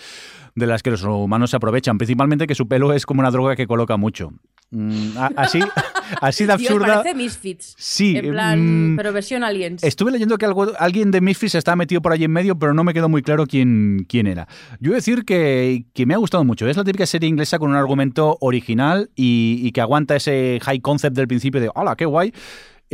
de 0.55 0.67
las 0.69 0.85
que 0.85 0.93
los 0.93 1.03
humanos 1.03 1.32
se 1.47 1.57
aprovechan, 1.57 1.99
principalmente 1.99 2.47
que 2.47 2.55
su 2.55 2.67
pelo 2.69 2.93
es 2.93 3.07
como 3.07 3.21
una 3.21 3.31
droga 3.31 3.57
que 3.57 3.67
coloca 3.67 3.97
mucho. 3.97 4.33
Mm, 4.71 5.19
a- 5.19 5.31
así, 5.37 5.61
así 6.23 6.47
de 6.47 6.53
absurda. 6.55 7.03
parece 7.03 7.15
Misfits. 7.15 7.75
Sí, 7.77 8.17
En 8.17 8.31
plan, 8.31 8.93
mm, 8.95 8.97
pero 8.97 9.13
versión 9.13 9.45
Aliens. 9.45 9.85
Estuve 9.85 10.13
leyendo 10.13 10.39
que 10.39 10.47
algo- 10.47 10.73
alguien 10.79 11.11
de 11.11 11.21
Misfits 11.21 11.55
estaba 11.57 11.77
metido 11.77 12.01
por 12.01 12.13
allí 12.13 12.25
en 12.25 12.31
medio, 12.33 12.59
pero 12.59 12.73
no 12.73 12.83
me 12.83 12.95
quedó 12.95 13.09
muy 13.11 13.21
claro 13.23 13.47
quién, 13.47 14.07
quién 14.09 14.27
era. 14.27 14.49
Yo 14.81 14.93
decir 14.93 15.25
que, 15.27 15.85
que 15.93 16.07
me 16.07 16.15
ha 16.15 16.17
gustado 16.17 16.45
mucho. 16.45 16.67
Es 16.67 16.77
la 16.79 16.85
típica 16.85 17.05
serie 17.07 17.29
inglesa 17.29 17.59
con 17.59 17.69
un 17.71 17.77
argumento 17.77 18.39
original 18.41 19.11
y, 19.15 19.61
y 19.63 19.73
que 19.73 19.81
aguanta 19.83 20.17
ese 20.17 20.59
high 20.63 20.81
concept 20.81 21.17
del 21.17 21.29
principio 21.29 21.61
de 21.61 21.71
¡Hola, 21.75 21.95
qué 21.97 22.07
guay! 22.07 22.33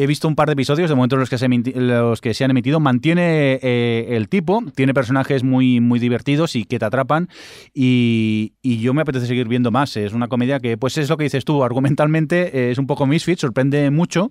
He 0.00 0.06
visto 0.06 0.28
un 0.28 0.36
par 0.36 0.46
de 0.46 0.52
episodios, 0.52 0.88
de 0.88 0.94
momento 0.94 1.16
los 1.16 1.28
que 1.28 1.38
se, 1.38 1.48
los 1.48 2.20
que 2.20 2.32
se 2.32 2.44
han 2.44 2.52
emitido. 2.52 2.78
Mantiene 2.78 3.58
eh, 3.60 4.06
el 4.10 4.28
tipo, 4.28 4.62
tiene 4.76 4.94
personajes 4.94 5.42
muy, 5.42 5.80
muy 5.80 5.98
divertidos 5.98 6.54
y 6.54 6.64
que 6.64 6.78
te 6.78 6.84
atrapan. 6.84 7.28
Y, 7.74 8.52
y 8.62 8.78
yo 8.78 8.94
me 8.94 9.02
apetece 9.02 9.26
seguir 9.26 9.48
viendo 9.48 9.72
más. 9.72 9.96
Es 9.96 10.12
una 10.12 10.28
comedia 10.28 10.60
que, 10.60 10.76
pues 10.76 10.98
es 10.98 11.08
lo 11.08 11.16
que 11.16 11.24
dices 11.24 11.44
tú, 11.44 11.64
argumentalmente 11.64 12.56
eh, 12.56 12.70
es 12.70 12.78
un 12.78 12.86
poco 12.86 13.06
misfit, 13.06 13.40
sorprende 13.40 13.90
mucho, 13.90 14.30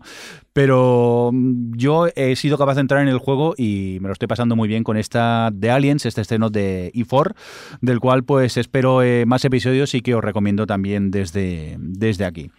pero 0.53 1.31
mm, 1.33 1.73
yo 1.75 2.07
he 2.15 2.35
sido 2.37 2.57
capaz 2.57 2.75
de 2.75 2.81
entrar 2.81 3.01
en 3.01 3.09
el 3.09 3.17
juego 3.17 3.53
y 3.57 3.97
me 3.99 4.07
lo 4.07 4.13
estoy 4.13 4.27
pasando 4.29 4.55
muy 4.55 4.67
bien 4.67 4.85
con 4.85 4.95
esta 4.95 5.49
de 5.53 5.69
Aliens, 5.69 6.05
este 6.05 6.21
estreno 6.21 6.49
de 6.49 6.91
E4, 6.93 7.33
del 7.81 7.99
cual 7.99 8.23
pues 8.23 8.55
espero 8.55 9.03
eh, 9.03 9.25
más 9.25 9.43
episodios 9.43 9.93
y 9.95 10.01
que 10.01 10.15
os 10.15 10.23
recomiendo 10.23 10.65
también 10.65 11.11
desde, 11.11 11.75
desde 11.79 12.25
aquí. 12.25 12.51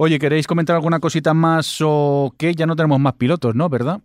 Oye, 0.00 0.18
¿queréis 0.20 0.46
comentar 0.46 0.76
alguna 0.76 1.00
cosita 1.00 1.34
más 1.34 1.78
o 1.82 2.32
qué? 2.38 2.54
Ya 2.54 2.66
no 2.66 2.76
tenemos 2.76 3.00
más 3.00 3.14
pilotos, 3.14 3.56
¿no? 3.56 3.68
¿Verdad? 3.68 4.00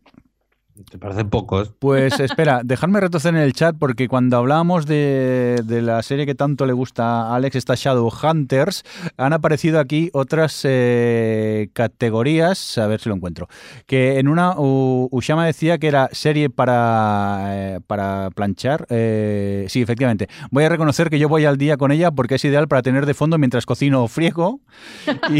¿Te 0.89 0.97
parecen 0.97 1.29
pocos? 1.29 1.71
Pues 1.77 2.19
espera, 2.19 2.61
dejadme 2.63 2.99
retroceder 2.99 3.35
en 3.35 3.41
el 3.43 3.53
chat 3.53 3.75
porque 3.77 4.07
cuando 4.07 4.37
hablábamos 4.37 4.87
de, 4.87 5.61
de 5.63 5.83
la 5.83 6.01
serie 6.01 6.25
que 6.25 6.33
tanto 6.33 6.65
le 6.65 6.73
gusta 6.73 7.27
a 7.27 7.35
Alex, 7.35 7.57
esta 7.57 7.75
Shadow 7.75 8.09
Hunters, 8.11 8.83
han 9.17 9.33
aparecido 9.33 9.79
aquí 9.79 10.09
otras 10.13 10.61
eh, 10.63 11.69
categorías, 11.73 12.79
a 12.79 12.87
ver 12.87 12.99
si 12.99 13.07
lo 13.09 13.13
encuentro, 13.15 13.47
que 13.85 14.17
en 14.17 14.27
una 14.27 14.55
U- 14.59 15.09
Ushama 15.11 15.45
decía 15.45 15.77
que 15.77 15.89
era 15.89 16.09
serie 16.11 16.49
para, 16.49 17.49
eh, 17.75 17.79
para 17.85 18.31
planchar. 18.31 18.87
eh, 18.89 19.67
sí, 19.69 19.83
efectivamente. 19.83 20.27
Voy 20.49 20.63
a 20.63 20.69
reconocer 20.69 21.11
que 21.11 21.19
yo 21.19 21.29
voy 21.29 21.45
al 21.45 21.59
día 21.59 21.77
con 21.77 21.91
ella 21.91 22.09
porque 22.09 22.33
es 22.35 22.45
ideal 22.45 22.67
para 22.67 22.81
tener 22.81 23.05
de 23.05 23.13
fondo 23.13 23.37
mientras 23.37 23.67
cocino 23.67 24.03
o 24.03 24.07
friego. 24.07 24.59
Y, 25.29 25.39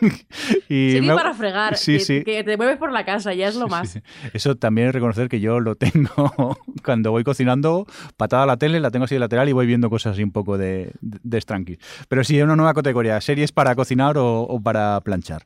y 0.68 0.92
Serie 0.92 1.00
me- 1.02 1.14
para 1.14 1.34
fregar, 1.34 1.76
Sí, 1.76 1.94
que, 1.98 2.00
sí. 2.04 2.24
que 2.24 2.44
te 2.44 2.56
mueves 2.56 2.78
por 2.78 2.92
la 2.92 3.04
casa, 3.04 3.32
ya 3.34 3.48
es 3.48 3.54
lo 3.56 3.66
Sí, 3.66 3.70
más. 3.70 3.88
sí, 3.90 4.00
sí. 4.00 4.28
Eso 4.32 4.56
también 4.56 4.88
es 4.88 4.94
reconocer 4.94 5.28
que 5.28 5.40
yo 5.40 5.60
lo 5.60 5.74
tengo 5.76 6.56
cuando 6.84 7.10
voy 7.10 7.24
cocinando, 7.24 7.86
patada 8.16 8.42
a 8.42 8.46
la 8.46 8.56
tele, 8.56 8.80
la 8.80 8.90
tengo 8.90 9.04
así 9.06 9.14
de 9.14 9.18
lateral 9.20 9.48
y 9.48 9.52
voy 9.52 9.66
viendo 9.66 9.90
cosas 9.90 10.14
así 10.14 10.22
un 10.22 10.32
poco 10.32 10.58
de, 10.58 10.92
de, 11.00 11.18
de. 11.22 11.78
Pero 12.08 12.24
sí, 12.24 12.40
una 12.42 12.56
nueva 12.56 12.74
categoría, 12.74 13.20
series 13.20 13.52
para 13.52 13.74
cocinar 13.74 14.18
o, 14.18 14.42
o 14.42 14.60
para 14.60 15.00
planchar. 15.00 15.44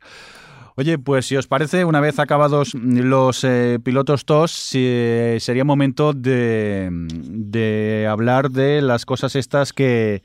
Oye, 0.77 0.97
pues 0.97 1.27
si 1.27 1.37
os 1.37 1.49
parece, 1.49 1.85
una 1.85 1.99
vez 1.99 2.21
acabados 2.21 2.73
los 2.75 3.43
eh, 3.43 3.81
pilotos 3.83 4.25
TOS, 4.25 4.71
eh, 4.75 5.37
sería 5.41 5.65
momento 5.65 6.13
de, 6.13 6.89
de 6.93 8.07
hablar 8.09 8.53
de 8.53 8.81
las 8.81 9.05
cosas 9.05 9.35
estas 9.35 9.73
que, 9.73 10.23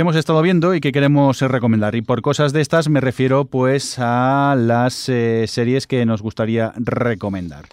que 0.00 0.02
hemos 0.02 0.16
estado 0.16 0.40
viendo 0.40 0.74
y 0.74 0.80
que 0.80 0.92
queremos 0.92 1.42
recomendar. 1.42 1.94
Y 1.94 2.00
por 2.00 2.22
cosas 2.22 2.54
de 2.54 2.62
estas 2.62 2.88
me 2.88 3.02
refiero 3.02 3.44
pues 3.44 3.98
a 3.98 4.56
las 4.56 5.10
eh, 5.10 5.44
series 5.46 5.86
que 5.86 6.06
nos 6.06 6.22
gustaría 6.22 6.72
recomendar. 6.76 7.66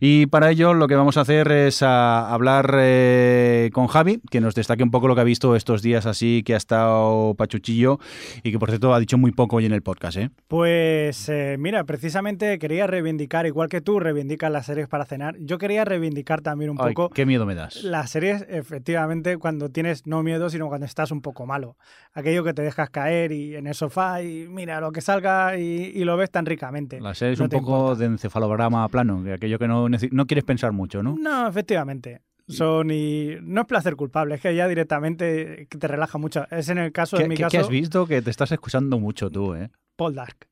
Y 0.00 0.26
para 0.26 0.50
ello 0.50 0.74
lo 0.74 0.88
que 0.88 0.94
vamos 0.94 1.16
a 1.16 1.22
hacer 1.22 1.50
es 1.52 1.82
a 1.82 2.32
hablar 2.32 2.74
eh, 2.78 3.70
con 3.72 3.86
Javi, 3.86 4.20
que 4.30 4.40
nos 4.40 4.54
destaque 4.54 4.82
un 4.82 4.90
poco 4.90 5.08
lo 5.08 5.14
que 5.14 5.20
ha 5.20 5.24
visto 5.24 5.54
estos 5.56 5.82
días 5.82 6.06
así, 6.06 6.42
que 6.44 6.54
ha 6.54 6.56
estado 6.56 7.34
pachuchillo 7.34 7.98
y 8.42 8.52
que 8.52 8.58
por 8.58 8.68
cierto 8.70 8.94
ha 8.94 9.00
dicho 9.00 9.18
muy 9.18 9.32
poco 9.32 9.56
hoy 9.56 9.66
en 9.66 9.72
el 9.72 9.82
podcast. 9.82 10.16
¿eh? 10.18 10.30
Pues 10.48 11.28
eh, 11.28 11.56
mira, 11.58 11.84
precisamente 11.84 12.58
quería 12.58 12.86
reivindicar, 12.86 13.46
igual 13.46 13.68
que 13.68 13.80
tú 13.80 13.98
reivindicas 14.00 14.50
las 14.50 14.66
series 14.66 14.88
para 14.88 15.04
cenar, 15.04 15.36
yo 15.40 15.58
quería 15.58 15.84
reivindicar 15.84 16.40
también 16.40 16.70
un 16.70 16.76
Ay, 16.80 16.94
poco 16.94 17.10
qué 17.10 17.26
miedo 17.26 17.46
me 17.46 17.54
das. 17.54 17.82
las 17.82 18.10
series, 18.10 18.44
efectivamente, 18.48 19.36
cuando 19.38 19.68
tienes 19.70 20.06
no 20.06 20.22
miedo, 20.22 20.50
sino 20.50 20.68
cuando 20.68 20.86
estás 20.86 21.10
un 21.10 21.20
poco 21.22 21.46
malo. 21.46 21.76
Aquello 22.14 22.44
que 22.44 22.52
te 22.54 22.62
dejas 22.62 22.90
caer 22.90 23.32
y 23.32 23.56
en 23.56 23.66
el 23.66 23.74
sofá 23.74 24.22
y 24.22 24.46
mira 24.48 24.80
lo 24.80 24.92
que 24.92 25.00
salga 25.00 25.56
y, 25.58 25.92
y 25.94 26.04
lo 26.04 26.16
ves 26.16 26.30
tan 26.30 26.44
ricamente. 26.46 27.00
La 27.00 27.14
serie 27.14 27.32
es 27.34 27.38
No 27.38 27.44
un 27.46 27.50
poco 27.50 27.76
importa. 27.78 27.98
de 28.00 28.04
encefalograma 28.06 28.86
plano, 28.88 29.22
que 29.24 29.32
aquello 29.32 29.58
que 29.58 29.68
no, 29.68 29.71
no 29.72 30.26
quieres 30.26 30.44
pensar 30.44 30.72
mucho, 30.72 31.02
¿no? 31.02 31.16
No, 31.18 31.48
efectivamente. 31.48 32.22
Son 32.48 32.90
y 32.90 33.36
no 33.40 33.62
es 33.62 33.66
placer 33.66 33.94
culpable, 33.96 34.34
es 34.34 34.40
que 34.40 34.54
ya 34.54 34.66
directamente 34.68 35.66
te 35.66 35.88
relaja 35.88 36.18
mucho. 36.18 36.44
Es 36.50 36.68
en 36.68 36.78
el 36.78 36.92
caso, 36.92 37.16
¿Qué, 37.16 37.22
en 37.22 37.28
mi 37.28 37.36
qué- 37.36 37.42
caso, 37.44 37.50
qué 37.52 37.58
has 37.58 37.68
visto? 37.68 38.06
Que 38.06 38.20
te 38.20 38.30
estás 38.30 38.50
escuchando 38.52 38.98
mucho 38.98 39.30
tú, 39.30 39.54
¿eh? 39.54 39.70
Paul 39.96 40.14
Dark. 40.14 40.48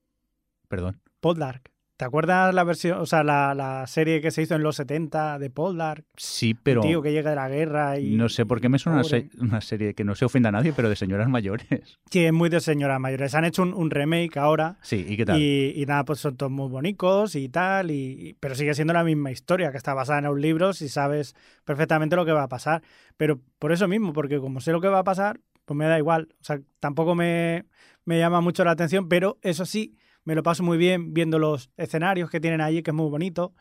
Perdón. 0.68 1.01
Paul 1.21 1.39
Dark. 1.39 1.70
¿Te 2.01 2.07
acuerdas 2.07 2.55
la 2.55 2.64
versión, 2.64 2.98
o 2.98 3.05
sea, 3.05 3.22
la, 3.22 3.55
la 3.55 3.86
serie 3.86 4.22
que 4.22 4.30
se 4.30 4.40
hizo 4.40 4.55
en 4.55 4.62
los 4.62 4.76
70 4.76 5.38
de 5.38 5.51
Paul 5.51 5.76
Dark? 5.76 6.03
Sí, 6.16 6.55
pero 6.55 6.80
Un 6.80 6.88
tío 6.88 7.03
que 7.03 7.12
llega 7.12 7.28
de 7.28 7.36
la 7.36 7.46
guerra 7.51 7.98
y. 8.01 8.16
no 8.16 8.30
sé 8.30 8.46
por 8.46 8.59
qué 8.59 8.70
me 8.70 8.78
suena 8.78 9.01
una, 9.01 9.03
pobre. 9.03 9.28
se- 9.30 9.38
una 9.38 9.61
serie 9.61 9.92
que 9.92 10.03
no 10.03 10.14
se 10.14 10.24
ofenda 10.24 10.48
a 10.48 10.53
nadie, 10.53 10.72
pero 10.72 10.88
de 10.88 10.96
señoras 10.96 11.28
mayores. 11.28 11.66
Sí, 12.11 12.24
es 12.24 12.32
muy 12.32 12.48
de 12.48 12.61
señoras 12.61 12.98
mayores. 13.01 13.34
Han 13.34 13.44
hecho 13.44 13.62
un, 13.62 13.74
un 13.74 13.90
remake 13.90 14.38
ahora. 14.38 14.78
Sí, 14.80 15.05
¿y 15.07 15.18
qué 15.18 15.26
tal? 15.26 15.38
Y, 15.42 15.74
y 15.76 15.84
nada, 15.84 16.07
pues 16.07 16.20
son 16.20 16.38
todos 16.38 16.51
muy 16.51 16.70
bonitos 16.70 17.36
y 17.36 17.51
tal, 17.51 17.90
y, 17.90 18.28
y- 18.30 18.32
pero 18.40 18.55
sigue 18.55 18.72
siendo 18.72 18.94
la 18.94 19.05
misma 19.05 19.30
historia, 19.30 19.70
que 19.70 19.76
está 19.76 19.92
basada 19.92 20.20
en 20.20 20.24
los 20.24 20.38
libros 20.38 20.80
y 20.80 20.88
sabes 20.88 21.36
perfectamente 21.66 22.16
lo 22.16 22.24
que 22.24 22.32
va 22.32 22.44
a 22.44 22.48
pasar. 22.48 22.82
Pero 23.18 23.42
por 23.59 23.72
eso 23.72 23.88
mismo, 23.88 24.14
porque 24.14 24.38
como 24.40 24.62
sé 24.62 24.72
lo 24.72 24.80
que 24.80 24.88
va 24.88 25.01
a 25.01 25.05
pasar, 25.05 25.38
pues 25.66 25.76
me 25.76 25.84
da 25.84 25.98
igual. 25.98 26.28
O 26.40 26.44
sea, 26.44 26.59
tampoco 26.80 27.14
me, 27.14 27.66
me 28.07 28.18
llama 28.18 28.40
mucho 28.40 28.64
la 28.64 28.70
atención, 28.70 29.07
pero 29.07 29.36
eso 29.42 29.66
sí, 29.66 29.98
me 30.31 30.37
lo 30.37 30.45
paso 30.45 30.62
muy 30.62 30.78
bien 30.78 31.12
viendo 31.12 31.41
los 31.41 31.70
escenarios 31.76 32.31
que 32.31 32.39
tienen 32.39 32.61
allí, 32.61 32.85
que 32.85 32.93
es 32.93 32.95
muy 32.95 33.11
bonito 33.11 33.53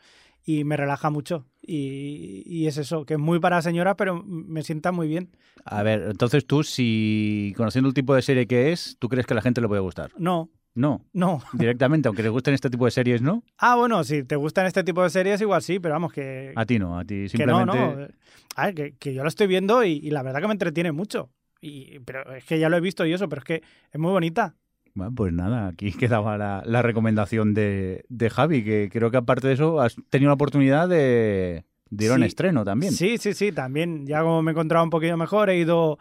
y 0.44 0.62
me 0.62 0.76
relaja 0.76 1.10
mucho. 1.10 1.44
Y, 1.60 2.44
y, 2.46 2.68
es 2.68 2.76
eso, 2.76 3.04
que 3.04 3.14
es 3.14 3.18
muy 3.18 3.40
para 3.40 3.60
señoras, 3.60 3.96
pero 3.98 4.22
me 4.22 4.62
sienta 4.62 4.92
muy 4.92 5.08
bien. 5.08 5.36
A 5.64 5.82
ver, 5.82 6.02
entonces 6.08 6.46
tú, 6.46 6.62
si 6.62 7.52
conociendo 7.56 7.88
el 7.88 7.94
tipo 7.94 8.14
de 8.14 8.22
serie 8.22 8.46
que 8.46 8.70
es, 8.70 8.96
¿tú 9.00 9.08
crees 9.08 9.26
que 9.26 9.34
a 9.34 9.36
la 9.36 9.42
gente 9.42 9.60
le 9.60 9.66
puede 9.66 9.80
gustar? 9.80 10.12
No. 10.16 10.48
No. 10.76 11.04
No. 11.12 11.42
Directamente, 11.54 12.06
aunque 12.06 12.22
les 12.22 12.30
gusten 12.30 12.54
este 12.54 12.70
tipo 12.70 12.84
de 12.84 12.92
series, 12.92 13.20
¿no? 13.20 13.42
Ah, 13.58 13.74
bueno, 13.74 14.04
si 14.04 14.22
te 14.22 14.36
gustan 14.36 14.66
este 14.66 14.84
tipo 14.84 15.02
de 15.02 15.10
series, 15.10 15.40
igual 15.40 15.62
sí, 15.62 15.80
pero 15.80 15.94
vamos, 15.94 16.12
que. 16.12 16.52
A 16.54 16.64
ti 16.66 16.78
no, 16.78 17.00
a 17.00 17.04
ti 17.04 17.28
simplemente. 17.28 17.72
Que 17.72 17.78
no, 17.78 17.96
no. 17.96 18.08
A 18.54 18.66
ver, 18.66 18.74
que, 18.76 18.92
que 18.96 19.12
yo 19.12 19.24
lo 19.24 19.28
estoy 19.28 19.48
viendo 19.48 19.82
y, 19.82 19.94
y, 19.94 20.10
la 20.10 20.22
verdad 20.22 20.40
que 20.40 20.46
me 20.46 20.52
entretiene 20.52 20.92
mucho. 20.92 21.30
Y, 21.60 21.98
pero 21.98 22.32
es 22.32 22.44
que 22.44 22.60
ya 22.60 22.68
lo 22.68 22.76
he 22.76 22.80
visto 22.80 23.04
y 23.04 23.12
eso, 23.12 23.28
pero 23.28 23.40
es 23.40 23.44
que 23.44 23.62
es 23.90 24.00
muy 24.00 24.12
bonita. 24.12 24.54
Bueno, 24.94 25.14
pues 25.14 25.32
nada, 25.32 25.68
aquí 25.68 25.92
quedaba 25.98 26.36
la, 26.38 26.62
la 26.64 26.82
recomendación 26.82 27.54
de, 27.54 28.04
de, 28.08 28.30
Javi, 28.30 28.64
que 28.64 28.88
creo 28.92 29.10
que 29.10 29.16
aparte 29.16 29.48
de 29.48 29.54
eso 29.54 29.80
has 29.80 29.96
tenido 30.10 30.30
la 30.30 30.34
oportunidad 30.34 30.88
de, 30.88 31.64
de 31.90 32.04
ir 32.04 32.10
a 32.10 32.14
un 32.14 32.22
estreno 32.22 32.64
también. 32.64 32.92
Sí, 32.92 33.18
sí, 33.18 33.34
sí, 33.34 33.52
también. 33.52 34.06
Ya 34.06 34.22
como 34.22 34.42
me 34.42 34.50
he 34.50 34.52
encontrado 34.52 34.84
un 34.84 34.90
poquito 34.90 35.16
mejor, 35.16 35.50
he 35.50 35.58
ido, 35.58 35.98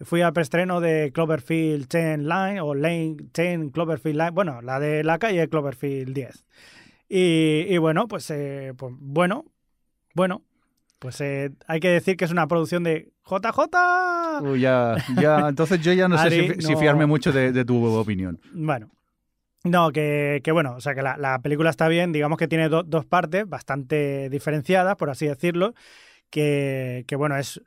fui 0.00 0.22
al 0.22 0.32
preestreno 0.32 0.80
de 0.80 1.12
Cloverfield 1.12 1.88
10 1.88 2.18
Line 2.18 2.60
o 2.60 2.74
Lane 2.74 3.16
10 3.32 3.72
Cloverfield 3.72 4.18
Line, 4.18 4.30
bueno, 4.30 4.60
la 4.62 4.80
de 4.80 5.04
la 5.04 5.18
calle 5.18 5.48
Cloverfield 5.48 6.14
10. 6.14 6.46
Y, 7.08 7.66
y 7.68 7.78
bueno, 7.78 8.08
pues, 8.08 8.30
eh, 8.30 8.72
pues 8.76 8.94
bueno, 8.98 9.44
bueno, 10.14 10.42
pues 10.98 11.20
eh, 11.20 11.52
hay 11.66 11.80
que 11.80 11.88
decir 11.88 12.16
que 12.16 12.24
es 12.24 12.30
una 12.30 12.46
producción 12.46 12.82
de 12.84 13.12
JJ. 13.24 14.42
Uy, 14.42 14.60
ya, 14.60 14.96
ya, 15.20 15.48
entonces 15.48 15.80
yo 15.80 15.92
ya 15.92 16.08
no 16.08 16.18
sé 16.18 16.30
si, 16.30 16.48
no... 16.48 16.54
si, 16.60 16.76
fiarme 16.76 17.06
mucho 17.06 17.32
de, 17.32 17.52
de, 17.52 17.64
tu 17.64 17.84
opinión. 17.84 18.40
Bueno. 18.52 18.90
No, 19.64 19.90
que, 19.90 20.42
que 20.44 20.52
bueno, 20.52 20.76
o 20.76 20.80
sea 20.80 20.94
que 20.94 21.02
la, 21.02 21.16
la, 21.16 21.40
película 21.40 21.70
está 21.70 21.88
bien, 21.88 22.12
digamos 22.12 22.38
que 22.38 22.46
tiene 22.46 22.68
do, 22.68 22.84
dos 22.84 23.04
partes 23.04 23.48
bastante 23.48 24.30
diferenciadas, 24.30 24.94
por 24.94 25.10
así 25.10 25.26
decirlo, 25.26 25.74
que, 26.30 27.04
que 27.08 27.16
bueno, 27.16 27.36
es 27.36 27.60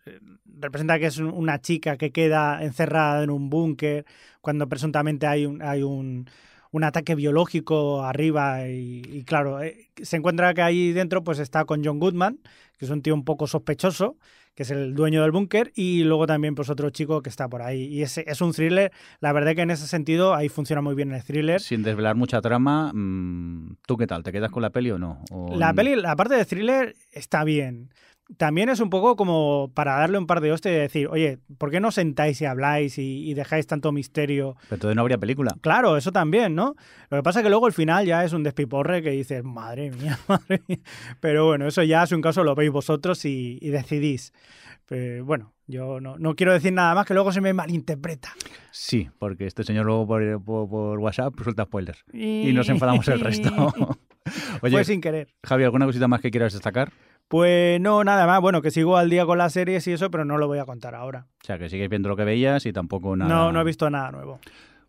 representa 0.59 0.99
que 0.99 1.07
es 1.07 1.17
una 1.17 1.59
chica 1.59 1.97
que 1.97 2.11
queda 2.11 2.63
encerrada 2.63 3.23
en 3.23 3.29
un 3.29 3.49
búnker 3.49 4.05
cuando 4.41 4.67
presuntamente 4.67 5.27
hay 5.27 5.45
un, 5.45 5.61
hay 5.61 5.83
un, 5.83 6.29
un 6.71 6.83
ataque 6.83 7.15
biológico 7.15 8.03
arriba 8.03 8.67
y, 8.67 9.01
y 9.11 9.23
claro, 9.23 9.61
eh, 9.61 9.89
se 10.01 10.17
encuentra 10.17 10.53
que 10.53 10.61
ahí 10.61 10.91
dentro 10.91 11.23
pues 11.23 11.39
está 11.39 11.65
con 11.65 11.83
John 11.83 11.99
Goodman, 11.99 12.39
que 12.77 12.85
es 12.85 12.91
un 12.91 13.01
tío 13.01 13.13
un 13.13 13.25
poco 13.25 13.47
sospechoso, 13.47 14.17
que 14.55 14.63
es 14.63 14.71
el 14.71 14.93
dueño 14.93 15.21
del 15.21 15.31
búnker, 15.31 15.71
y 15.75 16.03
luego 16.03 16.27
también 16.27 16.53
pues 16.53 16.69
otro 16.69 16.89
chico 16.89 17.21
que 17.21 17.29
está 17.29 17.47
por 17.47 17.61
ahí. 17.61 17.85
Y 17.85 18.01
es, 18.01 18.17
es 18.17 18.41
un 18.41 18.51
thriller, 18.51 18.91
la 19.19 19.31
verdad 19.31 19.55
que 19.55 19.61
en 19.61 19.71
ese 19.71 19.87
sentido 19.87 20.35
ahí 20.35 20.49
funciona 20.49 20.81
muy 20.81 20.95
bien 20.95 21.11
el 21.11 21.23
thriller. 21.23 21.61
Sin 21.61 21.81
desvelar 21.81 22.15
mucha 22.15 22.41
trama, 22.41 22.91
mmm, 22.93 23.75
¿tú 23.87 23.97
qué 23.97 24.05
tal? 24.05 24.23
¿Te 24.23 24.31
quedas 24.31 24.51
con 24.51 24.61
la 24.61 24.69
peli 24.69 24.91
o 24.91 24.99
no? 24.99 25.23
¿O... 25.31 25.55
La 25.55 25.73
peli, 25.73 25.95
la 25.95 26.15
parte 26.15 26.35
de 26.35 26.45
thriller 26.45 26.95
está 27.11 27.43
bien 27.43 27.89
también 28.37 28.69
es 28.69 28.79
un 28.79 28.89
poco 28.89 29.15
como 29.15 29.71
para 29.73 29.95
darle 29.95 30.17
un 30.17 30.27
par 30.27 30.41
de 30.41 30.51
hostias 30.51 30.73
y 30.73 30.77
decir, 30.77 31.07
oye, 31.07 31.39
¿por 31.57 31.71
qué 31.71 31.79
no 31.79 31.91
sentáis 31.91 32.41
y 32.41 32.45
habláis 32.45 32.97
y, 32.97 33.29
y, 33.29 33.33
dejáis 33.33 33.67
tanto 33.67 33.91
misterio? 33.91 34.55
Pero 34.63 34.75
entonces 34.75 34.95
no 34.95 35.01
habría 35.01 35.17
película. 35.17 35.55
Claro, 35.61 35.97
eso 35.97 36.11
también, 36.11 36.55
¿no? 36.55 36.75
Lo 37.09 37.17
que 37.17 37.23
pasa 37.23 37.39
es 37.39 37.43
que 37.43 37.49
luego 37.49 37.67
el 37.67 37.73
final 37.73 38.05
ya 38.05 38.23
es 38.23 38.33
un 38.33 38.43
despiporre 38.43 39.01
que 39.01 39.11
dices, 39.11 39.43
madre 39.43 39.91
mía, 39.91 40.19
madre 40.27 40.61
mía. 40.67 40.79
Pero 41.19 41.47
bueno, 41.47 41.67
eso 41.67 41.83
ya 41.83 42.03
es 42.03 42.11
un 42.11 42.21
caso, 42.21 42.43
lo 42.43 42.55
veis 42.55 42.71
vosotros 42.71 43.25
y, 43.25 43.57
y 43.61 43.69
decidís. 43.69 44.31
Pero 44.85 45.23
bueno, 45.23 45.53
yo 45.67 45.99
no, 45.99 46.17
no, 46.17 46.35
quiero 46.35 46.51
decir 46.51 46.73
nada 46.73 46.95
más 46.95 47.05
que 47.05 47.13
luego 47.13 47.31
se 47.31 47.41
me 47.41 47.53
malinterpreta. 47.53 48.33
Sí, 48.71 49.07
porque 49.19 49.45
este 49.45 49.63
señor 49.63 49.85
luego 49.85 50.07
por, 50.07 50.43
por, 50.43 50.69
por 50.69 50.99
WhatsApp 50.99 51.33
suelta 51.43 51.65
spoilers. 51.65 52.03
Y... 52.11 52.49
y 52.49 52.53
nos 52.53 52.69
enfadamos 52.69 53.07
el 53.07 53.19
resto. 53.19 53.51
Oye, 54.61 54.71
Fue 54.71 54.83
sin 54.83 55.01
querer. 55.01 55.29
Javi, 55.43 55.63
¿alguna 55.63 55.85
cosita 55.85 56.07
más 56.07 56.21
que 56.21 56.31
quieras 56.31 56.53
destacar? 56.53 56.91
Pues 57.29 57.79
no, 57.79 58.03
nada 58.03 58.25
más. 58.25 58.41
Bueno, 58.41 58.61
que 58.61 58.71
sigo 58.71 58.97
al 58.97 59.09
día 59.09 59.25
con 59.25 59.37
las 59.37 59.53
series 59.53 59.87
y 59.87 59.93
eso, 59.93 60.09
pero 60.09 60.25
no 60.25 60.37
lo 60.37 60.47
voy 60.47 60.57
a 60.57 60.65
contar 60.65 60.95
ahora. 60.95 61.27
O 61.43 61.45
sea, 61.45 61.59
que 61.59 61.69
sigues 61.69 61.87
viendo 61.87 62.09
lo 62.09 62.15
que 62.17 62.25
veías 62.25 62.65
y 62.65 62.73
tampoco 62.73 63.15
nada. 63.15 63.33
No, 63.33 63.51
no 63.51 63.61
he 63.61 63.63
visto 63.63 63.87
nada 63.89 64.11
nuevo. 64.11 64.39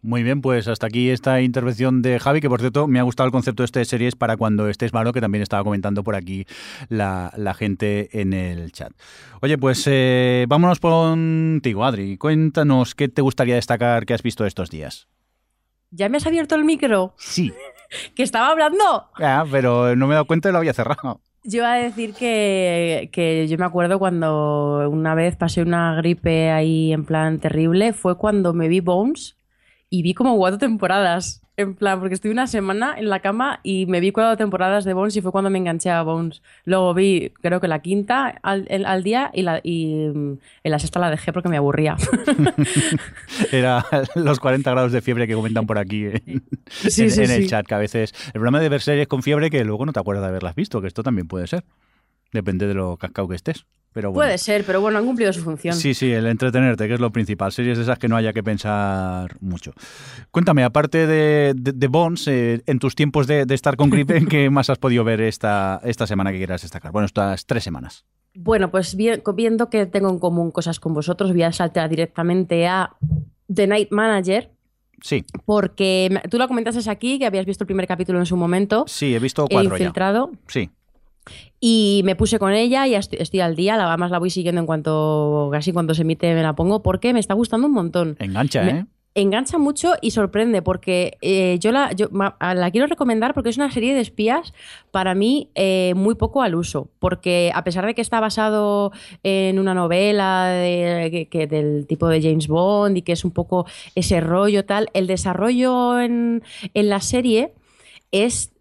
Muy 0.02 0.22
bien, 0.22 0.40
pues 0.40 0.66
hasta 0.66 0.86
aquí 0.86 1.10
esta 1.10 1.42
intervención 1.42 2.00
de 2.00 2.18
Javi, 2.18 2.40
que 2.40 2.48
por 2.48 2.60
cierto 2.60 2.86
me 2.86 2.98
ha 2.98 3.02
gustado 3.02 3.26
el 3.26 3.32
concepto 3.32 3.62
este 3.62 3.80
de 3.80 3.84
series 3.84 4.16
para 4.16 4.38
cuando 4.38 4.68
estés 4.70 4.94
malo, 4.94 5.12
que 5.12 5.20
también 5.20 5.42
estaba 5.42 5.62
comentando 5.62 6.02
por 6.02 6.14
aquí 6.14 6.46
la, 6.88 7.30
la 7.36 7.52
gente 7.52 8.08
en 8.18 8.32
el 8.32 8.72
chat. 8.72 8.92
Oye, 9.42 9.58
pues 9.58 9.84
eh, 9.86 10.46
vámonos 10.48 10.80
contigo, 10.80 11.84
Adri. 11.84 12.16
Cuéntanos 12.16 12.94
qué 12.94 13.08
te 13.08 13.20
gustaría 13.20 13.56
destacar 13.56 14.06
que 14.06 14.14
has 14.14 14.22
visto 14.22 14.46
estos 14.46 14.70
días. 14.70 15.08
¿Ya 15.90 16.08
me 16.08 16.16
has 16.16 16.26
abierto 16.26 16.54
el 16.54 16.64
micro? 16.64 17.14
Sí. 17.18 17.52
¿Que 18.14 18.22
estaba 18.22 18.48
hablando? 18.48 19.10
Ah, 19.16 19.44
pero 19.50 19.94
no 19.96 20.06
me 20.06 20.12
he 20.12 20.14
dado 20.14 20.24
cuenta 20.26 20.48
y 20.48 20.52
lo 20.52 20.58
había 20.58 20.72
cerrado. 20.72 21.20
Yo 21.42 21.58
iba 21.60 21.72
a 21.72 21.76
decir 21.76 22.14
que, 22.14 23.08
que, 23.12 23.48
yo 23.48 23.56
me 23.56 23.64
acuerdo 23.64 23.98
cuando 23.98 24.88
una 24.90 25.14
vez 25.14 25.36
pasé 25.36 25.62
una 25.62 25.94
gripe 25.96 26.50
ahí 26.50 26.92
en 26.92 27.04
plan 27.06 27.40
terrible, 27.40 27.94
fue 27.94 28.18
cuando 28.18 28.52
me 28.52 28.68
vi 28.68 28.80
Bones 28.80 29.39
y 29.90 30.02
vi 30.02 30.14
como 30.14 30.36
cuatro 30.36 30.58
temporadas. 30.58 31.42
En 31.56 31.74
plan, 31.74 31.98
porque 31.98 32.14
estuve 32.14 32.32
una 32.32 32.46
semana 32.46 32.94
en 32.96 33.10
la 33.10 33.20
cama 33.20 33.60
y 33.62 33.84
me 33.84 34.00
vi 34.00 34.12
cuatro 34.12 34.34
temporadas 34.38 34.84
de 34.84 34.94
Bones 34.94 35.14
y 35.16 35.20
fue 35.20 35.30
cuando 35.30 35.50
me 35.50 35.58
enganché 35.58 35.90
a 35.90 36.00
Bones. 36.02 36.40
Luego 36.64 36.94
vi, 36.94 37.32
creo 37.42 37.60
que 37.60 37.68
la 37.68 37.80
quinta 37.80 38.28
al, 38.42 38.66
al 38.86 39.02
día 39.02 39.30
y, 39.34 39.42
la, 39.42 39.60
y 39.62 40.04
en 40.04 40.40
la 40.64 40.78
sexta 40.78 41.00
la 41.00 41.10
dejé 41.10 41.34
porque 41.34 41.50
me 41.50 41.58
aburría. 41.58 41.96
Era 43.52 43.84
los 44.14 44.40
40 44.40 44.70
grados 44.70 44.92
de 44.92 45.02
fiebre 45.02 45.26
que 45.26 45.34
comentan 45.34 45.66
por 45.66 45.76
aquí 45.76 46.06
en, 46.06 46.44
sí, 46.70 47.02
en, 47.02 47.10
sí, 47.10 47.22
en 47.24 47.30
el 47.30 47.46
chat, 47.46 47.66
que 47.66 47.74
a 47.74 47.78
veces 47.78 48.14
el 48.28 48.32
problema 48.32 48.60
de 48.60 48.68
ver 48.70 48.80
series 48.80 49.06
con 49.06 49.22
fiebre 49.22 49.50
que 49.50 49.62
luego 49.62 49.84
no 49.84 49.92
te 49.92 50.00
acuerdas 50.00 50.22
de 50.22 50.28
haberlas 50.28 50.54
visto, 50.54 50.80
que 50.80 50.86
esto 50.86 51.02
también 51.02 51.28
puede 51.28 51.46
ser. 51.46 51.64
Depende 52.32 52.68
de 52.68 52.74
lo 52.74 52.96
cascao 52.96 53.28
que 53.28 53.34
estés. 53.34 53.66
Pero 53.92 54.12
bueno. 54.12 54.26
Puede 54.28 54.38
ser, 54.38 54.64
pero 54.64 54.80
bueno, 54.80 54.98
han 54.98 55.06
cumplido 55.06 55.32
su 55.32 55.42
función. 55.42 55.74
Sí, 55.74 55.94
sí, 55.94 56.12
el 56.12 56.26
entretenerte, 56.26 56.86
que 56.86 56.94
es 56.94 57.00
lo 57.00 57.10
principal. 57.10 57.50
Series 57.50 57.76
de 57.76 57.82
esas 57.84 57.98
que 57.98 58.06
no 58.08 58.16
haya 58.16 58.32
que 58.32 58.42
pensar 58.42 59.36
mucho. 59.40 59.72
Cuéntame, 60.30 60.62
aparte 60.62 61.08
de, 61.08 61.54
de, 61.56 61.72
de 61.72 61.86
Bones, 61.88 62.28
eh, 62.28 62.62
en 62.66 62.78
tus 62.78 62.94
tiempos 62.94 63.26
de, 63.26 63.46
de 63.46 63.54
estar 63.54 63.76
con 63.76 63.90
gripe, 63.90 64.24
¿qué 64.26 64.48
más 64.48 64.70
has 64.70 64.78
podido 64.78 65.02
ver 65.02 65.20
esta, 65.20 65.80
esta 65.84 66.06
semana 66.06 66.30
que 66.30 66.38
quieras 66.38 66.62
destacar? 66.62 66.92
Bueno, 66.92 67.06
estas 67.06 67.46
tres 67.46 67.64
semanas. 67.64 68.04
Bueno, 68.34 68.70
pues 68.70 68.94
viendo 68.96 69.70
que 69.70 69.86
tengo 69.86 70.08
en 70.08 70.20
común 70.20 70.52
cosas 70.52 70.78
con 70.78 70.94
vosotros, 70.94 71.32
voy 71.32 71.42
a 71.42 71.52
saltar 71.52 71.90
directamente 71.90 72.68
a 72.68 72.94
The 73.52 73.66
Night 73.66 73.88
Manager. 73.90 74.52
Sí. 75.02 75.24
Porque 75.46 76.20
tú 76.30 76.38
lo 76.38 76.46
comentaste 76.46 76.88
aquí, 76.90 77.18
que 77.18 77.26
habías 77.26 77.46
visto 77.46 77.64
el 77.64 77.66
primer 77.66 77.86
capítulo 77.88 78.18
en 78.20 78.26
su 78.26 78.36
momento. 78.36 78.84
Sí, 78.86 79.14
he 79.14 79.18
visto 79.18 79.46
cuatro 79.50 79.74
el 79.74 79.80
infiltrado. 79.80 80.30
ya. 80.32 80.38
Sí. 80.46 80.70
Y 81.60 82.02
me 82.04 82.16
puse 82.16 82.38
con 82.38 82.52
ella 82.52 82.86
y 82.86 82.94
estoy, 82.94 83.18
estoy 83.20 83.40
al 83.40 83.54
día, 83.54 83.74
además 83.74 84.10
la 84.10 84.18
voy 84.18 84.30
siguiendo 84.30 84.60
en 84.60 84.66
cuanto 84.66 85.48
casi 85.52 85.72
cuando 85.72 85.94
se 85.94 86.02
emite 86.02 86.34
me 86.34 86.42
la 86.42 86.54
pongo 86.54 86.82
porque 86.82 87.12
me 87.12 87.20
está 87.20 87.34
gustando 87.34 87.66
un 87.66 87.74
montón. 87.74 88.16
Engancha, 88.18 88.62
me, 88.62 88.70
¿eh? 88.70 88.86
Engancha 89.16 89.58
mucho 89.58 89.94
y 90.00 90.12
sorprende 90.12 90.62
porque 90.62 91.18
eh, 91.20 91.58
yo, 91.60 91.72
la, 91.72 91.90
yo 91.92 92.08
la 92.12 92.70
quiero 92.70 92.86
recomendar 92.86 93.34
porque 93.34 93.50
es 93.50 93.56
una 93.56 93.72
serie 93.72 93.92
de 93.92 94.00
espías 94.00 94.54
para 94.92 95.16
mí 95.16 95.50
eh, 95.56 95.94
muy 95.96 96.14
poco 96.14 96.42
al 96.42 96.54
uso. 96.54 96.90
Porque 97.00 97.50
a 97.52 97.64
pesar 97.64 97.84
de 97.86 97.94
que 97.94 98.02
está 98.02 98.20
basado 98.20 98.92
en 99.24 99.58
una 99.58 99.74
novela 99.74 100.46
de, 100.46 101.08
que, 101.10 101.28
que 101.28 101.48
del 101.48 101.88
tipo 101.88 102.06
de 102.06 102.22
James 102.22 102.46
Bond 102.46 102.98
y 102.98 103.02
que 103.02 103.10
es 103.10 103.24
un 103.24 103.32
poco 103.32 103.66
ese 103.96 104.20
rollo 104.20 104.64
tal, 104.64 104.88
el 104.94 105.08
desarrollo 105.08 105.98
en, 105.98 106.44
en 106.72 106.88
la 106.88 107.00
serie 107.00 107.52
es 108.12 108.52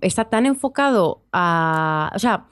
está 0.00 0.24
tan 0.26 0.46
enfocado 0.46 1.22
a. 1.32 2.10
O 2.14 2.18
sea, 2.18 2.46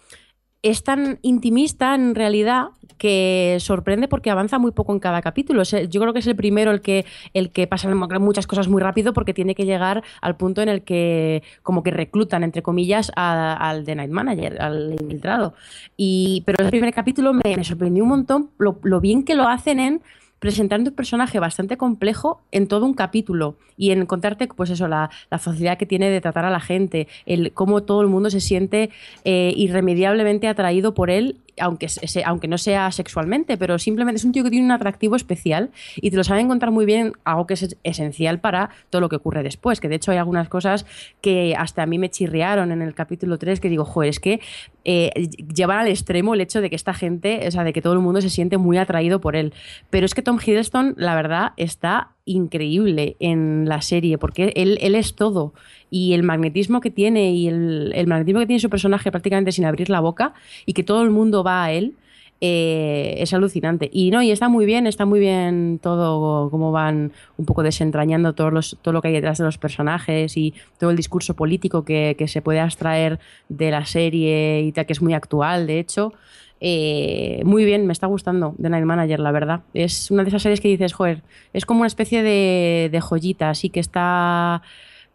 es 0.63 0.83
tan 0.83 1.19
intimista 1.23 1.95
en 1.95 2.15
realidad 2.15 2.69
que 2.99 3.57
sorprende 3.61 4.09
porque 4.09 4.31
avanza 4.31 4.59
muy 4.59 4.73
poco 4.73 4.93
en 4.93 4.99
cada 4.99 5.23
capítulo. 5.23 5.63
Yo 5.63 6.01
creo 6.01 6.13
que 6.13 6.19
es 6.19 6.27
el 6.27 6.37
primero 6.37 6.73
el 6.73 6.81
que, 6.81 7.07
el 7.33 7.53
que 7.53 7.67
pasa 7.67 7.89
muchas 7.95 8.47
cosas 8.47 8.69
muy 8.69 8.83
rápido 8.83 9.13
porque 9.13 9.33
tiene 9.33 9.55
que 9.55 9.65
llegar 9.65 10.03
al 10.21 10.37
punto 10.37 10.61
en 10.61 10.69
el 10.69 10.83
que 10.83 11.43
como 11.63 11.83
que 11.83 11.93
reclutan, 11.93 12.43
entre 12.43 12.63
comillas, 12.63 13.13
a, 13.15 13.55
al 13.55 13.85
The 13.85 13.95
Night 13.95 14.11
Manager, 14.11 14.61
al 14.61 14.97
infiltrado. 15.01 15.55
Y, 15.97 16.43
pero 16.45 16.65
el 16.65 16.71
primer 16.71 16.93
capítulo 16.93 17.33
me, 17.33 17.57
me 17.57 17.65
sorprendió 17.65 18.03
un 18.03 18.11
montón 18.11 18.51
lo, 18.59 18.81
lo 18.83 19.01
bien 19.01 19.23
que 19.23 19.37
lo 19.37 19.49
hacen 19.49 19.79
en 19.79 20.03
presentando 20.39 20.91
un 20.91 20.97
personaje 20.97 21.39
bastante 21.39 21.77
complejo 21.77 22.41
en 22.53 22.67
todo 22.69 22.87
un 22.87 22.95
capítulo 22.95 23.57
y 23.77 23.91
en 23.91 24.07
contarte, 24.07 24.49
pues 24.49 24.71
eso, 24.71 24.89
la, 24.89 25.11
la 25.31 25.39
facilidad 25.39 25.79
que 25.79 25.87
tiene 25.87 26.11
de 26.11 26.21
tratar 26.21 26.45
a 26.45 26.51
la 26.51 26.61
gente, 26.61 27.09
el 27.27 27.53
cómo 27.53 27.83
todo 27.83 28.03
el 28.03 28.09
mundo 28.09 28.31
se 28.31 28.41
siente 28.41 28.91
eh, 29.25 29.53
irremediablemente 29.57 30.49
atraído 30.49 30.95
por 30.95 31.11
él 31.11 31.37
aunque, 31.61 32.49
no 32.49 32.59
sea 32.59 32.91
sexualmente, 32.93 33.57
pero 33.57 33.79
simplemente 33.79 34.19
es 34.19 34.25
un 34.25 34.33
tío 34.33 34.45
que 34.45 34.51
tiene 34.51 34.65
un 34.65 34.73
atractivo 34.73 35.17
especial 35.17 35.71
y 35.97 36.11
te 36.11 36.17
lo 36.17 36.25
sabe 36.25 36.41
encontrar 36.41 36.73
muy 36.73 36.87
bien, 36.87 37.13
algo 37.25 37.47
que 37.47 37.55
es 37.55 37.77
esencial 37.83 38.41
para 38.41 38.71
todo 38.91 39.01
lo 39.01 39.09
que 39.09 39.17
ocurre 39.17 39.43
después, 39.43 39.81
que 39.81 39.89
de 39.89 39.97
hecho 39.97 40.13
hay 40.13 40.19
algunas 40.19 40.49
cosas 40.49 40.87
que 41.21 41.55
hasta 41.57 41.83
a 41.83 41.87
mí 41.87 41.99
me 41.99 42.11
chirriaron 42.11 42.73
en 42.73 42.83
el 42.83 42.95
capítulo 42.95 43.39
3, 43.39 43.61
que 43.61 43.69
digo, 43.69 43.85
joder, 43.85 44.11
es 44.11 44.21
que 44.21 44.41
eh, 44.85 45.29
llevan 45.55 45.79
al 45.79 45.89
extremo 45.89 46.35
el 46.35 46.41
hecho 46.41 46.61
de 46.61 46.71
que 46.71 46.77
esta 46.77 46.95
gente, 46.95 47.47
o 47.47 47.51
sea, 47.51 47.65
de 47.65 47.73
que 47.73 47.83
todo 47.83 47.93
el 47.93 47.99
mundo 48.01 48.21
se 48.21 48.31
siente 48.31 48.57
muy 48.57 48.79
atraído 48.79 49.21
por 49.21 49.37
él. 49.37 49.53
Pero 49.91 50.07
es 50.07 50.15
que 50.15 50.23
Tom 50.23 50.39
Hiddleston, 50.45 50.95
la 50.97 51.15
verdad, 51.15 51.53
está 51.57 52.13
increíble 52.25 53.17
en 53.21 53.69
la 53.69 53.83
serie, 53.83 54.19
porque 54.19 54.53
él 54.55 54.95
es 54.95 55.15
todo. 55.15 55.55
Y 55.91 56.13
el 56.13 56.23
magnetismo 56.23 56.81
que 56.81 56.91
tiene 56.91 57.33
y 57.33 57.49
el, 57.49 57.93
el 57.95 58.07
magnetismo 58.07 58.41
que 58.41 58.47
tiene 58.47 58.61
su 58.61 58.71
personaje 58.71 59.11
prácticamente 59.11 59.53
sin 59.53 59.65
abrir 59.65 59.91
la 59.91 60.01
boca 60.01 60.35
y 60.67 60.73
que 60.73 60.83
todo 60.83 61.03
el 61.03 61.11
mundo 61.11 61.43
va 61.43 61.65
a 61.65 61.73
él. 61.73 61.95
Eh, 62.41 63.17
es 63.19 63.35
alucinante. 63.35 63.91
Y 63.93 64.13
no, 64.13 64.23
y 64.23 64.31
está 64.31 64.49
muy 64.49 64.65
bien, 64.65 64.87
está 64.87 65.05
muy 65.05 65.19
bien 65.19 65.81
todo, 65.83 66.51
cómo 66.51 66.71
van 66.71 67.11
un 67.37 67.47
poco 67.47 67.65
desentrañando 67.65 68.33
todos 68.33 68.53
los, 68.53 68.79
todo 68.81 68.93
lo 68.93 69.03
que 69.03 69.09
hay 69.09 69.15
detrás 69.15 69.39
de 69.39 69.45
los 69.45 69.59
personajes 69.59 70.37
y 70.37 70.55
todo 70.79 70.91
el 70.91 70.97
discurso 70.97 71.35
político 71.35 71.85
que, 71.85 72.15
que 72.17 72.29
se 72.29 72.41
puede 72.41 72.61
abstraer 72.61 73.19
de 73.49 73.73
la 73.73 73.85
serie 73.87 74.63
y 74.63 74.71
tal, 74.71 74.87
que 74.87 74.93
es 74.93 75.03
muy 75.03 75.15
actual, 75.15 75.67
de 75.67 75.81
hecho. 75.81 76.13
Eh, 76.61 77.43
muy 77.45 77.65
bien, 77.65 77.87
me 77.87 77.93
está 77.93 78.07
gustando 78.07 78.55
The 78.61 78.69
Night 78.69 78.85
Manager, 78.85 79.21
la 79.21 79.33
verdad. 79.33 79.61
Es 79.75 80.11
una 80.11 80.23
de 80.23 80.29
esas 80.29 80.43
series 80.43 80.61
que 80.61 80.69
dices, 80.69 80.93
joder, 80.93 81.23
es 81.53 81.67
como 81.67 81.81
una 81.81 81.87
especie 81.89 82.23
de, 82.23 82.89
de 82.91 83.01
joyita, 83.01 83.51
así 83.51 83.69
que 83.69 83.81
está. 83.81 84.63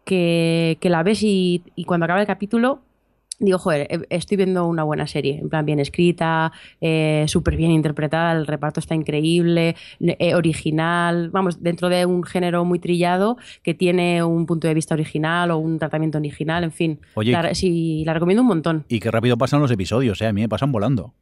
Que, 0.04 0.78
que 0.80 0.90
la 0.90 1.02
ves 1.02 1.22
y, 1.22 1.62
y 1.74 1.84
cuando 1.84 2.04
acaba 2.04 2.20
el 2.20 2.26
capítulo 2.26 2.82
digo, 3.38 3.58
joder, 3.58 3.86
eh, 3.90 4.06
estoy 4.10 4.36
viendo 4.36 4.66
una 4.66 4.82
buena 4.84 5.06
serie, 5.06 5.38
en 5.38 5.48
plan 5.48 5.64
bien 5.64 5.80
escrita, 5.80 6.52
eh, 6.80 7.24
súper 7.28 7.56
bien 7.56 7.70
interpretada, 7.70 8.32
el 8.32 8.46
reparto 8.46 8.80
está 8.80 8.94
increíble, 8.94 9.76
eh, 10.00 10.34
original, 10.34 11.30
vamos, 11.30 11.62
dentro 11.62 11.88
de 11.88 12.06
un 12.06 12.24
género 12.24 12.64
muy 12.64 12.78
trillado 12.78 13.36
que 13.62 13.74
tiene 13.74 14.22
un 14.22 14.46
punto 14.46 14.68
de 14.68 14.74
vista 14.74 14.94
original 14.94 15.50
o 15.50 15.58
un 15.58 15.78
tratamiento 15.78 16.18
original, 16.18 16.64
en 16.64 16.72
fin. 16.72 17.00
Oye, 17.14 17.32
la, 17.32 17.54
sí, 17.54 18.02
la 18.04 18.14
recomiendo 18.14 18.42
un 18.42 18.48
montón. 18.48 18.84
Y 18.88 19.00
qué 19.00 19.10
rápido 19.10 19.36
pasan 19.36 19.60
los 19.60 19.70
episodios, 19.70 20.20
¿eh? 20.22 20.26
a 20.26 20.32
mí 20.32 20.40
me 20.40 20.48
pasan 20.48 20.72
volando. 20.72 21.14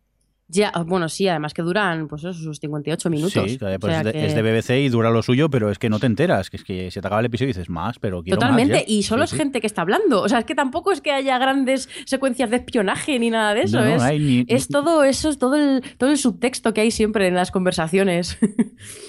Ya, 0.53 0.71
bueno, 0.85 1.09
sí, 1.09 1.27
además 1.29 1.55
que 1.55 1.63
duran 1.63 2.09
pues 2.09 2.25
eso, 2.25 2.35
sus 2.35 2.59
58 2.59 3.09
minutos. 3.09 3.33
Sí, 3.33 3.57
pues 3.59 3.79
o 3.83 3.87
sea 3.87 4.01
es, 4.01 4.05
de, 4.05 4.13
que... 4.13 4.27
es, 4.27 4.35
de, 4.35 4.43
BBC 4.43 4.71
y 4.85 4.89
dura 4.91 5.09
lo 5.09 5.23
suyo, 5.23 5.49
pero 5.49 5.71
es 5.71 5.79
que 5.79 5.89
no 5.89 5.99
te 5.99 6.05
enteras, 6.05 6.51
que 6.51 6.59
es 6.59 6.65
que 6.65 6.91
se 6.91 7.01
te 7.01 7.07
acaba 7.07 7.21
el 7.21 7.27
episodio 7.27 7.51
y 7.51 7.55
dices 7.55 7.71
más, 7.71 7.99
pero 7.99 8.23
quiero 8.23 8.39
Totalmente, 8.39 8.75
más, 8.75 8.85
y 8.87 9.03
solo 9.03 9.23
sí, 9.23 9.25
es 9.25 9.31
sí. 9.31 9.37
gente 9.39 9.63
que 9.63 9.67
está 9.67 9.81
hablando. 9.81 10.21
O 10.21 10.29
sea, 10.29 10.41
es 10.41 10.45
que 10.45 10.55
tampoco 10.55 10.93
es 10.93 11.01
que 11.01 11.11
haya 11.11 11.39
grandes 11.39 11.89
secuencias 12.05 12.51
de 12.51 12.57
espionaje 12.57 13.19
ni 13.19 13.31
nada 13.31 13.55
de 13.55 13.63
eso. 13.63 13.79
No, 13.81 13.87
no, 13.87 13.95
es, 13.97 14.03
hay 14.03 14.19
ni... 14.19 14.45
es 14.47 14.69
todo 14.69 15.05
eso, 15.05 15.31
es 15.31 15.39
todo 15.39 15.57
el, 15.57 15.83
todo 15.97 16.11
el 16.11 16.19
subtexto 16.19 16.75
que 16.75 16.83
hay 16.83 16.91
siempre 16.91 17.29
en 17.29 17.35
las 17.35 17.51
conversaciones. 17.51 18.39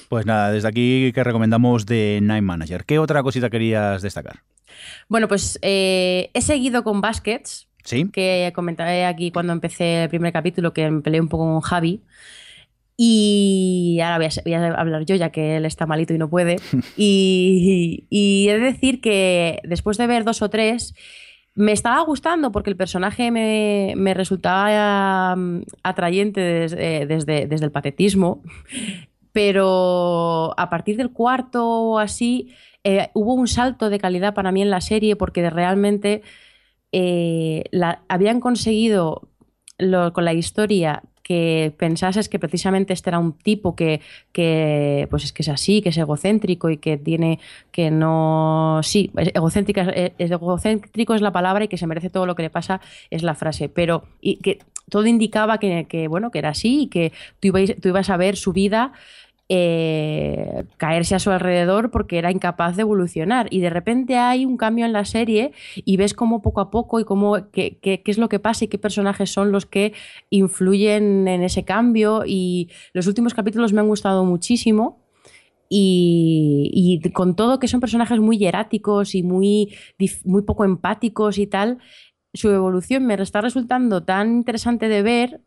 Pues 0.09 0.27
nada, 0.27 0.51
desde 0.51 0.67
aquí 0.67 1.11
que 1.11 1.23
recomendamos 1.23 1.87
de 1.87 2.19
Night 2.21 2.43
Manager. 2.43 2.85
¿Qué 2.85 2.99
otra 2.99 3.23
cosita 3.23 3.49
querías 3.49 4.03
destacar? 4.03 4.43
Bueno, 5.09 5.27
pues 5.27 5.57
eh, 5.63 6.29
he 6.33 6.41
seguido 6.41 6.83
con 6.83 7.01
Baskets, 7.01 7.67
¿Sí? 7.83 8.09
que 8.11 8.51
comentaré 8.55 9.05
aquí 9.05 9.31
cuando 9.31 9.51
empecé 9.53 10.03
el 10.03 10.09
primer 10.09 10.31
capítulo, 10.31 10.73
que 10.73 10.89
me 10.89 11.01
peleé 11.01 11.21
un 11.21 11.27
poco 11.27 11.45
con 11.45 11.61
Javi. 11.61 12.01
Y 12.95 13.99
ahora 14.03 14.17
voy 14.17 14.27
a, 14.27 14.29
voy 14.43 14.53
a, 14.53 14.73
hablar 14.75 15.03
yo, 15.05 15.15
ya 15.15 15.31
que 15.31 15.57
él 15.57 15.65
está 15.65 15.85
malito 15.85 16.13
y 16.13 16.17
no 16.17 16.29
puede. 16.29 16.57
y, 16.97 18.05
y, 18.09 18.47
he 18.49 18.53
de 18.53 18.59
decir 18.59 19.01
que 19.01 19.59
después 19.63 19.97
de 19.97 20.07
ver 20.07 20.23
dos 20.23 20.41
o 20.41 20.49
tres, 20.49 20.93
me 21.55 21.71
estaba 21.71 22.01
gustando 22.01 22.51
porque 22.51 22.69
el 22.69 22.77
personaje 22.77 23.31
me, 23.31 23.93
me 23.95 24.13
resultaba 24.13 25.35
um, 25.35 25.63
atrayente 25.83 26.41
desde, 26.41 27.05
desde, 27.05 27.47
desde, 27.47 27.65
el 27.65 27.71
patetismo. 27.71 28.41
Pero 29.31 30.53
a 30.57 30.69
partir 30.69 30.97
del 30.97 31.11
cuarto 31.11 31.67
o 31.67 31.99
así, 31.99 32.53
eh, 32.83 33.09
hubo 33.13 33.33
un 33.33 33.47
salto 33.47 33.89
de 33.89 33.99
calidad 33.99 34.33
para 34.33 34.51
mí 34.51 34.61
en 34.61 34.69
la 34.69 34.81
serie 34.81 35.15
porque 35.15 35.49
realmente 35.49 36.21
eh, 36.93 37.63
habían 38.07 38.39
conseguido 38.39 39.27
con 40.13 40.23
la 40.23 40.33
historia 40.33 41.03
que 41.23 41.73
pensases 41.77 42.29
que 42.29 42.37
precisamente 42.37 42.93
este 42.93 43.09
era 43.09 43.17
un 43.17 43.33
tipo 43.33 43.75
que, 43.75 44.01
pues 45.09 45.23
es 45.23 45.33
que 45.33 45.41
es 45.41 45.49
así, 45.49 45.81
que 45.81 45.89
es 45.89 45.97
egocéntrico 45.97 46.69
y 46.69 46.77
que 46.77 46.97
tiene 46.97 47.39
que 47.71 47.89
no 47.89 48.81
sí, 48.83 49.11
es 49.17 49.29
egocéntrica 49.33 49.89
egocéntrico 50.17 51.15
es 51.15 51.21
la 51.21 51.31
palabra 51.31 51.63
y 51.65 51.67
que 51.67 51.77
se 51.77 51.87
merece 51.87 52.09
todo 52.09 52.25
lo 52.25 52.35
que 52.35 52.43
le 52.43 52.49
pasa 52.49 52.81
es 53.09 53.23
la 53.23 53.35
frase, 53.35 53.69
pero 53.69 54.03
y 54.21 54.35
que 54.37 54.59
todo 54.89 55.07
indicaba 55.07 55.57
que, 55.57 55.87
que 55.89 56.07
bueno, 56.07 56.29
que 56.29 56.39
era 56.39 56.49
así 56.49 56.83
y 56.83 56.87
que 56.87 57.13
tú 57.39 57.47
ibas, 57.47 57.75
tú 57.81 57.87
ibas 57.89 58.09
a 58.09 58.17
ver 58.17 58.35
su 58.35 58.53
vida 58.53 58.91
eh, 59.49 60.63
caerse 60.77 61.15
a 61.15 61.19
su 61.19 61.29
alrededor 61.29 61.91
porque 61.91 62.17
era 62.17 62.31
incapaz 62.31 62.75
de 62.75 62.81
evolucionar. 62.83 63.47
Y 63.51 63.59
de 63.59 63.69
repente 63.69 64.17
hay 64.17 64.45
un 64.45 64.57
cambio 64.57 64.85
en 64.85 64.93
la 64.93 65.05
serie 65.05 65.51
y 65.75 65.97
ves 65.97 66.13
cómo 66.13 66.41
poco 66.41 66.61
a 66.61 66.71
poco 66.71 66.99
y 66.99 67.05
cómo 67.05 67.51
qué, 67.51 67.77
qué, 67.81 68.01
es 68.05 68.17
lo 68.17 68.29
que 68.29 68.39
pasa 68.39 68.65
y 68.65 68.67
qué 68.67 68.77
personajes 68.77 69.31
son 69.31 69.51
los 69.51 69.65
que 69.65 69.93
influyen 70.29 71.27
en 71.27 71.43
ese 71.43 71.65
cambio. 71.65 72.23
Y 72.25 72.69
los 72.93 73.07
últimos 73.07 73.33
capítulos 73.33 73.73
me 73.73 73.81
han 73.81 73.87
gustado 73.87 74.23
muchísimo. 74.25 74.99
Y, 75.69 76.69
y, 76.71 77.09
con 77.11 77.35
todo 77.35 77.59
que 77.59 77.67
son 77.67 77.79
personajes 77.79 78.19
muy 78.19 78.37
hieráticos 78.37 79.15
y 79.15 79.23
muy, 79.23 79.73
muy 80.23 80.43
poco 80.43 80.65
empáticos 80.65 81.39
y 81.39 81.47
tal, 81.47 81.79
su 82.33 82.49
evolución 82.49 83.05
me 83.05 83.15
está 83.15 83.41
resultando 83.41 84.03
tan 84.03 84.33
interesante 84.33 84.87
de 84.87 85.01
ver 85.01 85.41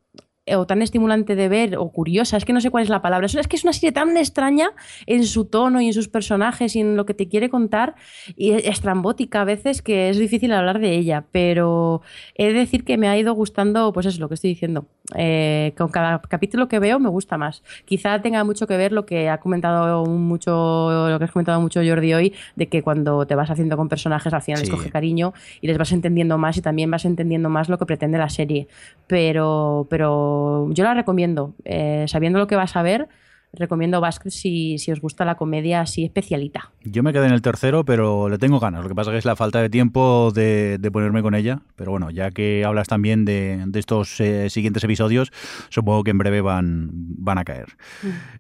o 0.55 0.67
tan 0.67 0.81
estimulante 0.83 1.35
de 1.35 1.49
ver 1.49 1.77
o 1.77 1.89
curiosa, 1.89 2.37
es 2.37 2.45
que 2.45 2.53
no 2.53 2.61
sé 2.61 2.71
cuál 2.71 2.85
es 2.85 2.89
la 2.89 3.03
palabra, 3.03 3.27
es 3.27 3.49
que 3.49 3.57
es 3.57 3.65
una 3.65 3.73
serie 3.73 3.93
tan 3.93 4.17
extraña 4.17 4.71
en 5.07 5.25
su 5.25 5.47
tono 5.47 5.81
y 5.81 5.89
en 5.89 5.93
sus 5.93 6.09
personajes 6.09 6.77
y 6.77 6.81
en 6.81 6.97
lo 6.97 7.05
que 7.05 7.15
te 7.15 7.29
quiere 7.29 7.51
contar 7.51 7.97
y 8.37 8.53
estrambótica 8.53 9.41
a 9.41 9.45
veces 9.45 9.83
que 9.83 10.09
es 10.09 10.19
difícil 10.19 10.53
hablar 10.53 10.79
de 10.79 10.95
ella, 10.95 11.25
pero 11.33 12.03
he 12.37 12.47
de 12.47 12.53
decir 12.53 12.85
que 12.85 12.97
me 12.97 13.09
ha 13.09 13.19
ido 13.19 13.35
gustando, 13.35 13.93
pues 13.93 14.07
es 14.07 14.21
lo 14.21 14.29
que 14.29 14.35
estoy 14.35 14.51
diciendo, 14.51 14.87
eh, 15.17 15.73
con 15.77 15.89
cada 15.89 16.21
capítulo 16.21 16.69
que 16.69 16.79
veo 16.79 16.99
me 17.01 17.09
gusta 17.09 17.37
más. 17.37 17.63
Quizá 17.85 18.23
tenga 18.23 18.45
mucho 18.45 18.67
que 18.67 18.77
ver 18.77 18.93
lo 18.93 19.05
que 19.05 19.29
ha 19.29 19.39
comentado 19.39 20.07
mucho, 20.07 21.09
lo 21.11 21.19
que 21.19 21.25
has 21.25 21.33
comentado 21.33 21.61
mucho 21.61 21.81
Jordi 21.85 22.15
hoy, 22.15 22.35
de 22.55 22.69
que 22.69 22.83
cuando 22.83 23.27
te 23.27 23.35
vas 23.35 23.51
haciendo 23.51 23.77
con 23.77 23.89
personajes 23.89 24.33
al 24.33 24.43
final 24.43 24.61
sí. 24.61 24.67
les 24.67 24.75
coge 24.75 24.91
cariño 24.91 25.35
y 25.61 25.67
les 25.67 25.77
vas 25.77 25.91
entendiendo 25.91 26.39
más 26.39 26.57
y 26.57 26.63
también 26.63 26.91
vas 26.91 27.05
entendiendo 27.05 27.49
más 27.49 27.69
lo 27.69 27.79
que 27.79 27.87
pretende 27.87 28.19
la 28.19 28.29
serie, 28.29 28.69
pero, 29.09 29.87
pero 29.91 30.36
yo 30.71 30.85
la 30.85 30.95
recomiendo. 30.95 31.55
Eh, 31.65 32.05
sabiendo 32.09 32.39
lo 32.39 32.47
que 32.47 32.57
vas 32.57 32.77
a 32.77 32.83
ver, 32.83 33.09
recomiendo 33.57 34.01
Basket 34.01 34.31
si, 34.31 34.79
si, 34.79 34.93
os 34.93 35.01
gusta 35.01 35.25
la 35.25 35.35
comedia 35.35 35.81
así 35.81 36.05
especialita. 36.05 36.71
Yo 36.85 37.03
me 37.03 37.13
quedé 37.13 37.27
en 37.27 37.33
el 37.33 37.43
tercero, 37.43 37.85
pero 37.85 38.29
le 38.29 38.39
tengo 38.39 38.61
ganas. 38.61 38.83
Lo 38.83 38.89
que 38.89 38.95
pasa 38.95 39.11
que 39.11 39.19
es 39.19 39.25
la 39.25 39.37
falta 39.37 39.61
de 39.61 39.69
tiempo 39.69 40.31
de, 40.35 40.79
de 40.79 40.91
ponerme 40.91 41.23
con 41.23 41.35
ella. 41.35 41.61
Pero 41.77 41.91
bueno, 41.91 42.11
ya 42.11 42.31
que 42.31 42.65
hablas 42.65 42.89
también 42.89 43.25
de, 43.25 43.65
de 43.67 43.79
estos 43.79 44.21
eh, 44.21 44.51
siguientes 44.51 44.83
episodios, 44.85 45.33
supongo 45.69 46.05
que 46.05 46.11
en 46.11 46.19
breve 46.19 46.41
van, 46.41 46.91
van 46.93 47.39
a 47.39 47.45
caer. 47.45 47.77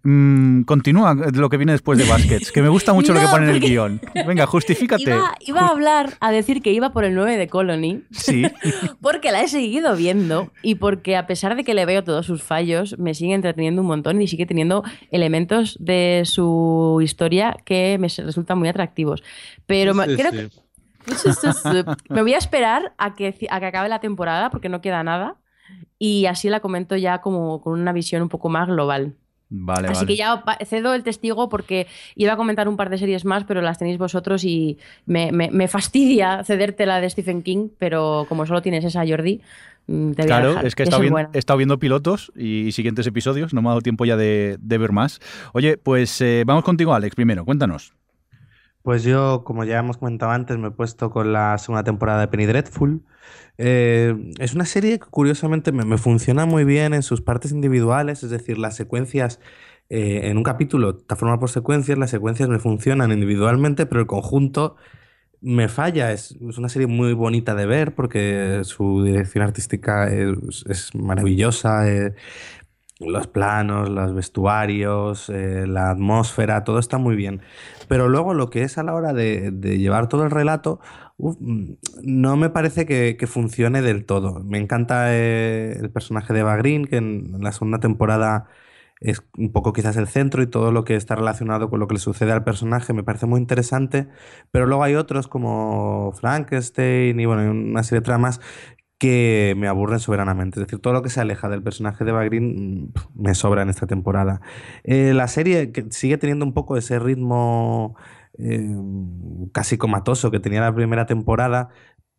Mm, 0.02 0.62
continúa 0.62 1.14
lo 1.14 1.48
que 1.48 1.56
viene 1.56 1.72
después 1.72 1.98
de 1.98 2.04
Baskets, 2.04 2.52
que 2.52 2.62
me 2.62 2.68
gusta 2.68 2.92
mucho 2.92 3.12
no, 3.12 3.20
lo 3.20 3.26
que 3.26 3.32
pone 3.32 3.48
en 3.48 3.54
el 3.54 3.60
guion. 3.60 4.00
Venga, 4.26 4.46
justifícate. 4.56 5.02
Iba, 5.02 5.34
iba, 5.40 5.60
a 5.60 5.68
hablar, 5.68 6.14
a 6.20 6.30
decir 6.30 6.62
que 6.62 6.72
iba 6.72 6.90
por 6.92 7.04
el 7.04 7.14
9 7.14 7.36
de 7.36 7.48
Colony. 7.48 8.02
Sí. 8.10 8.44
porque 9.00 9.32
la 9.32 9.42
he 9.42 9.48
seguido 9.48 9.96
viendo 9.96 10.52
y 10.62 10.76
porque 10.76 11.16
a 11.16 11.26
pesar 11.26 11.56
de 11.56 11.64
que 11.64 11.74
le 11.74 11.86
veo 11.86 12.04
todos 12.04 12.26
sus 12.26 12.42
fallos, 12.42 12.98
me 12.98 13.14
sigue 13.14 13.34
entreteniendo 13.34 13.82
un 13.82 13.88
montón 13.88 14.20
y 14.20 14.28
sigue 14.28 14.46
teniendo 14.46 14.84
elementos 15.10 15.76
de 15.80 16.22
su 16.24 17.00
historia 17.02 17.56
que 17.64 17.98
me 17.98 18.08
resultan 18.08 18.58
muy 18.58 18.68
atractivos. 18.68 19.22
Pero 19.66 19.94
sí, 19.94 20.16
creo 20.16 20.32
sí. 20.32 20.36
que 20.36 21.84
me 22.08 22.22
voy 22.22 22.34
a 22.34 22.38
esperar 22.38 22.94
a 22.98 23.14
que, 23.14 23.34
a 23.50 23.60
que 23.60 23.66
acabe 23.66 23.88
la 23.88 24.00
temporada 24.00 24.50
porque 24.50 24.68
no 24.68 24.80
queda 24.80 25.02
nada 25.02 25.36
y 25.98 26.26
así 26.26 26.48
la 26.48 26.60
comento 26.60 26.96
ya 26.96 27.20
como 27.20 27.60
con 27.60 27.80
una 27.80 27.92
visión 27.92 28.22
un 28.22 28.28
poco 28.28 28.48
más 28.48 28.68
global. 28.68 29.14
Vale, 29.48 29.86
Así 29.86 29.98
vale. 29.98 30.06
que 30.08 30.16
ya 30.16 30.42
cedo 30.64 30.92
el 30.92 31.04
testigo 31.04 31.48
porque 31.48 31.86
iba 32.16 32.32
a 32.32 32.36
comentar 32.36 32.68
un 32.68 32.76
par 32.76 32.90
de 32.90 32.98
series 32.98 33.24
más, 33.24 33.44
pero 33.44 33.62
las 33.62 33.78
tenéis 33.78 33.96
vosotros 33.96 34.42
y 34.42 34.78
me, 35.04 35.30
me, 35.30 35.52
me 35.52 35.68
fastidia 35.68 36.42
cederte 36.42 36.84
la 36.84 37.00
de 37.00 37.08
Stephen 37.08 37.42
King, 37.42 37.68
pero 37.78 38.26
como 38.28 38.44
solo 38.44 38.60
tienes 38.60 38.84
esa, 38.84 39.06
Jordi, 39.06 39.40
claro, 39.86 40.46
a 40.46 40.48
dejar, 40.50 40.66
es 40.66 40.74
que 40.74 40.82
he 40.82 40.84
estado, 40.84 41.02
viendo, 41.02 41.18
he 41.18 41.38
estado, 41.38 41.56
viendo, 41.56 41.78
pilotos 41.78 42.32
y, 42.36 42.72
siguientes 42.72 43.06
episodios, 43.06 43.54
no 43.54 43.62
me 43.62 43.68
ha 43.68 43.70
dado 43.70 43.80
tiempo 43.80 44.04
ya 44.04 44.16
de, 44.16 44.56
de 44.60 44.78
ver 44.78 44.92
más. 44.92 45.20
Oye, 45.52 45.76
pues 45.76 46.20
eh, 46.20 46.44
vamos 46.46 46.64
contigo, 46.64 46.94
Alex, 46.94 47.14
primero, 47.14 47.44
cuéntanos. 47.44 47.94
Pues 48.82 49.02
yo, 49.02 49.42
como 49.44 49.64
ya 49.64 49.78
hemos 49.78 49.96
comentado 49.96 50.32
antes, 50.32 50.56
me 50.58 50.68
he 50.68 50.70
puesto 50.70 51.10
con 51.10 51.32
la 51.32 51.58
segunda 51.58 51.82
temporada 51.82 52.20
de 52.20 52.28
Penny 52.28 52.46
Dreadful. 52.46 53.02
Eh, 53.58 54.32
es 54.38 54.54
una 54.54 54.64
serie 54.64 54.98
que 54.98 55.06
curiosamente 55.06 55.72
me, 55.72 55.84
me, 55.84 55.98
funciona 55.98 56.46
muy 56.46 56.64
bien 56.64 56.94
en 56.94 57.02
sus 57.02 57.20
partes 57.20 57.50
individuales, 57.50 58.22
es 58.22 58.30
decir, 58.30 58.58
las 58.58 58.76
secuencias 58.76 59.40
eh, 59.88 60.22
en 60.24 60.36
un 60.36 60.42
capítulo 60.42 60.98
está 60.98 61.14
formado 61.14 61.40
por 61.40 61.50
secuencias, 61.50 61.96
las 61.96 62.10
secuencias 62.10 62.48
me 62.48 62.58
funcionan 62.58 63.12
individualmente, 63.12 63.86
pero 63.86 64.00
el 64.00 64.06
conjunto 64.06 64.76
me 65.40 65.68
falla. 65.68 66.12
Es, 66.12 66.32
una 66.40 66.68
serie 66.68 66.86
muy 66.86 67.12
bonita 67.12 67.54
de 67.54 67.66
ver 67.66 67.94
porque 67.94 68.60
su 68.64 69.02
dirección 69.04 69.44
artística 69.44 70.08
es, 70.08 70.94
maravillosa. 70.94 71.88
Eh, 71.90 72.14
los 72.98 73.26
planos, 73.26 73.90
los 73.90 74.14
vestuarios, 74.14 75.28
eh, 75.28 75.66
la 75.66 75.90
atmósfera, 75.90 76.64
todo 76.64 76.78
está 76.78 76.98
muy 76.98 77.14
bien. 77.14 77.42
Pero 77.88 78.08
luego 78.08 78.34
lo 78.34 78.48
que 78.50 78.62
es 78.62 78.78
a 78.78 78.82
la 78.82 78.94
hora 78.94 79.12
de, 79.12 79.50
llevar 79.78 80.08
todo 80.08 80.24
el 80.24 80.30
relato, 80.30 80.80
no 81.18 82.36
me 82.36 82.50
parece 82.50 82.86
que, 82.86 83.26
funcione 83.26 83.82
del 83.82 84.06
todo. 84.06 84.42
Me 84.44 84.58
encanta 84.58 85.14
eh, 85.14 85.72
el 85.78 85.90
personaje 85.90 86.32
de 86.32 86.40
Eva 86.40 86.56
Green, 86.56 86.86
que 86.86 86.96
en 86.96 87.42
la 87.42 87.52
segunda 87.52 87.80
temporada 87.80 88.48
es 89.00 89.22
un 89.36 89.52
poco 89.52 89.72
quizás 89.72 89.96
el 89.96 90.08
centro 90.08 90.42
y 90.42 90.46
todo 90.46 90.72
lo 90.72 90.84
que 90.84 90.96
está 90.96 91.14
relacionado 91.16 91.68
con 91.68 91.80
lo 91.80 91.86
que 91.86 91.94
le 91.94 92.00
sucede 92.00 92.32
al 92.32 92.44
personaje 92.44 92.92
me 92.92 93.02
parece 93.02 93.26
muy 93.26 93.40
interesante, 93.40 94.08
pero 94.50 94.66
luego 94.66 94.82
hay 94.84 94.94
otros 94.94 95.28
como 95.28 96.12
Frankenstein 96.12 97.18
y 97.20 97.26
bueno, 97.26 97.50
una 97.50 97.82
serie 97.82 98.00
de 98.00 98.04
tramas 98.04 98.40
que 98.98 99.54
me 99.58 99.68
aburren 99.68 100.00
soberanamente. 100.00 100.60
Es 100.60 100.66
decir, 100.66 100.80
todo 100.80 100.94
lo 100.94 101.02
que 101.02 101.10
se 101.10 101.20
aleja 101.20 101.48
del 101.48 101.62
personaje 101.62 102.04
de 102.04 102.12
Bagrin 102.12 102.86
mm, 102.86 102.92
me 103.14 103.34
sobra 103.34 103.62
en 103.62 103.68
esta 103.68 103.86
temporada. 103.86 104.40
Eh, 104.84 105.12
la 105.14 105.28
serie 105.28 105.72
sigue 105.90 106.18
teniendo 106.18 106.44
un 106.44 106.54
poco 106.54 106.76
ese 106.76 106.98
ritmo 106.98 107.96
eh, 108.38 108.66
casi 109.52 109.78
comatoso 109.78 110.30
que 110.30 110.40
tenía 110.40 110.60
la 110.60 110.74
primera 110.74 111.06
temporada, 111.06 111.68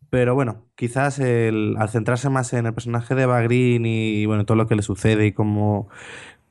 pero 0.10 0.36
bueno, 0.36 0.66
quizás 0.76 1.20
al 1.20 1.90
centrarse 1.90 2.30
más 2.30 2.54
en 2.54 2.66
el 2.66 2.74
personaje 2.74 3.14
de 3.16 3.26
Bagrin 3.26 3.86
y, 3.86 4.26
bueno, 4.26 4.46
todo 4.46 4.56
lo 4.58 4.68
que 4.68 4.76
le 4.76 4.82
sucede 4.82 5.26
y 5.28 5.34
cómo, 5.34 5.90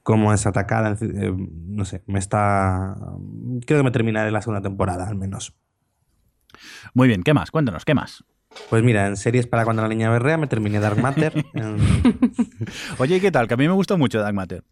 cómo 0.07 0.33
es 0.33 0.47
atacada, 0.47 0.97
eh, 1.01 1.35
no 1.37 1.85
sé, 1.85 2.05
me 2.07 2.21
está... 2.21 2.95
Creo 3.67 3.81
que 3.81 3.83
me 3.83 3.91
terminaré 3.91 4.31
la 4.31 4.41
segunda 4.41 4.63
temporada, 4.63 5.09
al 5.09 5.17
menos. 5.17 5.57
Muy 6.95 7.09
bien, 7.09 7.25
¿qué 7.25 7.35
más? 7.35 7.51
Cuéntanos, 7.51 7.85
¿qué 7.85 7.93
más? 7.93 8.23
Pues 8.71 8.85
mira, 8.85 9.09
en 9.09 9.17
series 9.17 9.49
para 9.49 9.65
cuando 9.65 9.83
la 9.83 9.89
niña 9.89 10.09
berrea 10.09 10.37
me 10.37 10.47
terminé 10.47 10.79
Dark 10.79 11.03
Matter. 11.03 11.35
Oye, 12.99 13.21
¿qué 13.21 13.33
tal? 13.33 13.49
Que 13.49 13.55
a 13.55 13.57
mí 13.57 13.67
me 13.67 13.75
gustó 13.75 13.99
mucho 13.99 14.21
Dark 14.21 14.33
Matter. 14.33 14.63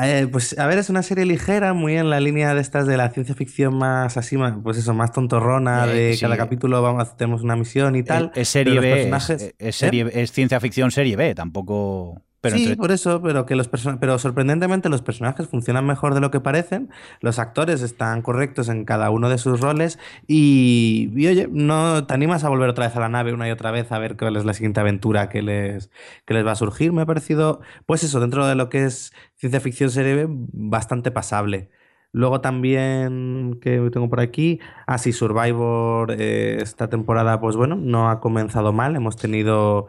Eh, 0.00 0.26
pues 0.32 0.58
a 0.58 0.66
ver, 0.66 0.78
es 0.78 0.88
una 0.88 1.02
serie 1.02 1.26
ligera, 1.26 1.74
muy 1.74 1.98
en 1.98 2.08
la 2.08 2.18
línea 2.18 2.54
de 2.54 2.62
estas 2.62 2.86
de 2.86 2.96
la 2.96 3.10
ciencia 3.10 3.34
ficción 3.34 3.76
más 3.76 4.16
así, 4.16 4.38
pues 4.62 4.78
eso, 4.78 4.94
más 4.94 5.12
tontorrona, 5.12 5.92
eh, 5.92 6.12
de 6.12 6.18
cada 6.18 6.38
capítulo 6.38 6.80
vamos, 6.80 7.18
tenemos 7.18 7.42
una 7.42 7.54
misión 7.54 7.96
y 7.96 8.02
tal. 8.02 8.32
Es, 8.34 8.48
serie 8.48 8.80
B, 8.80 9.10
es, 9.58 9.76
serie, 9.76 10.08
es 10.10 10.32
ciencia 10.32 10.58
ficción 10.58 10.90
serie 10.90 11.16
B, 11.16 11.34
tampoco 11.34 12.22
sí, 12.42 12.74
por 12.76 12.90
eso, 12.90 13.20
pero 13.22 13.44
que 13.44 13.54
los 13.54 13.68
pero 13.68 14.18
sorprendentemente 14.18 14.88
los 14.88 15.02
personajes 15.02 15.48
funcionan 15.48 15.86
mejor 15.86 16.14
de 16.14 16.20
lo 16.20 16.30
que 16.30 16.40
parecen, 16.40 16.90
los 17.20 17.38
actores 17.38 17.82
están 17.82 18.22
correctos 18.22 18.68
en 18.68 18.84
cada 18.84 19.10
uno 19.10 19.28
de 19.28 19.38
sus 19.38 19.60
roles 19.60 19.98
y, 20.26 21.10
oye, 21.16 21.48
no 21.50 22.06
te 22.06 22.14
animas 22.14 22.44
a 22.44 22.48
volver 22.48 22.70
otra 22.70 22.86
vez 22.86 22.96
a 22.96 23.00
la 23.00 23.08
nave 23.08 23.34
una 23.34 23.46
y 23.48 23.50
otra 23.50 23.70
vez 23.70 23.92
a 23.92 23.98
ver 23.98 24.16
cuál 24.16 24.36
es 24.36 24.44
la 24.44 24.54
siguiente 24.54 24.80
aventura 24.80 25.28
que 25.28 25.42
les, 25.42 25.90
que 26.24 26.34
les 26.34 26.46
va 26.46 26.52
a 26.52 26.56
surgir. 26.56 26.92
Me 26.92 27.02
ha 27.02 27.06
parecido, 27.06 27.60
pues 27.86 28.04
eso, 28.04 28.20
dentro 28.20 28.46
de 28.46 28.54
lo 28.54 28.68
que 28.70 28.84
es 28.84 29.12
ciencia 29.36 29.60
ficción 29.60 29.90
serie 29.90 30.26
bastante 30.28 31.10
pasable. 31.10 31.70
Luego 32.12 32.40
también 32.40 33.58
que 33.62 33.88
tengo 33.92 34.08
por 34.10 34.20
aquí, 34.20 34.58
así 34.86 35.10
ah, 35.10 35.12
Survivor 35.12 36.12
eh, 36.18 36.58
esta 36.60 36.88
temporada, 36.90 37.40
pues 37.40 37.54
bueno, 37.54 37.76
no 37.76 38.10
ha 38.10 38.20
comenzado 38.20 38.72
mal. 38.72 38.96
Hemos 38.96 39.16
tenido 39.16 39.86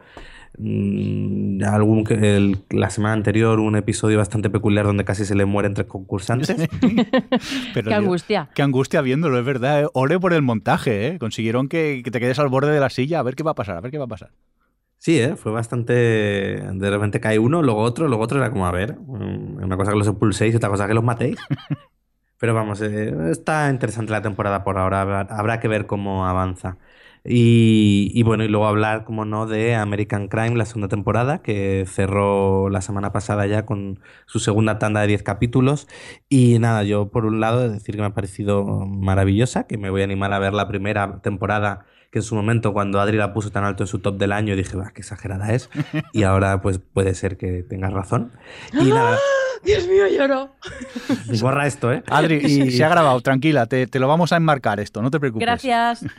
Mm, 0.58 1.62
algún, 1.64 2.04
la 2.70 2.90
semana 2.90 3.14
anterior 3.14 3.58
un 3.58 3.74
episodio 3.76 4.18
bastante 4.18 4.50
peculiar 4.50 4.84
donde 4.84 5.04
casi 5.04 5.24
se 5.24 5.34
le 5.34 5.44
muere 5.44 5.68
entre 5.68 5.86
concursantes. 5.86 6.54
qué 7.74 7.94
angustia. 7.94 8.50
qué 8.54 8.62
angustia 8.62 9.00
viéndolo, 9.00 9.38
es 9.38 9.44
verdad. 9.44 9.82
¿eh? 9.82 9.88
Ore 9.94 10.20
por 10.20 10.34
el 10.34 10.42
montaje, 10.42 11.08
¿eh? 11.08 11.18
Consiguieron 11.18 11.68
que, 11.68 12.02
te 12.04 12.20
quedes 12.20 12.38
al 12.38 12.48
borde 12.48 12.72
de 12.72 12.80
la 12.80 12.90
silla 12.90 13.20
a 13.20 13.22
ver 13.22 13.34
qué 13.34 13.42
va 13.42 13.52
a 13.52 13.54
pasar, 13.54 13.76
a 13.76 13.80
ver 13.80 13.90
qué 13.90 13.98
va 13.98 14.04
a 14.04 14.08
pasar. 14.08 14.30
Sí, 14.98 15.18
¿eh? 15.18 15.34
fue 15.36 15.50
bastante... 15.50 15.92
De 15.92 16.90
repente 16.90 17.18
cae 17.18 17.38
uno, 17.38 17.62
luego 17.62 17.80
otro, 17.80 18.06
luego 18.06 18.22
otro 18.22 18.38
era 18.38 18.50
como, 18.50 18.66
a 18.66 18.70
ver, 18.72 18.96
mm, 18.98 19.64
una 19.64 19.76
cosa 19.76 19.92
que 19.92 19.98
los 19.98 20.06
expulséis 20.06 20.54
y 20.54 20.56
otra 20.58 20.68
cosa 20.68 20.86
que 20.86 20.94
los 20.94 21.02
matéis. 21.02 21.38
Pero 22.38 22.54
vamos, 22.54 22.80
eh, 22.82 23.30
está 23.30 23.70
interesante 23.70 24.12
la 24.12 24.20
temporada 24.20 24.64
por 24.64 24.76
ahora, 24.76 25.20
habrá 25.20 25.60
que 25.60 25.68
ver 25.68 25.86
cómo 25.86 26.26
avanza. 26.26 26.76
Y, 27.24 28.20
bueno, 28.24 28.42
y 28.44 28.48
luego 28.48 28.66
hablar, 28.66 29.04
como 29.04 29.24
no, 29.24 29.46
de 29.46 29.76
American 29.76 30.26
Crime, 30.28 30.56
la 30.56 30.64
segunda 30.64 30.88
temporada, 30.88 31.40
que 31.40 31.84
cerró 31.86 32.68
la 32.68 32.80
semana 32.82 33.12
pasada 33.12 33.46
ya 33.46 33.64
con 33.64 34.00
su 34.26 34.40
segunda 34.40 34.78
tanda 34.78 35.02
de 35.02 35.06
10 35.06 35.22
capítulos. 35.22 35.86
Y 36.28 36.58
nada, 36.58 36.82
yo 36.82 37.10
por 37.10 37.24
un 37.26 37.38
lado 37.40 37.68
decir 37.68 37.94
que 37.94 38.00
me 38.00 38.08
ha 38.08 38.14
parecido 38.14 38.64
maravillosa, 38.86 39.66
que 39.68 39.78
me 39.78 39.90
voy 39.90 40.00
a 40.00 40.04
animar 40.04 40.32
a 40.32 40.38
ver 40.40 40.52
la 40.52 40.66
primera 40.66 41.20
temporada 41.22 41.86
que 42.12 42.18
en 42.18 42.22
su 42.22 42.34
momento 42.34 42.74
cuando 42.74 43.00
Adri 43.00 43.16
la 43.16 43.32
puso 43.32 43.50
tan 43.50 43.64
alto 43.64 43.84
en 43.84 43.86
su 43.86 43.98
top 44.00 44.18
del 44.18 44.32
año 44.32 44.54
dije, 44.54 44.76
va, 44.76 44.90
qué 44.90 45.00
exagerada 45.00 45.54
es. 45.54 45.70
Y 46.12 46.24
ahora 46.24 46.60
pues 46.60 46.78
puede 46.78 47.14
ser 47.14 47.38
que 47.38 47.62
tengas 47.62 47.90
razón. 47.90 48.32
Y 48.74 48.90
nada, 48.90 49.16
Dios 49.64 49.86
mío, 49.86 50.08
lloro. 50.08 50.50
Borra 51.40 51.66
esto, 51.66 51.92
¿eh? 51.92 52.02
Adri, 52.08 52.70
se 52.70 52.84
ha 52.84 52.88
grabado, 52.88 53.20
tranquila, 53.20 53.66
te, 53.66 53.86
lo 53.98 54.08
vamos 54.08 54.32
a 54.32 54.36
enmarcar 54.36 54.80
esto, 54.80 55.02
no 55.02 55.10
te 55.10 55.20
preocupes. 55.20 55.46
Gracias. 55.46 56.04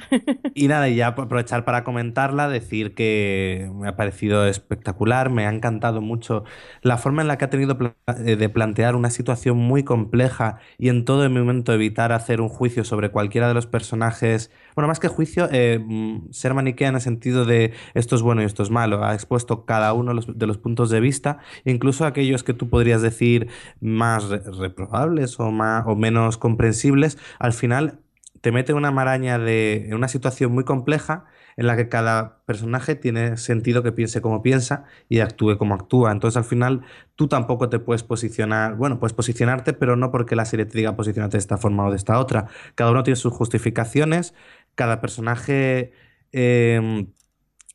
Y 0.55 0.67
nada, 0.67 0.87
y 0.87 0.95
ya 0.95 1.07
aprovechar 1.07 1.65
para 1.65 1.83
comentarla, 1.83 2.47
decir 2.47 2.93
que 2.93 3.69
me 3.73 3.87
ha 3.87 3.95
parecido 3.95 4.45
espectacular, 4.45 5.29
me 5.29 5.47
ha 5.47 5.49
encantado 5.49 5.99
mucho 5.99 6.43
la 6.81 6.97
forma 6.97 7.23
en 7.23 7.27
la 7.27 7.37
que 7.37 7.45
ha 7.45 7.49
tenido 7.49 7.75
eh, 8.07 8.35
de 8.35 8.49
plantear 8.49 8.95
una 8.95 9.09
situación 9.09 9.57
muy 9.57 9.83
compleja 9.83 10.59
y 10.77 10.89
en 10.89 11.05
todo 11.05 11.27
momento 11.29 11.73
evitar 11.73 12.11
hacer 12.11 12.39
un 12.39 12.49
juicio 12.49 12.83
sobre 12.83 13.09
cualquiera 13.09 13.47
de 13.47 13.55
los 13.55 13.65
personajes. 13.65 14.51
Bueno, 14.75 14.87
más 14.87 14.99
que 14.99 15.07
juicio, 15.07 15.47
eh, 15.51 15.79
mm, 15.79 16.31
ser 16.31 16.53
maniquea 16.53 16.89
en 16.89 16.95
el 16.95 17.01
sentido 17.01 17.45
de 17.45 17.73
esto 17.93 18.15
es 18.15 18.21
bueno 18.21 18.41
y 18.41 18.45
esto 18.45 18.63
es 18.63 18.69
malo. 18.69 19.03
Ha 19.03 19.13
expuesto 19.13 19.65
cada 19.65 19.93
uno 19.93 20.13
de 20.13 20.47
los 20.47 20.57
puntos 20.57 20.89
de 20.89 20.99
vista, 20.99 21.39
incluso 21.65 22.05
aquellos 22.05 22.43
que 22.43 22.53
tú 22.53 22.69
podrías 22.69 23.01
decir 23.01 23.49
más 23.81 24.29
reprobables 24.29 25.39
o, 25.39 25.51
más, 25.51 25.83
o 25.87 25.95
menos 25.95 26.37
comprensibles, 26.37 27.17
al 27.39 27.53
final 27.53 27.99
te 28.41 28.51
mete 28.51 28.73
una 28.73 28.91
maraña 28.91 29.39
de 29.39 29.89
una 29.93 30.07
situación 30.07 30.51
muy 30.51 30.65
compleja 30.65 31.25
en 31.57 31.67
la 31.67 31.75
que 31.75 31.89
cada 31.89 32.43
personaje 32.45 32.95
tiene 32.95 33.37
sentido 33.37 33.83
que 33.83 33.91
piense 33.91 34.21
como 34.21 34.41
piensa 34.41 34.85
y 35.09 35.19
actúe 35.19 35.57
como 35.57 35.75
actúa. 35.75 36.11
Entonces 36.11 36.37
al 36.37 36.43
final 36.43 36.81
tú 37.15 37.27
tampoco 37.27 37.69
te 37.69 37.79
puedes 37.79 38.03
posicionar, 38.03 38.75
bueno, 38.75 38.99
puedes 38.99 39.13
posicionarte, 39.13 39.73
pero 39.73 39.95
no 39.95 40.11
porque 40.11 40.35
la 40.35 40.45
serie 40.45 40.65
te 40.65 40.77
diga 40.77 40.95
posicionarte 40.95 41.37
de 41.37 41.41
esta 41.41 41.57
forma 41.57 41.85
o 41.85 41.91
de 41.91 41.97
esta 41.97 42.19
otra. 42.19 42.47
Cada 42.75 42.91
uno 42.91 43.03
tiene 43.03 43.15
sus 43.15 43.33
justificaciones, 43.33 44.33
cada 44.75 45.01
personaje 45.01 45.93
em, 46.31 47.07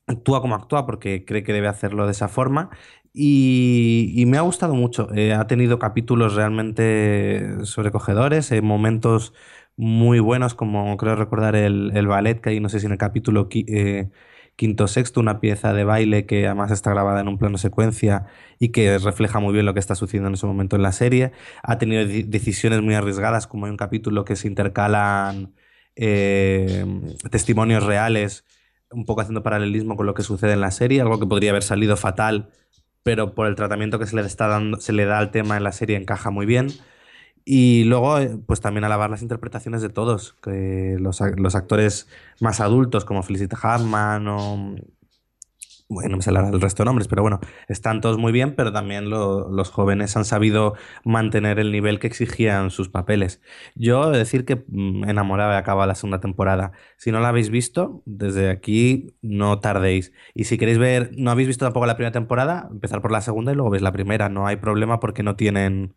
actúa 0.07 0.41
como 0.41 0.55
actúa 0.55 0.87
porque 0.87 1.25
cree 1.25 1.43
que 1.45 1.53
debe 1.53 1.69
hacerlo 1.69 2.07
de 2.07 2.13
esa 2.13 2.29
forma 2.29 2.71
y, 3.13 4.25
me 4.27 4.39
ha 4.39 4.43
gustado 4.43 4.75
mucho. 4.75 5.09
Eh, 5.15 5.33
ha 5.35 5.47
tenido 5.47 5.79
capítulos 5.79 6.35
realmente 6.35 7.65
sobrecogedores, 7.65 8.53
eh, 8.53 8.63
momentos 8.63 9.35
muy 9.77 10.21
buenos, 10.21 10.55
como 10.55 10.97
creo 10.97 11.17
recordar 11.17 11.57
el, 11.57 12.07
ballet 12.07 12.41
que 12.41 12.51
hay, 12.51 12.61
no 12.61 12.69
sé 12.69 12.81
si 12.81 12.87
en 12.87 12.93
el 12.93 12.99
capítulo 12.99 13.49
eh, 13.53 14.11
quinto 14.57 14.87
sexto, 14.89 15.21
una 15.21 15.41
pieza 15.41 15.73
de 15.73 15.85
baile 15.85 16.27
que 16.27 16.47
además 16.47 16.71
está 16.73 16.91
grabada 16.91 17.21
en 17.21 17.29
un 17.29 17.39
plano 17.39 17.59
secuencia 17.59 18.27
y 18.59 18.71
que 18.71 18.99
refleja 18.99 19.41
muy 19.41 19.53
bien 19.53 19.67
lo 19.67 19.75
que 19.75 19.81
está 19.81 19.95
sucediendo 19.95 20.29
en 20.29 20.35
ese 20.35 20.47
momento 20.47 20.77
en 20.77 20.83
la 20.83 20.93
serie. 20.93 21.33
Ha 21.63 21.79
tenido 21.79 22.05
decisiones 22.07 22.83
muy 22.83 22.95
arriesgadas, 22.95 23.47
como 23.47 23.67
hay 23.67 23.71
un 23.71 23.77
capítulo 23.77 24.25
que 24.25 24.37
se 24.37 24.49
intercalan 24.49 25.55
testimonios 27.31 27.85
reales, 27.85 28.45
un 28.91 29.05
poco 29.05 29.21
haciendo 29.21 29.43
paralelismo 29.43 29.97
con 29.97 30.07
lo 30.07 30.15
que 30.15 30.23
sucede 30.23 30.53
en 30.53 30.61
la 30.61 30.71
serie, 30.71 31.01
algo 31.01 31.19
que 31.19 31.27
podría 31.27 31.51
haber 31.51 31.63
salido 31.63 31.97
fatal 31.97 32.51
pero 33.09 33.35
por 33.35 33.47
el 33.47 33.55
tratamiento 33.55 33.99
que 33.99 34.07
se 34.07 34.17
le, 34.17 34.21
está 34.21 34.49
dando, 34.49 34.79
se 34.81 34.93
le 34.93 35.07
da 35.07 35.19
al 35.19 35.31
tema 35.31 35.57
en 35.57 35.65
la 35.65 35.73
serie 35.73 35.97
encaja 35.97 36.31
muy 36.31 36.45
bien. 36.45 36.69
Y 37.43 37.85
luego, 37.85 38.19
eh, 38.19 38.39
pues 38.47 38.61
también 38.61 38.85
alabar 38.85 39.09
las 39.09 39.23
interpretaciones 39.23 39.81
de 39.81 39.89
todos, 39.89 40.35
que 40.43 40.97
los, 41.01 41.23
los 41.39 41.55
actores 41.55 42.07
más 42.39 42.61
adultos 42.61 43.07
como 43.07 43.23
Felicity 43.23 43.57
Hartman 43.63 44.29
o 44.29 44.77
bueno, 45.89 46.11
no 46.11 46.17
me 46.19 46.23
sale 46.23 46.41
el 46.41 46.61
resto 46.61 46.83
de 46.83 46.87
nombres, 46.87 47.09
pero 47.09 47.23
bueno, 47.23 47.41
están 47.67 48.03
todos 48.03 48.19
muy 48.19 48.31
bien, 48.31 48.55
pero 48.55 48.73
también 48.73 49.09
los 49.09 49.71
jóvenes 49.71 50.17
han 50.17 50.27
sabido 50.27 50.75
mantener 51.03 51.59
el 51.59 51.73
nivel 51.73 51.99
que 51.99 52.07
exigían 52.07 52.71
sus 52.71 52.91
papeles. 52.91 53.41
Yo 53.75 54.11
decir 54.11 54.45
que 54.45 54.65
mm, 54.69 55.09
enamorada 55.09 55.57
acaba 55.57 55.87
la 55.87 55.95
segunda 55.95 56.21
temporada. 56.21 56.73
Si 56.99 57.11
no 57.11 57.21
la 57.21 57.29
habéis 57.31 57.49
visto, 57.49 58.03
desde 58.05 58.51
aquí 58.51 59.15
no 59.23 59.61
tardéis. 59.61 60.13
Y 60.35 60.45
si 60.45 60.59
queréis 60.59 60.79
ver, 60.79 61.11
no 61.17 61.31
habéis 61.31 61.49
visto 61.49 61.65
tampoco 61.65 61.87
la 61.87 61.97
primera 61.97 62.13
temporada, 62.13 62.69
empezar 62.71 63.01
por 63.01 63.11
la 63.11 63.23
segunda 63.23 63.53
y 63.53 63.55
luego 63.55 63.71
veis 63.71 63.83
la 63.83 63.93
primera. 63.93 64.29
No 64.29 64.47
hay 64.47 64.57
problema 64.57 65.01
porque 65.01 65.23
no 65.23 65.37
tienen 65.37 65.95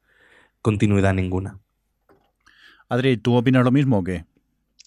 continuidad 0.62 1.14
ninguna. 1.14 1.60
Adri, 2.88 3.18
¿tú 3.18 3.36
opinas 3.36 3.64
lo 3.66 3.72
mismo 3.72 4.00
o 4.00 4.04
qué? 4.04 4.26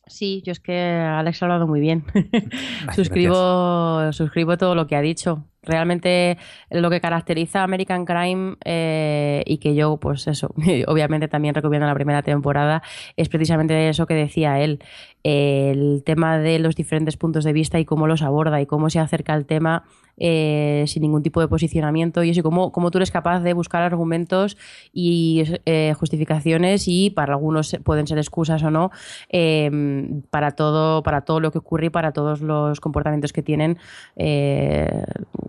Sí, 0.07 0.43
yo 0.45 0.53
es 0.53 0.61
que 0.61 0.79
Alex 0.79 1.43
ha 1.43 1.47
hablado 1.47 1.67
muy 1.67 1.81
bien. 1.81 2.05
suscribo, 2.95 4.13
suscribo 4.13 4.57
todo 4.57 4.75
lo 4.75 4.87
que 4.87 4.97
ha 4.97 5.01
dicho. 5.01 5.47
Realmente 5.65 6.39
lo 6.71 6.91
que 6.91 7.01
caracteriza 7.01 7.61
a 7.61 7.65
American 7.65 8.05
Crime 8.05 8.57
eh, 8.65 9.43
y 9.47 9.59
que 9.59 9.75
yo, 9.75 9.97
pues 9.97 10.27
eso, 10.27 10.55
obviamente 10.87 11.29
también 11.29 11.55
recomiendo 11.55 11.87
la 11.87 11.95
primera 11.95 12.23
temporada, 12.23 12.83
es 13.17 13.29
precisamente 13.29 13.89
eso 13.89 14.07
que 14.07 14.15
decía 14.15 14.61
él, 14.61 14.81
el 15.23 16.03
tema 16.05 16.39
de 16.39 16.59
los 16.59 16.77
diferentes 16.77 17.17
puntos 17.17 17.45
de 17.45 17.53
vista 17.53 17.79
y 17.79 17.85
cómo 17.85 18.07
los 18.07 18.23
aborda 18.23 18.61
y 18.61 18.67
cómo 18.67 18.91
se 18.91 18.99
acerca 18.99 19.33
al 19.33 19.47
tema 19.47 19.85
eh, 20.17 20.85
sin 20.87 21.03
ningún 21.03 21.23
tipo 21.23 21.41
de 21.41 21.49
posicionamiento 21.49 22.23
y 22.23 22.31
eso, 22.31 22.43
cómo, 22.43 22.91
tú 22.91 22.99
eres 22.99 23.11
capaz 23.11 23.41
de 23.41 23.53
buscar 23.53 23.83
argumentos 23.83 24.57
y 24.93 25.43
eh, 25.65 25.93
justificaciones 25.99 26.85
y 26.87 27.11
para 27.11 27.35
algunos 27.35 27.77
pueden 27.83 28.07
ser 28.07 28.19
excusas 28.19 28.63
o 28.63 28.71
no 28.71 28.91
em, 29.29 30.23
para, 30.31 30.53
todo, 30.53 31.03
para 31.03 31.23
todo 31.23 31.41
lo 31.41 31.51
que 31.51 31.59
ocurre 31.59 31.87
y 31.87 31.91
para 31.91 32.13
todos 32.13 32.43
los 32.43 32.79
comportamientos 32.81 33.33
que 33.33 33.43
tienen 33.43 33.79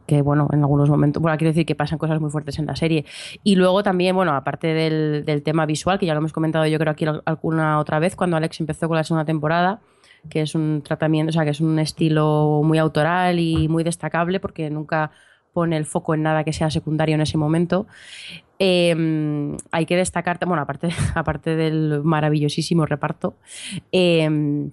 que 0.05 0.21
bueno, 0.21 0.47
en 0.51 0.59
algunos 0.59 0.89
momentos, 0.89 1.21
bueno, 1.21 1.37
quiero 1.37 1.51
decir 1.51 1.65
que 1.65 1.75
pasan 1.75 1.97
cosas 1.97 2.19
muy 2.21 2.29
fuertes 2.29 2.59
en 2.59 2.65
la 2.65 2.75
serie. 2.75 3.05
Y 3.43 3.55
luego 3.55 3.83
también, 3.83 4.15
bueno, 4.15 4.33
aparte 4.33 4.67
del, 4.67 5.25
del 5.25 5.43
tema 5.43 5.65
visual, 5.65 5.99
que 5.99 6.05
ya 6.05 6.13
lo 6.13 6.19
hemos 6.19 6.33
comentado 6.33 6.65
yo 6.67 6.79
creo 6.79 6.91
aquí 6.91 7.05
alguna 7.25 7.79
otra 7.79 7.99
vez 7.99 8.15
cuando 8.15 8.37
Alex 8.37 8.59
empezó 8.59 8.87
con 8.87 8.97
la 8.97 9.03
segunda 9.03 9.25
temporada, 9.25 9.81
que 10.29 10.41
es 10.41 10.55
un 10.55 10.81
tratamiento, 10.83 11.29
o 11.29 11.33
sea, 11.33 11.43
que 11.43 11.51
es 11.51 11.61
un 11.61 11.79
estilo 11.79 12.61
muy 12.63 12.77
autoral 12.77 13.39
y 13.39 13.67
muy 13.67 13.83
destacable 13.83 14.39
porque 14.39 14.69
nunca 14.69 15.11
pone 15.53 15.77
el 15.77 15.85
foco 15.85 16.13
en 16.13 16.23
nada 16.23 16.43
que 16.43 16.51
sea 16.51 16.69
secundario 16.69 17.15
en 17.15 17.21
ese 17.21 17.37
momento. 17.37 17.87
Em, 18.59 19.55
hay 19.71 19.85
que 19.85 19.95
destacar, 19.95 20.39
bueno, 20.45 20.61
aparte, 20.61 20.89
aparte 21.15 21.55
del 21.55 22.01
maravillosísimo 22.03 22.85
reparto, 22.85 23.35
eh, 23.91 24.69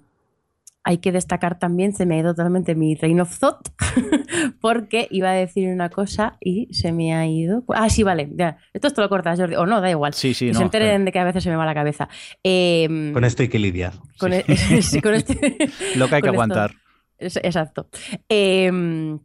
hay 0.85 0.97
que 0.97 1.11
destacar 1.13 1.59
también, 1.59 1.93
se 1.93 2.05
me 2.05 2.15
ha 2.15 2.19
ido 2.19 2.33
totalmente 2.33 2.75
mi 2.75 2.95
train 2.95 3.21
of 3.21 3.37
thought, 3.39 3.69
porque 4.61 5.07
iba 5.11 5.29
a 5.29 5.33
decir 5.33 5.69
una 5.69 5.89
cosa 5.89 6.37
y 6.41 6.67
se 6.73 6.91
me 6.91 7.13
ha 7.13 7.25
ido. 7.25 7.63
Ah, 7.69 7.89
sí, 7.89 8.03
vale, 8.03 8.29
ya. 8.35 8.57
Esto 8.73 8.87
es 8.87 8.93
todo 8.93 9.05
lo 9.05 9.09
cortas, 9.09 9.39
Jordi. 9.39 9.55
O 9.55 9.65
no, 9.65 9.79
da 9.81 9.89
igual. 9.89 10.13
Sí, 10.13 10.33
sí, 10.33 10.47
que 10.47 10.51
no, 10.53 10.57
se 10.59 10.63
enteren 10.65 11.05
de 11.05 11.11
que 11.11 11.19
a 11.19 11.23
veces 11.23 11.43
se 11.43 11.49
me 11.49 11.55
va 11.55 11.65
la 11.65 11.73
cabeza. 11.73 12.09
Eh, 12.43 13.11
con 13.13 13.23
esto 13.23 13.43
hay 13.43 13.49
que 13.49 13.59
lidiar. 13.59 13.93
Con, 14.17 14.31
Sí. 14.33 14.43
e- 14.47 14.81
sí, 14.81 15.01
con 15.01 15.13
este- 15.13 15.69
Lo 15.95 16.07
que 16.09 16.15
hay 16.15 16.21
que 16.21 16.27
esto. 16.27 16.33
aguantar. 16.33 16.71
Es- 17.17 17.37
Exacto. 17.37 17.87
Eh, 18.27 19.17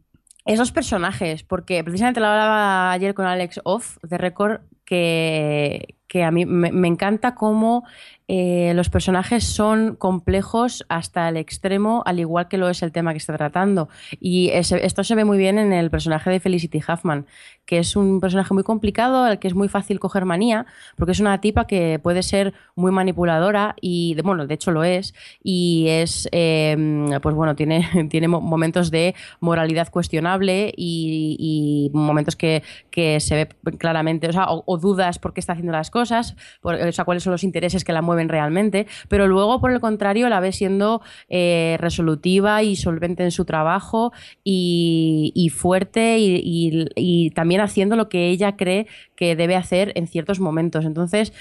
esos 0.45 0.71
personajes, 0.71 1.43
porque 1.43 1.83
precisamente 1.83 2.19
lo 2.21 2.27
hablaba 2.27 2.91
ayer 2.91 3.13
con 3.13 3.25
Alex 3.25 3.59
Off 3.65 3.97
de 4.01 4.17
Record, 4.17 4.61
que, 4.85 5.95
que 6.07 6.23
a 6.23 6.31
mí 6.31 6.45
me, 6.45 6.71
me 6.71 6.87
encanta 6.87 7.35
cómo 7.35 7.85
eh, 8.31 8.73
los 8.75 8.91
personajes 8.91 9.43
son 9.43 9.95
complejos 9.95 10.85
hasta 10.87 11.27
el 11.27 11.35
extremo, 11.35 12.03
al 12.05 12.19
igual 12.19 12.47
que 12.47 12.59
lo 12.59 12.69
es 12.69 12.83
el 12.83 12.91
tema 12.91 13.11
que 13.11 13.17
está 13.17 13.35
tratando. 13.35 13.89
Y 14.19 14.51
esto 14.51 15.03
se 15.03 15.15
ve 15.15 15.25
muy 15.25 15.39
bien 15.39 15.57
en 15.57 15.73
el 15.73 15.89
personaje 15.89 16.29
de 16.29 16.39
Felicity 16.39 16.79
Huffman, 16.87 17.25
que 17.69 17.77
es 17.77 17.95
un 17.95 18.19
personaje 18.19 18.51
muy 18.51 18.63
complicado, 18.63 19.25
al 19.25 19.37
que 19.37 19.47
es 19.47 19.53
muy 19.53 19.67
fácil 19.67 19.99
coger 19.99 20.25
manía, 20.25 20.65
porque 20.97 21.11
es 21.11 21.19
una 21.19 21.39
tipa 21.39 21.67
que 21.67 21.99
puede 22.01 22.23
ser 22.23 22.55
muy 22.75 22.91
manipuladora 22.91 23.75
y, 23.79 24.19
bueno, 24.23 24.47
de 24.47 24.55
hecho 24.55 24.71
lo 24.71 24.83
es, 24.83 25.13
y 25.43 25.85
es, 25.87 26.27
eh, 26.31 26.75
pues 27.21 27.35
bueno, 27.35 27.55
tiene, 27.55 27.87
tiene 28.09 28.27
mo- 28.27 28.41
momentos 28.41 28.89
de 28.89 29.13
moralidad 29.39 29.91
cuestionable 29.91 30.73
y, 30.75 31.91
momentos 31.93 32.35
que, 32.35 32.63
que 32.89 33.19
se 33.19 33.35
ve 33.35 33.49
claramente, 33.77 34.27
o 34.27 34.33
sea, 34.33 34.47
o, 34.49 34.77
dudas 34.79 35.19
por 35.19 35.33
qué 35.33 35.39
está 35.39 35.53
haciendo 35.53 35.71
las 35.71 35.91
cosas, 35.91 36.35
o 36.63 36.91
sea, 36.91 37.05
cuáles 37.05 37.21
son 37.21 37.33
los 37.33 37.43
intereses 37.43 37.83
que 37.83 37.93
la 37.93 38.01
mueven 38.01 38.29
realmente, 38.29 38.87
pero 39.09 39.27
luego, 39.27 39.61
por 39.61 39.71
el 39.71 39.79
contrario, 39.79 40.27
la 40.27 40.39
ve 40.39 40.53
siendo 40.53 41.03
eh, 41.29 41.77
resolutiva 41.79 42.63
y 42.63 42.75
solvente 42.75 43.23
en 43.23 43.29
su 43.29 43.45
trabajo 43.45 44.11
y, 44.43 45.51
fuerte 45.55 46.17
y, 46.17 46.87
y 46.95 47.29
haciendo 47.61 47.95
lo 47.95 48.09
que 48.09 48.29
ella 48.29 48.55
cree 48.55 48.87
que 49.15 49.35
debe 49.35 49.55
hacer 49.55 49.91
en 49.95 50.07
ciertos 50.07 50.39
momentos. 50.39 50.85
Entonces, 50.85 51.33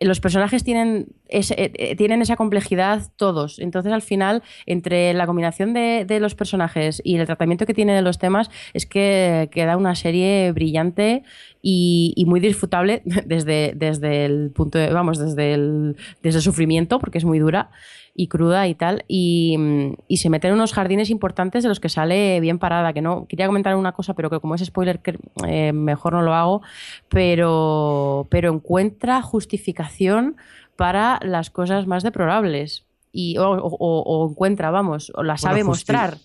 los 0.00 0.20
personajes 0.20 0.64
tienen, 0.64 1.08
eh, 1.28 1.42
eh, 1.56 1.96
tienen 1.96 2.20
esa 2.22 2.36
complejidad 2.36 3.02
todos. 3.16 3.58
Entonces, 3.58 3.92
al 3.92 4.02
final, 4.02 4.42
entre 4.66 5.14
la 5.14 5.26
combinación 5.26 5.72
de, 5.72 6.06
los 6.20 6.34
personajes 6.34 7.00
y 7.04 7.16
el 7.16 7.26
tratamiento 7.26 7.66
que 7.66 7.74
tiene 7.74 7.94
de 7.94 8.02
los 8.02 8.18
temas, 8.18 8.50
es 8.72 8.86
que 8.86 9.48
queda 9.52 9.76
una 9.76 9.94
serie 9.94 10.52
brillante 10.52 11.22
y, 11.62 12.12
y 12.16 12.24
muy 12.26 12.40
disfrutable 12.40 13.02
desde, 13.26 13.72
desde 13.76 14.24
el 14.24 14.50
punto 14.50 14.78
de, 14.78 14.90
vamos, 14.92 15.18
desde 15.18 15.54
el, 15.54 15.96
desde 16.22 16.38
el 16.38 16.42
sufrimiento, 16.42 16.98
porque 16.98 17.18
es 17.18 17.24
muy 17.24 17.38
dura 17.38 17.70
y 18.16 18.28
cruda 18.28 18.68
y 18.68 18.74
tal, 18.76 19.04
y, 19.08 19.56
mm, 19.58 19.94
y 20.06 20.18
se 20.18 20.30
mete 20.30 20.46
en 20.48 20.54
unos 20.54 20.72
jardines 20.72 21.10
importantes 21.10 21.62
de 21.64 21.68
los 21.68 21.80
que 21.80 21.88
sale 21.88 22.38
bien 22.40 22.58
parada, 22.60 22.92
que 22.92 23.02
no, 23.02 23.26
quería 23.26 23.46
comentar 23.48 23.74
una 23.76 23.90
cosa, 23.92 24.14
pero 24.14 24.30
que 24.30 24.38
como 24.40 24.54
es 24.54 24.64
spoiler, 24.64 25.00
que, 25.00 25.18
eh, 25.46 25.72
mejor 25.72 26.12
no 26.12 26.22
lo 26.22 26.32
hago, 26.34 26.62
pero, 27.08 28.26
pero 28.30 28.52
encuentra 28.52 29.22
justificación 29.22 30.36
para 30.76 31.18
las 31.22 31.50
cosas 31.50 31.86
más 31.86 32.02
deplorables. 32.02 32.84
Y, 33.12 33.38
o, 33.38 33.48
o- 33.50 34.02
o 34.02 34.28
encuentra, 34.30 34.70
vamos, 34.70 35.12
o 35.14 35.22
la 35.22 35.36
sabe 35.38 35.56
Bueno, 35.62 35.70
mostrar. 35.70 36.18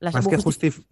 Las 0.00 0.14
Más 0.14 0.26
que 0.26 0.36
justi- 0.36 0.70
justif- 0.70 0.84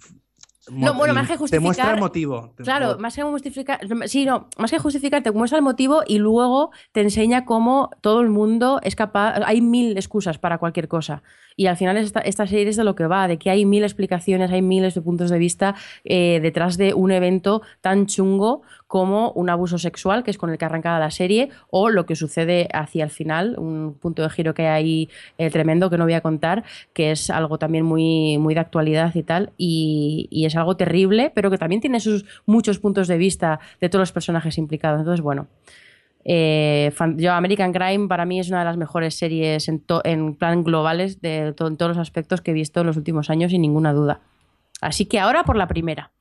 No, 0.71 0.95
bueno, 0.95 1.13
más 1.15 1.27
que 1.27 1.35
Te 1.35 1.59
muestra 1.59 1.87
justificar- 1.87 1.95
el 1.95 2.01
motivo. 2.01 2.53
Claro, 2.57 2.97
más 2.99 3.17
que 3.17 3.23
justificar, 3.23 3.81
sí, 4.07 4.25
no, 4.25 4.49
más 4.59 4.71
que 4.71 4.79
justificar, 4.79 5.23
te 5.23 5.33
muestra 5.33 5.59
el 5.59 5.65
motivo 5.65 6.03
y 6.07 6.19
luego 6.19 6.71
te 6.93 7.01
enseña 7.01 7.45
cómo 7.45 7.91
todo 8.01 8.21
el 8.21 8.29
mundo 8.29 8.79
es 8.85 8.95
capaz, 8.95 9.41
hay 9.45 9.61
mil 9.61 9.97
excusas 9.97 10.39
para 10.39 10.59
cualquier 10.59 10.87
cosa. 10.87 11.23
Y 11.57 11.67
al 11.67 11.77
final 11.77 11.97
esta, 11.97 12.21
esta 12.21 12.47
serie 12.47 12.69
es 12.69 12.77
de 12.77 12.85
lo 12.85 12.95
que 12.95 13.07
va, 13.07 13.29
de 13.29 13.39
que 13.39 13.51
hay 13.51 13.65
mil 13.65 13.83
explicaciones, 13.83 14.51
hay 14.51 14.63
miles 14.63 14.95
de 14.95 15.03
puntos 15.03 15.31
de 15.31 15.39
vista 15.39 15.75
eh, 16.05 16.41
detrás 16.43 16.77
de 16.77 16.95
un 16.95 17.11
evento 17.11 17.63
tan 17.81 18.07
chungo 18.07 18.63
como 18.87 19.31
un 19.33 19.49
abuso 19.49 19.79
sexual, 19.79 20.23
que 20.23 20.31
es 20.31 20.39
con 20.39 20.51
el 20.51 20.59
que 20.59 20.67
arrancada 20.67 20.99
la 20.99 21.11
serie, 21.11 21.49
o 21.71 21.89
lo 21.89 22.05
que 22.05 22.15
sucede 22.15 22.69
hacia 22.75 23.05
el 23.05 23.11
final, 23.11 23.55
un 23.59 23.95
punto 23.95 24.23
de 24.23 24.29
giro 24.29 24.53
que 24.53 24.67
hay 24.67 25.09
eh, 25.39 25.51
tremendo 25.51 25.89
que 25.89 25.97
no 25.97 26.05
voy 26.05 26.13
a 26.13 26.21
contar, 26.21 26.63
que 26.93 27.11
es 27.11 27.31
algo 27.31 27.59
también 27.59 27.85
muy, 27.85 28.37
muy 28.39 28.53
de 28.53 28.61
actualidad 28.61 29.15
y 29.15 29.23
tal, 29.23 29.53
y, 29.57 30.29
y 30.31 30.45
es 30.45 30.57
algo 30.57 30.77
terrible, 30.77 31.33
pero 31.35 31.51
que 31.51 31.57
también 31.57 31.81
tiene 31.81 32.01
sus 32.01 32.27
muchos 32.45 32.79
puntos 32.79 33.09
de 33.09 33.17
vista 33.17 33.61
de 33.81 33.89
todos 33.89 34.03
los 34.03 34.13
personajes 34.13 34.59
implicados. 34.59 34.99
Entonces, 35.01 35.23
bueno. 35.23 35.49
Eh, 36.25 36.93
yo 37.17 37.33
American 37.33 37.73
Crime 37.73 38.09
para 38.09 38.25
mí 38.25 38.39
es 38.41 38.49
una 38.49 38.61
de 38.61 38.65
las 38.67 38.77
mejores 38.77 39.15
series 39.17 39.69
en, 39.69 39.81
to- 39.81 40.03
en 40.05 40.35
plan 40.35 40.63
globales 40.65 41.21
de 41.21 41.53
to- 41.53 41.67
en 41.67 41.77
todos 41.77 41.91
los 41.91 41.99
aspectos 41.99 42.41
que 42.41 42.51
he 42.53 42.55
visto 42.55 42.81
en 42.81 42.87
los 42.87 42.97
últimos 42.97 43.29
años 43.31 43.51
sin 43.51 43.63
ninguna 43.63 43.93
duda. 43.93 44.21
Así 44.81 45.07
que 45.07 45.19
ahora 45.21 45.45
por 45.45 45.57
la 45.57 45.67
primera. 45.69 46.13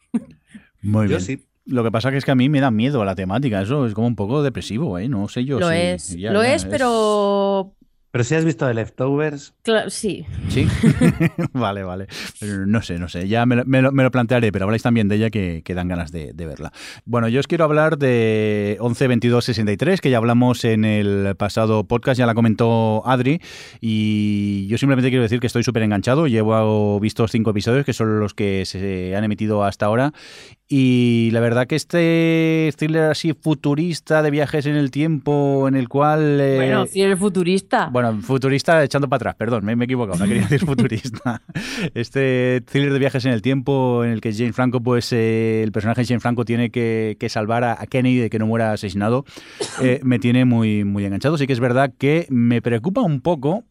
Muy 0.81 1.03
Yo 1.05 1.09
bien. 1.17 1.21
sí. 1.21 1.45
Lo 1.65 1.83
que 1.83 1.91
pasa 1.91 2.09
que 2.09 2.17
es 2.17 2.25
que 2.25 2.31
a 2.31 2.35
mí 2.35 2.49
me 2.49 2.59
da 2.59 2.71
miedo 2.71 3.05
la 3.05 3.13
temática. 3.13 3.61
Eso 3.61 3.85
es 3.85 3.93
como 3.93 4.07
un 4.07 4.15
poco 4.15 4.41
depresivo, 4.41 4.97
¿eh? 4.97 5.07
No 5.07 5.27
sé 5.27 5.45
yo 5.45 5.59
lo 5.59 5.69
si- 5.69 5.75
es, 5.75 6.17
ya, 6.17 6.31
lo 6.31 6.41
ya, 6.41 6.55
es, 6.55 6.65
pero 6.65 7.73
Pero 8.11 8.23
si 8.25 8.35
has 8.35 8.43
visto 8.43 8.67
The 8.67 8.73
Leftovers, 8.73 9.53
Cla- 9.63 9.89
sí. 9.89 10.25
Sí. 10.49 10.67
vale, 11.53 11.83
vale. 11.83 12.07
No 12.67 12.81
sé, 12.81 12.99
no 12.99 13.07
sé. 13.07 13.27
Ya 13.27 13.45
me 13.45 13.55
lo, 13.55 13.65
me 13.65 13.81
lo- 13.81 13.91
me 13.93 14.03
lo 14.03 14.11
plantearé, 14.11 14.51
pero 14.51 14.65
habláis 14.65 14.83
también 14.83 15.07
de 15.07 15.15
ella 15.15 15.29
que, 15.29 15.61
que 15.63 15.73
dan 15.73 15.87
ganas 15.87 16.11
de, 16.11 16.33
de 16.33 16.45
verla. 16.45 16.71
Bueno, 17.05 17.27
yo 17.29 17.39
os 17.39 17.47
quiero 17.47 17.63
hablar 17.63 17.97
de 17.97 18.75
11 18.81 19.07
22 19.07 19.45
63, 19.45 20.01
que 20.01 20.09
ya 20.09 20.17
hablamos 20.17 20.65
en 20.65 20.83
el 20.85 21.35
pasado 21.37 21.85
podcast, 21.85 22.17
ya 22.19 22.25
la 22.25 22.33
comentó 22.35 23.01
Adri. 23.05 23.39
Y 23.79 24.67
yo 24.67 24.77
simplemente 24.77 25.09
quiero 25.09 25.23
decir 25.23 25.39
que 25.39 25.47
estoy 25.47 25.63
súper 25.63 25.83
enganchado. 25.83 26.27
Llevo 26.27 26.99
visto 26.99 27.27
cinco 27.27 27.51
episodios, 27.51 27.85
que 27.85 27.93
son 27.93 28.19
los 28.19 28.33
que 28.33 28.65
se 28.65 29.15
han 29.15 29.23
emitido 29.23 29.63
hasta 29.63 29.85
ahora. 29.85 30.13
Y 30.73 31.29
la 31.33 31.41
verdad 31.41 31.67
que 31.67 31.75
este 31.75 32.71
thriller 32.77 33.03
así 33.11 33.33
futurista 33.33 34.21
de 34.23 34.31
viajes 34.31 34.65
en 34.65 34.75
el 34.75 34.89
tiempo, 34.89 35.67
en 35.67 35.75
el 35.75 35.89
cual. 35.89 36.39
eh, 36.39 36.55
Bueno, 36.55 36.85
si 36.85 37.01
eres 37.01 37.19
futurista. 37.19 37.89
bueno, 37.91 38.00
futurista 38.21 38.83
echando 38.83 39.07
para 39.07 39.17
atrás, 39.17 39.35
perdón, 39.35 39.65
me, 39.65 39.75
me 39.75 39.83
he 39.83 39.85
equivocado, 39.85 40.19
no 40.19 40.25
quería 40.25 40.43
decir 40.43 40.65
futurista. 40.65 41.41
Este 41.93 42.61
thriller 42.61 42.93
de 42.93 42.99
viajes 42.99 43.25
en 43.25 43.33
el 43.33 43.41
tiempo 43.41 44.03
en 44.03 44.11
el 44.11 44.21
que 44.21 44.33
Jane 44.33 44.53
Franco, 44.53 44.81
pues 44.81 45.11
eh, 45.13 45.63
el 45.63 45.71
personaje 45.71 46.01
de 46.01 46.07
Jane 46.07 46.19
Franco 46.19 46.45
tiene 46.45 46.69
que, 46.69 47.17
salvar 47.29 47.63
a, 47.63 47.81
a 47.81 47.85
Kennedy 47.87 48.17
de 48.17 48.29
que 48.29 48.39
no 48.39 48.47
muera 48.47 48.71
asesinado, 48.71 49.25
eh, 49.81 49.99
me 50.03 50.19
tiene 50.19 50.45
muy, 50.45 50.83
muy 50.83 51.05
enganchado. 51.05 51.37
Sí 51.37 51.47
que 51.47 51.53
es 51.53 51.59
verdad 51.59 51.93
que 51.97 52.27
me 52.29 52.61
preocupa 52.61 53.01
un 53.01 53.21
poco 53.21 53.63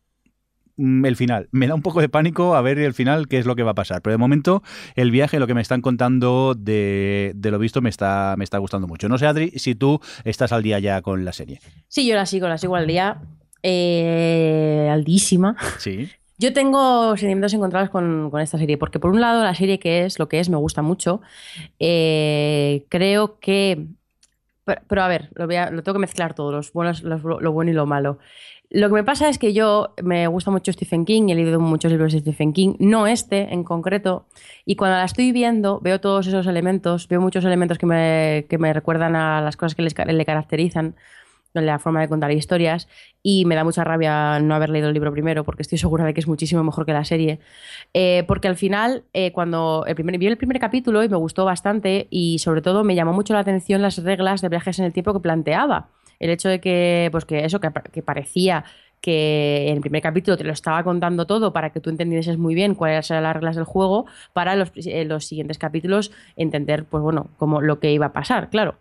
mm, 0.77 1.05
el 1.05 1.17
final. 1.17 1.49
Me 1.53 1.67
da 1.67 1.75
un 1.75 1.83
poco 1.83 2.01
de 2.01 2.09
pánico 2.09 2.55
a 2.55 2.63
ver 2.63 2.79
el 2.79 2.95
final 2.95 3.29
qué 3.29 3.39
es 3.39 3.47
lo 3.47 3.57
que 3.57 3.63
va 3.63 3.73
a 3.73 3.75
pasar. 3.75 4.03
Pero 4.03 4.13
de 4.13 4.19
momento 4.19 4.63
el 4.95 5.11
viaje, 5.11 5.39
lo 5.39 5.47
que 5.47 5.55
me 5.55 5.63
están 5.63 5.81
contando 5.81 6.55
de, 6.57 7.33
de 7.35 7.51
lo 7.51 7.59
visto 7.59 7.81
me 7.81 7.91
está, 7.91 8.35
me 8.39 8.45
está 8.45 8.59
gustando 8.59 8.87
mucho. 8.87 9.09
No 9.09 9.19
sé, 9.19 9.27
Adri, 9.27 9.51
si 9.57 9.75
tú 9.75 10.01
estás 10.25 10.53
al 10.53 10.63
día 10.63 10.79
ya 10.79 11.03
con 11.03 11.25
la 11.25 11.33
serie. 11.33 11.61
Sí, 11.89 12.07
yo 12.07 12.15
la 12.15 12.27
sigo, 12.27 12.49
la 12.49 12.59
sigo 12.59 12.77
al 12.77 12.87
día. 12.87 13.21
Eh, 13.63 14.89
aldísima. 14.91 15.57
Sí. 15.79 16.09
Yo 16.39 16.53
tengo 16.53 17.17
sentimientos 17.17 17.53
encontrados 17.53 17.91
con, 17.91 18.31
con 18.31 18.41
esta 18.41 18.57
serie, 18.59 18.79
porque 18.79 18.99
por 18.99 19.11
un 19.11 19.21
lado 19.21 19.45
la 19.45 19.55
serie 19.55 19.79
que 19.79 20.07
es 20.07 20.19
lo 20.19 20.29
que 20.29 20.41
es 20.41 20.49
me 20.49 20.57
gusta 20.57 20.81
mucho. 20.81 21.21
Eh, 21.79 22.87
creo 22.89 23.39
que 23.41 23.87
Pero, 24.89 25.03
a 25.03 25.09
ver, 25.09 25.29
lo, 25.35 25.47
lo, 25.47 25.83
tengo 25.83 25.95
que 25.95 26.01
mezclar 26.01 26.35
todo, 26.35 26.53
los 26.53 26.73
buenos, 26.73 27.03
lo 27.03 27.53
bueno 27.53 27.71
y 27.71 27.75
lo 27.75 27.87
malo. 27.87 28.19
Lo 28.73 28.87
que 28.87 28.95
me 28.95 29.03
pasa 29.03 29.29
es 29.29 29.37
que 29.37 29.53
yo 29.53 29.95
me 30.01 30.29
gusta 30.29 30.53
mucho 30.53 30.73
Stephen 30.73 31.05
King, 31.05 31.29
he 31.29 31.35
leído 31.35 31.59
muchos 31.59 31.91
libros 31.91 32.13
de 32.13 32.21
Stephen 32.21 32.53
King, 32.53 32.77
no 32.79 33.09
este 33.09 33.53
en 33.53 33.65
concreto, 33.65 34.27
y 34.65 34.77
cuando 34.77 34.97
la 34.97 35.05
estoy 35.05 35.33
viendo 35.33 35.81
veo 35.81 36.01
todos 36.01 36.29
esos 36.29 36.47
elementos, 36.47 37.09
veo 37.09 37.21
muchos 37.21 37.45
elementos 37.45 37.79
que 37.79 37.87
me, 37.87 38.47
que 38.49 38.59
me 38.59 38.73
recuerdan 38.73 39.17
a 39.17 39.41
las 39.41 39.57
cosas 39.57 39.75
que 39.75 39.83
le 39.83 40.25
caracterizan, 40.25 40.95
la 41.55 41.79
forma 41.79 42.01
de 42.01 42.09
contar 42.09 42.31
historias, 42.33 42.89
y 43.23 43.45
me 43.45 43.55
da 43.55 43.65
mucha 43.65 43.85
rabia 43.85 44.39
no 44.41 44.55
haber 44.55 44.71
leído 44.71 44.89
el 44.89 44.95
libro 44.95 45.13
primero, 45.13 45.45
porque 45.45 45.63
estoy 45.63 45.79
segura 45.79 46.05
de 46.05 46.15
que 46.15 46.21
es 46.21 46.29
muchísimo 46.29 46.63
mejor 46.65 46.87
que 46.87 46.93
la 46.93 47.05
serie. 47.05 47.41
Eh, 47.95 48.25
porque 48.27 48.49
al 48.49 48.57
final, 48.57 49.05
eh, 49.13 49.33
cuando 49.33 49.85
el 49.87 49.95
primer, 49.95 50.19
vi 50.19 50.27
el 50.27 50.37
primer 50.37 50.59
capítulo 50.61 51.03
y 51.03 51.09
me 51.09 51.17
gustó 51.17 51.45
bastante, 51.45 52.07
y 52.11 52.39
sobre 52.39 52.63
todo 52.63 52.85
me 52.85 52.95
llamó 52.95 53.13
mucho 53.13 53.35
la 53.35 53.41
atención 53.41 53.83
las 53.83 54.03
reglas 54.03 54.41
de 54.41 54.49
viajes 54.49 54.79
en 54.79 54.85
el 54.85 54.93
tiempo 54.93 55.13
que 55.13 55.21
planteaba 55.21 55.89
el 56.21 56.31
hecho 56.31 56.49
de 56.49 56.61
que, 56.61 57.09
pues 57.11 57.25
que 57.25 57.45
eso, 57.45 57.61
que, 57.61 58.03
parecía 58.03 58.65
que 59.01 59.69
en 59.69 59.77
el 59.77 59.81
primer 59.81 60.03
capítulo 60.03 60.37
te 60.37 60.45
lo 60.45 60.53
estaba 60.53 60.85
contando 60.85 61.27
todo 61.27 61.53
para 61.53 61.71
que 61.71 61.81
tú 61.81 61.89
entendieses 61.89 62.37
muy 62.37 62.55
bien 62.55 62.75
cuáles 62.75 63.11
eran 63.11 63.25
las 63.25 63.35
reglas 63.35 63.57
del 63.57 63.65
juego, 63.65 64.07
para 64.35 64.55
los, 64.55 64.71
eh, 64.77 65.05
los 65.07 65.27
siguientes 65.27 65.59
capítulos 65.59 66.13
entender, 66.37 66.85
pues 66.85 67.03
bueno, 67.03 67.31
como 67.39 67.63
lo 67.63 67.81
que 67.81 67.93
iba 67.93 68.07
a 68.07 68.13
pasar, 68.13 68.51
claro. 68.51 68.79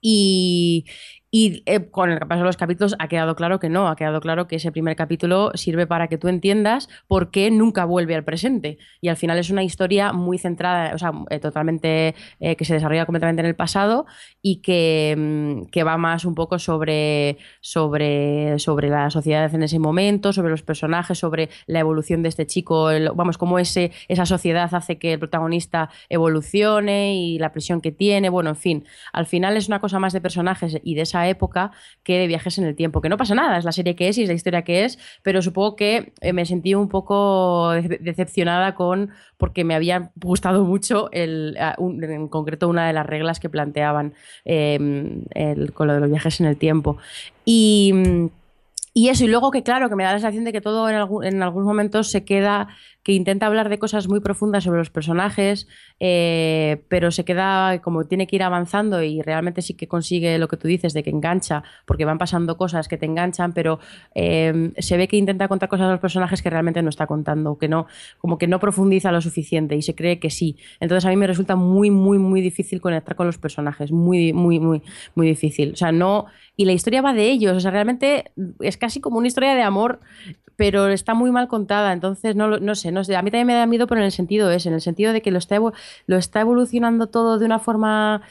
Y, 0.00 0.86
y 1.34 1.62
eh, 1.64 1.88
con 1.90 2.10
el 2.10 2.18
paso 2.18 2.40
de 2.40 2.44
los 2.44 2.58
capítulos 2.58 2.94
ha 2.98 3.08
quedado 3.08 3.34
claro 3.34 3.58
que 3.58 3.70
no, 3.70 3.88
ha 3.88 3.96
quedado 3.96 4.20
claro 4.20 4.46
que 4.46 4.56
ese 4.56 4.70
primer 4.70 4.96
capítulo 4.96 5.50
sirve 5.54 5.86
para 5.86 6.08
que 6.08 6.18
tú 6.18 6.28
entiendas 6.28 6.90
por 7.08 7.30
qué 7.30 7.50
nunca 7.50 7.86
vuelve 7.86 8.14
al 8.14 8.22
presente. 8.22 8.76
Y 9.00 9.08
al 9.08 9.16
final 9.16 9.38
es 9.38 9.48
una 9.48 9.62
historia 9.62 10.12
muy 10.12 10.36
centrada, 10.36 10.94
o 10.94 10.98
sea, 10.98 11.10
eh, 11.30 11.38
totalmente, 11.38 12.14
eh, 12.38 12.54
que 12.54 12.66
se 12.66 12.74
desarrolla 12.74 13.06
completamente 13.06 13.40
en 13.40 13.46
el 13.46 13.56
pasado 13.56 14.04
y 14.42 14.56
que, 14.56 15.14
mm, 15.16 15.70
que, 15.70 15.82
va 15.84 15.96
más 15.96 16.26
un 16.26 16.34
poco 16.34 16.58
sobre, 16.58 17.38
sobre, 17.62 18.58
sobre 18.58 18.90
la 18.90 19.08
sociedad 19.08 19.54
en 19.54 19.62
ese 19.62 19.78
momento, 19.78 20.34
sobre 20.34 20.50
los 20.50 20.62
personajes, 20.62 21.18
sobre 21.18 21.48
la 21.66 21.80
evolución 21.80 22.22
de 22.22 22.28
este 22.28 22.46
chico, 22.46 22.90
vamos, 23.14 23.38
cómo 23.38 23.58
ese, 23.58 23.90
esa 24.08 24.26
sociedad 24.26 24.68
hace 24.74 24.98
que 24.98 25.14
el 25.14 25.18
protagonista 25.18 25.88
evolucione 26.10 27.16
y 27.16 27.38
la 27.38 27.52
presión 27.52 27.80
que 27.80 27.90
tiene, 27.90 28.28
bueno, 28.28 28.50
en 28.50 28.56
fin, 28.56 28.84
al 29.14 29.24
final 29.24 29.56
es 29.56 29.68
una 29.68 29.80
cosa 29.80 29.98
más 29.98 30.12
de 30.12 30.20
personajes 30.20 30.78
y 30.84 30.94
de 30.94 31.00
esa 31.02 31.21
época 31.28 31.72
que 32.02 32.18
de 32.18 32.26
viajes 32.26 32.58
en 32.58 32.64
el 32.64 32.74
tiempo. 32.74 33.00
Que 33.00 33.08
no 33.08 33.16
pasa 33.16 33.34
nada, 33.34 33.58
es 33.58 33.64
la 33.64 33.72
serie 33.72 33.94
que 33.94 34.08
es 34.08 34.18
y 34.18 34.22
es 34.22 34.28
la 34.28 34.34
historia 34.34 34.62
que 34.62 34.84
es, 34.84 34.98
pero 35.22 35.42
supongo 35.42 35.76
que 35.76 36.12
eh, 36.20 36.32
me 36.32 36.44
sentí 36.46 36.74
un 36.74 36.88
poco 36.88 37.70
decepcionada 37.72 38.74
con 38.74 39.10
porque 39.36 39.64
me 39.64 39.74
había 39.74 40.10
gustado 40.16 40.64
mucho 40.64 41.10
el, 41.12 41.56
en 41.78 42.28
concreto 42.28 42.68
una 42.68 42.86
de 42.86 42.92
las 42.92 43.06
reglas 43.06 43.40
que 43.40 43.48
planteaban 43.48 44.14
em, 44.44 45.24
con 45.74 45.88
lo 45.88 45.94
de 45.94 46.00
los 46.00 46.10
viajes 46.10 46.40
en 46.40 46.46
el 46.46 46.56
tiempo. 46.56 46.98
Y. 47.44 47.92
Y 48.94 49.08
eso, 49.08 49.24
y 49.24 49.28
luego 49.28 49.50
que 49.50 49.62
claro, 49.62 49.88
que 49.88 49.96
me 49.96 50.04
da 50.04 50.12
la 50.12 50.18
sensación 50.18 50.44
de 50.44 50.52
que 50.52 50.60
todo 50.60 50.86
en, 50.90 50.96
algún, 50.96 51.24
en 51.24 51.42
algunos 51.42 51.66
momentos 51.66 52.10
se 52.10 52.26
queda 52.26 52.68
que 53.02 53.12
intenta 53.12 53.46
hablar 53.46 53.68
de 53.68 53.78
cosas 53.78 54.08
muy 54.08 54.20
profundas 54.20 54.64
sobre 54.64 54.78
los 54.78 54.90
personajes, 54.90 55.66
eh, 56.00 56.84
pero 56.88 57.10
se 57.10 57.24
queda 57.24 57.80
como 57.80 58.04
tiene 58.04 58.26
que 58.26 58.36
ir 58.36 58.42
avanzando 58.42 59.02
y 59.02 59.22
realmente 59.22 59.62
sí 59.62 59.74
que 59.74 59.88
consigue 59.88 60.38
lo 60.38 60.48
que 60.48 60.56
tú 60.56 60.68
dices 60.68 60.92
de 60.92 61.02
que 61.02 61.10
engancha, 61.10 61.64
porque 61.84 62.04
van 62.04 62.18
pasando 62.18 62.56
cosas 62.56 62.88
que 62.88 62.96
te 62.96 63.06
enganchan, 63.06 63.52
pero 63.52 63.80
eh, 64.14 64.72
se 64.78 64.96
ve 64.96 65.08
que 65.08 65.16
intenta 65.16 65.48
contar 65.48 65.68
cosas 65.68 65.86
de 65.86 65.92
los 65.92 66.00
personajes 66.00 66.42
que 66.42 66.50
realmente 66.50 66.82
no 66.82 66.90
está 66.90 67.06
contando, 67.06 67.58
que 67.58 67.68
no, 67.68 67.86
como 68.18 68.38
que 68.38 68.46
no 68.46 68.60
profundiza 68.60 69.10
lo 69.10 69.20
suficiente 69.20 69.76
y 69.76 69.82
se 69.82 69.94
cree 69.94 70.18
que 70.18 70.30
sí. 70.30 70.56
Entonces 70.80 71.04
a 71.04 71.10
mí 71.10 71.16
me 71.16 71.26
resulta 71.26 71.56
muy, 71.56 71.90
muy, 71.90 72.18
muy 72.18 72.40
difícil 72.40 72.80
conectar 72.80 73.16
con 73.16 73.26
los 73.26 73.38
personajes, 73.38 73.90
muy, 73.90 74.32
muy, 74.32 74.60
muy, 74.60 74.82
muy 75.14 75.26
difícil. 75.26 75.72
O 75.72 75.76
sea, 75.76 75.92
no. 75.92 76.26
Y 76.56 76.66
la 76.66 76.72
historia 76.72 77.02
va 77.02 77.14
de 77.14 77.30
ellos, 77.30 77.56
o 77.56 77.60
sea, 77.60 77.70
realmente 77.70 78.30
es 78.60 78.76
casi 78.76 79.00
como 79.00 79.18
una 79.18 79.26
historia 79.26 79.54
de 79.54 79.62
amor 79.62 80.00
pero 80.56 80.88
está 80.88 81.14
muy 81.14 81.30
mal 81.30 81.48
contada, 81.48 81.92
entonces 81.92 82.36
no, 82.36 82.58
no 82.58 82.74
sé, 82.74 82.92
no 82.92 83.04
sé, 83.04 83.16
a 83.16 83.22
mí 83.22 83.30
también 83.30 83.46
me 83.46 83.54
da 83.54 83.66
miedo, 83.66 83.86
pero 83.86 84.00
en 84.00 84.06
el 84.06 84.12
sentido 84.12 84.50
ese, 84.50 84.68
en 84.68 84.74
el 84.74 84.80
sentido 84.80 85.12
de 85.12 85.22
que 85.22 85.30
lo 85.30 85.38
está, 85.38 85.58
lo 85.58 86.16
está 86.16 86.40
evolucionando 86.40 87.08
todo 87.08 87.38
de 87.38 87.46
una 87.46 87.58
forma 87.58 88.22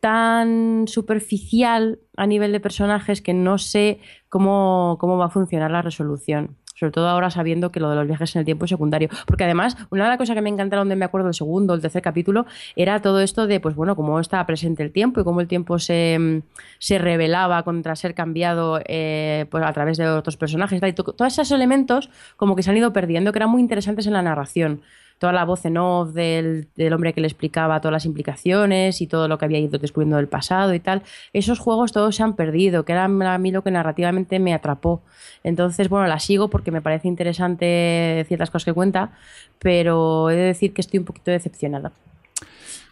tan 0.00 0.86
superficial 0.86 1.98
a 2.16 2.26
nivel 2.26 2.52
de 2.52 2.60
personajes 2.60 3.20
que 3.20 3.34
no 3.34 3.58
sé 3.58 4.00
cómo, 4.28 4.96
cómo 5.00 5.18
va 5.18 5.26
a 5.26 5.30
funcionar 5.30 5.70
la 5.70 5.82
resolución 5.82 6.56
sobre 6.78 6.92
todo 6.92 7.08
ahora 7.08 7.30
sabiendo 7.30 7.72
que 7.72 7.80
lo 7.80 7.90
de 7.90 7.96
los 7.96 8.06
viajes 8.06 8.34
en 8.36 8.40
el 8.40 8.44
tiempo 8.44 8.64
es 8.64 8.70
secundario. 8.70 9.08
Porque 9.26 9.44
además, 9.44 9.76
una 9.90 10.04
de 10.04 10.10
las 10.10 10.18
cosas 10.18 10.34
que 10.34 10.42
me 10.42 10.48
encantaron, 10.48 10.82
donde 10.86 10.96
me 10.96 11.04
acuerdo 11.04 11.26
del 11.26 11.34
segundo, 11.34 11.74
el 11.74 11.80
tercer 11.80 12.02
capítulo, 12.02 12.46
era 12.76 13.00
todo 13.00 13.20
esto 13.20 13.46
de, 13.46 13.60
pues 13.60 13.74
bueno, 13.74 13.96
cómo 13.96 14.20
estaba 14.20 14.46
presente 14.46 14.82
el 14.82 14.92
tiempo 14.92 15.20
y 15.20 15.24
cómo 15.24 15.40
el 15.40 15.48
tiempo 15.48 15.78
se, 15.78 16.42
se 16.78 16.98
revelaba 16.98 17.62
contra 17.62 17.96
ser 17.96 18.14
cambiado 18.14 18.80
eh, 18.86 19.46
pues 19.50 19.64
a 19.64 19.72
través 19.72 19.98
de 19.98 20.08
otros 20.08 20.36
personajes. 20.36 20.80
Y 20.82 20.92
todos 20.92 21.32
esos 21.32 21.50
elementos 21.50 22.10
como 22.36 22.54
que 22.54 22.62
se 22.62 22.70
han 22.70 22.76
ido 22.76 22.92
perdiendo, 22.92 23.32
que 23.32 23.38
eran 23.38 23.50
muy 23.50 23.60
interesantes 23.60 24.06
en 24.06 24.12
la 24.12 24.22
narración 24.22 24.82
toda 25.18 25.32
la 25.32 25.44
voz 25.44 25.64
en 25.64 25.76
off 25.76 26.12
del, 26.12 26.68
hombre 26.92 27.12
que 27.12 27.20
le 27.20 27.26
explicaba 27.26 27.80
todas 27.80 27.92
las 27.92 28.04
implicaciones 28.04 29.00
y 29.00 29.06
todo 29.06 29.28
lo 29.28 29.38
que 29.38 29.44
había 29.44 29.58
ido 29.58 29.78
descubriendo 29.78 30.16
del 30.16 30.28
pasado 30.28 30.74
y 30.74 30.80
tal, 30.80 31.02
esos 31.32 31.58
juegos 31.58 31.92
todos 31.92 32.16
se 32.16 32.22
han 32.22 32.34
perdido, 32.34 32.84
que 32.84 32.92
era 32.92 33.04
a 33.04 33.38
mí 33.38 33.50
lo 33.50 33.62
que 33.62 33.70
narrativamente 33.70 34.38
me 34.38 34.54
atrapó. 34.54 35.02
Entonces, 35.44 35.88
bueno, 35.88 36.06
la 36.06 36.18
sigo 36.18 36.48
porque 36.48 36.70
me 36.70 36.80
parece 36.82 37.08
interesante 37.08 38.24
ciertas 38.28 38.50
cosas 38.50 38.64
que 38.64 38.72
cuenta, 38.72 39.12
pero 39.58 40.30
he 40.30 40.36
de 40.36 40.42
decir 40.42 40.72
que 40.72 40.80
estoy 40.80 40.98
un 40.98 41.04
poquito 41.04 41.30
decepcionada. 41.30 41.92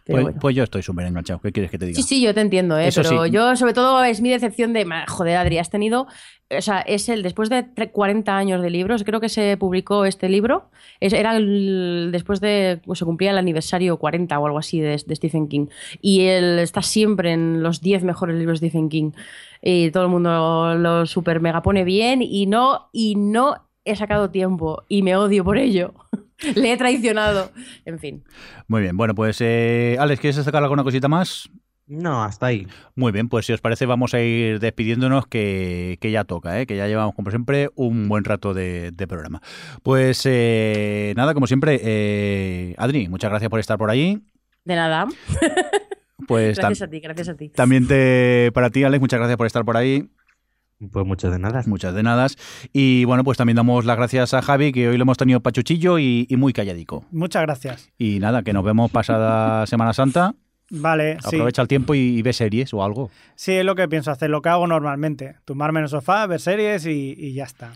Pues, 0.06 0.26
pues, 0.40 0.54
yo 0.54 0.62
estoy 0.62 0.82
súper 0.82 1.06
enganchado. 1.06 1.40
¿Qué 1.40 1.50
quieres 1.50 1.70
que 1.70 1.78
te 1.78 1.86
diga? 1.86 1.96
Sí, 1.96 2.02
sí, 2.02 2.22
yo 2.22 2.32
te 2.32 2.40
entiendo, 2.40 2.78
¿eh? 2.78 2.90
pero 2.94 3.26
yo, 3.26 3.56
sobre 3.56 3.74
todo, 3.74 4.04
es 4.04 4.20
mi 4.20 4.30
decepción 4.30 4.72
de. 4.72 4.86
Joder, 5.08 5.36
Adri, 5.36 5.58
has 5.58 5.68
tenido. 5.68 6.06
O 6.48 6.60
sea, 6.60 6.80
es 6.80 7.08
el. 7.08 7.24
Después 7.24 7.48
de 7.50 7.66
40 7.92 8.36
años 8.36 8.62
de 8.62 8.70
libros, 8.70 9.02
creo 9.02 9.20
que 9.20 9.28
se 9.28 9.56
publicó 9.56 10.04
este 10.04 10.28
libro. 10.28 10.70
era 11.00 11.34
después 11.40 12.40
de. 12.40 12.80
Pues, 12.84 13.00
se 13.00 13.04
cumplía 13.04 13.32
el 13.32 13.38
aniversario 13.38 13.96
40 13.96 14.38
o 14.38 14.46
algo 14.46 14.58
así 14.58 14.80
de, 14.80 14.96
Stephen 14.96 15.48
King. 15.48 15.66
Y 16.00 16.26
él 16.26 16.60
está 16.60 16.82
siempre 16.82 17.32
en 17.32 17.64
los 17.64 17.80
10 17.80 18.04
mejores 18.04 18.36
libros 18.36 18.60
de 18.60 18.68
Stephen 18.68 18.88
King. 18.88 19.10
Y 19.60 19.90
todo 19.90 20.04
el 20.04 20.10
mundo 20.10 20.76
lo 20.76 21.06
super 21.06 21.40
mega 21.40 21.62
pone 21.62 21.82
bien. 21.82 22.22
Y 22.22 22.46
no, 22.46 22.90
y 22.92 23.16
no 23.16 23.65
he 23.86 23.96
sacado 23.96 24.30
tiempo. 24.30 24.82
Y 24.88 25.02
me 25.02 25.16
odio 25.16 25.44
por 25.44 25.56
ello. 25.56 25.94
Le 26.54 26.72
he 26.72 26.76
traicionado. 26.76 27.50
En 27.84 27.98
fin. 27.98 28.24
Muy 28.68 28.82
bien. 28.82 28.96
Bueno, 28.96 29.14
pues, 29.14 29.40
eh, 29.40 29.96
Alex, 29.98 30.20
¿quieres 30.20 30.44
sacar 30.44 30.62
alguna 30.62 30.84
cosita 30.84 31.08
más? 31.08 31.48
No, 31.88 32.24
hasta 32.24 32.46
ahí. 32.46 32.66
Muy 32.96 33.12
bien, 33.12 33.28
pues 33.28 33.46
si 33.46 33.52
os 33.52 33.60
parece 33.60 33.86
vamos 33.86 34.12
a 34.12 34.20
ir 34.20 34.58
despidiéndonos 34.58 35.26
que, 35.28 35.98
ya 36.02 36.24
toca, 36.24 36.60
¿eh? 36.60 36.66
que 36.66 36.76
ya 36.76 36.88
llevamos 36.88 37.14
como 37.14 37.30
siempre 37.30 37.70
un 37.76 38.08
buen 38.08 38.24
rato 38.24 38.54
de, 38.54 38.92
programa. 39.08 39.40
Pues 39.84 40.22
eh, 40.24 41.14
nada, 41.16 41.32
como 41.32 41.46
siempre, 41.46 41.80
eh, 41.82 42.74
Adri, 42.76 43.08
muchas 43.08 43.30
gracias 43.30 43.50
por 43.50 43.60
estar 43.60 43.78
por 43.78 43.90
ahí. 43.90 44.20
De 44.64 44.74
nada. 44.74 45.06
Pues 46.26 46.58
gracias 46.58 46.82
a 46.82 46.90
ti, 46.90 46.98
gracias 46.98 47.28
a 47.28 47.36
ti. 47.36 47.50
También 47.50 47.86
te, 47.86 48.50
para 48.52 48.70
ti, 48.70 48.82
Alex, 48.82 49.00
muchas 49.00 49.20
gracias 49.20 49.36
por 49.36 49.46
estar 49.46 49.64
por 49.64 49.76
ahí. 49.76 50.10
Pues 50.92 51.06
muchas 51.06 51.32
de 51.32 51.38
nada. 51.38 51.62
Muchas 51.66 51.94
de 51.94 52.02
nada. 52.02 52.26
Y 52.72 53.04
bueno, 53.04 53.24
pues 53.24 53.38
también 53.38 53.56
damos 53.56 53.84
las 53.84 53.96
gracias 53.96 54.34
a 54.34 54.42
Javi, 54.42 54.72
que 54.72 54.88
hoy 54.88 54.98
lo 54.98 55.02
hemos 55.02 55.16
tenido 55.16 55.40
pachuchillo 55.40 55.98
y, 55.98 56.26
muy 56.36 56.52
calladico. 56.52 57.04
Muchas 57.10 57.42
gracias. 57.42 57.90
Y 57.98 58.18
nada, 58.18 58.42
que 58.42 58.52
nos 58.52 58.64
vemos 58.64 58.90
pasada 58.90 59.66
Semana 59.66 59.92
Santa. 59.92 60.34
Vale, 60.68 61.16
Aprovecha 61.24 61.62
el 61.62 61.68
tiempo 61.68 61.94
y, 61.94 62.20
ve 62.22 62.32
series 62.32 62.74
o 62.74 62.82
algo. 62.82 63.10
Sí, 63.36 63.52
es 63.52 63.64
lo 63.64 63.76
que 63.76 63.86
pienso 63.88 64.10
hacer, 64.10 64.30
lo 64.30 64.42
que 64.42 64.48
hago 64.48 64.66
normalmente. 64.66 65.36
Tumbarme 65.44 65.78
en 65.78 65.84
el 65.84 65.88
sofá, 65.88 66.26
ver 66.26 66.40
series 66.40 66.86
y, 66.86 67.14
y 67.16 67.34
ya 67.34 67.44
está. 67.44 67.72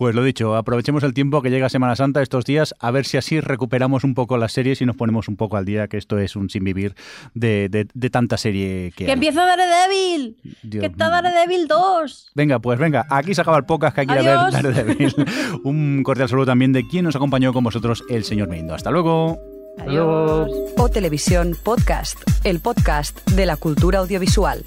Pues 0.00 0.14
lo 0.14 0.24
dicho, 0.24 0.56
aprovechemos 0.56 1.02
el 1.02 1.12
tiempo 1.12 1.42
que 1.42 1.50
llega 1.50 1.68
Semana 1.68 1.94
Santa 1.94 2.22
estos 2.22 2.46
días, 2.46 2.74
a 2.78 2.90
ver 2.90 3.04
si 3.04 3.18
así 3.18 3.38
recuperamos 3.38 4.02
un 4.02 4.14
poco 4.14 4.38
las 4.38 4.50
series 4.50 4.80
y 4.80 4.86
nos 4.86 4.96
ponemos 4.96 5.28
un 5.28 5.36
poco 5.36 5.58
al 5.58 5.66
día, 5.66 5.88
que 5.88 5.98
esto 5.98 6.18
es 6.18 6.36
un 6.36 6.48
sin 6.48 6.64
vivir 6.64 6.94
de, 7.34 7.68
de, 7.68 8.08
tanta 8.08 8.38
serie 8.38 8.94
que. 8.96 9.04
¡Que 9.04 9.12
empieza 9.12 9.44
Daredevil! 9.44 10.38
¡Que 10.70 10.86
está 10.86 11.10
Daredevil 11.10 11.68
2! 11.68 12.32
Venga, 12.34 12.60
pues 12.60 12.78
venga, 12.78 13.06
aquí 13.10 13.34
se 13.34 13.42
acaba 13.42 13.58
el 13.58 13.66
podcast 13.66 13.94
que 13.94 14.00
hay 14.00 14.06
que 14.06 14.14
ir 14.14 14.20
a 14.20 14.44
ver 14.44 14.52
Daredevil. 14.54 15.14
un 15.64 16.02
cordial 16.02 16.30
saludo 16.30 16.46
también 16.46 16.72
de 16.72 16.88
quien 16.88 17.04
nos 17.04 17.14
acompañó 17.14 17.52
con 17.52 17.62
vosotros, 17.62 18.02
el 18.08 18.24
señor 18.24 18.48
Meindo. 18.48 18.74
Hasta 18.74 18.90
luego. 18.90 19.38
Adiós. 19.80 20.50
O 20.78 20.88
Televisión 20.88 21.58
Podcast, 21.62 22.18
el 22.44 22.60
podcast 22.60 23.20
de 23.32 23.44
la 23.44 23.58
cultura 23.58 23.98
audiovisual. 23.98 24.64